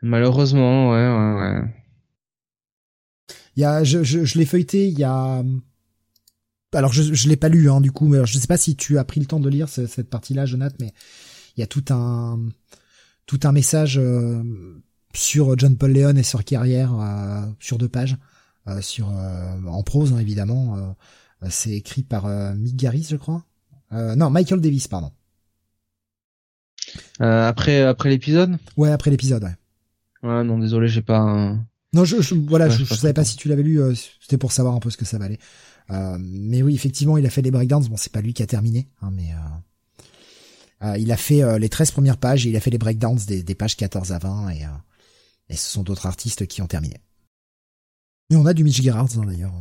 [0.02, 1.62] Malheureusement ouais ouais ouais.
[3.56, 5.42] Il y a je, je, je l'ai feuilleté il y a
[6.72, 8.96] alors je je l'ai pas lu hein, du coup mais je sais pas si tu
[8.98, 10.92] as pris le temps de lire cette, partie là Jonathan mais
[11.56, 12.38] il y a tout un
[13.28, 14.42] tout un message euh,
[15.14, 18.16] sur John Paul Leon et sur carrière euh, sur deux pages
[18.66, 20.96] euh, sur en prose hein, évidemment
[21.48, 22.26] c'est écrit par
[22.56, 23.44] Mick Garris je crois.
[23.92, 25.12] Non Michael Davis pardon.
[27.20, 28.58] Après après l'épisode?
[28.76, 29.56] Ouais après l'épisode ouais.
[30.28, 31.54] Ouais non désolé j'ai pas
[31.92, 33.80] non je, voilà je, je savais pas si tu l'avais lu
[34.20, 35.38] c'était pour savoir un peu ce que ça valait.
[35.90, 37.88] Euh, mais oui, effectivement, il a fait des breakdowns.
[37.88, 39.36] Bon, c'est pas lui qui a terminé, hein, mais euh,
[40.98, 43.76] il a fait les 13 premières pages et il a fait les breakdowns des, pages
[43.76, 44.66] 14 à 20 et,
[45.48, 46.96] et ce sont d'autres artistes qui ont terminé.
[48.30, 49.54] Et on a du Mitch Gerhards hein, d'ailleurs,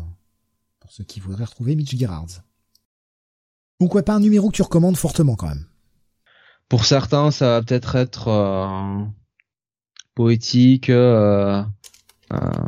[0.80, 2.44] pour ceux qui voudraient retrouver Mitch Gerhards.
[3.80, 5.66] Donc ouais, pas un numéro que tu recommandes fortement quand même?
[6.70, 8.30] Pour certains, ça va peut-être être,
[10.18, 11.64] poétique, euh,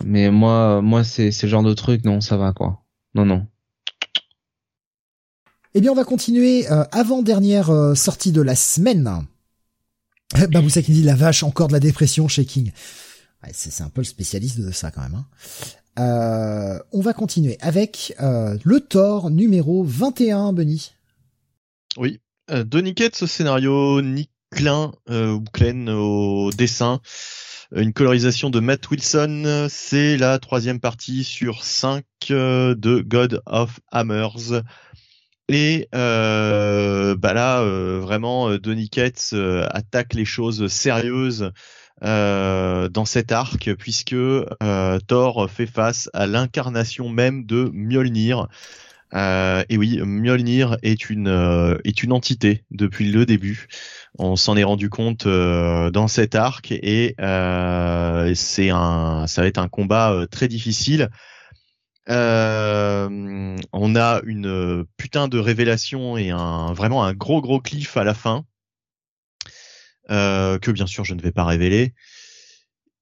[0.05, 2.83] mais moi, moi c'est ce genre de truc, non, ça va quoi.
[3.15, 3.47] Non, non.
[5.75, 6.69] Eh bien, on va continuer.
[6.71, 9.25] Euh, avant-dernière euh, sortie de la semaine.
[10.49, 12.71] Baboussa qui dit la vache, encore de la dépression chez King.
[13.53, 15.15] c'est un peu le spécialiste de ça quand même.
[15.15, 15.25] Hein.
[15.99, 20.91] Euh, on va continuer avec le Thor numéro 21, Benny.
[21.97, 22.19] Oui.
[22.47, 27.01] Donny ce scénario, Nick Klein, ou Klein au dessin.
[27.75, 33.79] Une colorisation de Matt Wilson, c'est la troisième partie sur 5 euh, de God of
[33.91, 34.63] Hammers.
[35.49, 39.33] Et euh, bah là, euh, vraiment, Donny Cates
[39.71, 41.51] attaque les choses sérieuses
[42.01, 44.15] dans cet arc, puisque
[45.07, 48.47] Thor fait face à l'incarnation même de Mjolnir.
[49.13, 51.27] et oui, Mjolnir est une
[52.11, 53.67] entité depuis le début.
[54.17, 59.47] On s'en est rendu compte euh, dans cet arc et euh, c'est un, ça va
[59.47, 61.09] être un combat euh, très difficile.
[62.09, 68.13] On a une putain de révélation et un vraiment un gros gros cliff à la
[68.13, 68.45] fin
[70.07, 71.93] que bien sûr je ne vais pas révéler.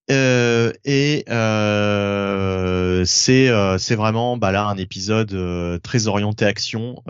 [0.10, 7.04] Euh, et euh, c'est euh, vraiment bah là un épisode euh, très orienté action.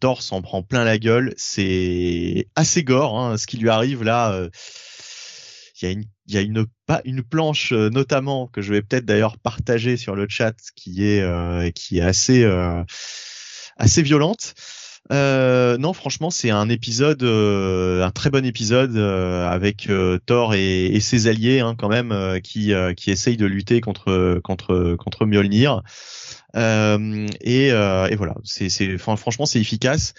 [0.00, 1.34] Thor s'en prend plein la gueule.
[1.36, 4.48] C'est assez gore hein, ce qui lui arrive là.
[5.80, 6.66] Il y a une il y a une
[7.04, 11.98] une planche notamment que je vais peut-être d'ailleurs partager sur le chat qui est qui
[11.98, 12.44] est assez
[13.76, 14.54] assez violente.
[15.12, 19.88] Euh, non, franchement, c'est un épisode, euh, un très bon épisode euh, avec
[20.26, 25.26] Thor et, ses alliés hein, quand même, qui qui essayent de lutter contre contre contre
[25.26, 25.82] Mjolnir.
[26.56, 30.14] Et, et, voilà, c'est franchement c'est efficace.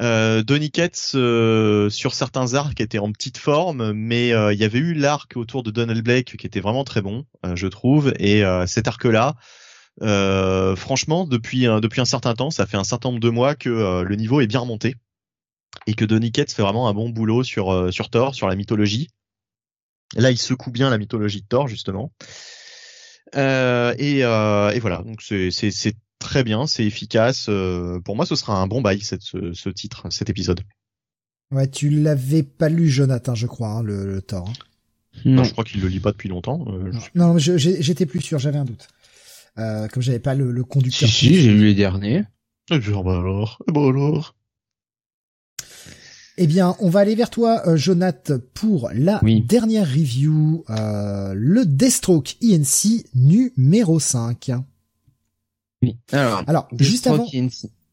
[0.00, 5.36] Euh, Donny sur certains arcs était en petite forme, mais il y avait eu l'arc
[5.36, 9.36] autour de Donald Blake qui était vraiment très bon, je trouve, et cet arc-là,
[10.02, 13.68] euh, franchement, depuis depuis un certain temps, ça fait un certain nombre de mois que
[13.68, 14.94] euh, le niveau est bien remonté
[15.86, 18.56] et que Donny Cates fait vraiment un bon boulot sur euh, sur Thor, sur la
[18.56, 19.08] mythologie.
[20.16, 22.12] Là, il secoue bien la mythologie de Thor justement.
[23.34, 27.50] Et, et, voilà, donc c'est très bien, c'est efficace.
[28.04, 30.60] pour moi, ce sera un bon bail cette, ce, titre, cet épisode.
[31.50, 34.48] Ouais, tu l'avais pas lu, Jonathan, je crois, hein, le, Thor.
[34.48, 34.52] Hein.
[35.24, 35.42] Non.
[35.42, 36.64] je crois qu'il le lit pas depuis longtemps.
[37.14, 38.86] non, non j'étais plus sûr, j'avais un doute.
[39.58, 41.08] Euh, comme j'avais pas le, le conducteur.
[41.08, 42.24] Si, si, j'ai lu les derniers.
[42.70, 44.36] Eh bien, bah alors, ben alors.
[46.36, 51.66] Eh bien, on va aller vers toi, euh, Jonath, pour la dernière review, euh, le
[51.66, 54.52] Deathstroke INC numéro 5.
[55.82, 55.96] Oui.
[56.12, 57.26] Alors, alors juste avant,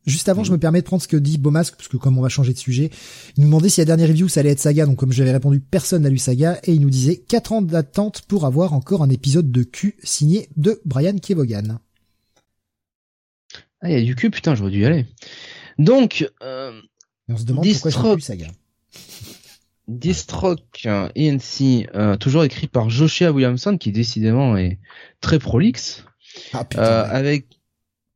[0.07, 2.21] Juste avant, je me permets de prendre ce que dit Beaumasque, parce que comme on
[2.21, 2.91] va changer de sujet,
[3.35, 5.59] il nous demandait si la dernière review ça allait être Saga, donc comme j'avais répondu,
[5.59, 9.09] personne n'a lu Saga, et il nous disait 4 ans d'attente pour avoir encore un
[9.09, 11.79] épisode de Q signé de Brian Kevogan.
[13.81, 15.05] Ah, il y a du cul, putain, j'aurais dû y aller.
[15.77, 16.81] Donc, euh,
[17.27, 18.47] on se demande pourquoi plus Saga.
[19.89, 24.79] Distroke ENC, euh, toujours écrit par Joshua Williamson, qui décidément est
[25.19, 26.05] très prolixe.
[26.53, 27.09] Ah, putain, euh, ouais.
[27.09, 27.56] avec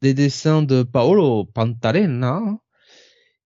[0.01, 2.41] des dessins de Paolo Pantalena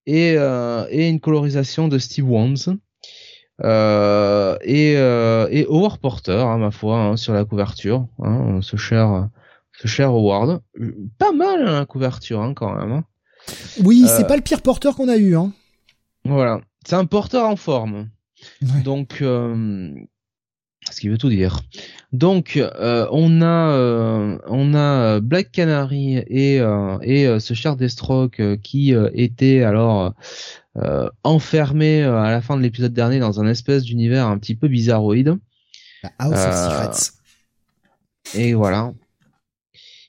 [0.06, 2.78] et, euh, et une colorisation de Steve Wands.
[3.64, 8.76] Euh, et, euh, et Howard Porter, hein, ma foi, hein, sur la couverture, hein, ce
[8.76, 9.30] cher,
[9.80, 10.62] ce cher Howard,
[11.18, 13.04] pas mal hein, la couverture quand même.
[13.82, 15.54] Oui, euh, c'est pas le pire porteur qu'on a eu, hein.
[16.26, 18.10] Voilà, c'est un porteur en forme.
[18.62, 18.82] Ouais.
[18.84, 19.24] Donc,
[20.92, 21.62] ce qui veut tout dire.
[22.14, 27.76] Donc, euh, on a, euh, on a Black Canary et euh, et euh, ce cher
[27.76, 30.14] Deathstroke euh, qui euh, était alors
[30.78, 34.56] euh, enfermé euh, à la fin de l'épisode dernier dans un espèce d'univers un petit
[34.56, 35.38] peu bizarroïde.
[36.04, 37.12] La House of Euh, Secrets.
[38.34, 38.94] Et voilà.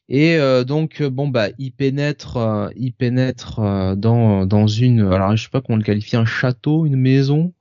[0.09, 5.01] Et euh, donc euh, bon bah il pénètre, euh, il pénètre euh, dans dans une,
[5.01, 7.53] alors je sais pas comment le qualifie, un château, une maison,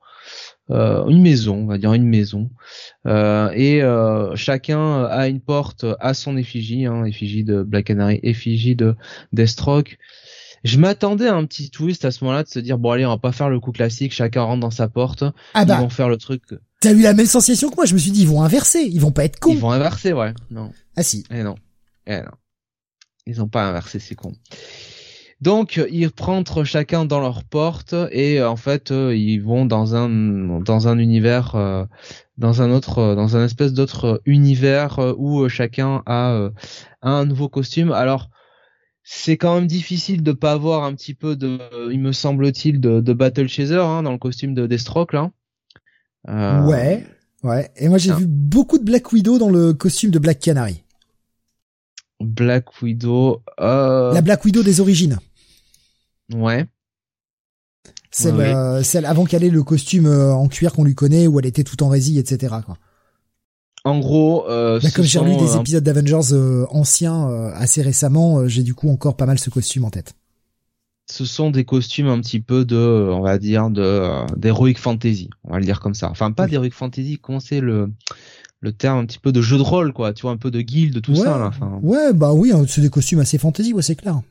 [0.72, 2.50] euh, une maison, on va dire une maison.
[3.06, 8.20] Euh, et euh, chacun a une porte à son effigie, hein, effigie de Black Canary,
[8.24, 8.96] effigie de
[9.34, 9.98] Deathstroke.
[10.64, 13.10] Je m'attendais à un petit twist à ce moment-là de se dire bon allez on
[13.10, 15.90] va pas faire le coup classique, chacun rentre dans sa porte, Ah ils bah, vont
[15.90, 16.42] faire le truc,
[16.86, 17.86] t'as eu la même sensation que moi.
[17.86, 18.82] Je me suis dit, ils vont inverser.
[18.82, 19.52] Ils vont pas être cons.
[19.52, 20.72] ils vont inverser ouais, non.
[20.96, 21.24] Ah si.
[21.32, 21.56] Eh non.
[22.08, 22.32] Eh non.
[23.26, 24.34] Ils ont pas inversé, c'est con.
[25.42, 29.94] Donc, ils rentrent chacun dans leur porte et euh, en fait, euh, ils vont dans
[29.96, 30.10] un
[30.62, 31.84] dans un univers, euh,
[32.38, 36.50] dans un autre, dans un espèce d'autre univers où chacun a, euh,
[37.02, 37.92] a un nouveau costume.
[37.92, 38.30] Alors,
[39.04, 41.60] c'est quand même difficile de pas avoir un petit peu de,
[41.92, 45.32] il me semble-t-il, de, de Battle Chaser hein, dans le costume de Deathstroke là.
[46.30, 47.06] Euh, Ouais.
[47.44, 47.70] Ouais.
[47.76, 48.16] Et moi, j'ai Ah.
[48.16, 50.82] vu beaucoup de Black Widow dans le costume de Black Canary.
[52.22, 53.42] Black Widow.
[53.60, 55.20] Euh, La Black Widow des origines.
[56.34, 56.66] Ouais.
[58.12, 61.28] Celle, Ouais, euh, celle avant qu'elle ait le costume euh, en cuir qu'on lui connaît,
[61.28, 62.56] où elle était tout en résille, etc.
[62.66, 62.78] Quoi.
[63.84, 66.34] En gros, euh, Bah, comme j'ai relu des épisodes d'Avengers
[66.70, 70.14] anciens assez récemment, j'ai du coup encore pas mal ce costume en tête.
[71.08, 72.76] ce sont des costumes un petit peu de,
[73.12, 76.10] on va dire, de d'heroic fantasy, on va le dire comme ça.
[76.10, 76.52] Enfin, pas Oui.
[76.52, 77.92] d'heroic fantasy, comment c'est le
[78.62, 80.14] le terme un petit peu de jeu de rôle, quoi.
[80.14, 81.38] Tu vois, un peu de guilde, tout ouais, ça.
[81.38, 81.48] Là.
[81.48, 84.22] Enfin, ouais, bah oui, hein, c'est des costumes assez fantasy, ouais, c'est clair.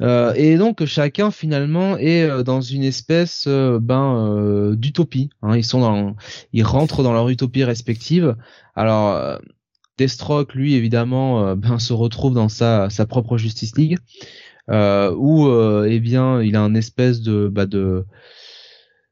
[0.00, 5.28] euh, et donc chacun finalement est euh, dans une espèce euh, ben euh, d'utopie.
[5.42, 5.56] Hein.
[5.56, 6.14] Ils sont dans,
[6.52, 8.36] ils rentrent dans leur utopie respective.
[8.76, 9.38] Alors euh,
[9.98, 13.98] Deathstroke, lui, évidemment, ben se retrouve dans sa sa propre Justice League.
[14.70, 18.04] euh, où euh, eh bien il a un espèce de bah, de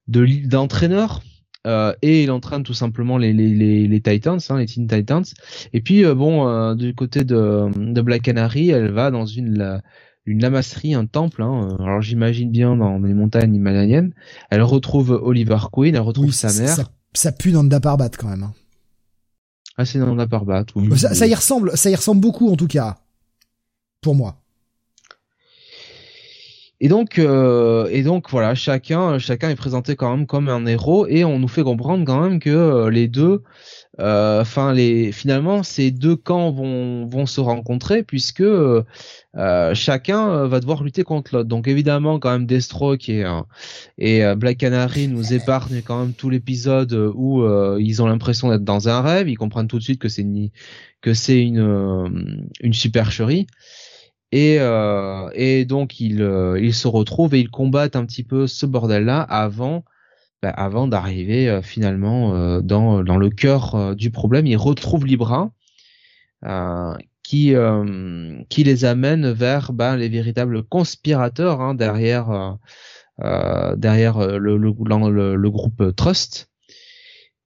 [0.08, 1.22] d'entraîneur
[1.66, 5.24] euh, et il entraîne tout simplement les les les, les Titans hein, les Teen Titans
[5.72, 9.58] et puis euh, bon euh, du côté de de Black Canary elle va dans une
[9.58, 9.82] la-
[10.24, 14.12] une lamasserie un temple hein, alors j'imagine bien dans les montagnes himalayennes
[14.50, 18.28] elle retrouve Oliver Queen elle retrouve Oui, sa mère ça, ça pue Nanda Parbat quand
[18.28, 18.42] même.
[18.42, 18.52] hein.
[19.76, 20.98] ah c'est dans la Parbat oui.
[20.98, 22.98] Ça, ça y ressemble, ça y ressemble beaucoup en tout cas.
[24.02, 24.42] Pour moi.
[26.80, 31.06] Et donc, euh, et donc voilà, chacun, chacun est présenté quand même comme un héros
[31.06, 33.42] et on nous fait comprendre quand même que euh, les deux,
[33.98, 38.82] euh, enfin les, finalement ces deux camps vont vont se rencontrer puisque euh,
[39.72, 41.48] chacun va devoir lutter contre l'autre.
[41.48, 43.40] Donc évidemment quand même Deathstroke et euh,
[43.96, 47.42] et Black Canary nous épargnent quand même tout l'épisode où
[47.78, 49.30] ils ont l'impression d'être dans un rêve.
[49.30, 50.50] Ils comprennent tout de suite que c'est une
[51.00, 53.46] que c'est une une supercherie.
[54.36, 58.66] Et, euh, et donc ils, euh, se retrouvent et ils combattent un petit peu ce
[58.66, 59.82] bordel-là avant,
[60.42, 64.46] bah, avant d'arriver euh, finalement dans, le cœur du problème.
[64.46, 65.52] Ils retrouvent Libra,
[67.22, 72.58] qui, les amène vers bah, les véritables conspirateurs hein, derrière,
[73.18, 76.50] le, groupe Trust.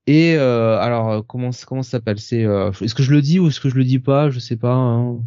[0.08, 2.16] Et alors comment ça s'appelle?
[2.16, 4.28] Est-ce que je le dis ou est-ce que je le dis pas?
[4.30, 4.74] Je sais pas.
[4.74, 5.20] Hein.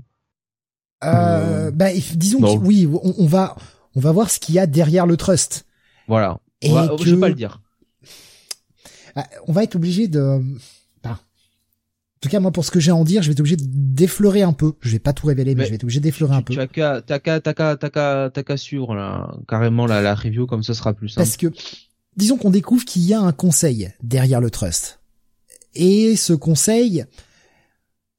[1.05, 3.55] Euh, bah, if- disons que oui, on, on va,
[3.95, 5.65] on va voir ce qu'il y a derrière le trust.
[6.07, 6.39] Voilà.
[6.61, 7.61] Et On va- que- Je vais pas le dire.
[9.15, 10.39] Ah, on va être obligé de.
[11.03, 13.39] Bah, en tout cas, moi, pour ce que j'ai à en dire, je vais être
[13.41, 14.73] obligé d'effleurer un peu.
[14.81, 16.53] Je vais pas tout révéler, mais, Mais je vais être obligé d'effleurer un peu.
[16.53, 20.01] Tu as qu'à, t'as qu'à, t'as qu'à, t'as qu'à, t'as qu'à suivre là, carrément la,
[20.01, 21.25] la review comme ce sera plus simple.
[21.27, 21.47] Parce que,
[22.17, 24.99] disons qu'on découvre qu'il y a un conseil derrière le trust.
[25.75, 27.05] Et ce conseil,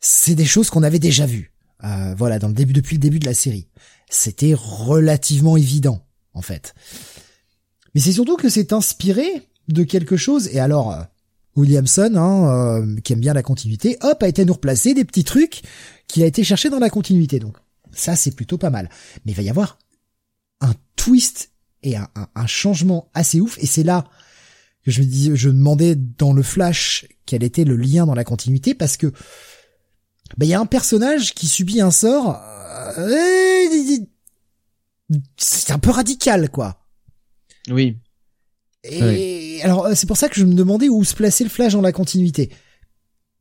[0.01, 1.53] c'est des choses qu'on avait déjà vues.
[1.85, 3.69] Euh, voilà, dans le début, depuis le début de la série.
[4.11, 6.75] C'était relativement évident, en fait.
[7.95, 10.49] Mais c'est surtout que c'est inspiré de quelque chose.
[10.49, 11.03] Et alors, euh,
[11.57, 15.25] Williamson, hein, euh, qui aime bien la continuité, hop, a été nous replacer des petits
[15.25, 15.63] trucs
[16.09, 17.39] qu'il a été chercher dans la continuité.
[17.39, 17.57] Donc,
[17.93, 18.89] ça, c'est plutôt pas mal.
[19.25, 19.79] Mais il va y avoir
[20.61, 21.51] un twist
[21.83, 23.59] et un, un- changement assez ouf.
[23.61, 24.05] Et c'est là
[24.85, 28.25] que je me dis, je demandais dans le flash quel était le lien dans la
[28.25, 29.13] continuité parce que
[30.37, 32.41] ben il y a un personnage qui subit un sort.
[32.99, 33.67] Euh,
[35.37, 36.77] c'est un peu radical, quoi.
[37.71, 37.99] Oui.
[38.85, 41.81] Et alors c'est pour ça que je me demandais où se placer le Flash dans
[41.81, 42.51] la continuité.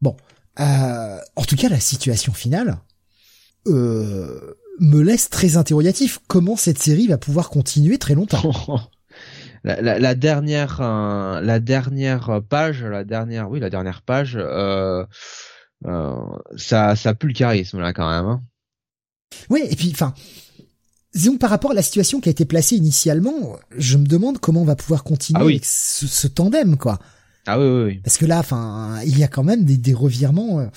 [0.02, 0.16] Bon,
[0.60, 2.78] euh, en tout cas la situation finale
[3.68, 6.20] euh, me laisse très interrogatif.
[6.28, 8.54] Comment cette série va pouvoir continuer très longtemps?
[9.66, 14.42] La, la, la, dernière, euh, la dernière page, la dernière, oui, la dernière page, euh,
[14.42, 15.06] euh,
[16.56, 18.26] ça, ça pue le charisme là quand même.
[18.26, 18.42] Hein.
[19.50, 20.14] Oui, et puis, enfin,
[21.14, 24.62] disons par rapport à la situation qui a été placée initialement, je me demande comment
[24.62, 27.00] on va pouvoir continuer ah avec ce, ce, tandem, quoi.
[27.46, 28.02] Ah oui, oui, oui.
[28.04, 30.60] Parce que là, enfin, il y a quand même des, des revirements.
[30.60, 30.68] Euh,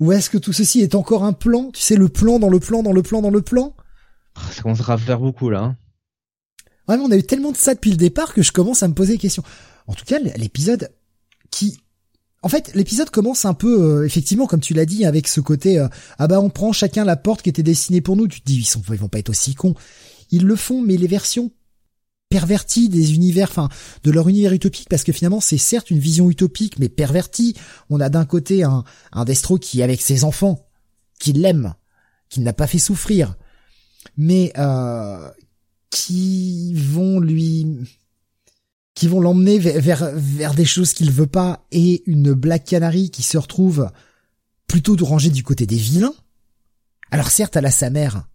[0.00, 2.60] ou est-ce que tout ceci est encore un plan Tu sais, le plan dans le
[2.60, 3.74] plan dans le plan dans le plan?
[4.36, 5.60] Ah, Ça commencera à faire beaucoup là.
[5.60, 5.76] Hein.
[6.86, 8.88] Ouais, mais on a eu tellement de ça depuis le départ que je commence à
[8.88, 9.42] me poser des questions.
[9.86, 10.90] En tout cas, l'épisode
[11.50, 11.78] qui...
[12.42, 15.78] En fait, l'épisode commence un peu, euh, effectivement, comme tu l'as dit, avec ce côté
[15.78, 18.28] euh, ah bah on prend chacun la porte qui était destinée pour nous.
[18.28, 19.74] Tu te dis ils sont, ils vont pas être aussi cons.
[20.30, 21.50] Ils le font, mais les versions
[22.28, 23.68] perverties des univers, enfin
[24.04, 27.54] de leur univers utopique, parce que finalement c'est certes une vision utopique, mais pervertie.
[27.90, 30.68] On a d'un côté un, un Destro qui avec ses enfants,
[31.18, 31.74] qui l'aime,
[32.28, 33.36] qui ne l'a pas fait souffrir,
[34.16, 35.28] mais euh,
[35.90, 37.66] qui vont lui
[38.98, 43.22] qui vont l'emmener vers, vers, des choses qu'il veut pas et une Black Canary qui
[43.22, 43.88] se retrouve
[44.66, 46.14] plutôt de ranger du côté des vilains.
[47.12, 48.26] Alors certes, elle a sa mère,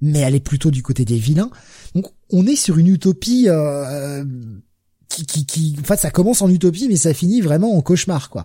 [0.00, 1.50] mais elle est plutôt du côté des vilains.
[1.94, 4.24] Donc on est sur une utopie euh,
[5.08, 8.44] qui, qui, qui, ça commence en utopie, mais ça finit vraiment en cauchemar, quoi.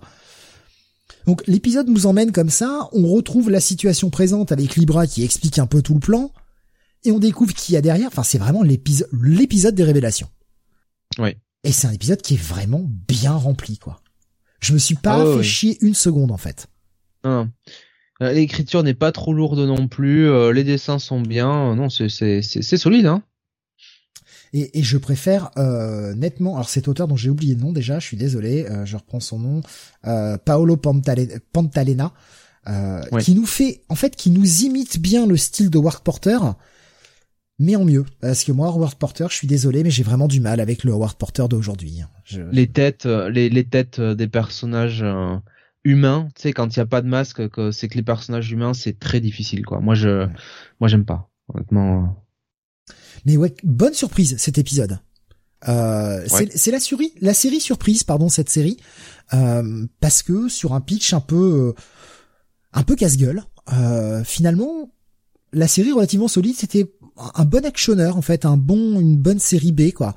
[1.25, 5.57] Donc l'épisode nous emmène comme ça, on retrouve la situation présente avec Libra qui explique
[5.57, 6.31] un peu tout le plan,
[7.03, 8.09] et on découvre qui y a derrière.
[8.09, 10.29] Enfin, c'est vraiment l'épisode, l'épisode des révélations.
[11.17, 11.35] Oui.
[11.63, 14.01] Et c'est un épisode qui est vraiment bien rempli, quoi.
[14.59, 16.67] Je me suis pas ah fait chier une seconde, en fait.
[17.23, 17.49] Non.
[18.21, 20.29] Euh, l'écriture n'est pas trop lourde non plus.
[20.29, 21.75] Euh, les dessins sont bien.
[21.75, 23.23] Non, c'est c'est c'est solide, hein.
[24.53, 26.55] Et, et je préfère euh, nettement.
[26.55, 28.67] Alors cet auteur dont j'ai oublié le nom déjà, je suis désolé.
[28.85, 29.61] je reprends son nom.
[30.45, 32.13] Paolo Pantalena,
[33.19, 36.37] qui nous fait, en fait, qui nous imite bien le style de Work Porter
[37.59, 38.05] mais en mieux.
[38.19, 40.91] Parce que moi, Howard Porter, je suis désolé, mais j'ai vraiment du mal avec le
[40.91, 42.01] Howard Porter d'aujourd'hui.
[42.51, 45.35] Les têtes, euh, les, les têtes euh, des personnages euh,
[45.83, 48.51] humains, tu sais, quand il n'y a pas de masque, que c'est que les personnages
[48.51, 49.79] humains, c'est très difficile, quoi.
[49.79, 50.27] Moi, je,
[50.79, 52.23] moi, j'aime pas, honnêtement.
[53.25, 54.99] Mais ouais, bonne surprise cet épisode.
[55.67, 58.77] Euh, C'est la série, la série surprise, pardon, cette série,
[59.33, 61.73] euh, parce que sur un pitch un peu,
[62.73, 64.91] un peu casse-gueule, euh, finalement,
[65.53, 69.71] la série relativement solide, c'était un bon actionneur en fait, un bon, une bonne série
[69.71, 70.15] B quoi.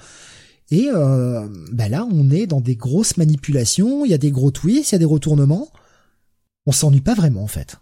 [0.71, 4.51] Et euh, bah là, on est dans des grosses manipulations, il y a des gros
[4.51, 5.69] twists, il y a des retournements.
[6.67, 7.77] On s'ennuie pas vraiment en fait.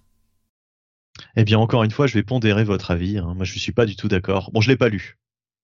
[1.36, 3.18] Eh bien, encore une fois, je vais pondérer votre avis.
[3.18, 3.34] Hein.
[3.34, 4.51] Moi, je suis pas du tout d'accord.
[4.52, 5.18] Bon, je l'ai pas lu.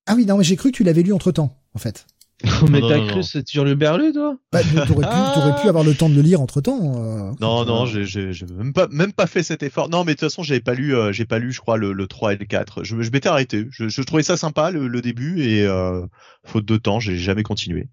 [0.06, 2.06] Ah oui, non, mais j'ai cru que tu l'avais lu entre temps, en fait.
[2.70, 6.08] mais t'as cru c'est sur le berlu, toi bah, T'aurais pu, pu avoir le temps
[6.08, 6.80] de le lire entre temps.
[6.96, 9.90] Euh, non, non, j'ai, j'ai, même pas, même pas fait cet effort.
[9.90, 11.92] Non, mais de toute façon, j'avais pas lu, euh, j'ai pas lu, je crois, le,
[11.92, 12.82] le 3 et le 4.
[12.82, 13.66] Je, je m'étais arrêté.
[13.70, 16.06] Je, je, trouvais ça sympa le, début et euh,
[16.44, 17.88] faute de temps, j'ai jamais continué.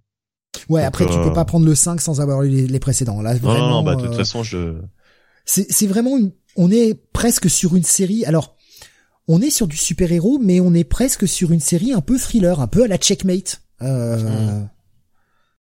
[0.69, 3.21] Ouais, après, tu peux pas prendre le 5 sans avoir lu les, précédents.
[3.21, 4.75] Là, vraiment, non, non, bah de toute façon, je.
[5.45, 6.31] C'est, c'est vraiment, une...
[6.55, 8.25] on est presque sur une série.
[8.25, 8.55] Alors,
[9.27, 12.17] on est sur du super héros, mais on est presque sur une série un peu
[12.17, 13.61] thriller, un peu à la checkmate.
[13.81, 14.69] Euh, mmh.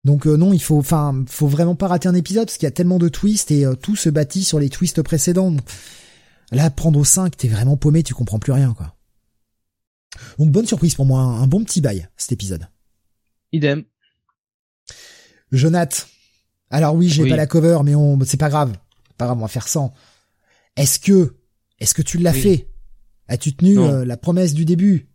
[0.03, 2.67] Donc euh, non, il faut, enfin, faut vraiment pas rater un épisode parce qu'il y
[2.67, 5.55] a tellement de twists et euh, tout se bâtit sur les twists précédents.
[6.51, 8.95] Là, prendre au 5, t'es vraiment paumé, tu comprends plus rien, quoi.
[10.37, 12.67] Donc bonne surprise pour moi, un, bon petit bail cet épisode.
[13.53, 13.83] Idem.
[15.51, 16.07] Jonath.
[16.69, 18.73] Alors oui, j'ai pas la cover, mais on, c'est pas grave,
[19.17, 19.93] pas grave, on va faire sans.
[20.77, 21.35] Est-ce que,
[21.79, 22.69] est-ce que tu l'as fait?
[23.27, 25.09] As-tu tenu euh, la promesse du début?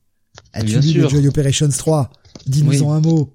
[0.52, 2.10] As-tu lu le Joy Operations 3
[2.47, 3.32] Dis-nous en un mot.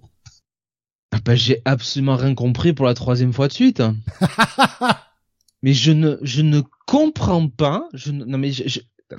[1.12, 3.84] Ah bah, j'ai absolument rien compris pour la troisième fois de suite.
[5.62, 7.88] mais je ne, je ne comprends pas.
[7.94, 8.52] Je non mais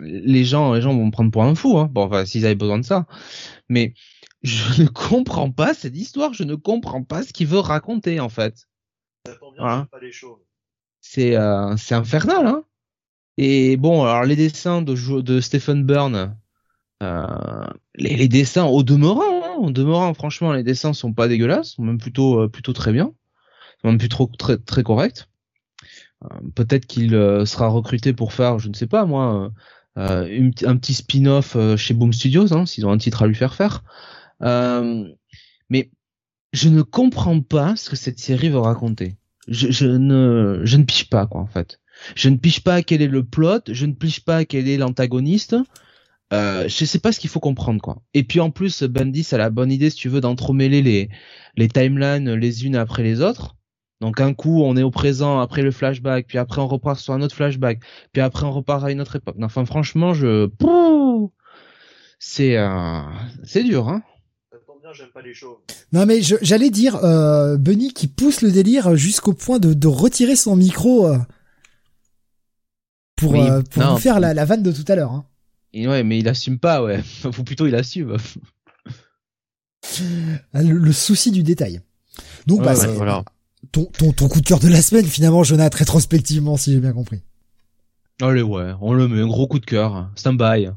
[0.00, 1.78] les gens, les gens vont me prendre pour un fou.
[1.78, 1.88] Hein.
[1.92, 3.06] Bon, enfin, s'ils avaient besoin de ça.
[3.68, 3.94] Mais
[4.42, 6.32] je ne comprends pas cette histoire.
[6.32, 8.68] Je ne comprends pas ce qu'il veut raconter en fait.
[11.00, 12.46] C'est euh, c'est infernal.
[12.46, 12.64] Hein.
[13.38, 16.36] Et bon, alors les dessins de, de Stephen Byrne,
[17.02, 21.82] euh, les, les, dessins au demeurant, en demeurant, franchement, les dessins sont pas dégueulasses, sont
[21.82, 23.12] même plutôt euh, plutôt très bien,
[23.80, 25.28] sont même plutôt très très corrects.
[26.24, 29.50] Euh, peut-être qu'il euh, sera recruté pour faire, je ne sais pas moi,
[29.96, 33.82] un petit spin-off chez Boom Studios, hein, s'ils ont un titre à lui faire faire.
[34.40, 35.90] mais
[36.52, 39.16] je ne comprends pas ce que cette série veut raconter.
[39.48, 41.80] Je, je ne je ne piche pas quoi en fait.
[42.14, 45.56] Je ne piche pas quel est le plot, je ne piche pas quel est l'antagoniste.
[46.32, 48.02] Euh, je sais pas ce qu'il faut comprendre quoi.
[48.14, 51.10] Et puis en plus, Bendis a la bonne idée, si tu veux, d'entremêler les
[51.56, 53.56] les timelines les unes après les autres.
[54.00, 57.14] Donc un coup, on est au présent, après le flashback, puis après on repart sur
[57.14, 57.80] un autre flashback,
[58.12, 59.36] puis après on repart à une autre époque.
[59.40, 60.48] Enfin, franchement, je,
[62.18, 63.02] c'est euh...
[63.44, 64.02] c'est dur, hein.
[64.94, 65.56] J'aime pas les choses.
[65.92, 70.36] Non mais j'allais dire euh, Bunny qui pousse le délire jusqu'au point de, de, retirer
[70.36, 71.16] son micro euh,
[73.16, 75.12] pour euh, pour faire la, la, vanne de tout à l'heure.
[75.12, 75.24] Hein.
[75.74, 77.02] Ouais, mais il assume pas, ouais.
[77.24, 78.16] Ou plutôt il assume.
[80.52, 81.80] Ah, le, le, souci du détail.
[82.46, 83.24] Donc bah, voilà
[83.70, 86.92] ton, ton, ton coup de cœur de la semaine, finalement, Jonathan, rétrospectivement, si j'ai bien
[86.92, 87.20] compris.
[88.20, 90.10] Allez, ouais, on le met, un gros coup de cœur.
[90.16, 90.70] Stand-by.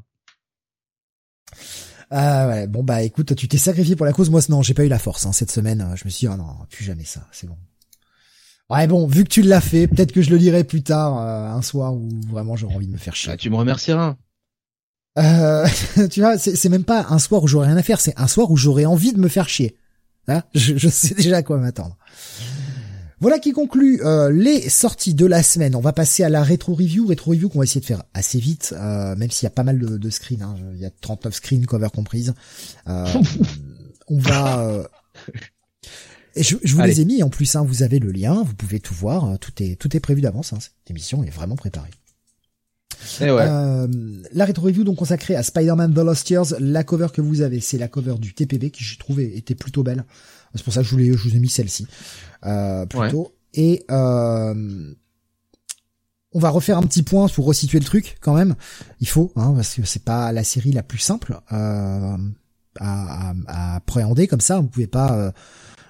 [2.11, 4.85] Ah ouais, bon bah écoute, tu t'es sacrifié pour la cause, moi non, j'ai pas
[4.85, 7.27] eu la force hein, cette semaine, je me suis dit, oh non, plus jamais ça,
[7.32, 7.57] c'est bon.
[8.69, 11.48] Ouais bon, vu que tu l'as fait, peut-être que je le lirai plus tard, euh,
[11.49, 13.32] un soir où vraiment j'aurai envie de me faire chier.
[13.32, 14.15] Bah, tu me remercieras.
[15.18, 15.68] Euh,
[16.11, 18.52] tu vois, c'est même pas un soir où j'aurai rien à faire, c'est un soir
[18.52, 19.77] où j'aurai envie de me faire chier.
[20.27, 20.44] Hein?
[20.53, 21.98] Je, je sais déjà à quoi m'attendre.
[23.22, 25.76] Voilà qui conclut euh, les sorties de la semaine.
[25.76, 28.40] On va passer à la rétro review, rétro review qu'on va essayer de faire assez
[28.40, 30.42] vite, euh, même s'il y a pas mal de, de screens.
[30.42, 30.56] Hein.
[30.74, 32.34] Il y a 39 screens, cover comprise.
[32.88, 33.08] Euh,
[34.10, 34.88] on va.
[36.35, 37.56] Et je, je vous les ai mis en plus.
[37.56, 39.40] Hein, vous avez le lien, vous pouvez tout voir.
[39.40, 40.52] Tout est tout est prévu d'avance.
[40.52, 40.60] Hein.
[40.60, 41.92] Cette émission est vraiment préparée.
[43.22, 43.45] Et ouais.
[44.34, 46.56] la rétro review donc consacrée à Spider-Man The Lost Years.
[46.59, 49.84] La cover que vous avez, c'est la cover du TPB qui je trouvais était plutôt
[49.84, 50.06] belle.
[50.56, 51.88] C'est pour ça que je, voulais, je vous ai mis celle-ci
[52.45, 53.34] euh, plutôt.
[53.53, 54.93] Et euh,
[56.34, 58.56] on va refaire un petit point pour resituer le truc quand même.
[59.00, 62.17] Il faut, hein, parce que c'est pas la série la plus simple euh,
[62.80, 64.59] à, à, à, appréhender comme ça.
[64.59, 65.32] Vous pouvez pas euh,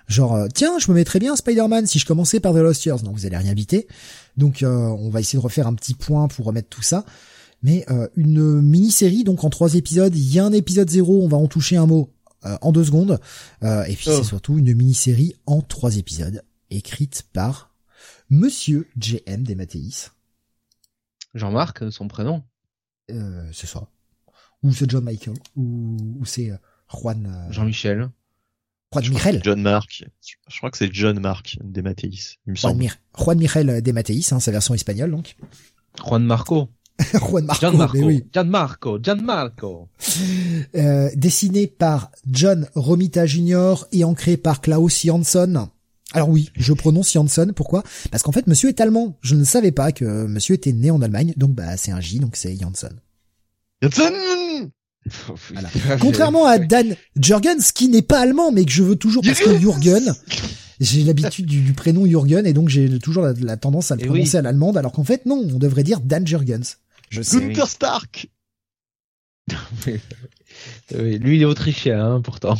[0.08, 3.04] genre euh, tiens, je me mettrais bien Spider-Man si je commençais par The Lost Years.
[3.04, 3.88] Non, vous allez rien éviter.
[4.38, 7.06] Donc on va essayer de refaire un petit point pour remettre tout ça.
[7.64, 7.86] Mais
[8.16, 11.48] une mini-série, donc en trois épisodes, il y a un épisode zéro, on va en
[11.48, 12.12] toucher un mot
[12.46, 13.20] euh, en deux secondes.
[13.64, 14.24] Euh, et puis c'est oh.
[14.24, 17.74] surtout une mini-série en trois épisodes, écrite par
[18.30, 19.44] Monsieur J.M.
[19.44, 20.10] Desmatteis.
[21.34, 22.44] Jean-Marc, son prénom?
[23.12, 23.88] Euh, c'est ça.
[24.62, 26.52] Ou c'est John Michael, ou, ou c'est
[26.90, 27.48] Juan.
[27.50, 28.10] Jean-Michel.
[29.02, 29.42] Juan Michel.
[29.44, 30.04] John Marc.
[30.48, 32.38] Je crois que c'est John Marc Desmatteis.
[32.48, 32.80] Juan,
[33.18, 35.36] Juan Michel Desmatteis, hein, sa version espagnole donc.
[36.06, 36.70] Juan Marco.
[37.14, 38.24] Juan Marco, Gianmarco, oui.
[38.32, 39.90] Gianmarco, Gianmarco.
[40.76, 43.86] Euh, dessiné par John Romita Jr.
[43.92, 45.68] et ancré par Klaus Jansson.
[46.14, 47.84] Alors oui, je prononce Jansson, pourquoi?
[48.12, 49.18] Parce qu'en fait, monsieur est allemand.
[49.22, 52.20] Je ne savais pas que monsieur était né en Allemagne, donc bah c'est un J,
[52.20, 52.94] donc c'est Jansson.
[53.82, 54.14] Jansson
[55.50, 55.70] voilà.
[56.00, 59.58] Contrairement à Dan Jurgens, qui n'est pas allemand, mais que je veux toujours parce que
[59.58, 60.16] Jürgen,
[60.80, 64.42] j'ai l'habitude du, prénom Jürgen, et donc j'ai toujours la, tendance à le prononcer à
[64.42, 66.78] l'allemande, alors qu'en fait, non, on devrait dire Dan Jurgens.
[67.10, 67.40] Je sais.
[67.40, 68.30] Gunther Stark.
[69.88, 72.58] oui, lui il est autrichien hein, pourtant.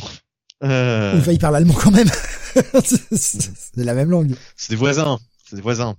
[0.62, 1.18] Euh...
[1.18, 2.08] Enfin, il parle allemand quand même.
[2.84, 4.34] c'est la même langue.
[4.56, 5.18] C'est des voisins.
[5.44, 5.96] C'est des voisins.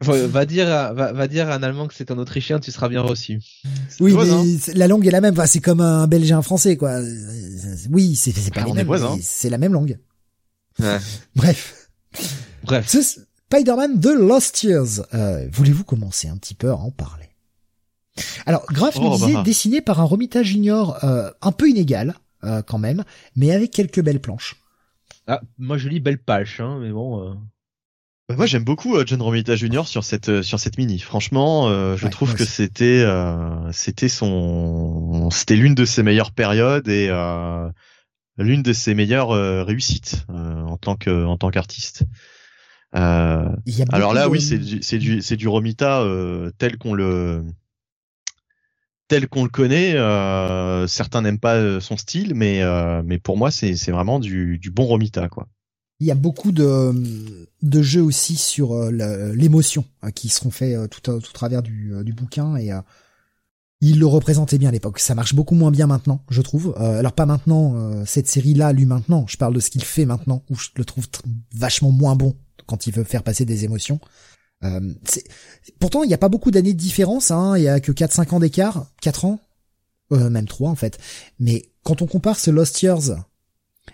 [0.00, 3.00] Va dire, à, va, va, dire un allemand que c'est un autrichien, tu seras bien
[3.00, 3.40] reçu.
[3.98, 5.32] Oui, mais la langue est la même.
[5.32, 7.00] Enfin, c'est comme un belge et un français, quoi.
[7.90, 9.18] Oui, c'est pas ah, les mêmes.
[9.22, 9.98] C'est la même langue.
[10.78, 10.98] Ouais.
[11.34, 11.90] Bref.
[12.64, 12.94] Bref.
[13.50, 15.02] Spider-Man The Lost Years.
[15.14, 17.30] Euh, Voulez-vous commencer un petit peu à en parler?
[18.44, 19.42] Alors, Graf nous oh, disait bah.
[19.42, 24.02] dessiné par un Romita Junior euh, un peu inégal euh, quand même, mais avec quelques
[24.02, 24.56] belles planches.
[25.26, 27.36] Ah, moi je lis belle page, hein, mais bon.
[28.30, 28.32] Euh...
[28.32, 30.98] Bah, moi j'aime beaucoup euh, John Romita Junior sur cette euh, sur cette mini.
[30.98, 33.04] Franchement, je trouve que c'était
[33.72, 37.08] c'était son c'était l'une de ses meilleures périodes et
[38.38, 39.30] l'une de ses meilleures
[39.66, 42.04] réussites en tant que en tant qu'artiste.
[42.92, 46.04] alors là, oui, c'est du c'est du c'est du Romita
[46.58, 47.44] tel qu'on le
[49.08, 49.94] tel qu'on le connaît.
[49.94, 54.18] Euh, certains n'aiment pas euh, son style, mais euh, mais pour moi c'est c'est vraiment
[54.18, 55.48] du, du bon Romita quoi.
[56.00, 59.84] Il y a beaucoup de de jeux aussi sur l'émotion
[60.14, 62.70] qui seront faits tout au tout travers du du bouquin et
[63.80, 64.98] il le représentait bien à l'époque.
[64.98, 66.74] Ça marche beaucoup moins bien maintenant, je trouve.
[66.76, 69.26] alors pas maintenant cette série-là, lui maintenant.
[69.26, 71.06] Je parle de ce qu'il fait maintenant, où je le trouve
[71.54, 74.00] vachement moins bon quand il veut faire passer des émotions.
[74.64, 74.80] Euh,
[75.78, 77.30] pourtant, il n'y a pas beaucoup d'années de différence.
[77.30, 77.56] Hein.
[77.56, 79.40] Il y a que 4-5 ans d'écart, 4 ans,
[80.12, 80.98] euh, même 3 en fait.
[81.38, 83.16] Mais quand on compare ce Lost Years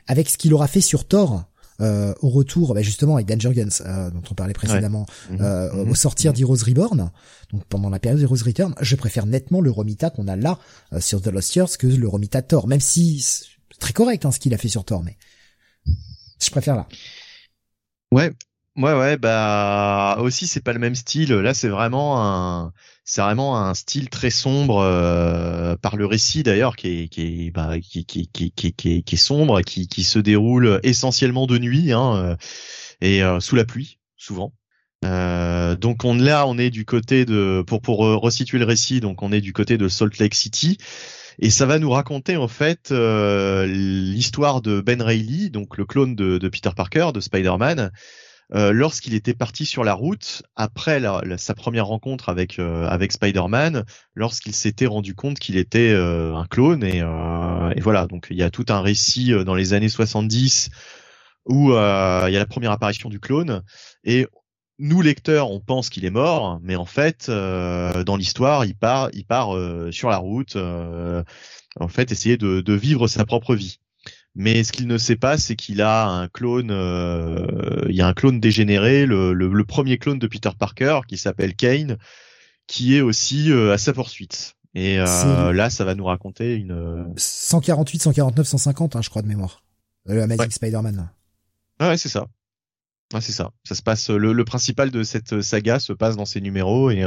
[0.06, 1.44] avec ce qu'il aura fait sur Thor,
[1.82, 5.38] euh, au retour, bah justement avec Dan Jurgens, euh, dont on parlait précédemment, mhm.
[5.40, 5.94] euh, au mhm.
[5.94, 7.10] sortir d'Heroes Reborn,
[7.52, 10.58] donc pendant la période Heroes Return, je préfère nettement le Romita qu'on a là
[10.92, 13.44] euh, sur The Lost Years que le Romita Thor, même si c'est
[13.78, 15.16] très correct hein, ce qu'il a fait sur Thor, mais
[16.40, 16.86] je préfère là.
[18.12, 18.32] Ouais,
[18.76, 21.30] Ouais, ouais, bah aussi c'est pas le même style.
[21.30, 22.72] Là, c'est vraiment un,
[23.05, 27.50] c'est vraiment un style très sombre euh, par le récit d'ailleurs qui est, qui est,
[27.50, 32.14] bah, qui, qui, qui, qui, est sombre, qui, qui se déroule essentiellement de nuit hein,
[32.16, 32.36] euh,
[33.00, 34.52] et euh, sous la pluie souvent.
[35.05, 39.22] Euh, donc on là, on est du côté de pour pour resituer le récit, donc
[39.22, 40.78] on est du côté de Salt Lake City.
[41.39, 46.14] Et ça va nous raconter en fait euh, l'histoire de Ben Reilly, donc le clone
[46.14, 47.90] de, de Peter Parker, de Spider-Man,
[48.55, 51.00] euh, lorsqu'il était parti sur la route après
[51.39, 56.84] sa première rencontre avec euh, Spider-Man, lorsqu'il s'était rendu compte qu'il était euh, un clone
[56.84, 58.06] et, et, voilà.
[58.06, 60.70] Donc il y a tout un récit dans les années 70
[61.47, 63.62] où il y a la première apparition du clone
[64.05, 64.26] et
[64.78, 69.24] nous lecteurs on pense qu'il est mort mais en fait dans l'histoire il part il
[69.24, 69.56] part
[69.90, 73.81] sur la route en fait essayer de vivre sa propre vie
[74.34, 78.06] mais ce qu'il ne sait pas, c'est qu'il a un clone, euh, il y a
[78.06, 81.98] un clone dégénéré, le, le, premier clone de Peter Parker, qui s'appelle Kane,
[82.66, 84.54] qui est aussi euh, à sa poursuite.
[84.74, 89.28] Et euh, là, ça va nous raconter une 148, 149, 150, hein, je crois de
[89.28, 89.62] mémoire.
[90.06, 91.10] Le Amazing Spider-Man.
[91.78, 92.26] Ah ouais, c'est ça.
[93.12, 93.50] Ah, c'est ça.
[93.64, 94.08] Ça se passe.
[94.08, 97.04] Le, le, principal de cette saga se passe dans ces numéros et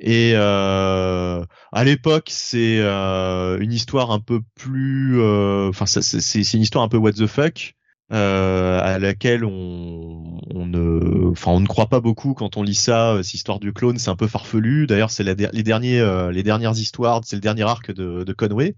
[0.00, 6.62] et euh, à l'époque, c'est euh, une histoire un peu plus, euh, enfin, c'est une
[6.62, 7.74] histoire un peu what the fuck.
[8.12, 12.74] Euh, à laquelle on, on ne, enfin, on ne croit pas beaucoup quand on lit
[12.74, 13.18] ça.
[13.22, 14.88] Cette histoire du clone, c'est un peu farfelu.
[14.88, 18.74] D'ailleurs, c'est les derniers, les dernières histoires, c'est le dernier arc de, de Conway.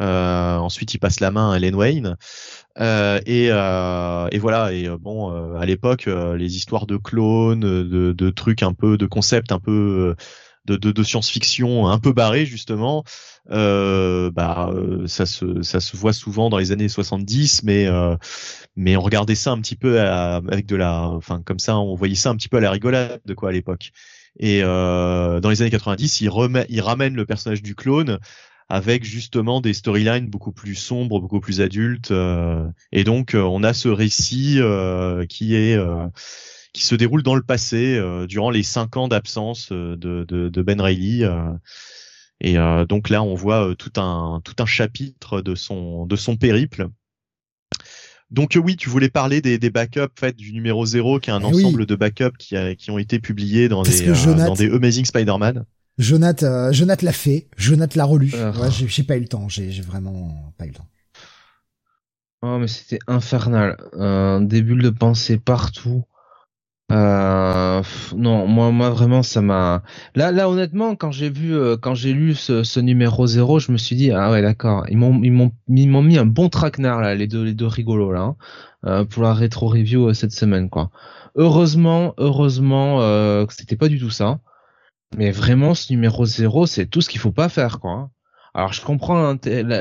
[0.00, 2.16] Euh, ensuite, il passe la main à Len Wayne.
[2.80, 4.72] Euh, et, euh, et, voilà.
[4.72, 9.52] Et bon, à l'époque, les histoires de clones, de, de, trucs un peu, de concepts
[9.52, 10.14] un peu
[10.66, 13.04] de, de, de science-fiction un peu barré justement,
[13.50, 14.70] euh, bah
[15.06, 18.16] ça se ça se voit souvent dans les années 70, mais euh,
[18.76, 22.14] mais on regardait ça un petit peu avec de la, enfin comme ça, on voyait
[22.14, 23.92] ça un petit peu à la rigolade de quoi à l'époque.
[24.38, 28.18] Et euh, dans les années 90, il remet, il ramène le personnage du clone
[28.68, 32.10] avec justement des storylines beaucoup plus sombres, beaucoup plus adultes.
[32.10, 35.78] Euh, et donc on a ce récit euh, qui est
[36.74, 40.50] qui se déroule dans le passé euh, durant les cinq ans d'absence euh, de, de,
[40.50, 41.24] de, Ben Reilly.
[41.24, 41.50] Euh,
[42.40, 42.56] et
[42.88, 46.88] donc là, on voit tout un tout un chapitre de son de son périple.
[48.30, 51.40] Donc oui, tu voulais parler des, des backups fait du numéro 0 qui est un
[51.40, 54.04] eh ensemble de backups qui, a, qui ont été publiés dans des
[54.36, 55.64] dans des Amazing Spider-Man.
[55.96, 58.32] Jonath, Jonath l'a fait, Jonath l'a relu.
[58.34, 60.88] Ouais, j'ai pas eu le temps, j'ai vraiment pas eu le temps.
[62.46, 66.04] Oh mais c'était infernal, euh, des bulles de pensée partout.
[66.92, 67.82] Euh,
[68.14, 69.82] non, moi, moi vraiment, ça m'a.
[70.14, 73.78] Là, là, honnêtement, quand j'ai vu, euh, quand j'ai lu ce, numéro 0, je me
[73.78, 77.00] suis dit, ah ouais, d'accord, ils m'ont, ils m'ont, ils m'ont mis un bon traquenard
[77.00, 78.36] là, les deux, les deux rigolos là, hein,
[78.86, 80.90] euh, pour la rétro review euh, cette semaine, quoi.
[81.36, 84.40] Heureusement, heureusement, euh, que c'était pas du tout ça.
[85.16, 87.92] Mais vraiment, ce numéro 0, c'est tout ce qu'il faut pas faire, quoi.
[87.92, 88.10] Hein.
[88.54, 89.36] Alors, je comprends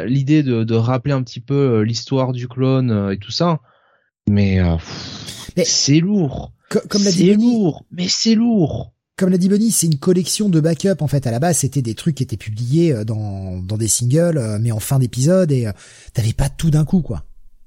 [0.05, 3.59] l'idée de, de rappeler un petit peu l'histoire du clone et tout ça,
[4.29, 4.59] mais,
[5.55, 5.65] mais...
[5.65, 8.93] c'est lourd comme l'a dit lourd, mais c'est lourd.
[9.15, 11.27] Comme l'a dit Benny, c'est une collection de backups en fait.
[11.27, 14.57] À la base, c'était des trucs qui étaient publiés euh, dans dans des singles, euh,
[14.59, 15.71] mais en fin d'épisode et euh,
[16.13, 17.23] t'avais pas tout d'un coup quoi.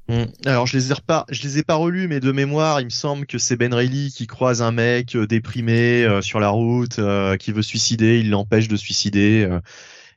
[0.08, 0.24] Mm.
[0.44, 2.90] Alors je les ai pas, je les ai pas relus, mais de mémoire, il me
[2.90, 7.00] semble que c'est Ben Reilly qui croise un mec déprimé sur la route,
[7.38, 9.48] qui veut suicider, il l'empêche de suicider.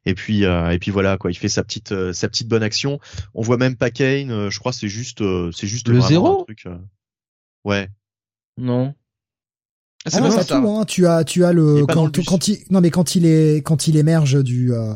[0.10, 3.00] Et puis et puis voilà quoi, il fait sa petite sa petite bonne action.
[3.34, 4.50] On voit même pas Kane.
[4.50, 6.44] je crois c'est juste c'est juste le zéro?
[6.44, 6.66] truc,
[7.66, 7.90] ouais.
[8.58, 8.94] Non.
[10.06, 10.86] Ah, ah non, tout, hein.
[10.86, 13.98] Tu as, tu as le, quand, quand il, non, mais quand il est, quand il
[13.98, 14.94] émerge du, euh,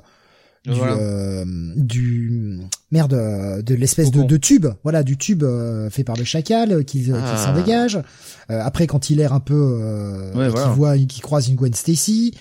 [0.64, 1.43] du, euh,
[1.75, 5.43] du, merde, euh, de l'espèce de, de, tube, voilà, du tube
[5.90, 7.53] fait par le chacal qui, qui s'en ah.
[7.53, 8.00] dégage.
[8.48, 12.33] après, quand il erre un peu, ouais, qui voit, qui croise une Gwen Stacy,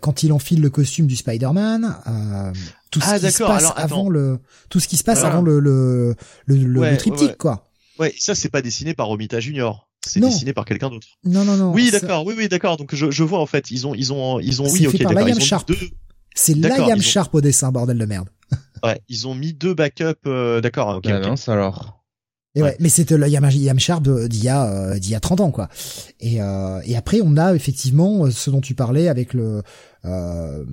[0.00, 1.96] quand il enfile le costume du Spider-Man,
[2.90, 5.60] tout ce ah, qui se passe avant le, tout ce qui se passe avant le,
[5.60, 6.14] le,
[6.46, 7.70] le, le triptyque, quoi.
[7.98, 11.06] Ouais, ça c'est pas dessiné par Romita Junior c'est dessiné par quelqu'un d'autre.
[11.24, 11.72] Non, non, non.
[11.72, 12.24] Oui, d'accord.
[12.24, 12.76] Oui, oui, d'accord.
[12.76, 15.28] Donc je, je vois en fait, ils ont, ils ont, ils ont, oui, ok, d'accord.
[15.28, 15.76] Ils ont deux...
[16.34, 18.28] C'est Liam Sharp au dessin, bordel de merde.
[18.84, 20.26] ouais, ils ont mis deux backups.
[20.26, 20.96] Euh, d'accord.
[20.96, 21.08] Ok.
[21.08, 21.99] Bah alors.
[22.56, 25.50] Et ouais, mais c'était le Sharp d'il y a euh, d'il y a 30 ans
[25.52, 25.68] quoi.
[26.18, 29.62] Et euh, et après on a effectivement euh, ce dont tu parlais avec le
[30.04, 30.64] euh,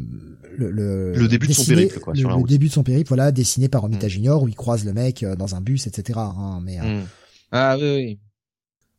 [0.58, 2.14] le, le, le, début de son périple quoi.
[2.16, 4.10] Le, début de son périple, voilà, dessiné par Romita mm.
[4.10, 6.18] Junior où il croise le mec dans un bus, etc.
[6.20, 7.06] Hein, mais mm.
[7.52, 8.20] ah oui oui.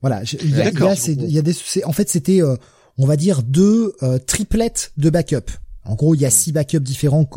[0.00, 0.70] Voilà, il y a,
[1.08, 2.56] il y a des, en fait c'était, euh,
[2.98, 5.50] on va dire deux euh, triplettes de backup.
[5.84, 7.28] En gros, il y a six backups différents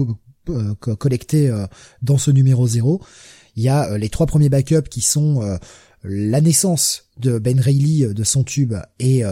[0.50, 1.52] euh, collectés
[2.02, 3.02] dans ce numéro zéro.
[3.56, 5.58] Il y a les trois premiers backups qui sont
[6.04, 9.24] la naissance de Ben Reilly de son tube et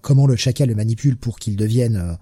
[0.00, 2.18] comment le chacal le manipule pour qu'il devienne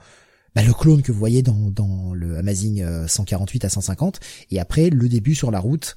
[0.54, 4.20] bah, le clone que vous voyez dans, le Amazing 148 à 150
[4.50, 5.96] et après le début sur la route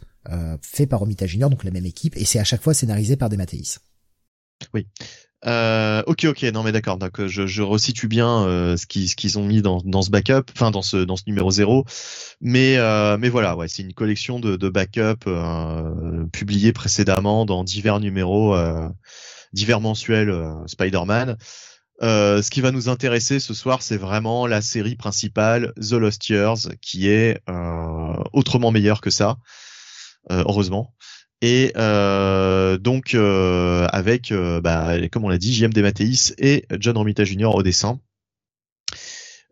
[0.62, 3.30] fait par Romita Junior donc la même équipe et c'est à chaque fois scénarisé par
[3.30, 3.80] Demateis.
[4.74, 4.88] Oui.
[5.46, 6.98] Euh, ok, ok, non mais d'accord.
[6.98, 10.44] Donc euh, je, je resitue bien euh, ce qu'ils ont mis dans, dans ce backup,
[10.56, 11.86] enfin dans ce dans ce numéro 0.
[12.42, 17.64] Mais euh, mais voilà, ouais, c'est une collection de, de backup euh, publiés précédemment dans
[17.64, 18.56] divers numéros,
[19.54, 20.34] divers mensuels
[20.68, 21.38] Spider-Man.
[22.02, 26.70] ce qui va nous intéresser ce soir, c'est vraiment la série principale, The Lost Years,
[26.82, 27.40] qui est
[28.34, 29.38] autrement meilleure que ça,
[30.30, 30.94] heureusement.
[31.46, 36.98] Et euh, donc euh, avec, euh, bah, comme on l'a dit, JM Dematteis et John
[36.98, 37.54] Romita Jr.
[37.54, 38.00] au dessin.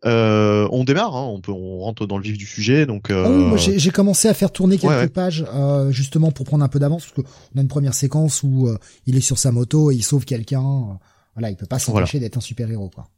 [0.06, 2.86] on démarre, hein, on peut, on rentre dans le vif du sujet.
[2.86, 5.46] Donc, ah j'ai commencé à faire tourner quelques pages
[5.90, 8.74] justement pour prendre un peu d'avance parce qu'on a une première séquence où
[9.06, 10.98] il est sur sa moto et il sauve quelqu'un.
[11.36, 13.10] voilà, il peut pas s'empêcher d'être un super héros, quoi.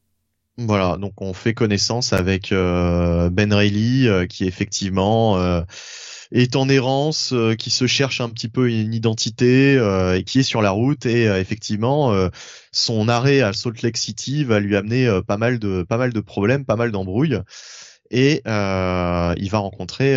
[0.58, 5.64] Voilà, donc on fait connaissance avec Ben Reilly qui effectivement
[6.34, 10.40] est en errance, euh, qui se cherche un petit peu une identité euh, et qui
[10.40, 12.14] est sur la route et euh, effectivement
[12.72, 16.20] son arrêt à Salt Lake City va lui amener pas mal de pas mal de
[16.20, 17.40] problèmes, pas mal d'embrouilles
[18.10, 20.16] et euh, il va rencontrer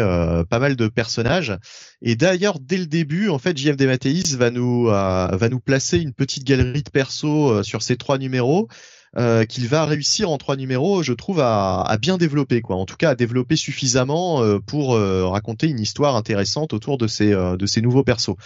[0.49, 1.57] pas mal de personnages.
[2.03, 6.13] Et d'ailleurs, dès le début, en fait, JF Dematteis va nous va nous placer une
[6.13, 8.69] petite galerie de persos sur ces trois numéros
[9.17, 12.77] euh, qu'il va réussir en trois numéros, je trouve, à, à, bien développer, quoi.
[12.77, 17.07] En tout cas, à développer suffisamment euh, pour euh, raconter une histoire intéressante autour de
[17.07, 18.37] ces de ces nouveaux persos.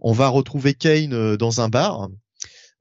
[0.00, 2.08] On va retrouver Kane dans un bar.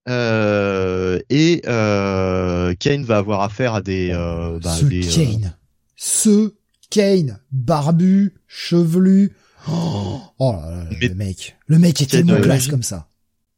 [0.07, 4.85] et Kane va avoir affaire à des, bah, ce
[5.15, 5.55] Kane,
[5.95, 6.53] ce
[6.89, 9.35] Kane, barbu, chevelu,
[9.69, 13.08] oh, oh là là, le mec, le mec est tellement classe comme ça.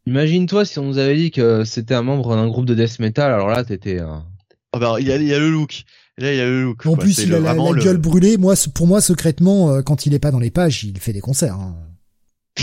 [0.07, 3.31] Imagine-toi si on nous avait dit que c'était un membre d'un groupe de death metal,
[3.31, 3.99] alors là t'étais.
[3.99, 4.17] Euh...
[4.73, 5.83] Oh bah, il y a, il y a le look.
[6.17, 6.85] Là, il y a le look.
[6.85, 8.37] En plus, il a la, gueule brûlée.
[8.37, 11.21] Moi, pour moi, secrètement, euh, quand il est pas dans les pages, il fait des
[11.21, 11.55] concerts.
[11.55, 11.75] Hein.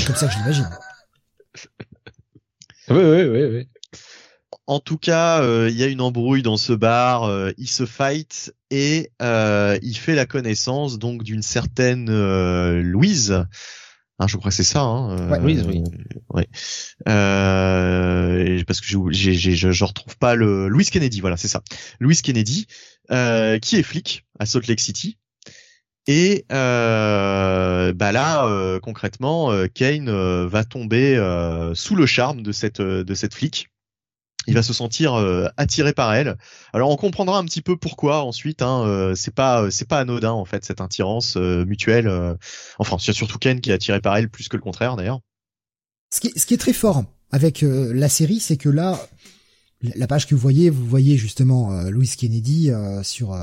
[0.07, 0.69] Comme ça que je l'imagine.
[2.91, 3.69] oui, oui, oui, oui.
[4.67, 7.25] En tout cas, euh, il y a une embrouille dans ce bar.
[7.25, 12.11] Euh, il se fight et il fait la connaissance donc d'une certaine
[12.81, 13.47] Louise
[14.19, 14.81] Hein, je crois que c'est ça.
[14.81, 15.85] Hein, euh, oui, oui.
[16.31, 16.49] Ouais.
[17.09, 21.21] Euh, parce que j'ai, j'ai, je, je retrouve pas le Louis Kennedy.
[21.21, 21.63] Voilà, c'est ça.
[22.01, 22.67] Louis Kennedy,
[23.11, 25.19] euh, qui est flic à Salt Lake City.
[26.09, 30.11] Et euh, bah là, euh, concrètement, euh, Kane
[30.47, 31.17] va tomber
[31.75, 33.69] sous le charme de cette de cette flic
[34.49, 36.37] il va se sentir euh, attiré par elle.
[36.73, 38.63] Alors on comprendra un petit peu pourquoi ensuite.
[38.63, 42.11] Hein, euh, c'est pas c'est pas anodin en fait cette attirance euh, mutuelle.
[42.79, 45.21] enfin, c'est surtout Ken qui est attiré par elle plus que le contraire d'ailleurs.
[46.11, 48.99] Ce qui, ce qui est très fort avec la série, c'est que là,
[49.83, 52.71] la page que vous voyez, vous voyez justement Louis Kennedy
[53.03, 53.37] sur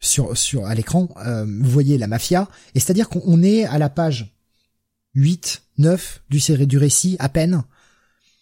[0.00, 1.08] sur sur à l'écran.
[1.16, 4.34] vous voyez la mafia, et c'est-à-dire qu'on est à la page
[5.14, 7.62] 8, 9 du série du récit à peine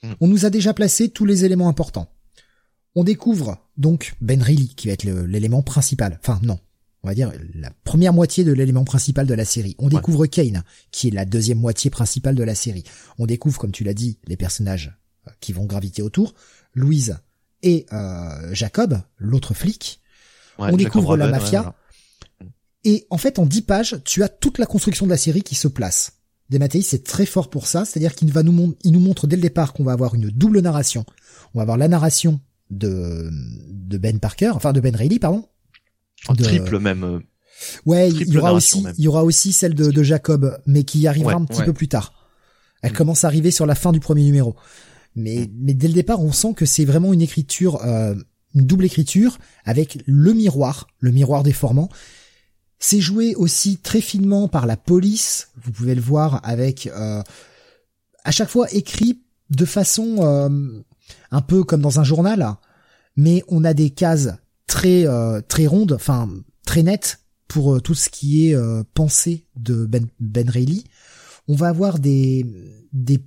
[0.06, 0.14] Mm.
[0.20, 2.08] On nous a déjà placé tous les éléments importants.
[2.94, 6.18] On découvre donc Ben Reilly, qui va être l'élément principal.
[6.22, 6.58] Enfin, non.
[7.02, 9.76] On va dire la première moitié de l'élément principal de la série.
[9.78, 12.84] On découvre Kane, qui est la deuxième moitié principale de la série.
[13.18, 16.34] On découvre, comme tu l'as dit, les personnages euh, qui vont graviter autour.
[16.74, 17.18] Louise
[17.62, 20.00] et euh, Jacob, l'autre flic.
[20.58, 21.76] on découvre la mafia.
[22.82, 25.54] Et en fait, en dix pages, tu as toute la construction de la série qui
[25.54, 26.15] se place.
[26.50, 29.42] Dematteis c'est très fort pour ça, c'est-à-dire qu'il va nous, il nous montre dès le
[29.42, 31.04] départ qu'on va avoir une double narration.
[31.54, 33.30] On va avoir la narration de,
[33.70, 35.44] de Ben Parker, enfin de Ben Reilly, pardon.
[36.28, 37.04] En triple même.
[37.04, 37.18] Euh,
[37.84, 41.06] ouais, il y aura aussi, il y aura aussi celle de, de Jacob, mais qui
[41.06, 42.12] arrivera un petit peu plus tard.
[42.82, 42.96] Elle mm.
[42.96, 44.56] commence à arriver sur la fin du premier numéro.
[45.14, 45.50] Mais, mm.
[45.60, 48.14] mais dès le départ, on sent que c'est vraiment une écriture, euh,
[48.54, 51.88] une double écriture avec le miroir, le miroir déformant,
[52.78, 55.48] c'est joué aussi très finement par la police.
[55.62, 57.22] Vous pouvez le voir avec euh,
[58.24, 60.82] à chaque fois écrit de façon euh,
[61.30, 62.54] un peu comme dans un journal,
[63.16, 64.30] mais on a des cases
[64.66, 66.28] très euh, très rondes, enfin
[66.66, 68.56] très nettes pour tout ce qui est
[68.92, 70.84] pensée de Ben, ben Reilly.
[71.48, 72.44] On va avoir des
[72.92, 73.24] des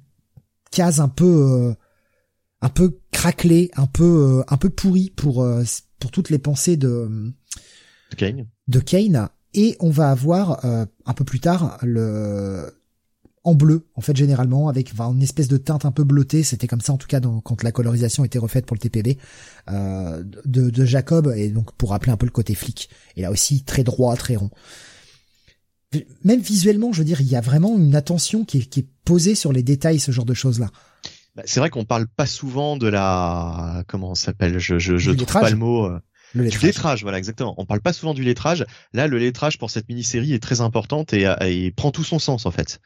[0.71, 1.73] cases un peu
[2.61, 5.47] un peu craquelées, un peu un peu pourries pour
[5.99, 7.31] pour toutes les pensées de
[8.17, 8.45] Kane.
[8.67, 12.73] De Kane et on va avoir euh, un peu plus tard le
[13.45, 16.43] en bleu en fait généralement avec une espèce de teinte un peu bleutée.
[16.43, 19.17] C'était comme ça en tout cas quand la colorisation était refaite pour le TPB
[19.69, 22.89] euh, de, Jacob et donc pour rappeler un peu le côté flic.
[23.15, 24.51] Et là aussi très droit très rond.
[26.23, 28.87] Même visuellement, je veux dire, il y a vraiment une attention qui est, qui est
[29.05, 30.69] posée sur les détails, ce genre de choses-là.
[31.35, 34.59] Bah, c'est vrai qu'on parle pas souvent de la comment ça s'appelle?
[34.59, 35.99] Je je, je trouve pas le mot euh,
[36.33, 37.01] Le du lettrage.
[37.01, 40.39] voilà exactement on parle pas souvent du lettrage là le lettrage pour cette mini-série est
[40.43, 42.79] très importante et, et prend tout son sens en fait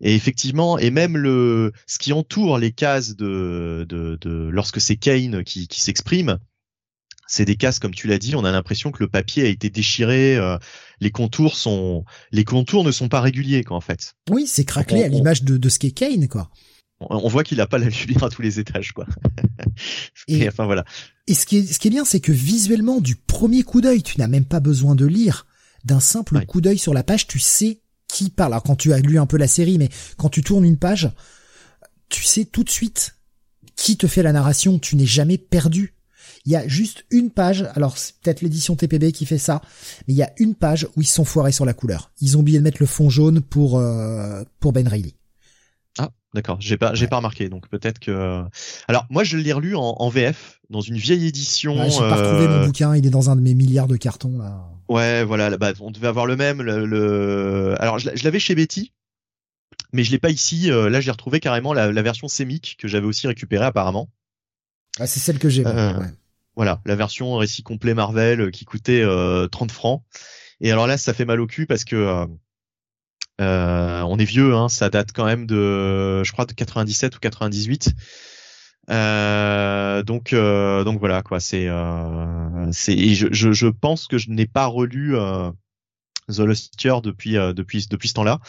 [0.00, 4.96] et effectivement et même le ce qui entoure les cases de de, de lorsque c'est
[4.96, 6.38] Kane qui qui s'exprime
[7.28, 9.70] c'est des cases comme tu l'as dit on a l'impression que le papier a été
[9.70, 10.58] déchiré euh,
[11.00, 15.02] les contours sont les contours ne sont pas réguliers quoi en fait Oui, c'est craquelé
[15.02, 16.50] On- à l'image de, de ce qu'est Kane, quoi.
[17.10, 19.06] On, voit qu'il a pas la lumière à tous les étages quoi
[20.28, 20.84] Et- et enfin voilà
[21.26, 24.02] Et ce qui est, ce qui est bien, c'est que visuellement, du premier coup d'œil,
[24.02, 25.46] tu n'as même pas besoin de lire.
[25.84, 26.46] D'un simple Ouais.
[26.46, 28.52] coup d'œil sur la page, tu sais qui parle.
[28.52, 31.10] Alors quand tu as lu un peu la série, mais quand tu tournes une page,
[32.08, 33.16] tu sais tout de suite
[33.74, 34.78] qui te fait la narration.
[34.78, 35.94] Tu n'es jamais perdu.
[36.44, 39.60] Il y a juste une page, alors c'est peut-être l'édition TPB qui fait ça,
[40.06, 42.10] mais il y a une page où ils sont foirés sur la couleur.
[42.20, 45.14] Ils ont oublié de mettre le fond jaune pour euh, pour Ben Reilly.
[46.34, 46.56] D'accord.
[46.60, 47.08] J'ai pas, j'ai Ouais.
[47.08, 47.48] pas remarqué.
[47.48, 48.42] Donc peut-être que.
[48.88, 51.78] Alors moi, je l'ai relu en, en VF dans une vieille édition.
[51.78, 53.96] Ouais, J'ai pas retrouvé euh, mon bouquin, il est dans un de mes milliards de
[53.96, 54.64] cartons là.
[54.88, 55.50] Ouais, voilà.
[55.50, 56.62] là, Bah, on devait avoir le même.
[56.62, 58.92] Le, le- Alors je, l'a- je l'avais chez Betty,
[59.92, 60.70] mais je l'ai pas ici.
[60.70, 64.08] Euh, là, j'ai retrouvé carrément la, la version sémique que j'avais aussi récupérée apparemment.
[64.98, 65.66] Ah, c'est celle que j'ai.
[65.66, 66.06] Euh, Ouais.
[66.56, 70.02] Voilà, la version récit complet Marvel euh, qui coûtait euh, 30 francs.
[70.60, 72.26] Et alors là, ça fait mal au cul parce que
[73.40, 77.18] euh, on est vieux, hein, ça date quand même de, je crois, de 97 ou
[77.18, 77.90] 98.
[78.90, 81.40] Euh, donc, euh, donc voilà quoi.
[81.40, 81.68] C'est,
[82.72, 85.16] c'est, je, je, pense que je n'ai pas relu
[86.28, 88.40] The Lost Year depuis, depuis, depuis ce temps-là.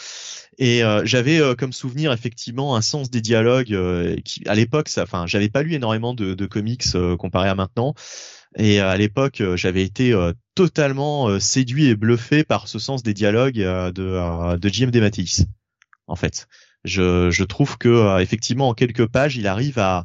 [0.58, 3.76] Et j'avais comme souvenir effectivement un sens des dialogues
[4.24, 6.84] qui, à l'époque, ça, enfin, j'avais pas lu énormément de, de comics
[7.18, 7.94] comparé à maintenant.
[8.56, 13.02] Et euh, à l'époque, euh, j'avais été euh, totalement séduit et bluffé par ce sens
[13.02, 14.90] des dialogues de, de J.M.
[16.06, 16.46] En fait,
[16.84, 20.04] je, je trouve que effectivement en quelques pages, il arrive à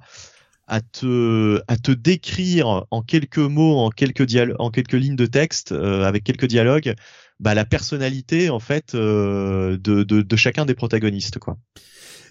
[0.69, 4.28] à te à te décrire en quelques mots, en quelques
[4.60, 6.94] en quelques lignes de texte, euh, avec quelques dialogues,
[7.40, 11.58] bah, la personnalité en fait euh, de, de de chacun des protagonistes quoi.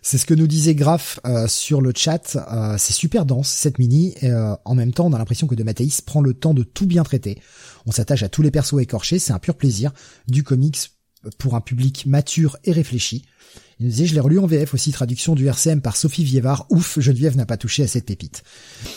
[0.03, 2.37] C'est ce que nous disait Graf euh, sur le chat.
[2.37, 4.15] Euh, c'est super dense cette mini.
[4.21, 6.63] Et, euh, en même temps, on a l'impression que De Matteis prend le temps de
[6.63, 7.41] tout bien traiter.
[7.87, 9.19] On s'attache à tous les persos écorchés.
[9.19, 9.93] C'est un pur plaisir
[10.27, 10.79] du comics
[11.39, 13.25] pour un public mature et réfléchi.
[13.81, 16.67] Il nous disait, je l'ai relu en VF aussi, traduction du RCM par Sophie Vievard.
[16.71, 18.43] Ouf, Geneviève n'a pas touché à cette pépite.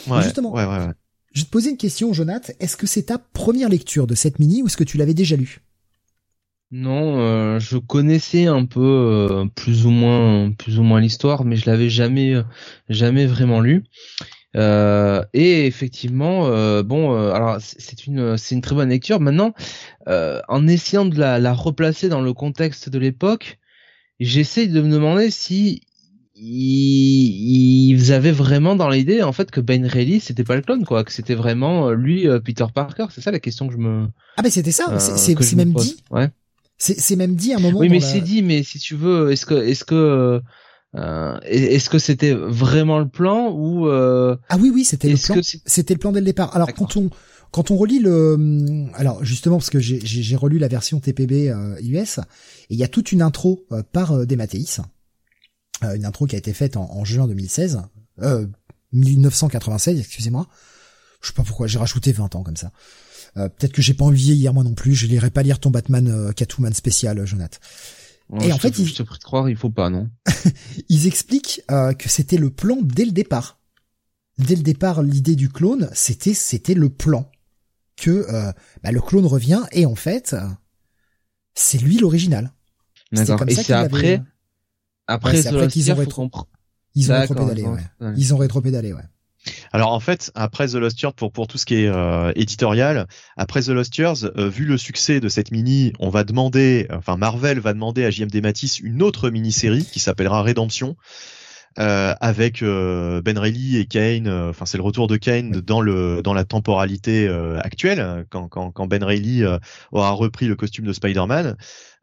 [0.07, 0.53] Ouais, justement.
[0.53, 0.87] ouais, ouais.
[1.33, 2.51] Je vais te poser une question, Jonath.
[2.59, 5.35] Est-ce que c'est ta première lecture de cette mini ou est-ce que tu l'avais déjà
[5.35, 5.61] lu
[6.71, 11.57] Non, euh, je connaissais un peu euh, plus ou moins plus ou moins l'histoire, mais
[11.57, 12.43] je l'avais jamais euh,
[12.87, 13.83] jamais vraiment lu.
[14.55, 19.19] Euh, et effectivement, euh, bon, euh, alors c'est une c'est une très bonne lecture.
[19.19, 19.53] Maintenant,
[20.07, 23.59] euh, en essayant de la, la replacer dans le contexte de l'époque,
[24.21, 25.81] j'essaye de me demander si
[26.35, 30.85] ils, ils avaient vraiment dans l'idée en fait que Ben Reilly c'était pas le clone
[30.85, 33.07] quoi, que c'était vraiment lui Peter Parker.
[33.09, 34.97] C'est ça la question que je me Ah ben c'était ça.
[34.99, 35.97] c'est même dit.
[36.11, 36.29] Ouais.
[36.83, 37.77] C'est c'est même dit à un moment.
[37.77, 40.41] Oui, mais la- c'est dit, mais si tu veux, est-ce que, est-ce que,
[40.95, 45.35] euh, est-ce que c'était vraiment le plan ou euh, Ah oui, oui, c'était le plan.
[45.67, 46.55] C'était le plan dès le départ.
[46.55, 47.09] Alors quand on
[47.51, 50.99] quand on relit le, hum, alors justement parce que j'ai j'ai j'ai relu la version
[50.99, 54.77] TPB euh, US et il y a toute une intro euh, par euh, Dematteis,
[55.83, 57.81] Euh, une intro qui a été faite en, en juin 2016,
[58.23, 58.47] euh,
[58.91, 60.47] 1996, excusez-moi.
[61.21, 62.71] Je sais pas pourquoi j'ai rajouté 20 ans comme ça.
[63.37, 64.93] Euh, Peut-être que j'ai pas envie vieillir moi non plus.
[64.93, 67.57] Je lirai pas lire ton Batman euh, Catwoman spécial, Jonathan.
[68.29, 70.09] Ouais, Et en fait, il- je te prie de croire, il faut pas, non
[70.89, 73.59] Ils expliquent euh, que c'était le plan dès le départ.
[74.37, 77.29] Dès le départ, l'idée du clone, c'était c'était le plan
[77.97, 78.51] que euh,
[78.83, 80.39] bah, le clone revient et en fait, euh,
[81.53, 82.51] c'est lui l'original.
[83.11, 83.39] D'accord.
[83.39, 84.21] comme Et ça c'est après, avait-
[85.07, 86.21] après, Ouais, après qu'ils ont rétro-
[86.95, 88.13] Ils ont rétropédalé, ouais.
[88.17, 89.03] Ils ont rétropédalé, ouais.
[89.73, 93.07] Alors en fait, après The Lost Years, pour pour tout ce qui est euh, éditorial,
[93.37, 97.17] après The Lost Years, euh, vu le succès de cette mini, on va demander, enfin
[97.17, 100.95] Marvel va demander à JMD Matisse une autre mini-série qui s'appellera Rédemption.
[101.79, 106.21] euh, avec euh, Ben Reilly et Kane, enfin c'est le retour de Kane dans le
[106.21, 109.57] dans la temporalité euh, actuelle quand, quand quand Ben Reilly euh,
[109.91, 111.55] aura repris le costume de Spider-Man,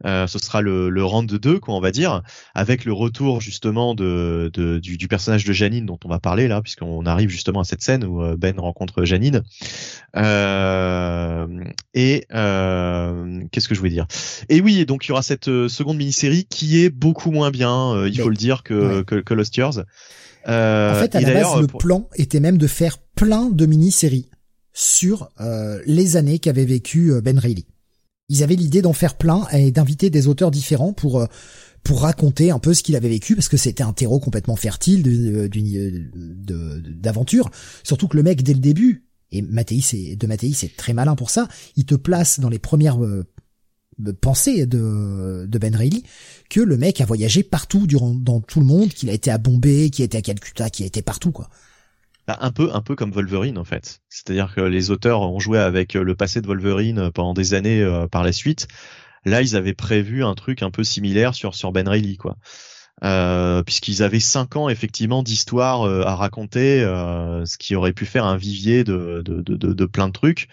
[0.06, 2.22] euh, ce sera le le round 2 quoi on va dire
[2.54, 6.46] avec le retour justement de, de du, du personnage de Janine dont on va parler
[6.46, 9.42] là puisqu'on arrive justement à cette scène où euh, Ben rencontre Janine
[10.16, 11.46] euh,
[11.94, 14.06] et euh, qu'est-ce que je voulais dire?
[14.48, 17.50] Et oui et donc il y aura cette euh, seconde mini-série qui est beaucoup moins
[17.50, 19.04] bien euh, il Mais- faut le dire que ouais.
[19.04, 19.80] que, que Lost Years
[20.46, 23.66] euh, en fait, à la base, le pour- plan était même de faire plein de
[23.66, 24.30] mini-séries
[24.72, 27.66] sur euh, les années qu'avait vécu Ben Reilly.
[28.28, 31.26] Ils avaient l'idée d'en faire plein et d'inviter des auteurs différents pour
[31.84, 35.02] pour raconter un peu ce qu'il avait vécu parce que c'était un terreau complètement fertile
[37.00, 37.50] d'aventure.
[37.82, 41.14] Surtout que le mec dès le début et Mathéis est, de Mathéis est très malin
[41.14, 41.48] pour ça.
[41.76, 42.98] Il te place dans les premières
[44.20, 46.02] pensées de, de Ben Reilly
[46.50, 49.38] que le mec a voyagé partout durant dans tout le monde, qu'il a été à
[49.38, 51.48] Bombay, qu'il a été à Calcutta, qu'il a été partout quoi.
[52.28, 54.02] Bah, un peu, un peu comme Wolverine en fait.
[54.10, 58.06] C'est-à-dire que les auteurs ont joué avec le passé de Wolverine pendant des années euh,
[58.06, 58.68] par la suite.
[59.24, 62.36] Là, ils avaient prévu un truc un peu similaire sur sur Ben Reilly quoi.
[63.04, 68.06] Euh, puisqu'ils avaient cinq ans effectivement d'histoire euh, à raconter, euh, ce qui aurait pu
[68.06, 70.48] faire un vivier de, de, de, de plein de trucs.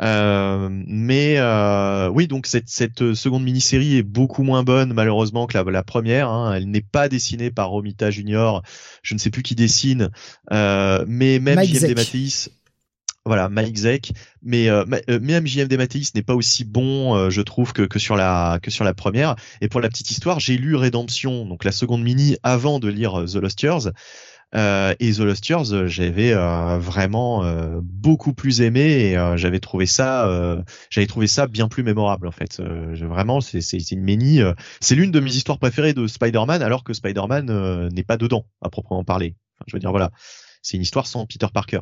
[0.00, 5.56] Euh, mais euh, oui, donc cette, cette seconde mini-série est beaucoup moins bonne malheureusement que
[5.56, 6.28] la, la première.
[6.28, 6.54] Hein.
[6.54, 8.62] Elle n'est pas dessinée par Romita Junior.
[9.02, 10.10] Je ne sais plus qui dessine,
[10.52, 12.48] euh, mais même JMD Mathéis.
[13.26, 17.80] Voilà, Mike Zek, mais euh, même JMD Mathéis n'est pas aussi bon, je trouve, que,
[17.80, 19.34] que sur la que sur la première.
[19.62, 23.24] Et pour la petite histoire, j'ai lu Redemption, donc la seconde mini, avant de lire
[23.26, 23.88] The Lost Years.
[24.54, 27.42] Euh, et The Lost Years, euh, j'avais euh, vraiment
[27.82, 32.60] beaucoup plus aimé et j'avais trouvé ça, j'avais trouvé ça bien plus mémorable en fait.
[32.60, 34.40] vraiment, c'est une ménie.
[34.80, 38.70] c'est l'une de mes histoires préférées de Spider-Man, alors que Spider-Man n'est pas dedans à
[38.70, 39.34] proprement parler.
[39.56, 40.10] Enfin, je veux dire voilà,
[40.62, 41.80] c'est une histoire sans Peter Parker,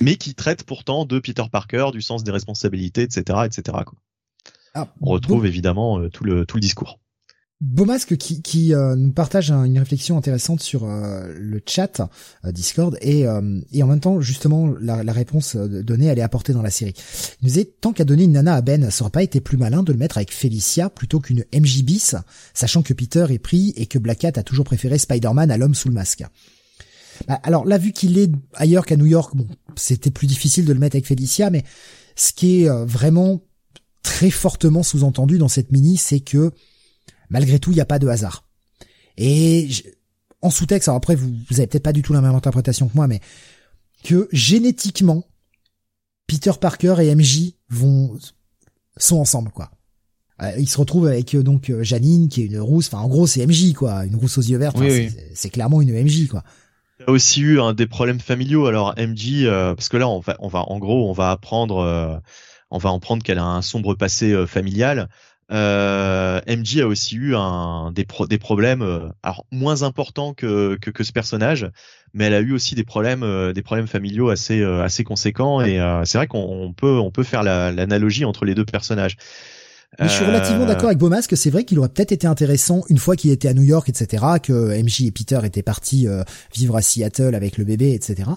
[0.00, 3.78] mais qui traite pourtant de Peter Parker, du sens des responsabilités, etc., etc.
[3.84, 3.98] Quoi.
[4.74, 6.98] Ah, On retrouve évidemment tout le tout le discours.
[7.62, 12.00] Beaumasque qui, qui euh, nous partage une réflexion intéressante sur euh, le chat
[12.44, 13.24] euh, Discord et,
[13.72, 16.94] et en même temps justement la, réponse donnée elle est apportée dans la série.
[17.40, 19.58] Il nous disait tant qu'à donner une nana à Ben, ça aurait pas été plus
[19.58, 22.16] malin de le mettre avec Felicia plutôt qu'une MJ bis,
[22.52, 25.76] sachant que Peter est pris et que Black Cat a toujours préféré Spider-Man à l'homme
[25.76, 26.24] sous le masque.
[27.28, 29.34] Bah, alors là vu qu'il est ailleurs qu'à New York,
[29.76, 31.62] c'était plus difficile de le mettre avec Felicia, mais
[32.16, 33.40] ce qui est vraiment
[34.02, 36.50] très fortement sous-entendu dans cette mini, c'est que
[37.32, 38.44] malgré tout, il n'y a pas de hasard.
[39.16, 39.68] Et
[40.40, 42.94] en sous-texte, alors après, vous, vous avez peut-être pas du tout la même interprétation que
[42.94, 43.20] moi, mais
[44.04, 45.26] que génétiquement,
[46.26, 48.16] Peter Parker et MJ vont
[48.96, 49.70] sont ensemble, quoi.
[50.42, 52.88] Euh, ils se retrouvent avec euh, donc euh, Janine, qui est une rousse.
[52.88, 54.72] Enfin, en gros, c'est MJ, quoi, une rousse aux yeux verts.
[55.34, 56.42] C'est clairement une MJ, quoi.
[57.00, 58.66] Il y a aussi eu des problèmes familiaux.
[58.66, 62.22] Alors MJ, parce que là, on va, on va, en gros, on va apprendre,
[62.70, 65.08] on va en prendre qu'elle a un sombre passé familial.
[65.52, 70.90] Euh, MJ a aussi eu un, des, des problèmes, euh, alors moins importants que, que,
[70.90, 71.70] que, ce personnage,
[72.14, 75.60] mais elle a eu aussi des problèmes, euh, des problèmes familiaux assez, euh, assez conséquents.
[75.60, 79.16] Et c'est vrai qu'on peut, on peut faire l'analogie entre les deux personnages.
[80.00, 82.82] Mais je suis relativement d'accord avec Beaumas que c'est vrai qu'il aurait peut-être été intéressant
[82.88, 86.06] une fois qu'il était à New York, etc., que MJ et Peter étaient partis
[86.54, 88.30] vivre à Seattle avec le bébé, etc.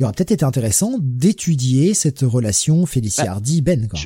[0.00, 3.86] Il aurait peut-être été intéressant d'étudier cette relation Félicie bah, Hardy Ben.
[3.86, 4.00] Quoi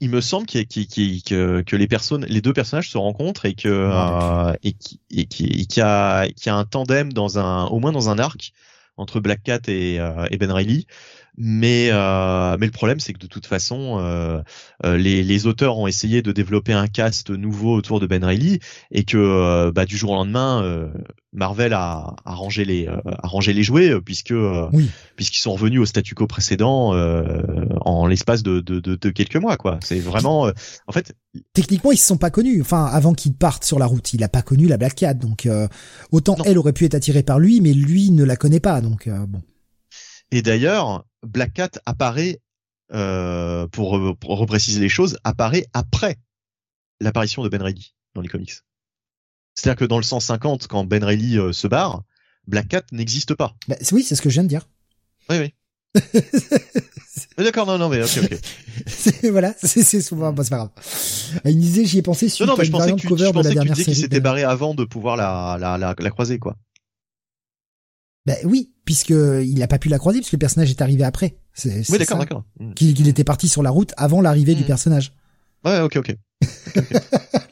[0.00, 3.68] il me semble qu'il que, que les personnes, les deux personnages se rencontrent et que
[3.68, 7.92] euh, et qui et qui y a qui a un tandem dans un au moins
[7.92, 8.52] dans un arc
[8.96, 10.86] entre Black Cat et, euh, et Ben Reilly
[11.38, 14.40] mais euh, mais le problème c'est que de toute façon euh,
[14.84, 18.60] euh, les, les auteurs ont essayé de développer un cast nouveau autour de Ben Reilly
[18.90, 20.88] et que euh, bah, du jour au lendemain euh,
[21.32, 24.34] Marvel a, a rangé les a rangé les jouets puisque
[25.16, 26.92] puisqu'ils sont revenus au statu quo précédent
[27.82, 29.78] en l'espace de, de, de, de, quelques mois quoi.
[29.82, 30.50] C'est vraiment
[30.86, 31.14] en fait
[31.52, 32.62] techniquement ils se sont pas connus.
[32.62, 35.46] Enfin avant qu'ils partent sur la route il a pas connu la Black Cat donc
[36.10, 39.06] autant elle aurait pu être attirée par lui mais lui ne la connaît pas donc
[39.28, 39.42] bon
[40.30, 42.40] et d'ailleurs, Black Cat apparaît,
[42.92, 46.18] euh, pour, repréciser les choses, apparaît après
[47.00, 48.52] l'apparition de Ben Reilly dans les comics.
[49.54, 52.02] C'est-à-dire que dans le 150, quand Ben Reilly euh, se barre,
[52.46, 53.54] Black Cat n'existe pas.
[53.68, 54.68] Bah, oui, c'est ce que je viens de dire.
[55.30, 55.54] Oui, oui.
[57.38, 59.30] D'accord, non, non, mais ok, ok.
[59.30, 60.70] voilà, c'est souvent, bon, c'est pas grave.
[61.44, 63.54] Il disait, j'y ai pensé sur non, non, mais je pensais que tu, je pensais
[63.54, 66.56] que tu disais qu'il s'était barré avant de pouvoir la, la, la, la croiser, quoi.
[68.26, 71.36] Ben oui, puisque il n'a pas pu la croiser puisque le personnage est arrivé après.
[71.54, 72.44] C'est, oui, d'accord, d'accord.
[72.58, 72.74] Hmm.
[72.74, 74.66] Qu'il, était parti sur la route avant l'arrivée du hmm.
[74.66, 75.12] personnage.
[75.64, 76.16] Ouais, ok, ok.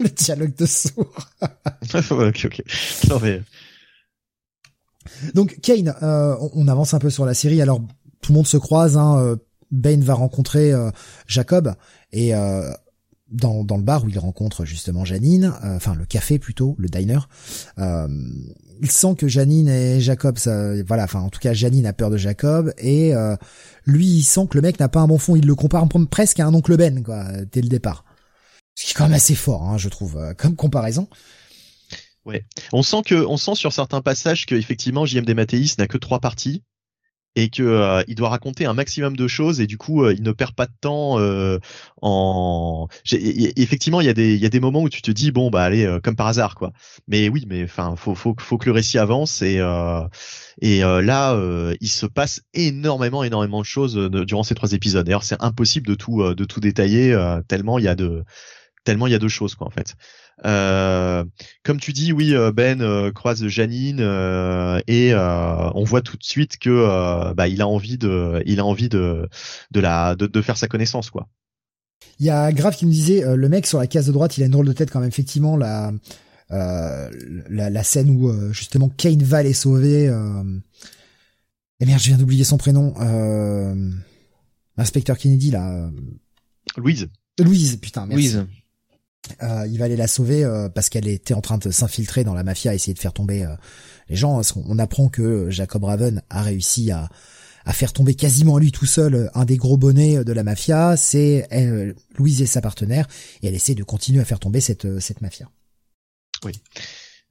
[0.00, 1.14] le dialogue de sourd.
[1.94, 2.62] ok, ok.
[3.08, 3.42] Non mais.
[5.34, 7.62] Donc Kane, euh, on avance un peu sur la série.
[7.62, 7.80] Alors
[8.20, 8.96] tout le monde se croise.
[8.96, 9.36] Hein, euh,
[9.70, 10.90] Bane va rencontrer euh,
[11.26, 11.74] Jacob
[12.12, 12.70] et euh,
[13.30, 16.88] dans, dans le bar où il rencontre justement Janine, euh, enfin le café plutôt, le
[16.88, 17.20] diner.
[17.78, 18.08] Euh,
[18.80, 22.10] il sent que Janine et Jacob, ça, voilà, enfin en tout cas Janine a peur
[22.10, 23.36] de Jacob et euh,
[23.86, 26.40] lui il sent que le mec n'a pas un bon fond, il le compare presque
[26.40, 28.04] à un oncle Ben quoi dès le départ.
[28.76, 31.08] Ce qui est quand même assez fort, hein, je trouve, comme comparaison.
[32.24, 35.98] Ouais, on sent que, on sent sur certains passages que effectivement JMD Mathéis n'a que
[35.98, 36.64] trois parties
[37.36, 40.22] et que euh, il doit raconter un maximum de choses et du coup euh, il
[40.22, 41.58] ne perd pas de temps euh,
[42.00, 45.32] en effectivement il y a des il y a des moments où tu te dis
[45.32, 46.72] bon bah allez comme par hasard quoi
[47.08, 49.60] mais oui mais enfin faut faut faut que le récit avance et
[50.60, 51.36] et là
[51.80, 55.94] il se passe énormément énormément de choses durant ces trois épisodes d'ailleurs c'est impossible de
[55.94, 57.16] tout de tout détailler
[57.48, 58.24] tellement il y a de
[58.84, 59.96] tellement il y a deux choses quoi en fait.
[60.44, 61.24] Euh,
[61.62, 64.00] comme tu dis, oui, euh, Ben euh, croise Janine
[64.86, 68.88] et on voit tout de suite que bah, il a envie de, il a envie
[68.88, 69.28] de,
[69.70, 71.28] de la, de, de faire sa connaissance quoi.
[72.20, 74.42] Il y a Grave qui me disait le mec sur la case de droite, il
[74.42, 75.08] a une drôle de tête quand même.
[75.08, 75.92] Effectivement, la
[76.50, 77.10] la,
[77.70, 80.04] la, scène où justement Kane va les sauver.
[81.80, 82.94] Et merde, je viens d'oublier son prénom.
[84.76, 85.90] Inspecteur Kennedy là.
[86.76, 87.08] Louise.
[87.38, 88.32] Louise, putain, merci.
[88.34, 88.46] Louise.
[89.42, 92.34] Euh, il va aller la sauver euh, parce qu'elle était en train de s'infiltrer dans
[92.34, 93.54] la mafia, essayer de faire tomber euh,
[94.08, 94.40] les gens.
[94.66, 97.08] On apprend que Jacob Raven a réussi à,
[97.72, 100.96] faire tomber quasiment lui tout seul un des gros bonnets de la mafia.
[100.98, 101.48] C'est
[102.18, 103.06] Louise et sa partenaire,
[103.42, 105.48] et elle essaie de continuer à faire tomber cette mafia.
[106.44, 106.52] Oui.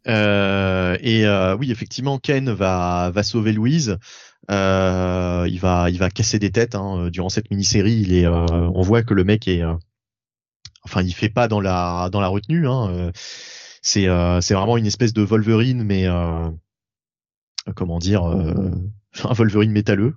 [0.07, 1.27] et
[1.59, 3.97] oui, effectivement, Ken va sauver Louise.
[4.49, 8.25] il va casser des têtes hein, durant cette mini-série.
[8.25, 9.61] On voit que le mec est
[10.83, 12.67] enfin il fait pas dans la dans la retenue.
[12.67, 13.11] Hein, euh,
[13.81, 16.49] c'est euh, c'est vraiment une espèce de Wolverine, mais euh,
[17.75, 18.23] comment dire,
[19.23, 20.15] un Wolverine métalleux.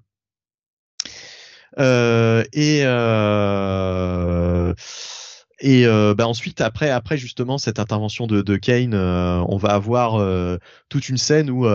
[1.79, 2.81] et
[5.61, 10.21] et bah ensuite, après, après justement cette intervention de, de Kane, on va avoir
[10.89, 11.67] toute une scène où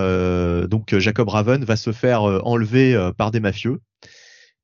[0.68, 3.80] donc Jacob Raven va se faire enlever par des mafieux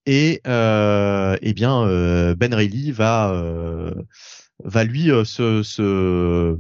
[0.08, 3.92] et euh, eh bien euh, Ben Reilly va euh,
[4.64, 6.56] va lui euh, se, se,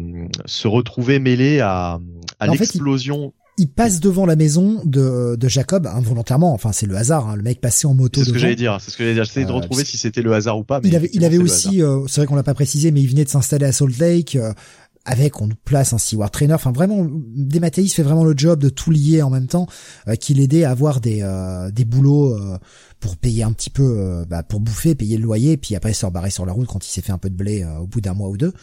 [0.46, 2.00] se retrouver mêlé à,
[2.40, 3.34] à l'explosion.
[3.58, 6.54] il, passe devant la maison de, de Jacob involontairement.
[6.54, 7.30] Enfin, c'est le hasard.
[7.30, 8.20] Hein, le mec passait en moto.
[8.20, 8.78] C'est ce que j'allais dire.
[8.82, 9.24] C'est ce que j'allais dire.
[9.24, 10.82] J'essayais de retrouver si c'était le hasard ou pas.
[10.84, 11.82] Mais il avait, il avait aussi.
[12.08, 14.38] c'est vrai qu'on l'a pas précisé, mais il venait de s'installer à Salt Lake
[15.08, 16.54] avec on place un steward trainer.
[16.54, 19.66] Enfin vraiment, Dematteis fait vraiment le job de tout lier en même temps,
[20.08, 22.60] euh, qui l'aidait à avoir des euh, des boulots euh,
[23.00, 26.06] pour payer un petit peu, euh, bah, pour bouffer, payer le loyer, puis après se
[26.06, 28.14] rebarrer sur la route quand il s'est fait un peu de blé au bout d'un
[28.14, 28.54] mois ou deux.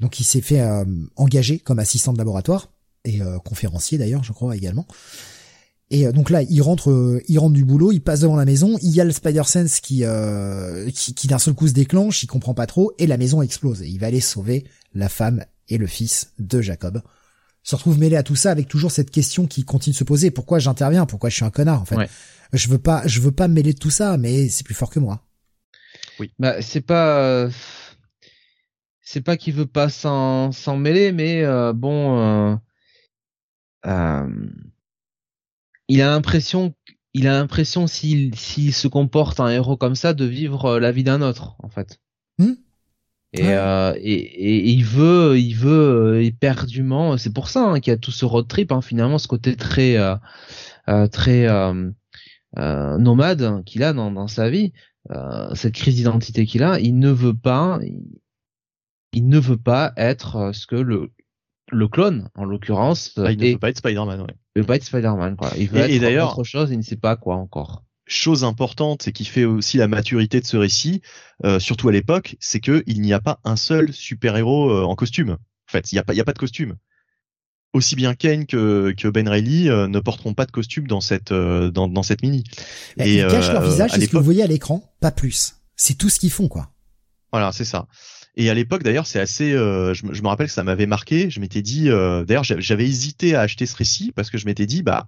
[0.00, 0.66] Donc il s'est fait
[1.14, 2.70] engager comme assistant de laboratoire
[3.04, 4.86] et conférencier d'ailleurs, je crois également.
[5.90, 8.90] Et donc là, il rentre, il rentre du boulot, il passe devant la maison, il
[8.90, 10.02] y a le Spider Sense qui,
[10.92, 13.82] qui, qui d'un seul coup se déclenche, il comprend pas trop, et la maison explose.
[13.82, 14.64] Et il va aller sauver
[14.94, 17.02] la femme et le fils de Jacob,
[17.62, 20.30] se retrouve mêlé à tout ça avec toujours cette question qui continue de se poser.
[20.30, 21.06] Pourquoi j'interviens?
[21.06, 22.08] Pourquoi je suis un connard en fait?
[22.52, 24.90] Je veux pas je veux pas me mêler de tout ça mais c'est plus fort
[24.90, 25.22] que moi.
[26.20, 26.30] Oui.
[26.38, 27.48] Bah c'est pas
[29.00, 32.56] c'est pas qu'il veut pas s'en s'en mêler mais euh, bon euh,
[33.86, 34.28] euh,
[35.88, 36.74] il a l'impression
[37.14, 41.04] il a l'impression s'il s'il se comporte un héros comme ça de vivre la vie
[41.04, 42.00] d'un autre en fait.
[42.38, 42.54] Hmm?
[43.34, 47.18] Et, euh, et, et, il veut, il veut euh, éperdument.
[47.18, 48.70] C'est pour ça hein, qu'il y a tout ce road trip.
[48.70, 50.14] Hein, finalement, ce côté très, euh,
[50.88, 51.90] euh très euh,
[52.98, 54.72] nomade qu'il a dans, dans sa vie,
[55.54, 56.78] cette crise d'identité qu'il a.
[56.78, 57.80] Il ne veut pas,
[59.12, 61.10] il, ne veut pas être ce que le
[61.72, 63.14] le clone, en l'occurrence.
[63.16, 64.20] Ah, il ne veut pas être Spider-Man.
[64.20, 64.36] Ouais.
[64.54, 65.36] Il veut pas être Spider-Man.
[65.58, 66.70] Il veut et, être autre chose.
[66.70, 70.46] Il ne sait pas quoi encore chose importante et qui fait aussi la maturité de
[70.46, 71.00] ce récit,
[71.44, 74.94] euh, surtout à l'époque, c'est que il n'y a pas un seul super-héros euh, en
[74.94, 75.30] costume.
[75.30, 76.76] En fait, il n'y a pas, il y a pas de costume.
[77.72, 81.32] Aussi bien Kane que, que Ben Reilly euh, ne porteront pas de costume dans cette
[81.32, 82.44] dans, dans cette mini.
[82.98, 85.56] Et, ils cachent leur visage, c'est ce que vous voyez à l'écran, pas plus.
[85.76, 86.70] C'est tout ce qu'ils font, quoi.
[87.32, 87.88] Voilà, c'est ça.
[88.36, 89.52] Et à l'époque, d'ailleurs, c'est assez.
[89.52, 91.30] je, je, me rappelle que ça m'avait marqué.
[91.30, 91.86] Je m'étais dit.
[91.86, 95.06] d'ailleurs, j'avais hésité à acheter ce récit parce que je m'étais dit, bah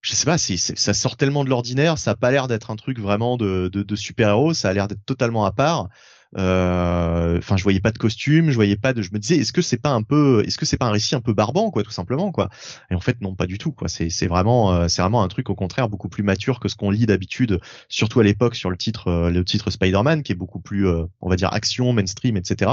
[0.00, 2.76] je sais pas, si ça sort tellement de l'ordinaire, ça a pas l'air d'être un
[2.76, 5.88] truc vraiment de, de, de super-héros, ça a l'air d'être totalement à part.
[6.36, 9.00] Euh, enfin, je voyais pas de costume, je voyais pas de.
[9.02, 11.14] Je me disais, est-ce que c'est pas un peu, est-ce que c'est pas un récit
[11.14, 12.50] un peu barbant, quoi, tout simplement, quoi?
[12.90, 13.88] Et en fait, non, pas du tout, quoi.
[13.88, 16.76] C'est c'est vraiment, euh, c'est vraiment un truc au contraire beaucoup plus mature que ce
[16.76, 20.36] qu'on lit d'habitude, surtout à l'époque sur le titre, euh, le titre Spider-Man, qui est
[20.36, 22.72] beaucoup plus, on va dire, action, mainstream, etc.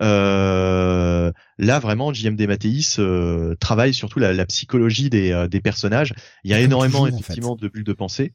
[0.00, 6.14] Euh, là, vraiment, JMD Mathéis euh, travaille surtout la, la psychologie des, euh, des, personnages.
[6.44, 8.34] Il y a énormément effectivement de bulles de pensée.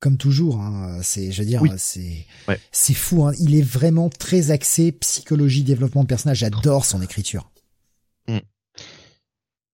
[0.00, 2.26] Comme toujours, hein, c'est, je veux dire, c'est,
[2.70, 3.24] c'est fou.
[3.24, 3.32] Hein.
[3.38, 6.38] Il est vraiment très axé psychologie, développement de personnage.
[6.38, 7.50] J'adore son écriture.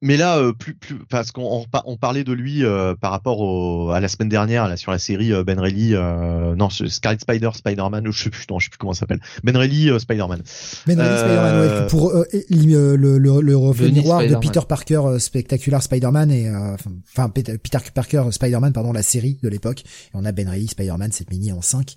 [0.05, 3.91] Mais là, euh, plus, plus, parce qu'on on, parlait de lui euh, par rapport au,
[3.91, 8.11] à la semaine dernière là sur la série euh, Ben Reilly, non Scarlet Spider, Spider-Man,
[8.11, 9.21] je sais plus, non, je sais plus comment ça s'appelle.
[9.45, 10.43] Ben Reilly, Spider-Man.
[10.89, 16.33] Ben Reilly, Spider-Man, ouais, pour le, le, le, le miroir de Peter Parker, spectaculaire Spider-Man
[16.33, 17.57] et enfin Peter
[17.95, 19.83] Parker, Spider-Man, pardon, la série de l'époque.
[19.83, 21.97] Et on a Ben Reilly, Spider-Man, cette mini en 5.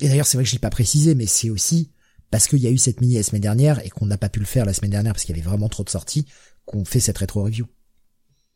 [0.00, 1.90] et d'ailleurs, c'est vrai que je l'ai pas précisé, mais c'est aussi
[2.30, 4.40] parce qu'il y a eu cette mini la semaine dernière et qu'on n'a pas pu
[4.40, 6.26] le faire la semaine dernière parce qu'il y avait vraiment trop de sorties
[6.66, 7.66] qu'on fait cette rétro review.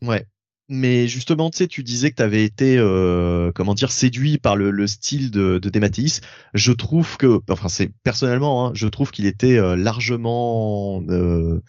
[0.03, 0.25] Ouais.
[0.73, 4.55] Mais justement, tu sais, tu disais que tu avais été, euh, comment dire, séduit par
[4.55, 6.21] le, style de, de Dematteis.
[6.53, 11.59] Je trouve que, enfin, c'est personnellement, hein, je trouve qu'il était euh, largement euh,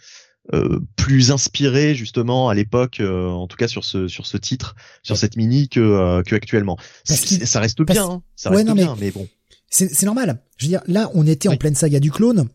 [0.94, 5.36] plus inspiré justement à l'époque, en tout cas sur ce sur ce titre, sur cette
[5.36, 6.76] mini que que actuellement.
[7.04, 9.26] Ça reste bien, hein, ça reste bien, mais, bon.
[9.68, 10.40] C'est normal.
[10.58, 12.48] Je veux dire, là, on était en pleine saga du clone.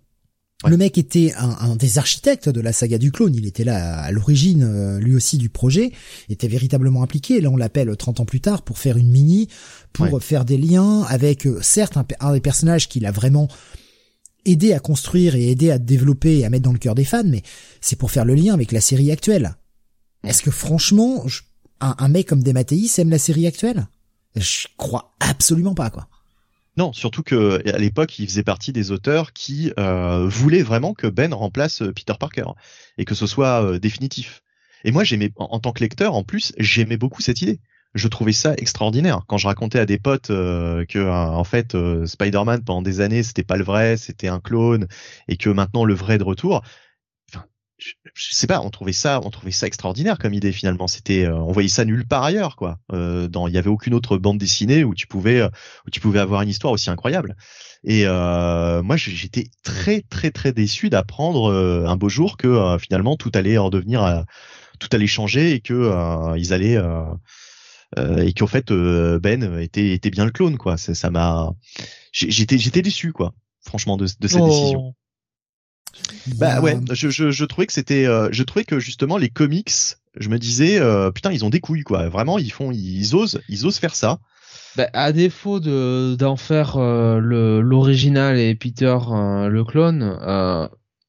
[0.66, 4.11] Le mec était un, des architectes de la saga du clone, il était là à
[4.11, 5.92] l'origine euh, lui aussi du projet,
[6.30, 7.40] était véritablement impliqué.
[7.42, 9.50] Là on l'appelle 30 ans plus tard pour faire une mini,
[9.94, 13.48] pour faire des liens avec euh, certes un, des personnages qu'il a vraiment
[14.45, 17.24] aidé à construire et aidé à développer et à mettre dans le cœur des fans,
[17.24, 17.44] mais
[17.80, 19.58] c'est pour faire le lien avec la série actuelle.
[20.24, 21.24] Est-ce que franchement,
[21.82, 23.88] un, un, mec comme Demateis aime la série actuelle?
[24.36, 26.08] Je crois absolument pas quoi.
[26.77, 31.07] Non, surtout que à l'époque, il faisait partie des auteurs qui euh, voulaient vraiment que
[31.07, 32.45] Ben remplace euh, Peter Parker
[32.99, 34.43] et que ce soit euh, définitif.
[34.83, 37.59] Et moi, j'aimais en, tant que lecteur, en plus, j'aimais beaucoup cette idée.
[37.95, 41.75] Je trouvais ça extraordinaire quand je racontais à des potes que en fait
[42.06, 44.88] Spider-Man pendant des années c'était pas le vrai, c'était un clone
[45.27, 46.61] et que maintenant le vrai est de retour
[47.77, 47.93] je,
[48.33, 50.88] sais pas, on trouvait ça, on trouvait ça extraordinaire comme idée finalement.
[50.88, 52.80] C'était, euh, on voyait ça nulle part ailleurs, quoi.
[52.91, 55.49] Euh, dans, il y avait aucune autre bande dessinée où tu pouvais, euh,
[55.85, 57.35] où tu pouvais avoir une histoire aussi incroyable.
[57.83, 63.31] Et euh, moi, j'étais très, très, très déçu d'apprendre un beau jour que finalement tout
[63.35, 64.25] allait en devenir,
[64.80, 66.80] tout allait changer et que ils allaient
[67.97, 70.77] et qu'en fait Ben était, était bien le clone, quoi.
[70.77, 71.53] Ça m'a,
[72.11, 73.33] j'étais, j'étais déçu, quoi.
[73.61, 74.47] Franchement, de, de cette oh.
[74.47, 74.95] décision.
[76.35, 79.72] Bah ouais, je, je, je trouvais que c'était, euh, je trouvais que justement les comics,
[80.19, 82.09] je me disais, euh, putain, ils ont des couilles quoi.
[82.09, 84.19] Vraiment, ils font, ils osent, ils osent faire ça.
[84.76, 90.17] Bah, à défaut de d'en faire euh, le l'original et Peter le clone,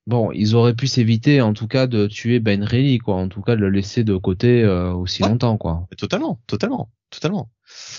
[0.06, 3.42] bon, ils auraient pu s'éviter en tout cas de tuer Ben Reilly quoi, en tout
[3.42, 5.86] cas de le laisser de côté aussi longtemps quoi.
[5.98, 7.50] Totalement, totalement, totalement.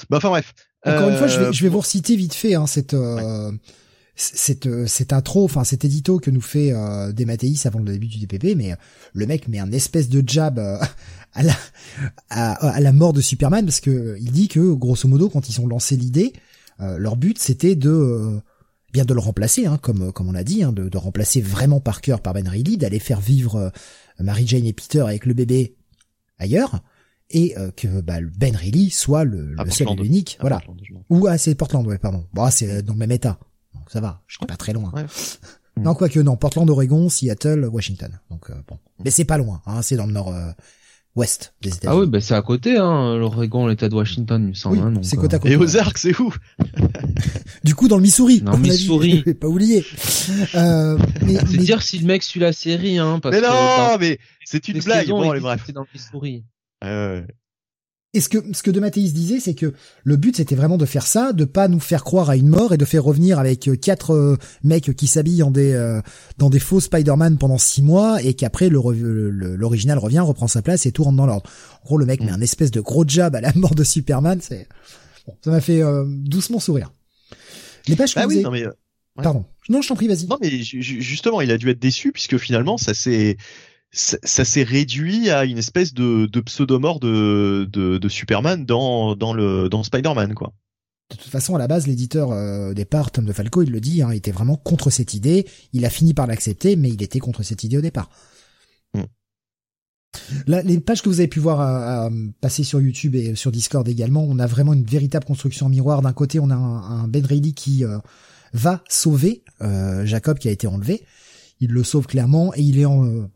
[0.09, 0.53] Bah enfin bref.
[0.85, 2.95] Encore une fois, je vais, je vais vous reciter vite fait hein, cette
[4.19, 8.07] cette, euh, cette intro, enfin cet édito que nous fait euh, Dematteis avant le début
[8.07, 8.75] du DPP, mais euh,
[9.13, 10.77] le mec met un espèce de jab euh,
[11.33, 11.53] à la
[12.29, 15.67] à, la mort de Superman parce que il dit que grosso modo quand ils ont
[15.67, 16.33] lancé l'idée,
[16.79, 18.39] leur but c'était de
[18.93, 21.79] bien de le remplacer, hein, comme comme on l'a dit, hein, de, de, remplacer vraiment
[21.79, 23.71] Parker par Ben Reilly, d'aller faire vivre
[24.17, 25.75] Mary Jane et Peter avec le bébé
[26.39, 26.81] ailleurs
[27.29, 30.61] et que bah, Ben Reilly soit le, le seul et l'unique, voilà.
[31.09, 32.25] Ou ah c'est Portland, ouais, pardon.
[32.33, 33.37] Bon, c'est dans le même état
[33.89, 34.91] ça va, je suis pas très loin.
[34.93, 35.05] Ouais.
[35.81, 38.19] Non, quoique non, Portland, Oregon, Seattle, Washington.
[38.29, 40.51] Donc euh, bon, mais c'est pas loin, hein, c'est dans le nord euh,
[41.15, 41.93] ouest des États-Unis.
[41.93, 44.77] Ah oui, bah c'est à côté, hein, l'Oregon, l'État de Washington, il me semble.
[44.77, 45.53] Oui, hein, c'est côté à euh, côté.
[45.53, 46.33] Et aux arcs, c'est où?
[47.63, 48.41] Du coup, dans le Missouri.
[48.41, 49.23] Dans le Missouri.
[49.39, 49.85] pas oublié.
[50.55, 53.19] Euh, mais, c'est dire si le mec suit la série, hein.
[53.19, 55.09] Parce mais non, mais c'est une blague.
[55.09, 55.63] Bon, les bref.
[55.65, 56.45] C'est dans le Missouri.
[56.83, 57.21] Euh,
[58.13, 59.73] et ce que ce que De Mathéis disait, c'est que
[60.03, 62.73] le but c'était vraiment de faire ça, de pas nous faire croire à une mort
[62.73, 66.01] et de faire revenir avec euh, quatre euh, mecs qui s'habillent en des euh,
[66.39, 70.91] dans des faux Spider-Man pendant six mois et qu'après l'original revient, reprend sa place et
[70.91, 71.47] tout rentre dans l'ordre.
[71.83, 72.35] En gros, le mec met mm.
[72.35, 74.39] un espèce de gros jab à la mort de Superman.
[74.41, 74.67] C'est
[75.27, 76.91] bon, ça m'a fait doucement sourire.
[77.87, 78.65] Les pages que bah oui, non mais
[79.21, 79.45] Pardon.
[79.69, 80.25] Non, je t'en prie, vas-y.
[80.25, 83.37] Non, mais justement, il a dû être déçu puisque finalement, ça s'est
[83.91, 89.33] ça, s'est réduit à une espèce de, de pseudomore de, de, de, Superman dans, dans,
[89.33, 90.53] le, dans Spider-Man, quoi.
[91.09, 94.03] De toute façon, à la base, l'éditeur euh, au départ, Tom DeFalco, il le dit,
[94.03, 95.47] hein, était vraiment contre cette idée.
[95.73, 98.11] Il a fini par l'accepter, mais il était contre cette idée au départ.
[98.93, 99.05] Hmm.
[100.45, 102.11] Là, les pages que vous avez pu voir à,
[102.41, 106.03] passer sur YouTube et sur Discord également, on a vraiment une véritable construction en miroir.
[106.03, 107.97] D'un côté, on a un, Ben Reilly qui euh,
[108.53, 111.03] va sauver euh, Jacob qui a été enlevé.
[111.59, 113.27] Il le sauve clairement et il est en, euh,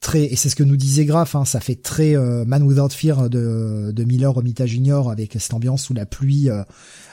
[0.00, 2.90] très et c'est ce que nous disait Graf, hein, ça fait très euh, Man Without
[2.90, 6.62] Fear de, de Miller Romita Junior avec cette ambiance sous la pluie, euh,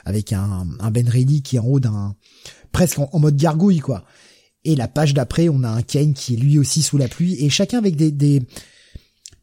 [0.04, 2.14] avec un, un Ben Reilly qui est en haut d'un
[2.72, 4.04] presque en, mode gargouille quoi.
[4.64, 7.36] Et la page d'après, on a un Kane qui est lui aussi sous la pluie
[7.44, 8.42] et chacun avec des des,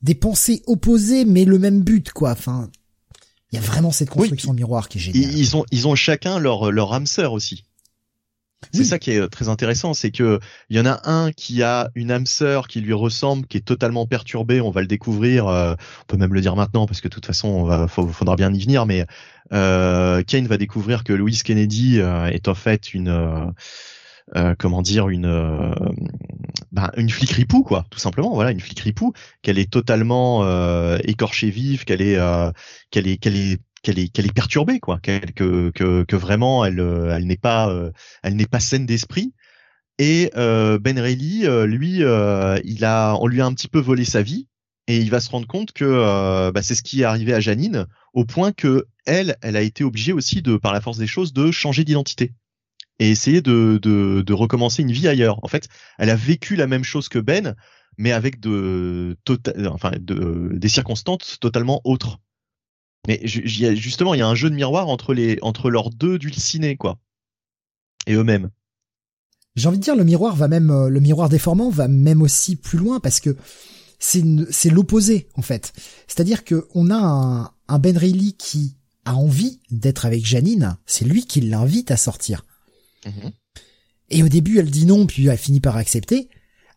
[0.02, 2.32] des pensées opposées mais le même but quoi.
[2.32, 2.70] Enfin,
[3.52, 5.32] il y a vraiment cette construction miroir qui est géniale.
[5.36, 7.66] Ils ont ils ont chacun leur leur âme sœur aussi.
[8.74, 11.90] C'est ça qui est très intéressant, c'est que il y en a un qui a
[11.96, 14.62] une âme sœur qui lui ressemble, qui est totalement perturbée.
[14.62, 15.48] On va le découvrir.
[15.48, 15.76] on
[16.08, 18.60] peut même le dire maintenant parce que de toute façon, on va, faudra bien y
[18.60, 18.86] venir.
[18.86, 19.06] Mais
[19.52, 23.54] euh, Kane va découvrir que Louise Kennedy est en fait une
[24.38, 25.74] euh, comment dire une euh,
[26.72, 30.98] bah, une flic ripou quoi tout simplement voilà une flic ripou qu'elle est totalement euh,
[31.04, 32.18] écorchée vive qu'elle est
[32.92, 36.66] qu'elle est qu'elle est qu'elle est qu'elle est perturbée quoi qu'elle que, que que vraiment
[36.66, 37.74] elle elle n'est pas
[38.24, 39.34] elle n'est pas saine d'esprit
[39.98, 44.48] et Ben Reilly lui il a on lui a un petit peu volé sa vie
[44.88, 47.88] et il va se rendre compte que bah, c'est ce qui est arrivé à Janine
[48.14, 51.34] au point que elle elle a été obligée aussi de par la force des choses
[51.34, 52.34] de changer d'identité
[53.02, 55.44] et essayer de, de, de, recommencer une vie ailleurs.
[55.44, 57.56] En fait, elle a vécu la même chose que Ben,
[57.98, 62.20] mais avec de, tota-, enfin, de, des circonstances totalement autres.
[63.08, 66.78] Mais justement, il y a un jeu de miroir entre les entre leurs deux dulcinés,
[66.78, 67.00] quoi,
[68.06, 68.52] et eux-mêmes.
[69.56, 72.56] J'ai envie de dire, le miroir va même, euh, le miroir déformant va même aussi
[72.56, 73.36] plus loin parce que
[74.00, 75.74] c'est c'est l'opposé en fait.
[76.08, 81.06] C'est-à-dire que on a un, un Ben Reilly qui a envie d'être avec Janine, c'est
[81.06, 82.46] lui qui l'invite à sortir.
[83.06, 83.32] Mhm.
[84.10, 86.30] Et au début, elle dit non, puis elle finit par accepter.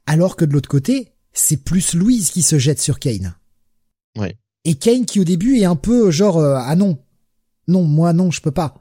[0.06, 3.34] Alors que de l'autre côté, c'est plus Louise qui se jette sur Kane.
[4.16, 4.38] Ouais.
[4.64, 6.98] Et Kane qui au début est un peu genre euh, ah non,
[7.68, 8.74] non moi non je peux pas.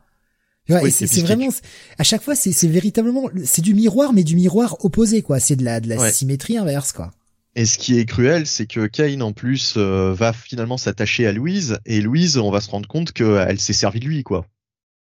[0.90, 1.50] c'est vraiment
[1.98, 5.40] à chaque fois c'est véritablement c'est du miroir mais du miroir opposé quoi.
[5.40, 7.12] C'est de la de la symétrie inverse quoi.
[7.56, 11.32] Et ce qui est cruel, c'est que Kane en plus euh, va finalement s'attacher à
[11.32, 14.48] Louise et Louise, on va se rendre compte qu'elle s'est servie de lui quoi.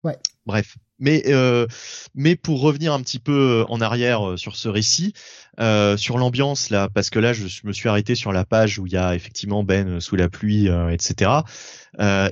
[0.05, 0.17] Ouais.
[0.47, 0.79] Bref.
[0.99, 1.67] Mais euh,
[2.15, 5.13] mais pour revenir un petit peu en arrière euh, sur ce récit,
[5.61, 8.87] euh, sur l'ambiance là, parce que là je, me suis arrêté sur la page où
[8.87, 11.31] il y a effectivement Ben sous la pluie, etc.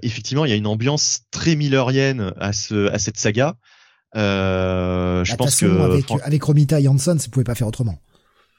[0.03, 3.57] effectivement, il y a une ambiance très millerienne à ce à cette saga.
[4.15, 7.99] je pense que avec, avec Romita Jansson, ça pouvait pas faire autrement.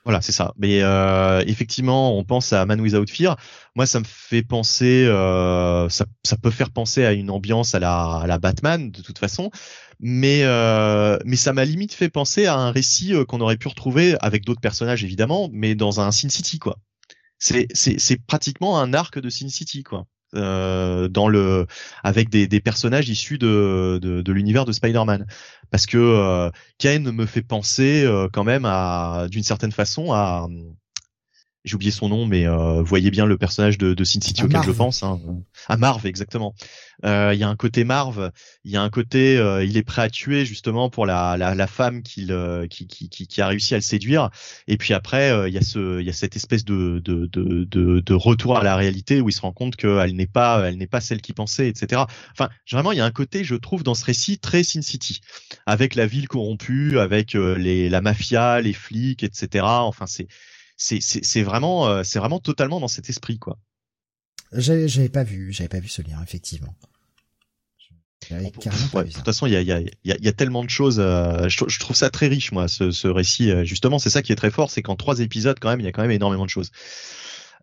[0.10, 0.56] Voilà, c'est ça.
[0.58, 3.38] Mais euh, effectivement, on pense à Man Without Fear.
[3.76, 7.80] Moi, ça me fait penser, euh, ça, ça, peut faire penser à une ambiance à
[7.80, 9.52] la, à la Batman de toute façon,
[10.00, 13.68] mais euh, mais ça m'a limite fait penser à un récit euh, qu'on aurait pu
[13.68, 16.80] retrouver avec d'autres personnages évidemment, mais dans un Sin City quoi.
[17.38, 20.08] C'est c'est c'est pratiquement un arc de Sin City quoi.
[20.36, 21.66] Euh, dans le
[22.04, 25.26] avec des, des personnages issus de, de, de l'univers de Spider-Man.
[25.72, 30.48] Parce que euh, Kane me fait penser euh, quand même à d'une certaine façon à
[31.66, 34.64] j'ai oublié son nom, mais euh, voyez bien le personnage de, de Sin City auquel
[34.64, 35.04] je pense.
[35.04, 35.20] Hein.
[35.68, 36.56] À Marv, exactement.
[37.06, 38.32] Euh, il y a un côté Marv,
[38.64, 41.56] il y a un côté, euh, il est prêt à tuer justement pour la, la,
[41.56, 44.30] la femme qu'il, euh, qui, qui, qui, qui, a réussi à le séduire.
[44.68, 47.66] Et puis après, il y a ce, il y a cette espèce de, de, de,
[47.66, 50.78] de, de retour à la réalité où il se rend compte qu'elle n'est pas, elle
[50.78, 52.04] n'est pas celle qu'il pensait, etc.
[52.32, 55.22] Enfin, vraiment, il y a un côté, je trouve, dans ce récit très Sin City,
[55.66, 59.66] avec la ville corrompue, avec les, la mafia, les flics, etc.
[59.66, 60.28] Enfin, c'est
[60.80, 63.60] c'est vraiment euh, c'est vraiment totalement dans cet esprit quoi.
[64.52, 66.74] J'avais pas vu, j'avais pas vu ce lien effectivement.
[68.32, 71.00] de toute façon, il y a, y, a, y a tellement de choses.
[71.00, 73.52] Euh, je, trouve ça très riche, moi, ce, ce récit.
[73.52, 75.86] Euh, justement, c'est ça qui est très fort, c'est qu'en trois épisodes, quand même, il
[75.86, 76.72] y a quand même énormément de choses.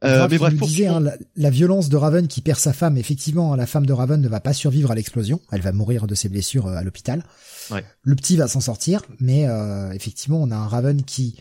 [0.05, 0.69] Euh, mais bref, pour...
[0.69, 1.03] hein,
[1.37, 2.99] la, violence de Raven qui perd sa femme.
[2.99, 5.41] Effectivement, la femme de Raven ne va pas survivre à l'explosion.
[5.51, 7.25] Elle va mourir de ses blessures à l'hôpital.
[7.71, 7.83] Ouais.
[8.03, 9.47] Le petit va s'en sortir, mais
[9.95, 11.37] effectivement, on a un Raven qui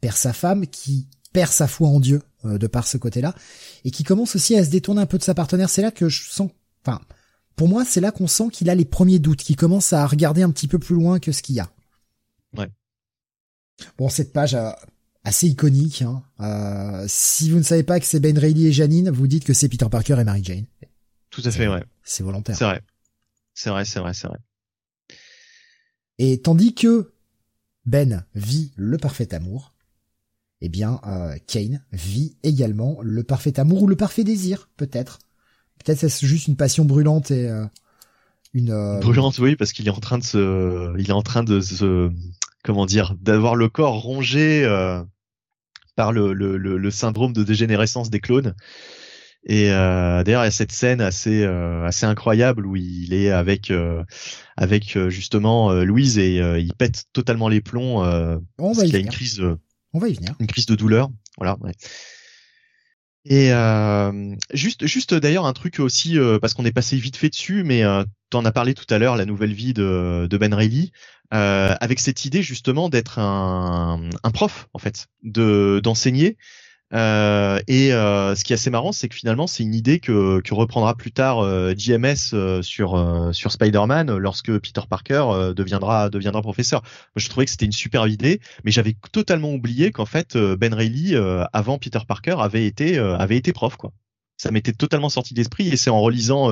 [0.00, 3.34] perd sa femme, qui perd sa foi en Dieu euh, de par ce côté-là,
[3.84, 5.68] et qui commence aussi à se détourner un peu de sa partenaire.
[5.68, 6.50] C'est là que je sens,
[6.82, 7.02] enfin,
[7.56, 10.42] pour moi, c'est là qu'on sent qu'il a les premiers doutes, qu'il commence à regarder
[10.42, 11.70] un petit peu plus loin que ce qu'il y a.
[12.56, 12.70] Ouais.
[13.98, 14.70] Bon, cette page euh,
[15.24, 16.00] assez iconique.
[16.00, 16.24] Hein.
[16.40, 19.52] Euh, si vous ne savez pas que c'est Ben Reilly et Janine, vous dites que
[19.52, 20.64] c'est Peter Parker et Mary Jane.
[21.28, 21.84] Tout à fait, ouais.
[22.02, 22.56] C'est volontaire.
[22.56, 22.82] C'est vrai.
[23.52, 24.38] C'est vrai, c'est vrai, c'est vrai.
[26.16, 27.12] Et tandis que
[27.84, 29.74] Ben vit le parfait amour,
[30.62, 35.18] eh bien, euh, Kane vit également le parfait amour ou le parfait désir, peut-être.
[35.84, 37.66] Peut-être c'est juste une passion brûlante et euh,
[38.54, 41.44] une euh, brûlante, oui, parce qu'il est en train de se, il est en train
[41.44, 42.10] de se,
[42.64, 44.64] comment dire, d'avoir le corps rongé
[45.94, 48.54] par le, le, le, syndrome de dégénérescence des clones.
[49.48, 53.70] Et euh, d'ailleurs, il y a cette scène assez assez incroyable où il est avec
[54.56, 58.02] avec justement Louise et il pète totalement les plombs
[58.56, 59.42] parce qu'il a une crise
[60.04, 60.18] y.
[60.40, 61.56] Une crise de douleur, voilà.
[63.28, 67.28] Et euh, juste, juste d'ailleurs un truc aussi euh, parce qu'on est passé vite fait
[67.28, 70.54] dessus, mais euh, tu en as parlé tout à l'heure, la nouvelle vie de, Ben
[70.54, 70.92] Reilly,
[71.30, 76.36] avec cette idée justement d'être un, prof en fait, de d'enseigner.
[76.92, 80.94] Et ce qui est assez marrant, c'est que finalement, c'est une idée que, que reprendra
[80.94, 81.44] plus tard
[81.76, 86.82] JMS sur sur Spider-Man lorsque Peter Parker deviendra deviendra professeur.
[86.82, 90.74] Moi, je trouvais que c'était une super idée, mais j'avais totalement oublié qu'en fait Ben
[90.74, 91.16] Reilly
[91.52, 93.92] avant Peter Parker avait été avait été prof quoi
[94.38, 96.50] ça m'était totalement sorti d'esprit et c'est en relisant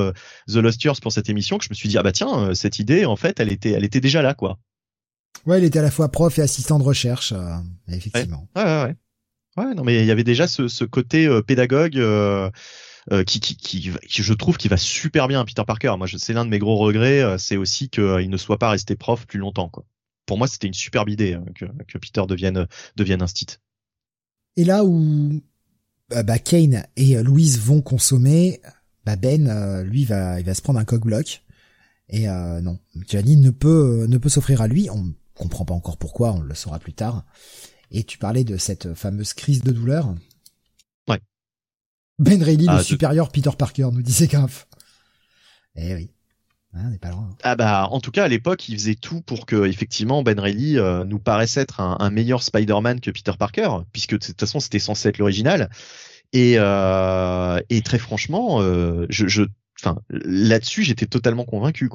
[0.48, 2.78] The Lost Years pour cette émission que je me suis dit ah bah tiens cette
[2.78, 4.58] idée en fait elle était elle était déjà là quoi
[5.46, 7.56] Ouais, il était à la fois prof et assistant de recherche, euh,
[7.88, 8.48] effectivement.
[8.56, 8.84] Ouais, ouais, ouais.
[8.84, 8.96] Ouais,
[9.56, 12.50] non, mais il y avait déjà ce, ce côté euh, pédagogue euh,
[13.26, 15.94] qui, qui, qui, je trouve, qui va super bien à Peter Parker.
[15.98, 19.26] Moi, c'est l'un de mes gros regrets, c'est aussi qu'il ne soit pas resté prof
[19.26, 19.68] plus longtemps.
[19.68, 19.84] Quoi.
[20.26, 22.66] Pour moi, c'était une superbe idée hein, que, que, Peter devienne
[22.96, 23.58] devienne un stit.
[24.56, 25.42] Et là où
[26.08, 28.60] bah, Kane et Louise vont consommer,
[29.04, 31.42] bah Ben, lui, va, il va se prendre un coq-bloc.
[32.08, 34.88] Et non, Janine ne peut ne peut s'offrir à lui.
[34.88, 37.26] On comprend pas encore pourquoi, on le saura plus tard.
[37.94, 40.12] Et tu parlais de cette fameuse crise de douleur.
[41.08, 41.20] Ouais.
[42.18, 44.66] Ben Reilly, le ah, supérieur Peter Parker, nous disait Gaff.
[45.76, 46.10] Eh oui.
[46.74, 47.30] Ah, on n'est pas loin.
[47.44, 50.76] Ah bah en tout cas à l'époque il faisait tout pour que effectivement Ben Reilly
[50.76, 54.80] euh, nous paraisse être un, meilleur Spider-Man que Peter Parker puisque de toute façon c'était
[54.80, 55.70] censé être l'original
[56.32, 59.44] et, euh, et très franchement euh, je, je
[60.08, 61.90] là-dessus j'étais totalement convaincu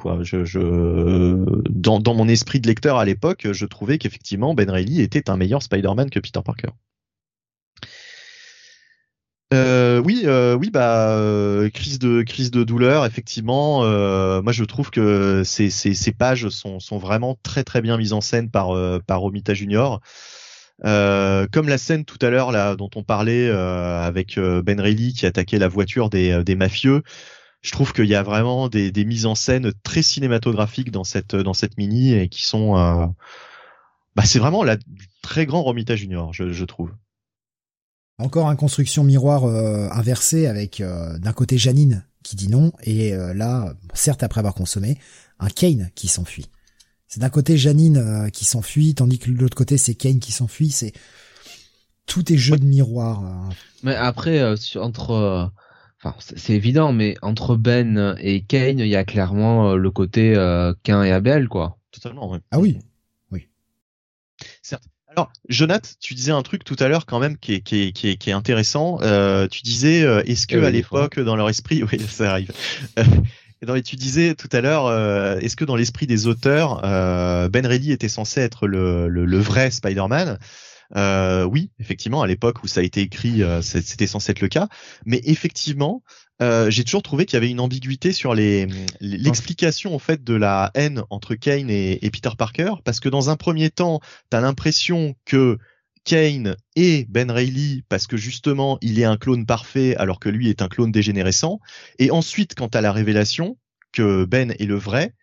[1.70, 5.62] dans, mon esprit de lecteur à l'époque je trouvais qu'effectivement Ben Reilly était un meilleur
[5.62, 6.68] Spider-Man que Peter Parker
[9.52, 13.80] euh, oui, euh, oui, bah euh, crise de douleur, effectivement.
[14.42, 18.68] Moi, je trouve que ces, pages sont, vraiment très très bien mises en scène par
[19.08, 20.00] Romita Junior.
[20.82, 25.68] comme la scène tout à l'heure dont on parlait avec Ben Reilly qui attaquait la
[25.68, 27.02] voiture des mafieux
[27.62, 31.36] je trouve qu'il y a vraiment des, des, mises en scène très cinématographiques dans cette
[31.36, 33.06] dans cette mini et qui sont euh,
[34.16, 34.78] bah c'est vraiment la
[35.22, 36.90] très grand Romita Junior je, je trouve.
[38.18, 43.12] Encore un construction miroir euh, inversée avec euh, d'un côté Janine qui dit non et
[43.34, 44.98] là certes après avoir consommé
[45.38, 46.50] un Kane qui s'enfuit.
[47.08, 50.70] C'est d'un côté Janine qui s'enfuit tandis que de l'autre côté c'est Kane qui s'enfuit.
[50.70, 50.92] C'est
[52.04, 53.22] tout est jeu de miroir
[53.82, 55.50] mais après entre
[56.02, 60.34] Enfin, c'est évident, mais entre Ben et Kane, il y a clairement euh, le côté
[60.34, 61.76] euh, et Abel, quoi.
[61.90, 62.38] Totalement, oui.
[62.50, 62.78] Ah oui,
[63.30, 63.48] oui.
[64.62, 64.84] Certes.
[65.08, 67.92] Alors, Jonath, tu disais un truc tout à l'heure quand même qui est, qui est,
[67.92, 68.98] qui est, qui est intéressant.
[69.02, 72.52] Euh, tu disais, euh, est-ce que à l'époque, dans leur esprit, oui, ça arrive.
[72.96, 74.90] et tu disais tout à l'heure,
[75.42, 76.80] est-ce que dans l'esprit des auteurs,
[77.50, 80.38] Ben Reilly était censé être le, le, le vrai Spider-Man?
[80.96, 84.48] Euh, oui, effectivement, à l'époque où ça a été écrit, euh, c'était censé être le
[84.48, 84.68] cas.
[85.04, 86.02] Mais effectivement,
[86.42, 88.66] euh, j'ai toujours trouvé qu'il y avait une ambiguïté sur les
[89.00, 93.36] l'explication en fait de la haine entre Kane et, Peter Parker, parce que dans un
[93.36, 95.58] premier temps, t'as l'impression que
[96.04, 100.48] Kane et Ben Reilly parce que justement il est un clone parfait alors que lui
[100.48, 101.60] est un clone dégénérescent.
[101.98, 103.58] Et ensuite, quant à la révélation
[103.92, 105.14] que Ben est le vrai,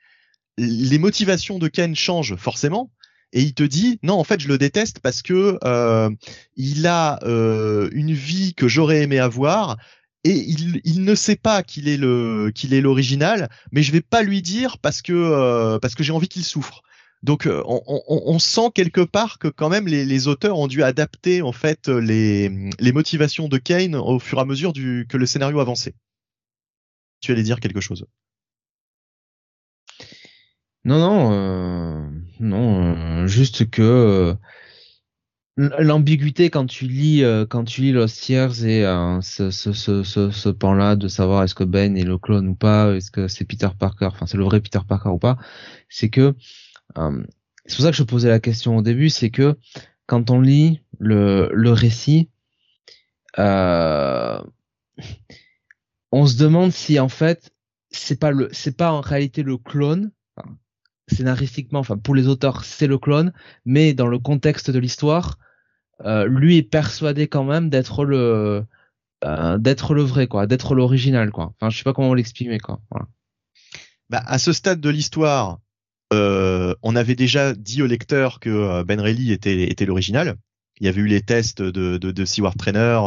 [0.57, 2.91] les motivations de Kane changent forcément
[3.33, 6.09] et il te dit non en fait je le déteste parce que euh,
[6.55, 9.77] il a euh, une vie que j'aurais aimé avoir
[10.23, 14.01] et il, il ne sait pas qu'il est le qu'il est l'original mais je vais
[14.01, 16.81] pas lui dire parce que euh, parce que j'ai envie qu'il souffre
[17.23, 20.67] donc euh, on, on, on, sent quelque part que quand même les, les, auteurs ont
[20.67, 25.07] dû adapter en fait les, les motivations de Kane au fur et à mesure du,
[25.09, 25.95] que le scénario avançait.
[27.19, 28.05] Tu allais dire quelque chose?
[30.83, 32.09] Non, non, euh,
[32.39, 34.33] non, euh, juste que euh,
[35.79, 38.83] l'ambiguïté quand tu lis quand tu lis Lost Years et
[39.21, 42.95] ce, ce, ce, ce, pan-là de savoir est-ce que Ben est le clone ou pas,
[42.95, 45.37] est-ce que c'est Peter Parker, enfin c'est le vrai Peter Parker ou pas,
[45.89, 46.35] c'est que
[46.95, 49.57] c'est pour ça que je posais la question au début, c'est que
[50.05, 52.29] quand on lit le, le récit,
[56.11, 57.51] on se demande si en fait
[57.89, 60.11] c'est pas le c'est pas en réalité le clone
[61.07, 63.33] scénaristiquement, enfin pour les auteurs, c'est le clone,
[63.65, 65.37] mais dans le contexte de l'histoire,
[66.05, 68.63] euh, lui est persuadé quand même d'être le
[69.23, 71.53] euh, d'être le vrai quoi, d'être l'original quoi.
[71.55, 72.79] Enfin, je sais pas comment l'exprimer quoi.
[74.09, 75.59] Bah, à ce stade de l'histoire,
[76.13, 80.35] euh, on avait déjà dit au lecteur que Ben Reilly était l'original.
[80.79, 82.99] Il y avait eu les tests de de, de Seward Trainer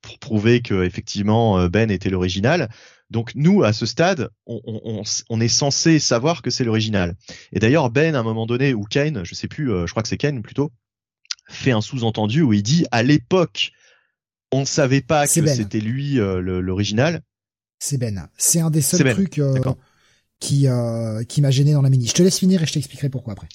[0.00, 2.68] pour prouver que effectivement Ben était l'original.
[3.12, 7.14] Donc nous, à ce stade, on, est censé savoir que c'est l'original.
[7.52, 10.02] Et d'ailleurs, Ben, à un moment donné, ou Kane, je sais plus, euh, je crois
[10.02, 10.72] que c'est Kane plutôt,
[11.48, 13.72] fait un sous-entendu où il dit à l'époque,
[14.50, 15.54] on ne savait pas que ben.
[15.54, 17.20] c'était lui euh, l'original.
[17.78, 18.28] C'est Ben.
[18.38, 19.12] C'est un des seuls ben.
[19.14, 19.54] trucs euh,
[20.40, 20.66] qui
[21.28, 22.06] qui m'a gêné dans la mini.
[22.06, 23.48] Je te laisse finir et je t'expliquerai pourquoi après.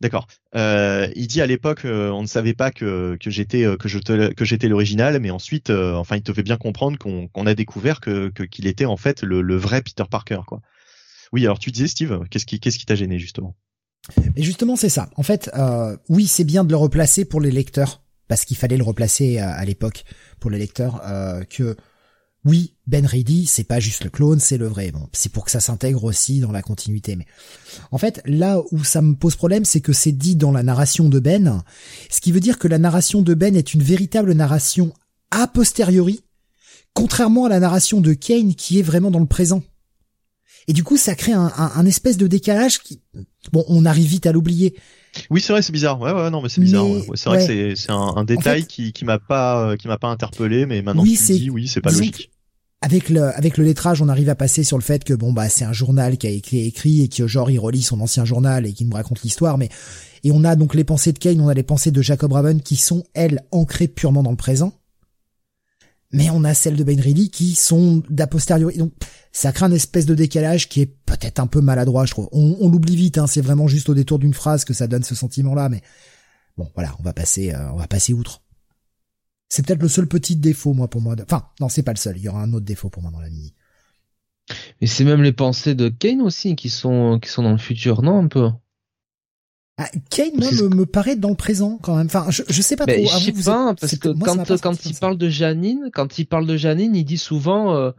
[0.00, 0.26] D'accord.
[0.56, 3.98] Euh, il dit à l'époque, euh, on ne savait pas que, que j'étais que je
[3.98, 8.28] que j'étais l'original, mais ensuite, enfin, il te fait bien comprendre qu'on a découvert que
[8.28, 10.60] qu'il était en fait le, le, vrai Peter Parker, quoi.
[11.32, 13.54] Oui, alors tu disais Steve, qu'est-ce qui qu'est-ce qui t'a gêné justement?
[14.34, 15.08] Et justement, c'est ça.
[15.16, 15.50] En fait,
[16.08, 19.52] oui, c'est bien de le replacer pour les lecteurs parce qu'il fallait le replacer à,
[19.52, 20.04] à l'époque
[20.40, 21.00] pour les lecteurs
[21.48, 21.76] que
[22.44, 24.90] oui, Ben Reilly, c'est pas juste le clone, c'est le vrai.
[24.90, 27.14] Bon, c'est pour que ça s'intègre aussi dans la continuité.
[27.14, 27.26] Mais
[27.92, 31.08] en fait, là où ça me pose problème, c'est que c'est dit dans la narration
[31.08, 31.62] de Ben,
[32.10, 34.92] ce qui veut dire que la narration de Ben est une véritable narration
[35.30, 36.24] a posteriori,
[36.94, 39.62] contrairement à la narration de Kane qui est vraiment dans le présent.
[40.68, 43.00] Et du coup, ça crée un, espèce de décalage qui,
[43.52, 44.74] bon, on arrive vite à l'oublier.
[45.28, 46.00] Oui, c'est vrai, c'est bizarre.
[46.00, 46.86] Ouais, ouais, non, mais c'est bizarre.
[47.14, 50.82] C'est vrai que c'est un, détail qui qui m'a pas qui m'a pas interpellé, mais
[50.82, 52.30] maintenant oui, tu dis, oui, c'est pas logique
[52.82, 55.48] avec le avec le lettrage, on arrive à passer sur le fait que bon bah
[55.48, 58.66] c'est un journal qui a écrit, écrit et qui genre il relit son ancien journal
[58.66, 59.68] et qui nous raconte l'histoire, mais
[60.24, 62.60] et on a donc les pensées de Kane, on a les pensées de Jacob Raven
[62.60, 64.72] qui sont elles ancrées purement dans le présent,
[66.12, 68.76] mais on a celles de Ben Reilly qui sont d'a posteriori.
[68.76, 68.92] Donc
[69.32, 72.28] ça crée un espèce de décalage qui est peut-être un peu maladroit, je trouve.
[72.32, 75.14] On, l'oublie vite, hein, c'est vraiment juste au détour d'une phrase que ça donne ce
[75.14, 75.80] sentiment-là, mais
[76.56, 78.42] bon voilà, on va passer, euh, on va passer outre.
[79.48, 81.14] C'est peut-être le seul petit défaut, moi, pour moi.
[81.22, 82.16] Enfin, non, c'est pas le seul.
[82.16, 83.54] Il y aura un autre défaut pour moi dans la mini.
[84.80, 88.02] Mais c'est même les pensées de Kane aussi qui sont qui sont dans le futur,
[88.02, 88.50] non un peu?
[89.78, 92.06] Ah, Kane, moi, me, paraît dans le présent quand même.
[92.06, 92.94] Enfin, je, je sais pas trop.
[92.94, 96.56] Je sais pas, parce que quand quand il parle de Janine, quand il parle de
[96.56, 97.90] Janine, il dit souvent euh,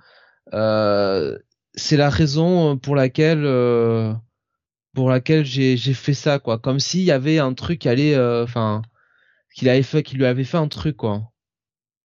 [0.54, 1.38] euh,
[1.74, 4.14] c'est la raison pour laquelle euh,
[4.94, 6.60] pour laquelle j'ai j'ai fait ça quoi.
[6.60, 8.84] Comme s'il y avait un truc qui allait, euh, enfin,
[9.56, 11.34] qu'il avait fait, qu'il lui avait fait un truc quoi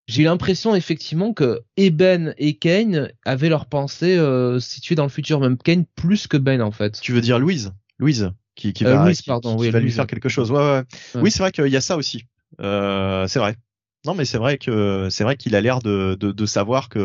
[0.08, 5.38] j'ai l'impression effectivement que Eben et Kane avaient leur pensée euh, située dans le futur,
[5.38, 6.98] même Kane plus que Ben en fait.
[7.00, 7.72] Tu veux dire Louise?
[7.98, 10.50] Louise qui, qui euh, va, pardon, oui, va lui faire quelque chose.
[10.50, 10.82] Ouais, ouais.
[11.14, 12.24] Oui, c'est vrai qu'il y a ça aussi.
[12.60, 13.56] Euh, c'est vrai.
[14.04, 16.98] Non, mais c'est vrai que c'est vrai qu'il a l'air de, de, de, savoir que.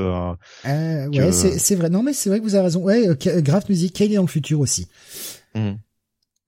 [0.66, 1.90] Euh, ouais, c'est vrai.
[1.90, 2.82] Non, mais c'est vrai que vous avez raison.
[2.82, 4.88] Ouais, euh, Grave Music, Kane est dans le futur aussi.
[5.56, 5.74] Mmh.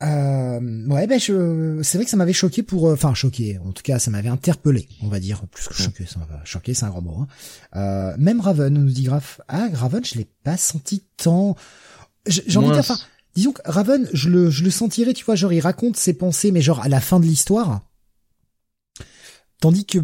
[0.04, 3.58] Euh, ouais, ben je, c'est vrai que ça m'avait choqué pour, euh, enfin choqué.
[3.60, 6.06] En tout cas, ça m'avait interpellé, on va dire, plus que choqué.
[6.06, 7.18] Ça m'a choqué, c'est un grand mot.
[7.22, 7.28] Hein.
[7.76, 9.40] Euh, même Raven nous dit Graf.
[9.48, 11.56] Ah, Raven, je l'ai pas senti tant.
[12.28, 12.98] J'ai envie de dire, enfin,
[13.36, 16.62] disons que Raven, je le, je sentirais, tu vois, genre il raconte ses pensées, mais
[16.62, 17.82] genre à la fin de l'histoire.
[19.62, 20.00] Tandis que,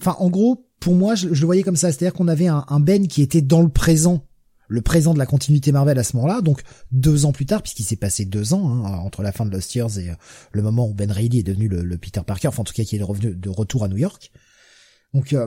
[0.00, 2.80] enfin, en gros, pour moi, je, le voyais comme ça, c'est-à-dire qu'on avait un, un
[2.80, 4.24] Ben qui était dans le présent.
[4.68, 7.84] Le présent de la continuité Marvel à ce moment-là, donc deux ans plus tard, puisqu'il
[7.84, 10.14] s'est passé deux ans hein, entre la fin de Lost Years et euh,
[10.50, 12.96] le moment où Ben Reilly est devenu le, Peter Parker, enfin en tout cas qui
[12.96, 14.32] est revenu de retour à New York.
[15.14, 15.46] Donc euh,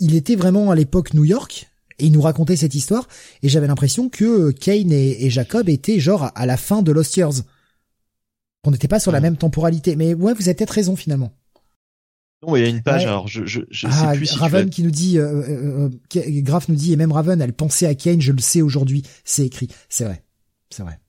[0.00, 1.68] il était vraiment à l'époque New York
[1.98, 3.08] et il nous racontait cette histoire
[3.42, 7.42] et j'avais l'impression que Kane et, Jacob étaient genre à la fin de Lost Years.
[8.64, 11.32] On n'était pas sur la même temporalité, mais ouais, vous avez peut-être raison finalement.
[12.46, 13.04] Non, il y a une page.
[13.04, 16.42] Alors, je, je, je ah, sais plus si Raven qui nous dit, euh, euh, euh
[16.42, 18.20] Graf nous dit, et même Raven, elle pensait à Kane.
[18.20, 19.02] Je le sais aujourd'hui.
[19.24, 19.68] C'est écrit.
[19.88, 20.22] C'est vrai.
[20.70, 21.00] C'est vrai.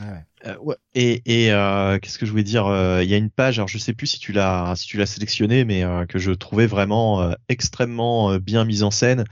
[0.00, 0.24] Ah ouais.
[0.46, 0.76] Euh, ouais.
[0.94, 2.66] Et, et euh, qu'est-ce que je voulais dire
[3.02, 3.58] Il y a une page.
[3.58, 6.66] Alors, je sais plus si tu l'as, si tu l'as sélectionné, mais que je trouvais
[6.66, 9.24] vraiment extrêmement bien mise en scène.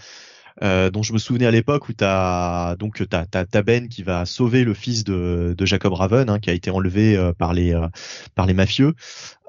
[0.63, 4.25] Euh, dont je me souvenais à l'époque où t'as donc t'as, t'as, Ben qui va
[4.25, 7.75] sauver le fils de, de Jacob Raven hein, qui a été enlevé euh, par les
[7.75, 7.89] euh,
[8.37, 8.95] par les mafieux.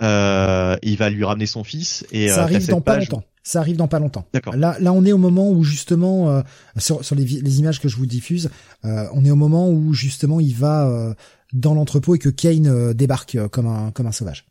[0.02, 3.24] il va lui ramener son fils et ça arrive dans pas longtemps.
[3.44, 4.26] Ça arrive dans pas longtemps.
[4.34, 4.56] D'accord.
[4.56, 6.42] Là, là, on est au moment où justement
[6.78, 8.50] sur, sur les, les, images que je vous diffuse,
[8.84, 11.14] on est au moment où justement il va
[11.54, 14.46] dans l'entrepôt et que Kane débarque comme un comme un sauvage.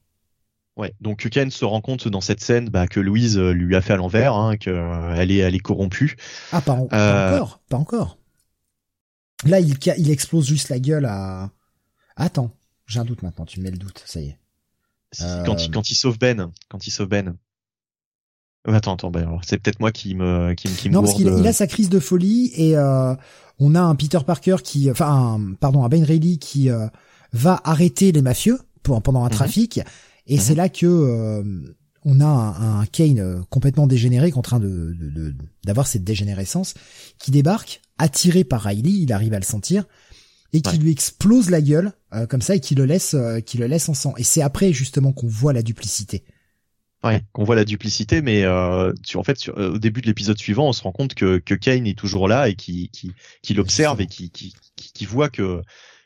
[0.77, 3.81] Ouais, donc Ken se rend compte dans cette scène bah, que Louise euh, lui a
[3.81, 6.17] fait à l'envers, hein, qu'elle euh, est, elle est corrompue.
[6.51, 8.19] Ah, pas, euh, encore, pas encore.
[9.45, 11.51] Là, il, il explose juste la gueule à.
[12.17, 12.51] Attends,
[12.87, 13.45] j'ai un doute maintenant.
[13.45, 14.39] Tu mets le doute, ça y est.
[15.47, 17.37] quand, il, quand il sauve Ben, quand il sauve Ben.
[18.67, 21.53] attends, attends, ben, c'est peut-être moi qui me qui, qui Non, parce qu'il il a
[21.53, 22.75] sa crise de folie et
[23.59, 26.69] on a un Peter Parker qui, enfin, pardon, un Ben Reilly qui
[27.33, 29.35] va arrêter les mafieux pour, pendant un mhm.
[29.35, 29.81] trafic
[30.27, 30.59] et c'est mhm.
[30.59, 31.43] là que euh,
[32.05, 34.95] on a un, Kane euh, complètement dégénéré, qui est en train de
[35.65, 36.75] d'avoir cette dégénérescence,
[37.19, 39.85] qui débarque, attiré par Riley, il arrive à le sentir,
[40.53, 43.67] et qui lui explose la gueule euh, comme ça et qui le laisse, qui le
[43.67, 44.15] laisse en sang.
[44.17, 46.25] Et c'est après justement qu'on voit la duplicité.
[47.05, 50.73] Ouais, qu'on voit la duplicité, mais euh, en fait, au début de l'épisode suivant, on
[50.73, 54.07] se rend compte que, que Kane est toujours là et qui, qui, qui l'observe et
[54.07, 55.61] qui, qui, qui voit que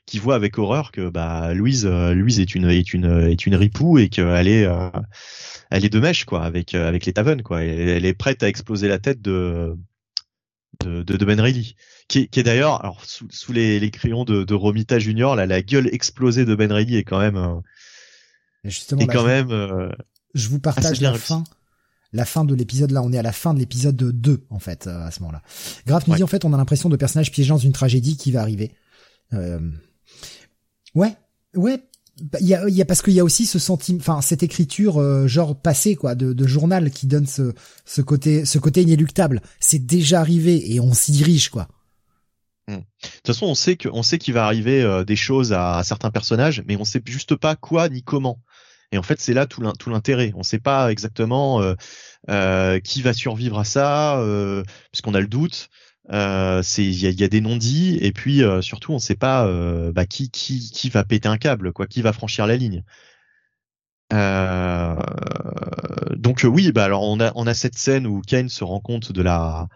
[0.07, 3.55] qui voit avec horreur que bah Louise euh, Louise est une est une est une
[3.55, 4.89] ripoux et qu'elle est euh,
[5.71, 8.49] elle est de mèche quoi avec euh, avec les tavennes quoi elle, est prête à
[8.49, 9.77] exploser la tête de
[10.85, 11.75] de, de, Ben Reilly,
[12.07, 15.35] qui est, qui est d'ailleurs, alors sous, sous les, les, crayons de, de Romita Junior,
[15.35, 17.57] là, la gueule explosée de Ben Reilly est quand même, euh,
[18.63, 19.51] justement, est quand même.
[19.51, 19.91] Euh,
[20.35, 21.45] je vous partage la fin.
[22.15, 24.87] La fin de l'épisode, là, on est à la fin de l'épisode 2, en fait,
[24.87, 25.43] euh, à ce moment-là.
[25.87, 28.33] Graf nous dit, en fait, on a l'impression de personnages piégés dans une tragédie qui
[28.33, 28.73] va arriver.
[29.35, 29.61] Euh...
[30.95, 31.15] Ouais,
[31.55, 31.83] ouais,
[32.23, 34.43] bah, il y a, y a parce qu'il y a aussi ce sentiment, enfin cette
[34.43, 37.53] écriture euh, genre passé quoi, de, de, journal qui donne ce,
[37.85, 39.41] ce côté, ce côté inéluctable.
[39.61, 41.69] C'est déjà arrivé et on s'y dirige quoi.
[42.67, 42.77] Hmm.
[42.77, 45.83] De toute façon, on sait que, on sait qu'il va arriver euh, des choses à,
[45.85, 48.41] certains personnages, mais on sait juste pas quoi ni comment.
[48.93, 50.33] Et en fait, c'est là tout l'intérêt.
[50.35, 51.63] On sait pas exactement
[52.31, 54.23] euh, qui va survivre à ça,
[54.91, 55.69] puisqu'on a le doute.
[56.11, 59.93] Euh, il y a, des non-dits et puis euh, surtout on ne sait pas euh,
[59.93, 62.83] bah, qui qui qui va péter un câble quoi, qui va franchir la ligne.
[66.17, 69.13] donc oui, bah alors on a on a cette scène où Kane se rend compte
[69.13, 69.69] de la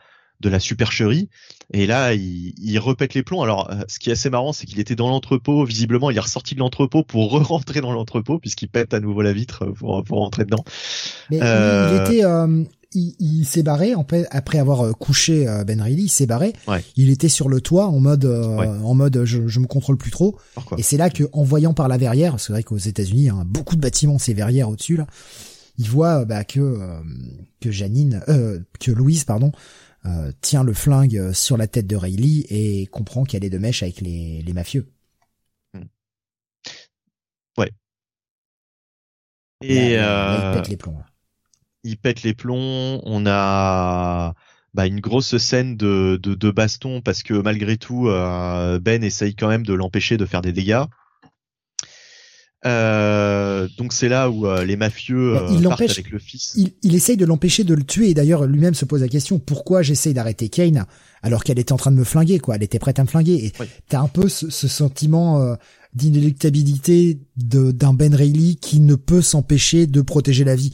[0.43, 1.29] de la supercherie
[1.73, 3.43] et là il, il repète les plombs.
[3.43, 5.65] Alors ce qui est assez marrant, c'est qu'il était dans l'entrepôt.
[5.65, 9.33] Visiblement, il est ressorti de l'entrepôt pour re-rentrer dans l'entrepôt puisqu'il pète à nouveau la
[9.33, 10.65] vitre pour pour rentrer dedans.
[11.31, 12.25] Mais il était
[12.95, 13.95] il, s'est barré
[14.31, 16.53] après avoir euh, couché euh, Ben Reilly, il s'est barré.
[16.97, 20.11] Il était sur le toit en mode euh, en mode je, je me contrôle plus
[20.11, 20.37] trop.
[20.77, 23.77] et c'est là que en voyant par la verrière, c'est vrai qu'aux États-Unis, hein, beaucoup
[23.77, 25.07] de bâtiments ces verrières au-dessus là,
[25.79, 26.79] il voit bah, que
[27.61, 28.23] que Janine,
[28.79, 29.53] que Louise pardon,
[30.41, 34.01] tient le flingue sur la tête de Reilly et comprend qu'elle est de mèche avec
[34.01, 34.89] les, les mafieux.
[35.75, 35.85] Hmm.
[37.59, 37.71] Ouais.
[39.63, 41.03] Et il pète les plombs
[41.85, 43.01] il pète les plombs.
[43.05, 44.35] On a
[44.75, 49.35] bah, une grosse scène de, de, de, baston parce que malgré tout, euh, Ben essaye
[49.35, 50.85] quand même de l'empêcher de faire des dégâts.
[52.65, 56.53] Euh, donc c'est là où euh, les mafieux bah, il partent avec le fils.
[56.57, 59.41] Il, il essaye de l'empêcher de le tuer et d'ailleurs lui-même se pose la question
[59.41, 60.87] pourquoi j'essaye d'arrêter Kane
[61.23, 63.35] alors qu'elle était en train de me flinguer quoi, elle était prête à me flinguer.
[63.47, 63.53] Et
[63.89, 65.57] t'as un peu ce, ce sentiment
[65.95, 70.73] d'inéluctabilité d'un Ben Reilly qui ne peut s'empêcher de protéger la vie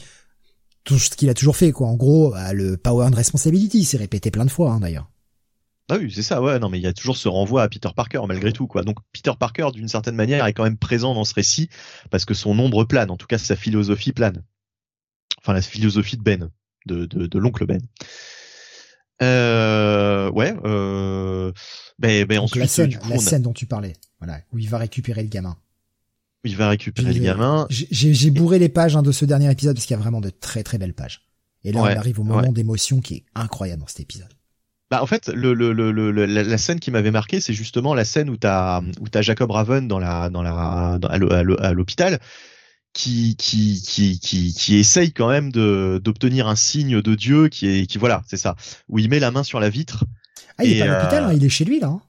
[0.89, 1.87] tout ce qu'il a toujours fait, quoi.
[1.89, 5.11] En gros, bah, le power and responsibility, c'est répété plein de fois, hein, d'ailleurs.
[5.91, 7.89] Ah oui, c'est ça, ouais, non, mais il y a toujours ce renvoi à Peter
[7.95, 8.83] Parker, malgré tout, quoi.
[8.83, 11.71] Donc, Peter Parker, d'une certaine manière, est quand même présent dans ce récit,
[12.11, 14.43] parce que son ombre plane, en tout cas, sa philosophie plane.
[15.39, 16.51] Enfin, la philosophie de Ben,
[16.85, 17.81] de, de, l'oncle Ben.
[19.23, 21.53] Euh, ouais, euh,
[21.99, 25.23] ben, ben ensuite, la scène, la scène dont tu parlais, voilà, où il va récupérer
[25.23, 25.57] le gamin
[26.45, 27.67] il va récupérer le gamin.
[27.71, 30.31] J'ai bourré les pages hein, de ce dernier épisode parce qu'il y a vraiment de
[30.31, 31.27] très très belles pages.
[31.65, 34.33] Et là, on arrive au moment d'émotion qui est incroyable dans cet épisode.
[34.91, 38.31] Bah en fait, le, le, le, la, scène qui m'avait marqué, c'est justement la scène
[38.31, 42.19] où t'as où as Jacob Raven dans la dans la à l'hôpital
[42.95, 47.69] qui qui qui qui qui essaye quand même de d'obtenir un signe de Dieu qui
[47.69, 48.57] est qui voilà c'est ça
[48.89, 50.05] où il met la main sur la vitre.
[50.57, 51.89] Ah il est pas à l'hôpital, euh, hein, il est chez lui là.
[51.89, 52.01] Hein.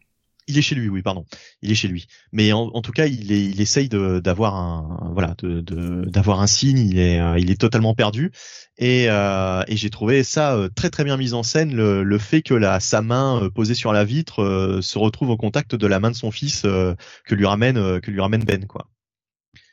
[0.50, 1.26] Il est chez lui, oui, pardon.
[1.62, 2.08] Il est chez lui.
[2.32, 6.80] Mais en, tout cas, il, essaye d'avoir un, voilà, d'avoir un signe.
[6.80, 8.32] Il est, euh, il est totalement perdu.
[8.80, 12.60] Et, euh, j'ai trouvé ça euh, très très bien mis en scène, le, fait que
[12.80, 16.32] sa main posée sur la vitre se retrouve au contact de la main de son
[16.32, 18.88] fils que lui ramène, que lui ramène Ben, quoi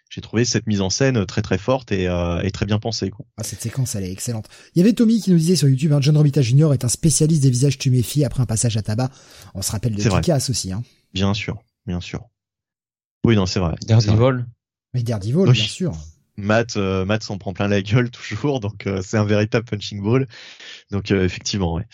[0.08, 3.10] j'ai trouvé cette mise en scène très très forte et, euh, et très bien pensée.
[3.10, 3.26] Quoi.
[3.36, 4.46] Ah, cette séquence, elle est excellente.
[4.74, 6.72] Il y avait Tommy qui nous disait sur YouTube, hein, John Romita Jr.
[6.72, 9.10] est un spécialiste des visages tuméfiés après un passage à tabac.
[9.54, 10.72] On se rappelle de Kikas aussi.
[10.72, 10.82] Hein.
[11.12, 12.24] Bien sûr, bien sûr.
[13.24, 13.74] Oui, non, c'est vrai.
[13.86, 14.46] Daredevil.
[14.94, 15.92] Mais Daredevil, bien sûr.
[16.36, 20.02] Matt, euh, Matt s'en prend plein la gueule toujours, donc euh, c'est un véritable punching
[20.02, 20.26] ball.
[20.90, 21.84] Donc euh, effectivement, ouais.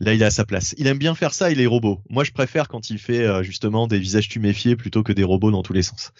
[0.00, 0.74] là il est à sa place.
[0.78, 2.02] Il aime bien faire ça, il est robot.
[2.10, 5.62] Moi je préfère quand il fait justement des visages tuméfiés plutôt que des robots dans
[5.62, 6.12] tous les sens.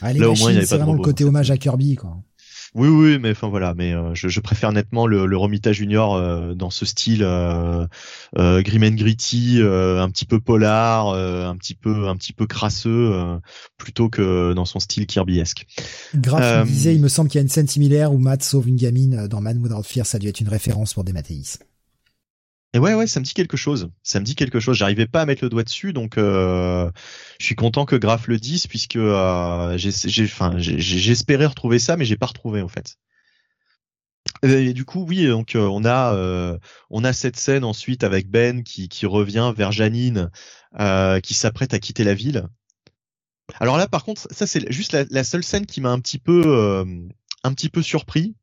[0.00, 2.16] Ah, les machines, c'est vraiment le côté hommage à Kirby, quoi.
[2.76, 6.14] Oui, oui, mais enfin voilà, mais euh, je, je, préfère nettement le, le Romita Junior
[6.14, 7.84] euh, dans ce style euh,
[8.38, 12.46] euh, grim and gritty, euh, un petit peu polar, un petit peu, un petit peu
[12.46, 13.12] crasseux,
[13.76, 15.66] plutôt que dans son style Kirbyesque.
[16.14, 18.76] Graf disait, il me semble qu'il y a une scène similaire où Matt sauve une
[18.76, 21.58] gamine dans Man Without Fear, ça a dû être une référence pour Dematteis.
[22.72, 23.90] Et ouais, ouais, ça me dit quelque chose.
[24.02, 24.76] Ça me dit quelque chose.
[24.76, 26.88] J'arrivais pas à mettre le doigt dessus, donc euh,
[27.40, 32.26] je suis content que Graf le dise puisque euh, j'espérais retrouver ça, mais j'ai pas
[32.26, 32.96] retrouvé en fait.
[34.42, 36.58] Et du coup, oui, donc euh, on a euh,
[36.90, 40.30] on a cette scène ensuite avec Ben qui, qui revient vers Janine,
[41.22, 42.46] qui s'apprête à quitter la ville.
[43.58, 46.18] Alors là, par contre, ça c'est juste la, la, seule scène qui m'a un petit
[46.18, 46.84] peu
[47.42, 48.36] un petit peu surpris.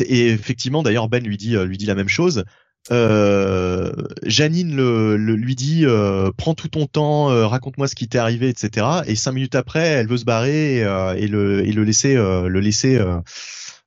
[0.00, 2.44] Et effectivement, d'ailleurs, Ben lui dit lui dit la même chose
[2.92, 3.92] euh,
[4.22, 8.48] Janine le, lui dit euh, prends tout ton temps, euh, raconte-moi ce qui t'est arrivé,
[8.48, 8.86] etc.
[9.06, 12.98] Et cinq minutes après, elle veut se barrer et, le, et le laisser le laisser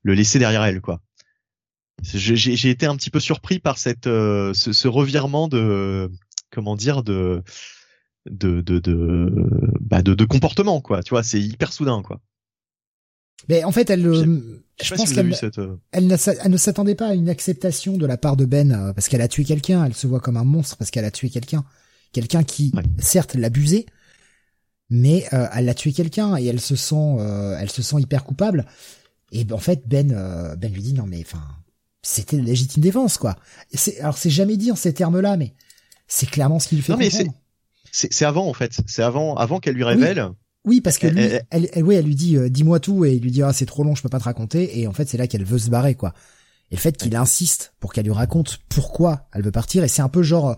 [0.04, 1.02] le laisser derrière elle, quoi.
[2.04, 6.10] j'ai été un petit peu surpris par cette ce, ce, revirement de
[6.52, 7.44] comment dire de
[8.30, 9.32] de de de,
[9.80, 12.20] bah de, de comportement quoi tu vois c'est hyper soudain quoi
[13.48, 14.04] mais en fait elle
[14.82, 15.36] je, pense qu'elle
[15.92, 19.28] elle, ne s'attendait pas à une acceptation de la part de Ben parce qu'elle a
[19.28, 19.84] tué quelqu'un.
[19.84, 21.66] Elle se voit comme un monstre parce qu'elle a tué quelqu'un.
[22.14, 23.86] Quelqu'un qui certes l'abusait
[24.90, 28.24] mais euh, elle a tué quelqu'un et elle se sent euh, elle se sent hyper
[28.24, 28.66] coupable.
[29.32, 31.44] Et en fait Ben euh, Ben lui dit non mais enfin
[32.02, 33.36] c'était légitime défense quoi.
[33.74, 35.54] C'est alors c'est jamais dit en ces termes là mais
[36.08, 37.12] c'est clairement ce qu'il fait non mais
[37.92, 38.82] c'est avant en fait.
[38.88, 40.36] C'est avant avant qu'elle lui révèle oui.
[40.82, 43.44] Parce que lui, elle, elle, oui, elle lui dit dis-moi tout et il lui dit
[43.44, 45.44] ah c'est trop long je peux pas te raconter et en fait c'est là qu'elle
[45.44, 46.14] veut se barrer quoi
[46.72, 50.02] et le fait qu'il insiste pour qu'elle lui raconte pourquoi elle veut partir et c'est
[50.02, 50.56] un peu genre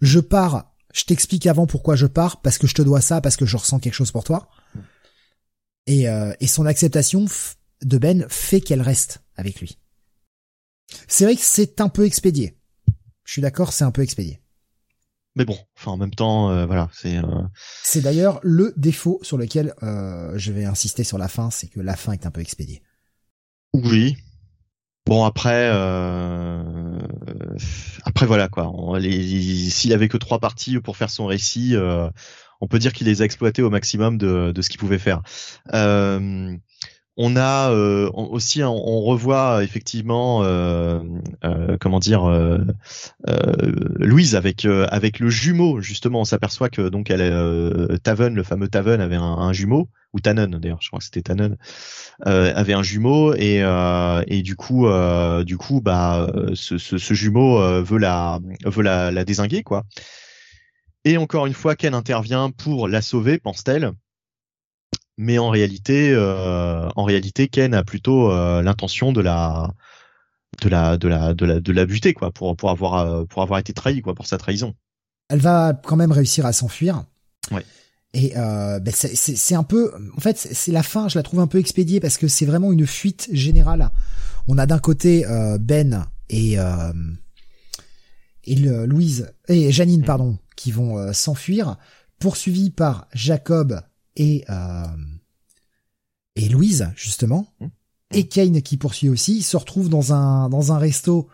[0.00, 3.36] je pars je t'explique avant pourquoi je pars, parce que je te dois ça, parce
[3.36, 4.48] que je ressens quelque chose pour toi.
[5.86, 7.26] Et, euh, et son acceptation
[7.82, 9.78] de Ben fait qu'elle reste avec lui.
[11.06, 12.56] C'est vrai que c'est un peu expédié.
[13.24, 14.40] Je suis d'accord, c'est un peu expédié.
[15.36, 17.16] Mais bon, enfin en même temps, euh, voilà, c'est.
[17.18, 17.42] Euh...
[17.82, 21.80] C'est d'ailleurs le défaut sur lequel euh, je vais insister sur la fin, c'est que
[21.80, 22.82] la fin est un peu expédiée.
[23.72, 24.16] Oui,
[25.06, 25.66] Bon après,
[28.04, 28.70] après voilà quoi.
[29.00, 31.74] S'il avait que trois parties pour faire son récit,
[32.60, 35.22] on peut dire qu'il les a exploités au maximum de, de ce qu'il pouvait faire.
[37.22, 41.00] On a euh, aussi, on, revoit effectivement, euh,
[41.44, 42.22] euh, comment dire,
[43.98, 46.22] Louise avec avec le jumeau justement.
[46.22, 50.80] On s'aperçoit que donc elle, Taven, le fameux Taven, avait un, jumeau ou Tannen d'ailleurs,
[50.80, 51.58] je crois que c'était Tannen,
[52.24, 53.58] avait un jumeau et
[54.26, 54.88] et du coup
[55.44, 59.84] du coup bah ce jumeau veut la veut la, la désinguer quoi.
[61.04, 63.92] Et encore une fois, Ken intervient pour la sauver, pense-t-elle
[65.20, 69.70] mais en réalité, euh, en réalité, Ken a plutôt euh, l'intention de la,
[70.62, 73.42] de la, de la, de la, de la buter quoi, pour pour avoir euh, pour
[73.42, 74.74] avoir été trahi quoi, pour sa trahison.
[75.28, 77.04] Elle va quand même réussir à s'enfuir.
[77.52, 77.62] Ouais.
[78.14, 81.08] Et euh, ben c'est un peu, en fait, c'est la fin.
[81.08, 83.90] Je la trouve un peu expédiée parce que c'est vraiment une fuite générale.
[84.48, 85.24] On a d'un côté
[85.60, 86.56] Ben et
[88.44, 90.06] et le, Louise et Janine, mm.
[90.06, 91.76] pardon, qui vont s'enfuir,
[92.18, 93.80] poursuivis par Jacob
[94.16, 94.84] et euh,
[96.36, 97.66] et Louise justement mmh.
[98.12, 101.28] et Kane qui poursuit aussi se retrouvent dans un dans un resto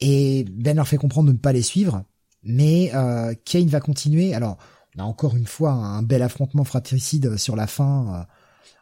[0.00, 2.04] et Ben leur fait comprendre de ne pas les suivre
[2.42, 4.58] mais euh, Kane va continuer alors
[4.96, 8.24] on a encore une fois un bel affrontement fratricide sur la fin euh,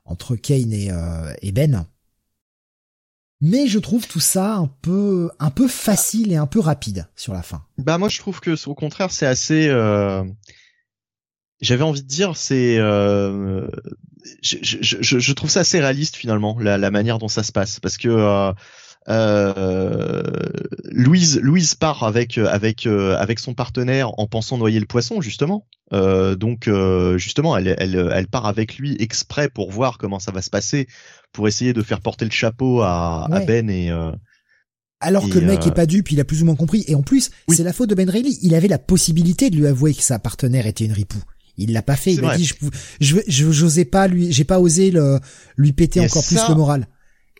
[0.04, 1.86] entre Kane et, euh, et Ben
[3.40, 7.34] mais je trouve tout ça un peu un peu facile et un peu rapide sur
[7.34, 7.64] la fin.
[7.78, 10.24] Bah moi je trouve que au contraire c'est assez euh,
[11.60, 13.66] j'avais envie de dire, c'est, euh,
[14.42, 17.80] je, je, je, trouve ça assez réaliste finalement, la, la, manière dont ça se passe,
[17.80, 18.52] parce que euh,
[19.08, 20.22] euh,
[20.90, 25.66] Louise, Louise part avec avec euh, avec son partenaire en pensant noyer le poisson justement.
[25.92, 26.68] Euh, donc
[27.16, 30.88] justement, elle, elle, elle part avec lui exprès pour voir comment ça va se passer,
[31.32, 33.92] pour essayer de faire porter le chapeau à, à Ben et
[34.98, 36.82] alors que le mec est pas dupe, il a plus ou moins compris.
[36.88, 38.38] Et en plus, c'est la faute de Ben Reilly.
[38.42, 41.22] Il avait la possibilité de lui avouer que sa partenaire était une ripou.
[41.56, 42.12] Il l'a pas fait.
[42.12, 42.44] Il m'a dit,
[43.00, 45.20] je, je, j'osais pas lui, j'ai pas osé le,
[45.56, 46.86] lui péter encore plus le moral.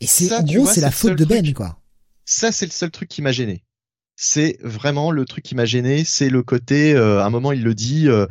[0.01, 1.78] Et c'est, en gros, c'est la faute de Ben, quoi.
[2.25, 3.65] Ça, c'est le seul truc qui m'a gêné.
[4.17, 6.05] C'est vraiment le truc qui m'a gêné.
[6.05, 8.27] C'est le côté, euh, à un moment, il le dit, euh,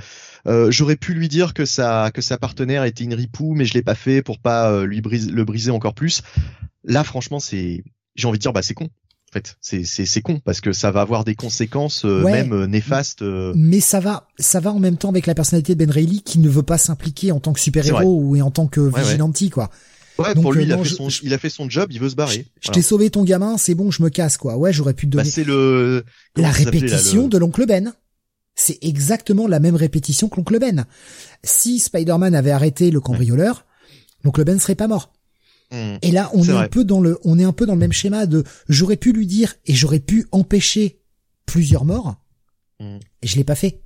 [0.47, 3.73] euh, j'aurais pu lui dire que sa, que sa partenaire était une ripou, mais je
[3.73, 6.23] l'ai pas fait pour pas lui briser, le briser encore plus.
[6.83, 7.83] Là, franchement, c'est,
[8.15, 8.89] j'ai envie de dire, bah, c'est con
[9.35, 9.57] fait.
[9.61, 13.21] C'est con parce que ça va avoir des conséquences euh, même euh, néfastes.
[13.21, 13.53] Euh.
[13.55, 16.39] Mais ça va ça va en même temps avec la personnalité de Ben Reilly qui
[16.39, 19.69] ne veut pas s'impliquer en tant que super-héros ou en tant que vigilante quoi.
[20.17, 22.15] Ouais, pour lui, il, a fait son, il a fait son job, il veut se
[22.15, 22.45] barrer.
[22.61, 24.55] Je, t'ai sauvé ton gamin, c'est bon, je me casse, quoi.
[24.55, 25.29] Ouais, j'aurais pu te bah, donner.
[25.29, 26.05] c'est le,
[26.37, 27.93] la répétition de l'oncle Ben.
[28.55, 30.85] C'est exactement la même répétition que l'oncle Ben.
[31.43, 33.65] Si Spider-Man avait arrêté le cambrioleur,
[34.23, 35.11] l'oncle Ben serait pas mort.
[35.71, 35.97] Mm.
[36.01, 37.91] Et là, on est, un peu dans le, on est un peu dans le même
[37.91, 40.99] schéma de, j'aurais pu lui dire et j'aurais pu empêcher
[41.45, 42.15] plusieurs morts,
[42.79, 42.97] mm.
[43.21, 43.81] et je l'ai pas fait.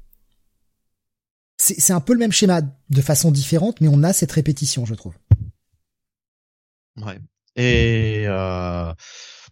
[1.62, 4.96] C'est un peu le même schéma de façon différente, mais on a cette répétition, je
[4.96, 5.14] trouve.
[6.98, 7.20] Ouais.
[7.58, 8.94] Et euh,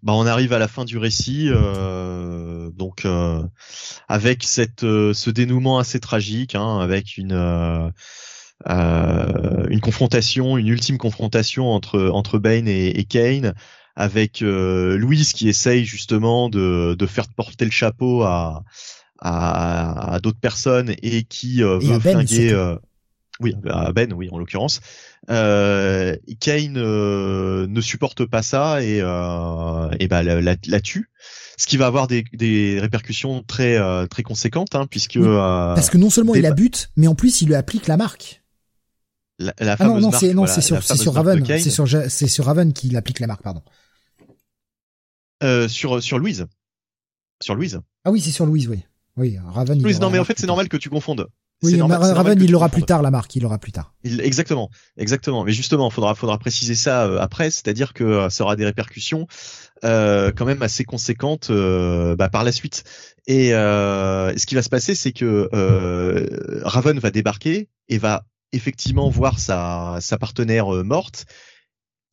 [0.03, 3.43] bah on arrive à la fin du récit, euh, donc euh,
[4.07, 7.91] avec cette euh, ce dénouement assez tragique, hein, avec une euh, euh,
[8.65, 13.53] une confrontation, une ultime confrontation entre entre Bane et, et Kane,
[13.95, 18.63] avec euh, Louise qui essaye justement de, de faire porter le chapeau à
[19.19, 22.53] à, à d'autres personnes et qui euh, veut flinguer
[23.39, 24.81] oui, à Ben, oui, en l'occurrence.
[25.29, 31.09] Euh, Kane euh, ne supporte pas ça et, euh, et bah, la, la, tue,
[31.57, 35.89] ce qui va avoir des, des répercussions très euh, très conséquentes, hein, puisque euh, parce
[35.89, 38.41] que non seulement il la bute, mais en plus il lui applique la marque.
[39.39, 42.73] La, la ah non, non, c'est non, c'est sur, sur Raven, c'est sur, sur Raven
[42.73, 43.61] qu'il applique la marque, pardon.
[45.43, 46.47] Euh, sur sur Louise,
[47.43, 47.79] sur Louise.
[48.03, 48.83] Ah oui, c'est sur Louise, oui.
[49.15, 49.81] Oui, Raven.
[49.81, 51.27] Louise, non, mais en fait, c'est normal que tu confondes.
[51.63, 53.95] Oui, normal, Raven, il l'aura plus tard, la marque, il l'aura plus tard.
[54.03, 55.43] Il, exactement, exactement.
[55.43, 59.25] Mais justement, faudra, faudra préciser ça euh, après, c'est-à-dire que euh, ça aura des répercussions
[59.83, 62.83] euh, quand même assez conséquentes euh, bah, par la suite.
[63.25, 65.49] Et ce qui va se passer, c'est que
[66.63, 71.25] Raven va débarquer et va effectivement voir sa, sa partenaire morte.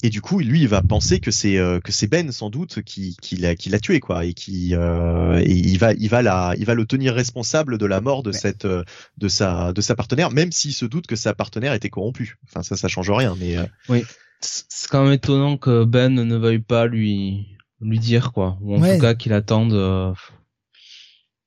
[0.04, 2.82] Et du coup lui il va penser que c'est euh, que c'est Ben sans doute
[2.82, 6.20] qui qui l'a qui l'a tué quoi et qui euh, et il va il va
[6.20, 8.84] la il va le tenir responsable de la mort de cette euh,
[9.16, 12.62] de sa de sa partenaire même s'il se doute que sa partenaire était corrompue enfin
[12.62, 13.56] ça ça change rien mais
[13.88, 14.04] oui.
[14.42, 17.46] C'est quand même étonnant que Ben ne veuille pas lui
[17.80, 18.58] lui dire quoi.
[18.60, 20.14] Ou en tout cas qu'il attende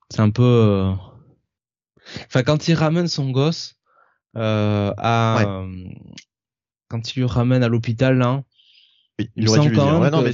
[0.10, 0.92] c'est un peu
[2.26, 3.77] enfin quand il ramène son gosse
[4.36, 5.64] à
[6.90, 8.44] quand il lui ramène à l'hôpital là
[9.36, 9.86] il, aurait dû dire.
[9.86, 10.32] Non, mais...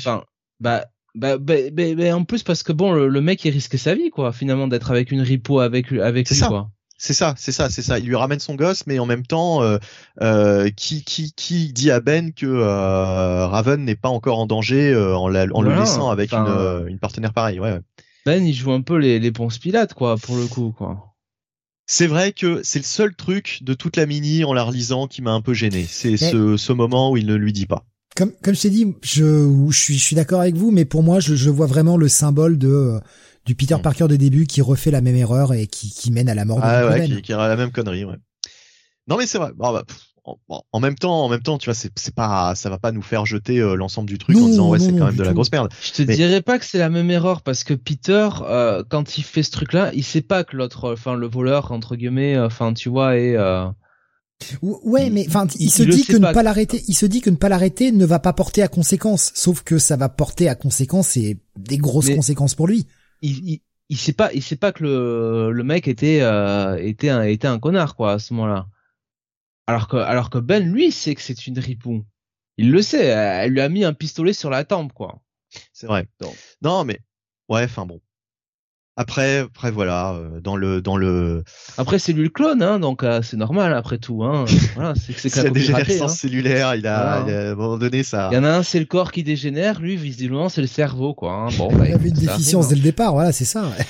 [0.60, 4.10] bah, bah, bah, bah, en plus parce que bon, le, mec il risque sa vie
[4.10, 6.48] quoi, finalement d'être avec une ripo avec avec lui ça.
[6.48, 6.70] quoi.
[6.98, 8.00] C'est ça, c'est ça, c'est ça.
[8.00, 9.78] Il lui ramène son gosse, mais en même temps, euh,
[10.22, 14.94] euh, qui, qui, qui dit à Ben que euh, Raven n'est pas encore en danger
[14.94, 17.60] euh, en, la, en le laissant avec une, euh, une partenaire pareille.
[17.60, 17.82] Ouais, ouais.
[18.26, 21.13] Ben, il joue un peu les, les pilates, quoi, pour le coup, quoi.
[21.96, 25.22] C'est vrai que c'est le seul truc de toute la mini en la relisant qui
[25.22, 25.86] m'a un peu gêné.
[25.88, 28.96] C'est ce, ce moment où il ne lui dit pas comme comme je t'ai dit,
[29.04, 31.98] je je suis je suis d'accord avec vous, mais pour moi, je, je vois vraiment
[31.98, 33.00] le symbole de euh,
[33.46, 33.82] du Peter mm.
[33.82, 36.60] Parker de début qui refait la même erreur et qui qui mène à la mort.
[36.64, 38.06] Ah ouais, qui, qui a la même connerie.
[38.06, 38.18] Ouais.
[39.08, 39.52] Non mais c'est vrai.
[39.56, 39.84] Bon, bah,
[40.26, 43.26] en, même temps, en même temps, tu vois, c'est pas, ça va pas nous faire
[43.26, 45.72] jeter euh, l'ensemble du truc en disant ouais, c'est quand même de la grosse merde.
[45.82, 49.24] Je te dirais pas que c'est la même erreur parce que Peter, euh, quand il
[49.24, 52.90] fait ce truc-là, il sait pas que l'autre, enfin le voleur entre guillemets, enfin tu
[52.90, 53.38] vois, est
[54.62, 57.36] Ouais, mais enfin, il, se dit que ne pas l'arrêter, il se dit que ne
[57.36, 59.32] pas l'arrêter ne va pas porter à conséquence.
[59.36, 62.86] Sauf que ça va porter à conséquence et des grosses conséquences pour lui.
[63.22, 67.10] Il, il, il, sait pas, il sait pas que le, le mec était, euh, était
[67.10, 68.68] un, était un connard quoi à ce moment-là.
[69.68, 72.06] Alors que, alors que Ben lui sait que c'est une ripon.
[72.58, 73.06] Il le sait.
[73.06, 75.22] Elle lui a mis un pistolet sur la tempe quoi.
[75.72, 76.08] C'est vrai.
[76.62, 77.00] Non, mais
[77.50, 78.00] ouais, enfin bon.
[78.96, 81.44] Après, après voilà, euh, dans le dans le.
[81.80, 84.24] Après c'est lui le clone, hein, donc euh, c'est normal après tout.
[84.24, 84.46] Hein.
[84.76, 86.16] Voilà, c'est c'est a dégénérescence hein.
[86.16, 88.30] cellulaire, il a, il a, à un moment donné ça.
[88.32, 91.16] Il y en a un, c'est le corps qui dégénère, lui visiblement c'est le cerveau
[91.16, 91.34] quoi.
[91.34, 91.50] Hein.
[91.58, 93.64] Bon, bah, il avait une déficience dès le départ, voilà, c'est ça.
[93.64, 93.84] Ouais.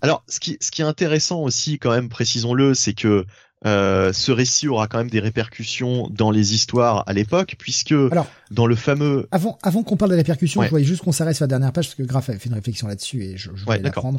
[0.00, 3.24] Alors, ce qui, ce qui est intéressant aussi, quand même, précisons-le, c'est que
[3.66, 8.26] euh, ce récit aura quand même des répercussions dans les histoires à l'époque, puisque Alors,
[8.50, 9.28] dans le fameux...
[9.30, 11.86] Avant, avant qu'on parle des répercussions, je voyais juste qu'on s'arrête sur la dernière page,
[11.86, 14.18] parce que Graf avait fait une réflexion là-dessus, et je, je voulais l'apprendre.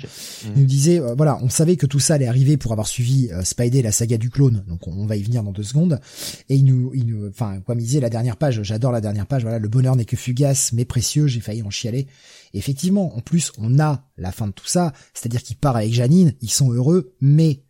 [0.55, 3.30] Il nous disait, euh, voilà, on savait que tout ça allait arriver pour avoir suivi
[3.31, 5.99] euh, Spidey, la saga du clone, donc on, va y venir dans deux secondes,
[6.49, 9.25] et il nous, il nous enfin, comme il disait, la dernière page, j'adore la dernière
[9.25, 12.07] page, voilà, le bonheur n'est que fugace, mais précieux, j'ai failli en chialer.
[12.53, 16.33] effectivement, en plus, on a la fin de tout ça, c'est-à-dire qu'il part avec Janine,
[16.41, 17.63] ils sont heureux, mais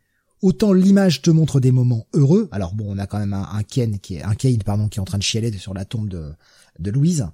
[0.43, 2.49] Autant l'image te montre des moments heureux.
[2.51, 5.01] Alors bon, on a quand même un, Ken qui est un Kane pardon qui est
[5.01, 6.33] en train de chialer sur la tombe de
[6.79, 7.27] de Louise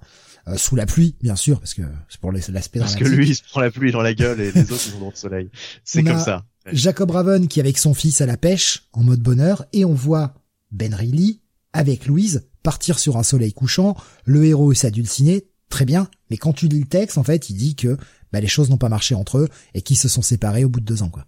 [0.46, 3.34] euh, sous la pluie, bien sûr, parce que c'est pour l'aspect Parce que lui il
[3.34, 5.50] se prend la pluie dans la gueule et les autres ils sont dans le soleil.
[5.82, 6.44] C'est comme ça.
[6.70, 9.92] Jacob Raven qui est avec son fils à la pêche en mode bonheur et on
[9.92, 10.34] voit
[10.70, 11.40] Ben Reilly
[11.72, 13.96] avec Louise partir sur un soleil couchant.
[14.24, 16.08] Le héros est s'adulciné, très bien.
[16.30, 17.96] Mais quand tu lis le texte, en fait, il dit que
[18.32, 20.80] bah, les choses n'ont pas marché entre eux et qu'ils se sont séparés au bout
[20.80, 21.26] de deux ans, quoi.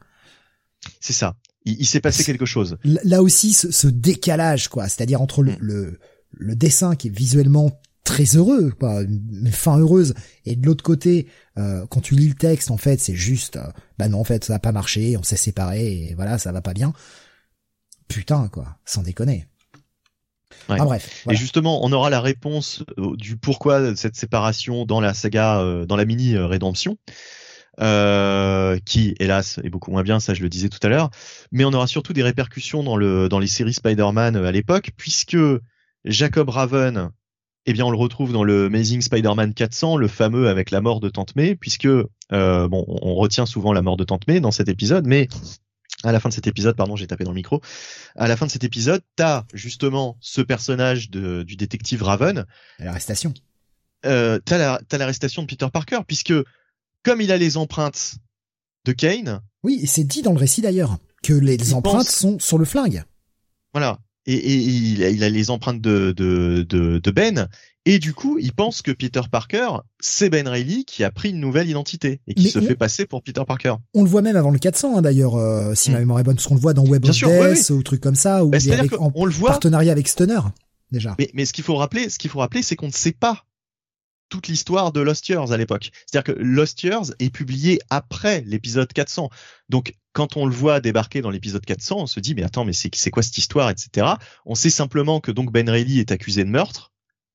[1.00, 2.76] C'est ça il, s'est passé quelque chose.
[2.84, 5.96] Là aussi, ce, décalage, quoi, c'est-à-dire entre le, mm.
[6.32, 11.28] le, dessin qui est visuellement très heureux, quoi, une fin heureuse, et de l'autre côté,
[11.58, 13.66] euh, quand tu lis le texte, en fait, c'est juste, euh,
[13.98, 16.62] bah non, en fait, ça n'a pas marché, on s'est séparés, et voilà, ça va
[16.62, 16.92] pas bien.
[18.08, 19.46] Putain, quoi, sans déconner.
[20.68, 21.24] Ah, bref.
[21.30, 25.84] Et justement, on aura la réponse euh, du pourquoi de cette séparation dans la saga,
[25.86, 26.98] dans la mini rédemption
[27.80, 31.10] euh, qui hélas est beaucoup moins bien, ça je le disais tout à l'heure.
[31.52, 34.90] Mais on aura surtout des répercussions dans le dans les séries Spider-Man euh, à l'époque,
[34.96, 35.38] puisque
[36.04, 37.10] Jacob Raven,
[37.66, 41.00] eh bien on le retrouve dans le Amazing Spider-Man 400, le fameux avec la mort
[41.00, 44.50] de Tante May, puisque euh, bon, on retient souvent la mort de Tante May dans
[44.50, 45.28] cet épisode, mais
[46.04, 47.60] à la fin de cet épisode, pardon, j'ai tapé dans le micro.
[48.16, 52.44] À la fin de cet épisode, t'as justement ce personnage de, du détective Raven.
[52.78, 53.32] L'arrestation.
[54.04, 56.34] Euh, t'as l'arrestation de Peter Parker, puisque
[57.02, 58.14] comme il a les empreintes
[58.84, 59.40] de Kane.
[59.62, 63.04] Oui, et c'est dit dans le récit d'ailleurs que les empreintes sont sur le flingue.
[63.72, 63.98] Voilà.
[64.26, 67.48] et, il, a, les empreintes de, de, de, Ben,
[67.84, 69.68] et du coup, il pense que Peter Parker,
[70.00, 73.22] c'est Ben Reilly qui a pris une nouvelle identité et qui se fait passer pour
[73.22, 73.74] Peter Parker.
[73.94, 76.00] On le voit même avant le 400 hein, d'ailleurs, euh, si ma mm.
[76.00, 78.44] mémoire est bonne, parce qu'on le voit dans Web of Death ou trucs comme ça,
[78.44, 78.58] ou bah,
[79.14, 80.40] on le voit partenariat avec Stunner
[80.92, 81.16] déjà.
[81.18, 83.44] Mais, mais ce qu'il faut rappeler, ce qu'il faut rappeler, c'est qu'on ne sait pas
[84.32, 85.90] toute l'histoire de Lost Years à l'époque.
[86.06, 89.28] C'est-à-dire que Lost Years est publié après l'épisode 400.
[89.68, 92.72] Donc, quand on le voit débarquer dans l'épisode 400, on se dit, mais attends, mais
[92.72, 94.06] c'est quoi cette histoire, etc.
[94.46, 96.92] On sait simplement que donc Ben Reilly est accusé de meurtre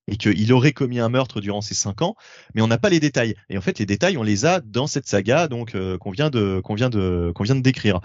[0.08, 2.16] et qu'il aurait commis un meurtre durant ces cinq ans,
[2.54, 3.36] mais on n'a pas les détails.
[3.48, 6.30] Et en fait, les détails, on les a dans cette saga, donc euh, qu'on vient
[6.30, 8.00] de qu'on vient de qu'on vient de décrire,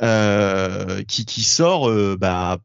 [0.00, 2.58] euh, qui qui sort euh, bah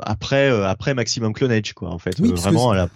[0.00, 2.88] après euh, après Maximum Clonage quoi en fait oui, euh, vraiment la...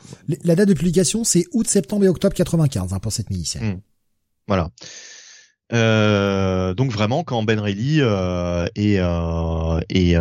[0.44, 0.54] la...
[0.56, 3.80] date de publication c'est août septembre et octobre 95 hein, pour cette mini-série hmm.
[4.48, 4.70] voilà
[5.72, 10.16] euh, donc vraiment quand Ben Reilly euh, est, euh, est,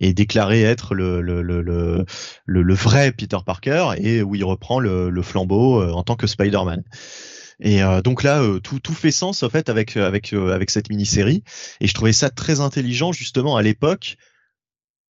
[0.00, 2.06] est, déclaré être le, le, le, le,
[2.46, 6.82] le vrai Peter Parker et où il reprend le, le flambeau en tant que Spider-Man.
[7.62, 11.44] Et donc là, tout, tout fait sens en fait avec avec avec cette mini-série.
[11.82, 14.16] Et je trouvais ça très intelligent justement à l'époque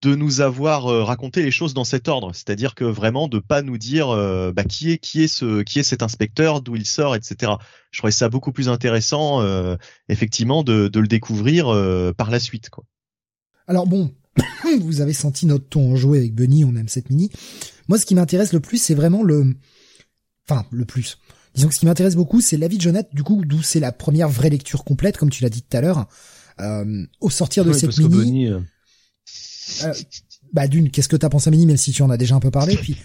[0.05, 3.63] de nous avoir euh, raconté les choses dans cet ordre, c'est-à-dire que vraiment de pas
[3.63, 6.85] nous dire euh, bah, qui est qui est ce qui est cet inspecteur, d'où il
[6.85, 7.53] sort, etc.
[7.89, 9.77] Je trouvais ça beaucoup plus intéressant, euh,
[10.07, 11.65] effectivement, de, de, le découvrir
[12.17, 12.69] par la suite.
[12.69, 12.83] Quoi.
[13.67, 14.13] Alors bon,
[14.79, 17.31] vous avez senti notre ton jouer avec Bunny, on aime cette mini.
[17.87, 19.55] Moi, ce qui m'intéresse le plus, c'est vraiment le,
[20.47, 21.17] enfin le plus.
[21.55, 23.79] Disons que ce qui m'intéresse beaucoup, c'est la vie de Jonathan, du coup, d'où c'est
[23.79, 26.05] la première vraie lecture complète, comme tu l'as dit tout à l'heure.
[27.21, 28.51] au sortir de cette mini.
[29.83, 29.93] Euh,
[30.53, 32.51] bah d'une, qu'est-ce que t'as pensé Mini, même si tu en as déjà un peu
[32.51, 32.97] parlé, puis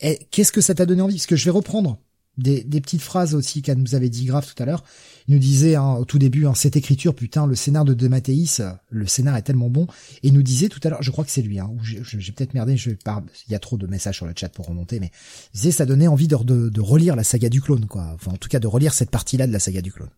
[0.00, 1.16] eh, qu'est-ce que ça t'a donné envie?
[1.16, 1.98] Parce que je vais reprendre
[2.38, 4.84] des, petites phrases aussi qu'elle nous avait dit grave tout à l'heure.
[5.26, 8.08] Il nous disait hein, au tout début, hein, cette écriture, putain, le scénar de De
[8.08, 9.86] Matteis, le scénar est tellement bon.
[10.22, 12.54] Et il nous disait tout à l'heure, je crois que c'est lui, hein, j'ai peut-être
[12.54, 15.10] merdé, je parle, il y a trop de messages sur le chat pour remonter, mais
[15.52, 18.12] il disait ça donnait envie de relire la saga du clone, quoi.
[18.14, 20.10] Enfin, en tout cas, de relire cette partie-là de la saga du clone.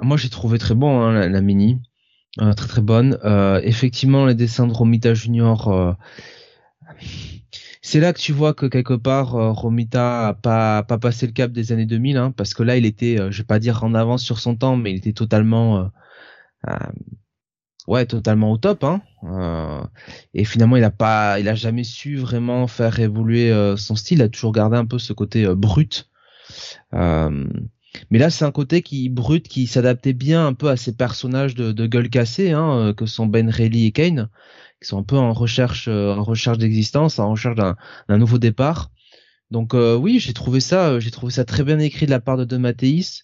[0.00, 1.80] Moi, j'ai trouvé très bon hein, la, la, mini.
[2.40, 3.18] Euh, très très bonne.
[3.24, 5.92] Euh, effectivement, les dessins de Romita Junior, euh,
[7.82, 11.52] c'est là que tu vois que quelque part Romita a pas pas passé le cap
[11.52, 14.22] des années 2000, hein, parce que là il était, je vais pas dire en avance
[14.22, 15.90] sur son temps, mais il était totalement
[17.86, 19.00] ouais totalement au top hein.
[20.34, 24.22] et finalement il a pas il a jamais su vraiment faire évoluer son style il
[24.22, 26.10] a toujours gardé un peu ce côté brut
[28.10, 31.54] mais là, c'est un côté qui brut, qui s'adaptait bien un peu à ces personnages
[31.54, 34.28] de, gueule cassée, hein, euh, que sont Ben Reilly et Kane,
[34.80, 38.90] qui sont un peu en recherche, euh, en recherche d'existence, en recherche d'un nouveau départ.
[39.50, 42.36] Donc euh, oui, j'ai trouvé ça, j'ai trouvé ça très bien écrit de la part
[42.36, 43.22] de De Matteis.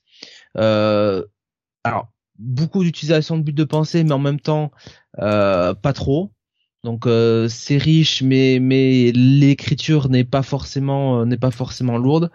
[0.55, 4.73] alors beaucoup d'utilisation de but de pensée, mais en même temps
[5.17, 6.34] pas trop.
[6.85, 12.31] Donc euh, c'est riche, mais mais l'écriture n'est pas forcément euh, n'est pas forcément lourde.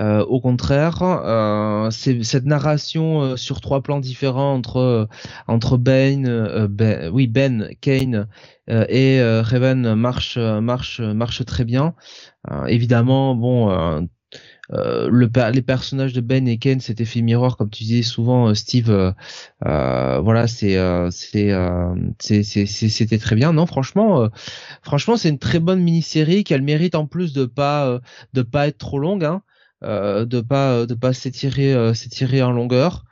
[0.00, 5.08] Euh, au contraire, euh, cette narration sur trois plans différents entre
[5.46, 8.26] entre Ben, ben oui Ben, Kane
[8.68, 11.94] et Raven marche marche marche très bien.
[12.66, 14.08] évidemment, bon
[14.72, 18.48] euh, le, les personnages de Ben et Ken c'était fait miroir comme tu disais souvent
[18.48, 19.12] euh, Steve euh,
[19.66, 20.78] euh, voilà c'est
[21.10, 23.52] c'est c'était très bien.
[23.52, 24.28] Non franchement
[24.82, 28.00] franchement c'est une très bonne mini-série qui a le mérite en plus de pas
[28.32, 29.42] de pas être trop longue hein,
[29.82, 33.04] de pas de pas s'étirer s'étirer en longueur.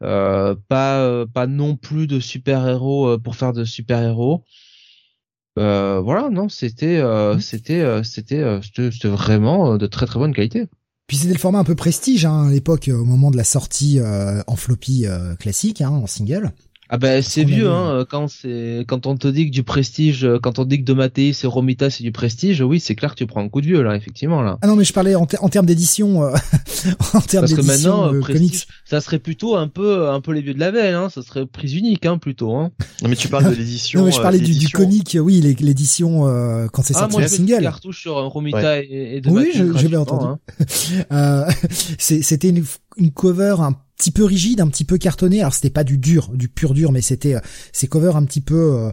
[0.00, 4.44] Pas pas non plus de super héros pour faire de super héros
[5.56, 7.40] voilà non c'était mmh.
[7.40, 10.68] c'était c'était c'était vraiment de très très bonne qualité
[11.06, 14.00] puis c'était le format un peu prestige hein, à l'époque, au moment de la sortie
[14.00, 16.52] euh, en floppy euh, classique, hein, en single.
[16.88, 20.58] Ah ben c'est vieux hein quand c'est quand on te dit que du prestige quand
[20.58, 23.42] on dit que de c'est Romita c'est du prestige oui c'est clair que tu prends
[23.42, 24.58] un coup de vieux là effectivement là.
[24.62, 26.30] Ah non mais je parlais en, termes d'édition euh,
[27.14, 30.32] en termes d'édition Parce que maintenant euh, prestige, ça serait plutôt un peu un peu
[30.32, 32.70] les vieux de la veille hein ça serait prise unique hein plutôt hein.
[33.02, 36.28] Non mais tu parles de l'édition Non mais je parlais du, du conique oui l'édition
[36.28, 37.62] euh, quand c'est ah, sorti moi, single.
[37.62, 40.26] cartouche sur Romita et, et de Oui j'ai bien entendu.
[41.10, 41.46] Hein.
[41.98, 42.64] c'était une,
[42.96, 45.40] une cover un petit peu rigide, un petit peu cartonné.
[45.40, 47.40] Alors c'était pas du dur, du pur dur, mais c'était euh,
[47.72, 48.90] ces covers un petit peu euh,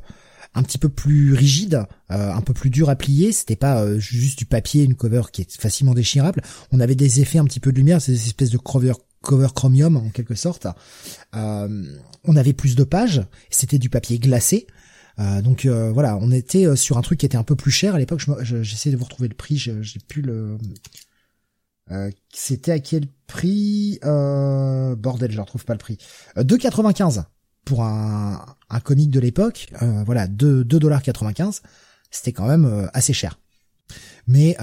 [0.55, 3.31] un petit peu plus rigide, euh, un peu plus dur à plier.
[3.31, 6.41] C'était pas juste du papier, une cover qui est facilement déchirable.
[6.71, 9.95] On avait des effets un petit peu de lumière, ces espèces de cover cover chromium
[9.95, 10.67] en quelque sorte.
[11.33, 14.67] on avait plus de pages, c'était du papier glacé.
[15.17, 18.21] donc voilà, on était sur un truc qui était un peu plus cher à l'époque.
[18.41, 20.57] J'essaie de vous retrouver le prix, j'ai plus le.
[22.29, 25.97] C'était à quel prix euh, bordel, je ne retrouve pas le prix.
[26.37, 27.21] 2,95 euh,
[27.65, 29.67] pour un, un comic de l'époque.
[29.81, 31.61] Euh, voilà, 2 2,95
[32.11, 33.39] c'était quand même assez cher.
[34.27, 34.55] Mais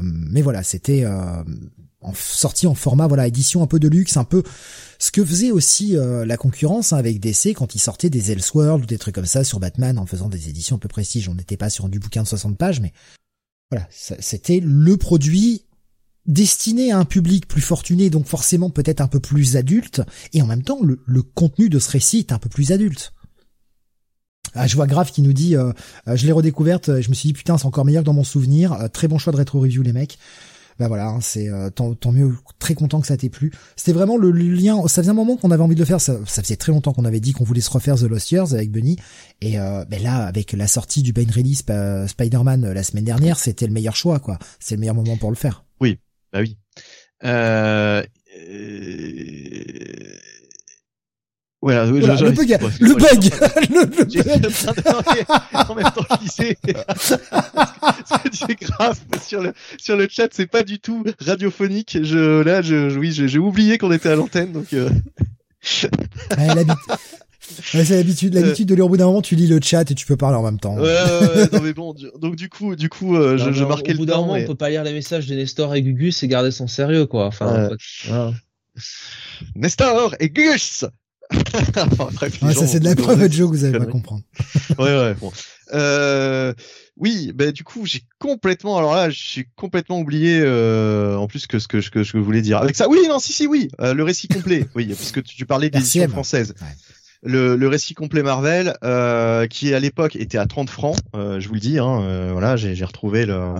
[0.00, 1.04] mais voilà, c'était
[2.14, 4.44] sorti en format voilà édition un peu de luxe, un peu
[5.00, 8.86] ce que faisait aussi la concurrence hein, avec DC quand ils sortaient des Elseworlds ou
[8.86, 11.28] des trucs comme ça sur Batman en faisant des éditions un peu prestige.
[11.28, 12.92] On n'était pas sur du bouquin de 60 pages, mais
[13.72, 15.63] voilà, c'était le produit
[16.26, 20.46] destiné à un public plus fortuné, donc forcément peut-être un peu plus adulte, et en
[20.46, 23.12] même temps le, contenu de ce récit est un peu plus adulte.
[24.54, 25.72] Ah, je vois Grave qui nous dit, euh,
[26.06, 28.24] euh, je l'ai redécouverte, je me suis dit putain c'est encore meilleur que dans mon
[28.24, 30.18] souvenir, euh, très bon choix de rétro review les mecs.
[30.78, 33.52] Bah voilà, hein, c'est tant, mieux, très content que ça t'ait plu.
[33.76, 36.18] C'était vraiment le, lien, ça faisait un moment qu'on avait envie de le faire, ça,
[36.26, 38.96] faisait très longtemps qu'on avait dit qu'on voulait se refaire The Lost Years avec Bunny,
[39.40, 43.72] et ben là avec la sortie du Ben Reilly Spider-Man la semaine dernière, c'était le
[43.72, 45.64] meilleur choix quoi, c'est le meilleur moment pour le faire.
[45.80, 46.00] Oui,
[46.34, 46.58] bah oui.
[47.24, 48.02] Euh...
[48.36, 49.62] euh
[51.62, 53.30] voilà, le bug, le bug,
[53.70, 54.22] le, bug.
[55.54, 56.28] en même temps, je
[58.34, 62.00] c'est grave sur le sur le chat, c'est pas du tout radiophonique.
[62.02, 64.74] Je là, je, oui, j'ai oublié qu'on était à l'antenne, donc.
[64.74, 64.90] Euh...
[67.44, 70.06] c'est l'habitude, l'habitude de lire au bout d'un moment, tu lis le chat et tu
[70.06, 70.76] peux parler en même temps.
[70.76, 73.98] Ouais, ouais, non mais bon, donc du coup, du coup, euh, je, je marquais le
[73.98, 74.02] temps.
[74.02, 76.28] Au bout d'un moment, on peut pas lire les messages de Nestor et Gugus et
[76.28, 77.26] garder son sérieux, quoi.
[77.26, 77.70] Enfin,
[78.10, 78.30] euh,
[79.54, 80.84] Nestor et Gugus.
[81.76, 84.22] enfin, bref, ouais, ça c'est de la preuve de jeu que vous allez pas comprendre.
[84.78, 85.32] ouais, ouais, bon.
[85.72, 86.52] Euh,
[86.96, 91.58] oui, bah du coup j'ai complètement, alors là j'ai complètement oublié euh, en plus que
[91.58, 92.58] ce que, que, que je voulais dire.
[92.58, 95.46] Avec ça, oui, non, si, si, oui, euh, le récit complet, oui, puisque tu, tu
[95.46, 96.54] parlais d'édition française.
[96.60, 96.68] Ouais
[97.24, 101.48] le, le, récit complet Marvel, euh, qui à l'époque était à 30 francs, euh, je
[101.48, 103.54] vous le dis, hein, euh, voilà, j'ai retrouvé le,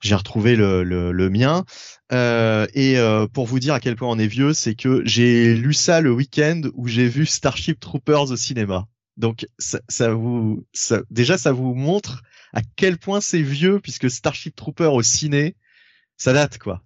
[0.00, 1.64] j'ai retrouvé le, le, le mien.
[2.12, 5.54] Euh, et euh, pour vous dire à quel point on est vieux, c'est que j'ai
[5.54, 8.86] lu ça le week-end où j'ai vu Starship Troopers au cinéma.
[9.16, 14.10] Donc ça, ça vous, ça, déjà ça vous montre à quel point c'est vieux puisque
[14.10, 15.56] Starship Troopers au ciné,
[16.16, 16.82] ça date quoi,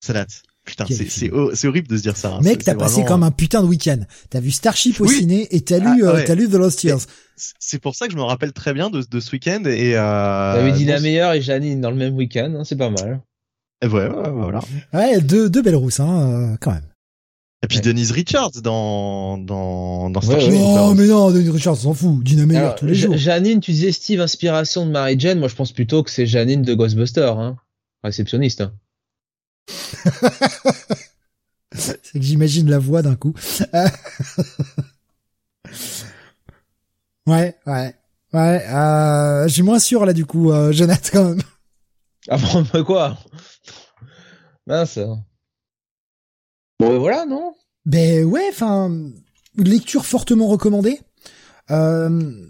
[0.00, 0.42] ça date.
[0.66, 2.34] Putain, c'est horrible de se dire ça.
[2.34, 2.40] Hein.
[2.42, 4.00] Mec, t'as passé comme un putain de week-end.
[4.28, 7.00] T'as vu Starship au ciné et t'as lu, ah, euh, t'as lu The Lost Years.
[7.36, 9.96] C'est pour ça que je me rappelle très bien de, de ce week-end et.
[9.96, 13.20] Euh, T'avais dit la meilleure et Janine dans le même week-end, hein, c'est pas mal.
[13.82, 14.60] Et ouais, ouais, voilà.
[14.92, 16.86] Ouais, deux, deux belles rousses, hein, euh, quand même.
[17.62, 20.52] Et puis Denise Richards dans dans dans Starship.
[20.52, 22.22] Oh mais non, Denise Richards s'en fout.
[22.24, 23.16] Dina Meyer tous les jours.
[23.16, 25.38] Janine, tu disais Steve inspiration de Mary Jane.
[25.38, 27.56] Moi, je pense plutôt que c'est Janine de Ghostbusters, hein,
[28.02, 28.64] réceptionniste.
[31.74, 33.34] C'est que j'imagine la voix d'un coup.
[37.26, 37.94] ouais, ouais,
[38.32, 38.66] ouais.
[38.68, 41.42] Euh, J'ai moins sûr là du coup, euh, Jonathan quand même.
[42.28, 43.18] Ah quoi?
[44.66, 44.98] Mince.
[46.78, 47.54] Bon ben voilà, non?
[47.84, 49.10] Ben ouais, enfin,
[49.56, 51.00] lecture fortement recommandée.
[51.70, 52.46] Euh,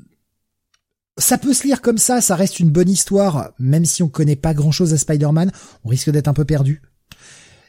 [1.18, 4.36] ça peut se lire comme ça, ça reste une bonne histoire, même si on connaît
[4.36, 5.50] pas grand chose à Spider-Man,
[5.84, 6.82] on risque d'être un peu perdu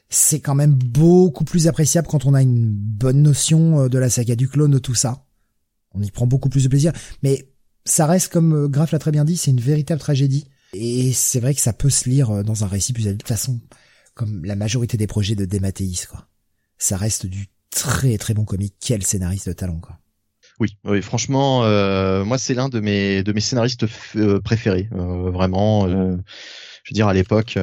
[0.10, 4.10] c'est quand même beaucoup plus appréciable quand on a une bonne notion euh, de la
[4.10, 5.26] saga du clone, de tout ça.
[5.94, 6.94] On y prend beaucoup plus de plaisir.
[7.24, 7.50] Mais
[7.86, 10.48] ça reste, comme euh, Graf l'a très bien dit, c'est une véritable tragédie.
[10.74, 13.20] Et c'est vrai que ça peut se lire euh, dans un récit plus adulte.
[13.20, 13.60] De toute façon,
[14.14, 16.28] comme la majorité des projets de Dematteis, quoi.
[16.78, 18.76] Ça reste du très très bon comique.
[18.80, 20.00] Quel scénariste de talent, quoi.
[20.60, 21.62] Oui, oui, franchement,
[22.24, 23.86] moi c'est l'un de mes de mes scénaristes
[24.44, 25.88] préférés, vraiment.
[25.88, 27.60] je veux dire à l'époque,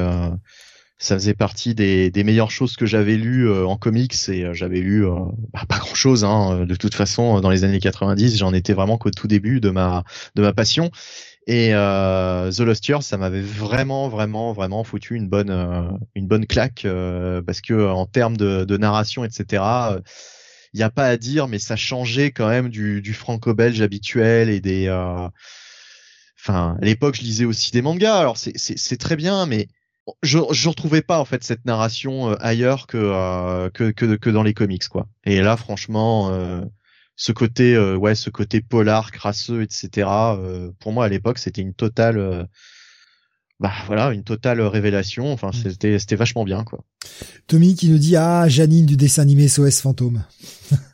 [0.99, 4.55] ça faisait partie des, des meilleures choses que j'avais lues euh, en comics et euh,
[4.55, 5.15] j'avais lu euh,
[5.53, 8.97] bah, pas grand chose hein, de toute façon dans les années 90 j'en étais vraiment
[8.97, 10.91] qu'au tout début de ma de ma passion.
[11.47, 15.51] Et The Lost Years ça m'avait vraiment vraiment vraiment foutu une bonne
[16.15, 16.87] une bonne claque
[17.47, 19.63] parce que en termes de, de narration etc
[20.73, 24.49] il n'y a pas à dire mais ça changeait quand même du, du franco-belge habituel
[24.49, 24.89] et des
[26.41, 28.17] enfin à l'époque je lisais aussi des mangas.
[28.17, 29.69] Alors c'est très bien mais
[30.23, 34.31] je je retrouvais pas en fait cette narration euh, ailleurs que, euh, que, que que
[34.31, 35.09] dans les comics quoi.
[35.25, 36.63] Et là franchement euh,
[37.17, 40.09] ce côté ouais ce côté polar crasseux etc
[40.81, 42.49] pour moi à l'époque c'était une totale
[43.61, 46.81] bah voilà une totale révélation enfin c'était c'était vachement bien quoi.
[47.47, 50.25] Tommy qui nous dit ah Janine du dessin animé SOS fantôme.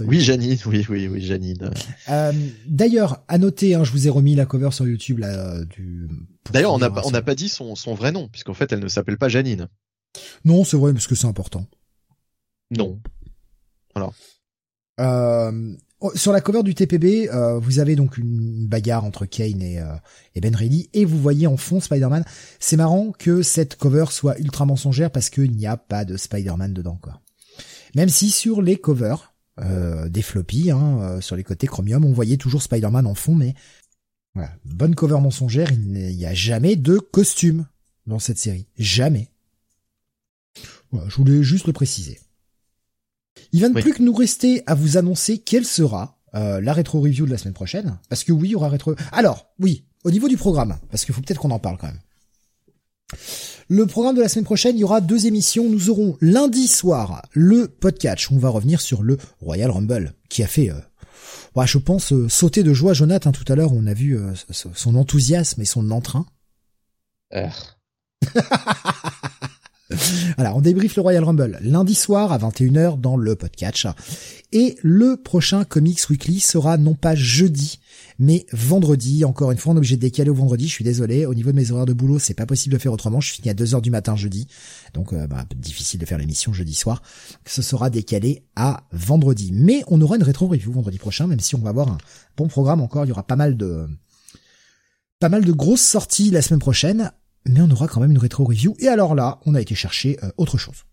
[0.00, 1.70] oui, Janine, oui, oui, oui, Janine.
[2.08, 2.32] Euh,
[2.66, 6.08] D'ailleurs, à noter, hein, je vous ai remis la cover sur YouTube là, du.
[6.52, 8.88] D'ailleurs, on n'a on n'a pas dit son, son vrai nom, puisqu'en fait, elle ne
[8.88, 9.68] s'appelle pas Janine.
[10.44, 11.66] Non, c'est vrai, parce que c'est important.
[12.70, 13.00] Non.
[13.94, 14.14] Alors.
[15.00, 19.62] Euh, oh, sur la cover du TPB, euh, vous avez donc une bagarre entre Kane
[19.62, 19.96] et, euh,
[20.34, 22.24] et Ben Reilly, et vous voyez en fond Spider-Man.
[22.60, 26.72] C'est marrant que cette cover soit ultra mensongère parce qu'il n'y a pas de Spider-Man
[26.72, 27.20] dedans, quoi.
[27.94, 32.04] Même si sur les covers, euh, des floppies hein, euh, sur les côtés Chromium.
[32.04, 33.54] On voyait toujours Spider-Man en fond, mais
[34.34, 34.50] Voilà.
[34.64, 37.66] Bonne cover mensongère, il n'y a jamais de costume
[38.06, 38.66] dans cette série.
[38.78, 39.30] Jamais.
[40.90, 42.20] Voilà, je voulais juste le préciser.
[43.52, 47.00] Il va ne plus que nous rester à vous annoncer quelle sera euh, la rétro
[47.00, 47.98] review de la semaine prochaine.
[48.08, 48.94] Parce que oui, il y aura rétro.
[49.12, 52.00] Alors, oui, au niveau du programme, parce qu'il faut peut-être qu'on en parle quand même.
[53.68, 55.68] Le programme de la semaine prochaine, il y aura deux émissions.
[55.68, 58.28] Nous aurons lundi soir le podcast.
[58.30, 62.62] On va revenir sur le Royal Rumble, qui a fait, euh, je pense, euh, sauter
[62.62, 63.72] de joie Jonathan tout à l'heure.
[63.72, 66.26] On a vu euh, son enthousiasme et son entrain.
[67.32, 67.76] Alors,
[70.56, 73.88] on débriefe le Royal Rumble lundi soir à 21h dans le podcast.
[74.52, 77.80] Et le prochain Comics Weekly sera non pas jeudi,
[78.18, 79.24] mais vendredi.
[79.24, 80.68] Encore une fois, on est obligé de décaler au vendredi.
[80.68, 81.26] Je suis désolé.
[81.26, 83.20] Au niveau de mes horaires de boulot, c'est pas possible de faire autrement.
[83.20, 84.46] Je finis à 2h du matin jeudi.
[84.92, 87.02] Donc, euh, bah, difficile de faire l'émission jeudi soir.
[87.46, 89.50] Ce sera décalé à vendredi.
[89.52, 91.98] Mais on aura une rétro review vendredi prochain, même si on va avoir un
[92.36, 93.04] bon programme encore.
[93.04, 93.86] Il y aura pas mal de,
[95.20, 97.10] pas mal de grosses sorties la semaine prochaine
[97.46, 98.74] mais on aura quand même une rétro review.
[98.78, 100.84] Et alors là, on a été chercher euh, autre chose.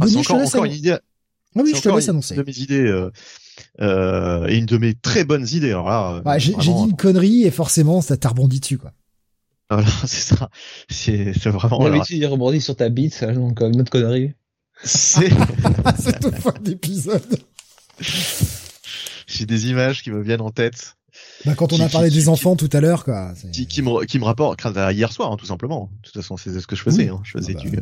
[0.00, 0.96] Ah, c'est encore, encore une idée.
[1.54, 2.36] Ah oui, je te laisse annoncer.
[2.36, 3.10] De mes idées euh,
[3.80, 5.70] euh, et une de mes très bonnes idées.
[5.70, 8.92] Alors là, ouais, j'ai dit une connerie et forcément, ça t'a rebondi dessus quoi.
[9.70, 10.48] Voilà, c'est ça.
[10.88, 11.82] C'est vraiment.
[11.82, 14.32] D'habitude, il rebondit sur ta bite, donc une autre connerie.
[14.82, 15.30] C'est.
[15.98, 17.40] c'est tout fin d'épisode.
[19.26, 20.96] J'ai des images qui me viennent en tête.
[21.44, 23.32] Bah, quand on a parlé des enfants tout à l'heure, quoi.
[23.52, 24.62] Qui, qui, me, qui me rapporte,
[24.92, 25.90] hier soir, hein, tout simplement.
[26.02, 27.08] De toute façon, c'est ce que je faisais.
[27.08, 27.20] Hein.
[27.24, 27.78] Je faisais ah bah du,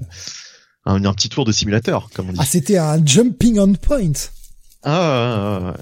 [0.86, 2.38] un, un, petit tour de simulateur, comme on dit.
[2.40, 4.12] Ah, c'était un jumping on point.
[4.84, 5.74] Ah,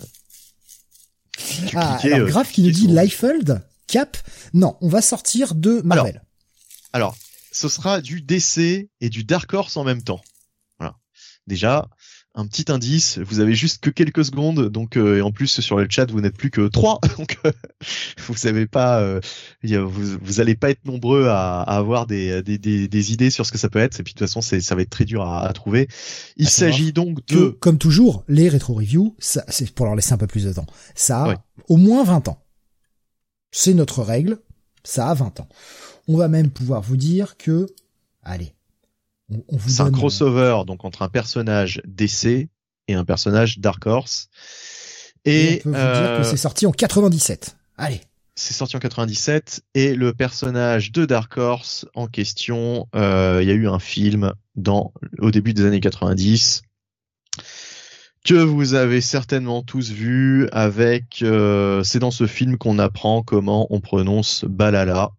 [1.75, 4.17] ah alors, euh, Graf qui nous dit Liefeld, Cap.
[4.55, 6.23] Non, on va sortir de Marvel.
[6.93, 7.17] Alors, alors,
[7.51, 10.21] ce sera du DC et du Dark Horse en même temps.
[10.79, 10.97] Voilà.
[11.47, 11.89] Déjà,
[12.35, 13.19] un petit indice.
[13.19, 16.21] Vous avez juste que quelques secondes, donc euh, et en plus sur le chat vous
[16.21, 17.53] n'êtes plus que trois, donc euh,
[18.27, 19.21] vous savez pas, euh,
[19.63, 23.45] vous, vous allez pas être nombreux à, à avoir des, des, des, des, idées sur
[23.45, 24.01] ce que ça peut être.
[24.01, 25.89] Et puis de toute façon c'est ça va être très dur à, à trouver.
[26.37, 30.19] Il s'agit donc de, comme toujours, les rétro reviews, ça c'est pour leur laisser un
[30.19, 30.67] peu plus de temps.
[30.95, 32.43] Ça a au moins 20 ans.
[33.51, 34.39] C'est notre règle.
[34.85, 35.49] Ça a 20 ans.
[36.09, 37.67] On va même pouvoir vous dire que,
[38.23, 38.55] allez,
[39.67, 42.49] c'est un crossover donc entre un personnage DC
[42.89, 44.29] et un personnage Dark Horse.
[45.25, 47.57] Et, on peut vous dire que euh, c'est sorti en 97.
[47.79, 48.01] Allez.
[48.35, 53.51] C'est sorti en 97 et le personnage de Dark Horse en question, euh, il y
[53.51, 56.63] a eu un film dans au début des années 90
[58.25, 63.67] que vous avez certainement tous vu avec euh, c'est dans ce film qu'on apprend comment
[63.71, 65.11] on prononce Balala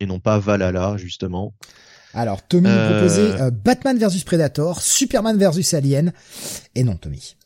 [0.00, 1.54] et non pas Valhalla justement.
[2.14, 6.12] Alors, Tommy nous proposait euh, Batman versus Predator, Superman versus Alien.
[6.74, 7.36] Et non, Tommy.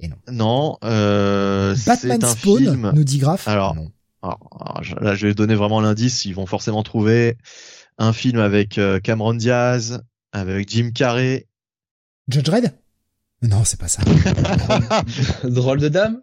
[0.00, 0.16] Et non.
[0.30, 2.92] Non, euh, Batman Spawn, film.
[2.94, 3.48] nous dit Graf.
[3.48, 3.90] Alors, non.
[4.22, 6.24] Alors, là, je vais donner vraiment l'indice.
[6.24, 7.36] Ils vont forcément trouver
[7.98, 11.46] un film avec euh, Cameron Diaz, avec Jim Carrey.
[12.28, 12.72] Judge Red
[13.42, 14.02] Non, c'est pas ça.
[15.44, 16.20] Drôle de dame.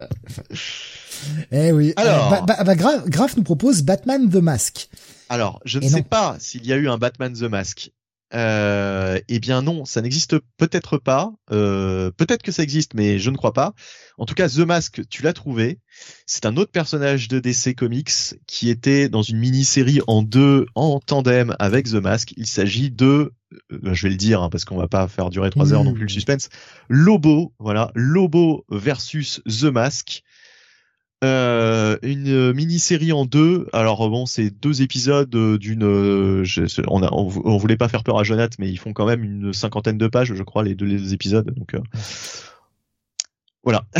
[1.50, 1.92] Eh oui.
[1.96, 4.88] Alors, euh, bah, bah, Graf nous propose Batman the Mask.
[5.28, 7.90] Alors, je ne sais pas s'il y a eu un Batman the Mask.
[8.34, 11.32] Euh, eh bien non, ça n'existe peut-être pas.
[11.52, 13.74] Euh, peut-être que ça existe, mais je ne crois pas.
[14.18, 15.78] En tout cas, The Mask, tu l'as trouvé.
[16.26, 18.10] C'est un autre personnage de DC Comics
[18.46, 22.34] qui était dans une mini-série en deux, en tandem avec The Mask.
[22.36, 23.32] Il s'agit de,
[23.72, 25.92] euh, je vais le dire hein, parce qu'on va pas faire durer trois heures non
[25.94, 26.48] plus le suspense.
[26.88, 30.22] Lobo, voilà, Lobo versus The Mask.
[31.24, 33.66] Euh, une mini-série en deux.
[33.72, 35.84] Alors bon, c'est deux épisodes euh, d'une.
[35.84, 36.44] Euh,
[36.88, 39.54] on, a, on, voulait pas faire peur à Jonathan, mais ils font quand même une
[39.54, 41.50] cinquantaine de pages, je crois, les deux, les épisodes.
[41.50, 41.74] Donc
[43.62, 43.86] voilà.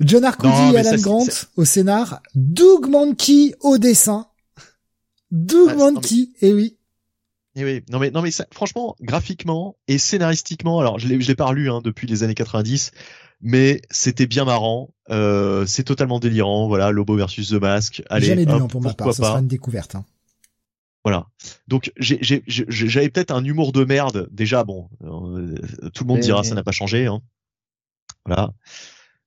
[0.00, 4.28] John Arcudi et Alan Grant au scénar, Doug Mankey au dessin.
[5.32, 6.76] Doug Mankey, et eh oui.
[7.54, 11.34] Eh oui, non mais non mais franchement, graphiquement et scénaristiquement, alors je l'ai je l'ai
[11.34, 12.92] pas lu hein, depuis les années 90,
[13.42, 14.94] mais c'était bien marrant.
[15.10, 16.68] Euh, c'est totalement délirant.
[16.68, 18.02] Voilà, Lobo versus The Mask.
[18.08, 19.12] Allez, Jamais hein, pour ma part.
[19.12, 19.94] Ça sera une découverte.
[19.94, 20.04] Hein.
[21.04, 21.26] Voilà.
[21.68, 24.28] Donc j'avais peut-être un humour de merde.
[24.30, 25.56] Déjà, bon, euh,
[25.92, 27.06] tout le monde dira ça n'a pas changé.
[27.06, 27.20] Hein.
[28.24, 28.52] Voilà.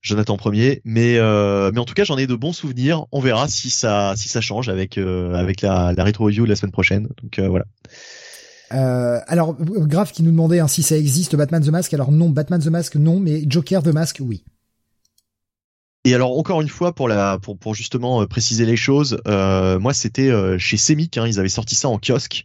[0.06, 3.08] Jonathan premier, mais euh, mais en tout cas j'en ai de bons souvenirs.
[3.12, 6.50] On verra si ça si ça change avec euh, avec la, la rétro review de
[6.50, 7.10] la semaine prochaine.
[7.24, 7.66] Donc euh, voilà.
[8.74, 11.94] Euh, alors, Grave qui nous demandait hein, si ça existe Batman the Mask.
[11.94, 14.44] Alors non, Batman the Mask non, mais Joker the Mask oui.
[16.06, 20.60] Et alors encore une fois pour justement euh, préciser les choses, euh, moi c'était euh,
[20.60, 22.44] chez Semic, hein, ils avaient sorti ça en kiosque.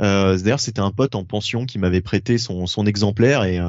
[0.00, 3.60] Euh, D'ailleurs c'était un pote en pension qui m'avait prêté son, exemplaire et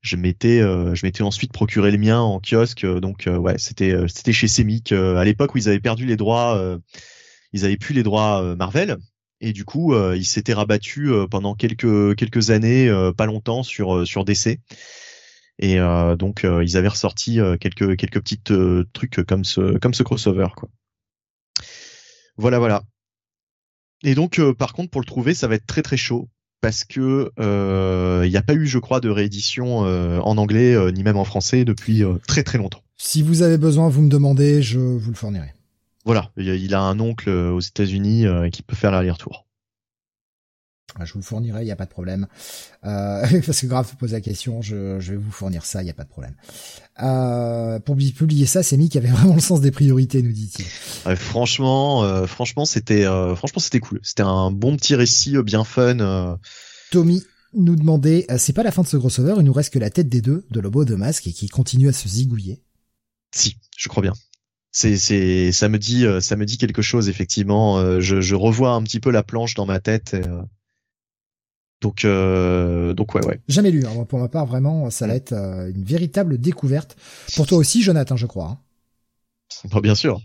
[0.00, 5.24] je m'étais ensuite procuré le mien en kiosque donc ouais c'était c'était chez Semic à
[5.24, 6.78] l'époque où ils avaient perdu les droits
[7.52, 8.98] ils avaient plus les droits Marvel
[9.42, 14.60] et du coup ils s'étaient rabattus pendant quelques quelques années pas longtemps sur sur DC
[15.58, 15.78] et
[16.18, 18.52] donc ils avaient ressorti quelques quelques petites
[18.92, 20.70] trucs comme ce comme ce crossover quoi
[22.38, 22.82] voilà voilà
[24.02, 26.28] et donc par contre pour le trouver ça va être très très chaud
[26.62, 30.74] parce que il euh, n'y a pas eu, je crois, de réédition euh, en anglais
[30.74, 32.82] euh, ni même en français depuis très très longtemps.
[32.96, 35.54] Si vous avez besoin, vous me demandez, je vous le fournirai.
[36.04, 39.46] Voilà, il a un oncle aux États-Unis qui peut faire l'aller-retour.
[40.98, 42.26] Ah, je vous le fournirai, il n'y a pas de problème.
[42.84, 45.90] Euh, parce que grave pose la question, je, je, vais vous fournir ça, il n'y
[45.90, 46.34] a pas de problème.
[47.02, 50.66] Euh, pour publier ça, c'est qui avait vraiment le sens des priorités, nous dit-il.
[51.16, 54.00] franchement, euh, franchement, c'était, euh, franchement, c'était cool.
[54.02, 56.38] C'était un bon petit récit, euh, bien fun.
[56.90, 57.22] Tommy
[57.54, 60.08] nous demandait, c'est pas la fin de ce crossover, il nous reste que la tête
[60.08, 62.62] des deux, de Lobo de Masque, et qui continue à se zigouiller.
[63.34, 64.12] Si, je crois bien.
[64.72, 68.00] C'est, c'est, ça me dit, ça me dit quelque chose effectivement.
[68.00, 70.14] Je, je revois un petit peu la planche dans ma tête.
[70.14, 70.22] Et,
[71.82, 73.40] donc, euh, donc ouais, ouais.
[73.48, 73.84] Jamais lu.
[73.84, 74.04] Hein.
[74.04, 76.96] Pour ma part, vraiment, ça va être euh, une véritable découverte.
[77.34, 78.60] Pour toi aussi, Jonathan, je crois.
[79.74, 79.80] Hein.
[79.82, 80.20] bien sûr.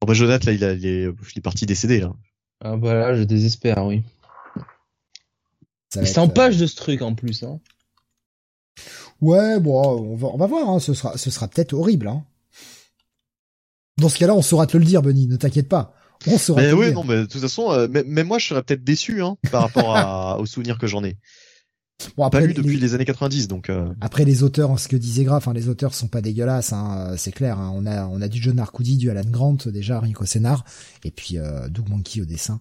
[0.00, 2.00] Bon, bah, Jonathan, là, il, a, il, est, il est parti décédé.
[2.00, 2.12] Là.
[2.62, 4.02] Ah bah là, je désespère, oui.
[5.88, 7.42] C'est en euh, page de ce truc en plus.
[7.42, 7.58] Hein.
[9.22, 10.68] Ouais, bon, on va, on va voir.
[10.68, 10.80] Hein.
[10.80, 12.08] Ce sera, ce sera peut-être horrible.
[12.08, 12.24] Hein.
[14.00, 15.26] Dans ce cas-là, on saura te le dire, Benny.
[15.26, 15.94] Ne t'inquiète pas.
[16.26, 19.22] On mais oui, non, mais de toute façon, euh, même moi, je serais peut-être déçu
[19.22, 21.16] hein, par rapport à, aux souvenirs que j'en ai.
[22.16, 23.70] Bon, après, pas lu depuis les, années 90, donc.
[23.70, 23.88] Euh...
[24.00, 27.32] Après les auteurs, ce que disait Graf, hein, les auteurs sont pas dégueulasses, hein, c'est
[27.32, 27.58] clair.
[27.58, 30.64] Hein, on a on a du John Arcudi, du Alan Grant déjà rien qu'au scénar,
[31.04, 32.60] et puis euh, Doug Monkey au dessin.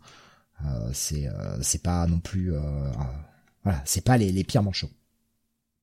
[0.65, 2.59] Euh, c'est euh, c'est pas non plus euh,
[3.63, 4.89] voilà, c'est pas les les pires manchots.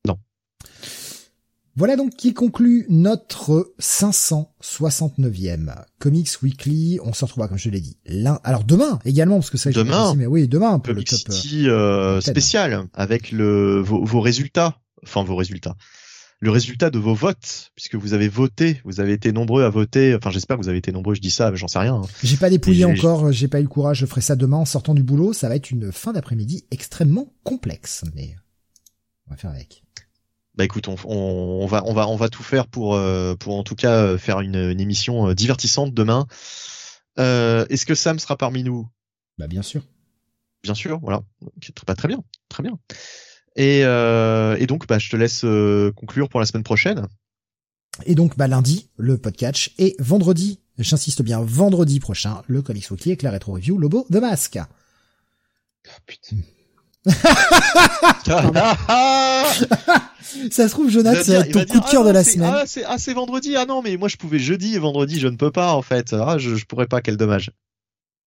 [0.07, 0.18] Non.
[1.79, 6.99] Voilà donc qui conclut notre 569e Comics Weekly.
[7.05, 7.99] On se retrouvera, comme je l'ai dit,
[8.45, 12.87] Alors demain également, parce que ça, demain, mais oui, demain pour le top euh, spécial
[12.95, 15.77] avec le vos, résultats, enfin vos résultats,
[16.41, 20.15] le résultat de vos votes, puisque vous avez voté, vous avez été nombreux à voter.
[20.15, 21.15] Enfin, j'espère que vous avez été nombreux.
[21.15, 21.97] Je dis ça, j'en sais rien.
[21.97, 22.07] Hein.
[22.23, 23.99] J'ai pas dépouillé encore, j'ai pas eu le courage.
[23.99, 25.35] Je ferai ça demain en sortant du boulot.
[25.35, 28.35] Ça va être une fin d'après-midi extrêmement complexe, mais
[29.27, 29.86] on va faire avec
[30.57, 33.62] bah écoute, on, on, va on va on va tout faire pour euh, pour en
[33.62, 36.26] tout cas euh, faire une, une émission euh, divertissante demain.
[37.18, 38.89] Euh, Est-ce que Sam sera parmi nous?
[39.39, 39.83] Bah bien sûr.
[40.62, 41.23] Bien sûr, voilà.
[41.85, 42.78] Pas très bien, très bien.
[43.55, 45.44] Et, euh, et donc bah je te laisse
[45.94, 47.07] conclure pour la semaine prochaine.
[48.05, 53.12] Et donc bah lundi le podcast et vendredi, j'insiste bien vendredi prochain le Comics Weekly
[53.12, 54.59] avec la rétro review Lobo de Masque.
[55.86, 56.36] Oh, putain.
[60.51, 62.52] ça se trouve, Jonathan, c'est ton coup de cœur de la semaine.
[62.52, 63.57] Ah, c'est ah, vendredi.
[63.57, 66.12] Ah non, mais moi je pouvais jeudi et vendredi, je ne peux pas en fait.
[66.12, 67.51] Ah, je, je pourrais pas, quel dommage.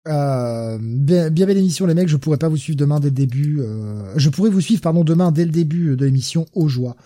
[0.06, 3.14] Euh, bien, bien belle émission les mecs, je pourrais pas vous suivre demain dès le
[3.14, 3.60] début.
[3.60, 6.97] Euh, je pourrais vous suivre pardon demain dès le début de l'émission aux joies.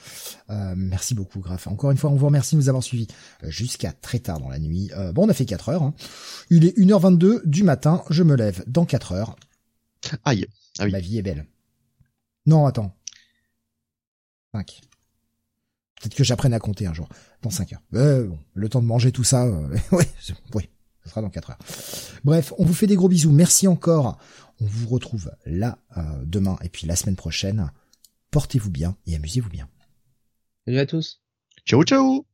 [0.51, 1.67] Euh, merci beaucoup Graf.
[1.67, 3.09] Encore une fois, on vous remercie de nous avoir suivis
[3.43, 4.91] euh, jusqu'à très tard dans la nuit.
[4.97, 5.83] Euh, bon, on a fait 4 heures.
[5.83, 5.95] Hein.
[6.51, 9.37] Il est 1h22 du matin, je me lève dans 4 heures.
[10.25, 10.47] Aïe.
[10.79, 11.47] Ah Ma vie est belle.
[12.47, 12.97] Non, attends.
[14.53, 14.81] 5.
[16.01, 17.09] Peut-être que j'apprenne à compter un jour.
[17.43, 17.83] Dans 5 heures.
[17.95, 20.05] Euh, bon, le temps de manger tout ça, euh, oui,
[20.55, 20.69] oui,
[21.05, 21.59] ce sera dans 4 heures.
[22.25, 23.33] Bref, on vous fait des gros bisous.
[23.33, 24.19] Merci encore.
[24.61, 27.71] On vous retrouve là euh, demain et puis la semaine prochaine.
[28.31, 29.69] Portez-vous bien et amusez-vous bien.
[30.65, 31.23] Salut à tous.
[31.67, 32.27] Ciao, ciao.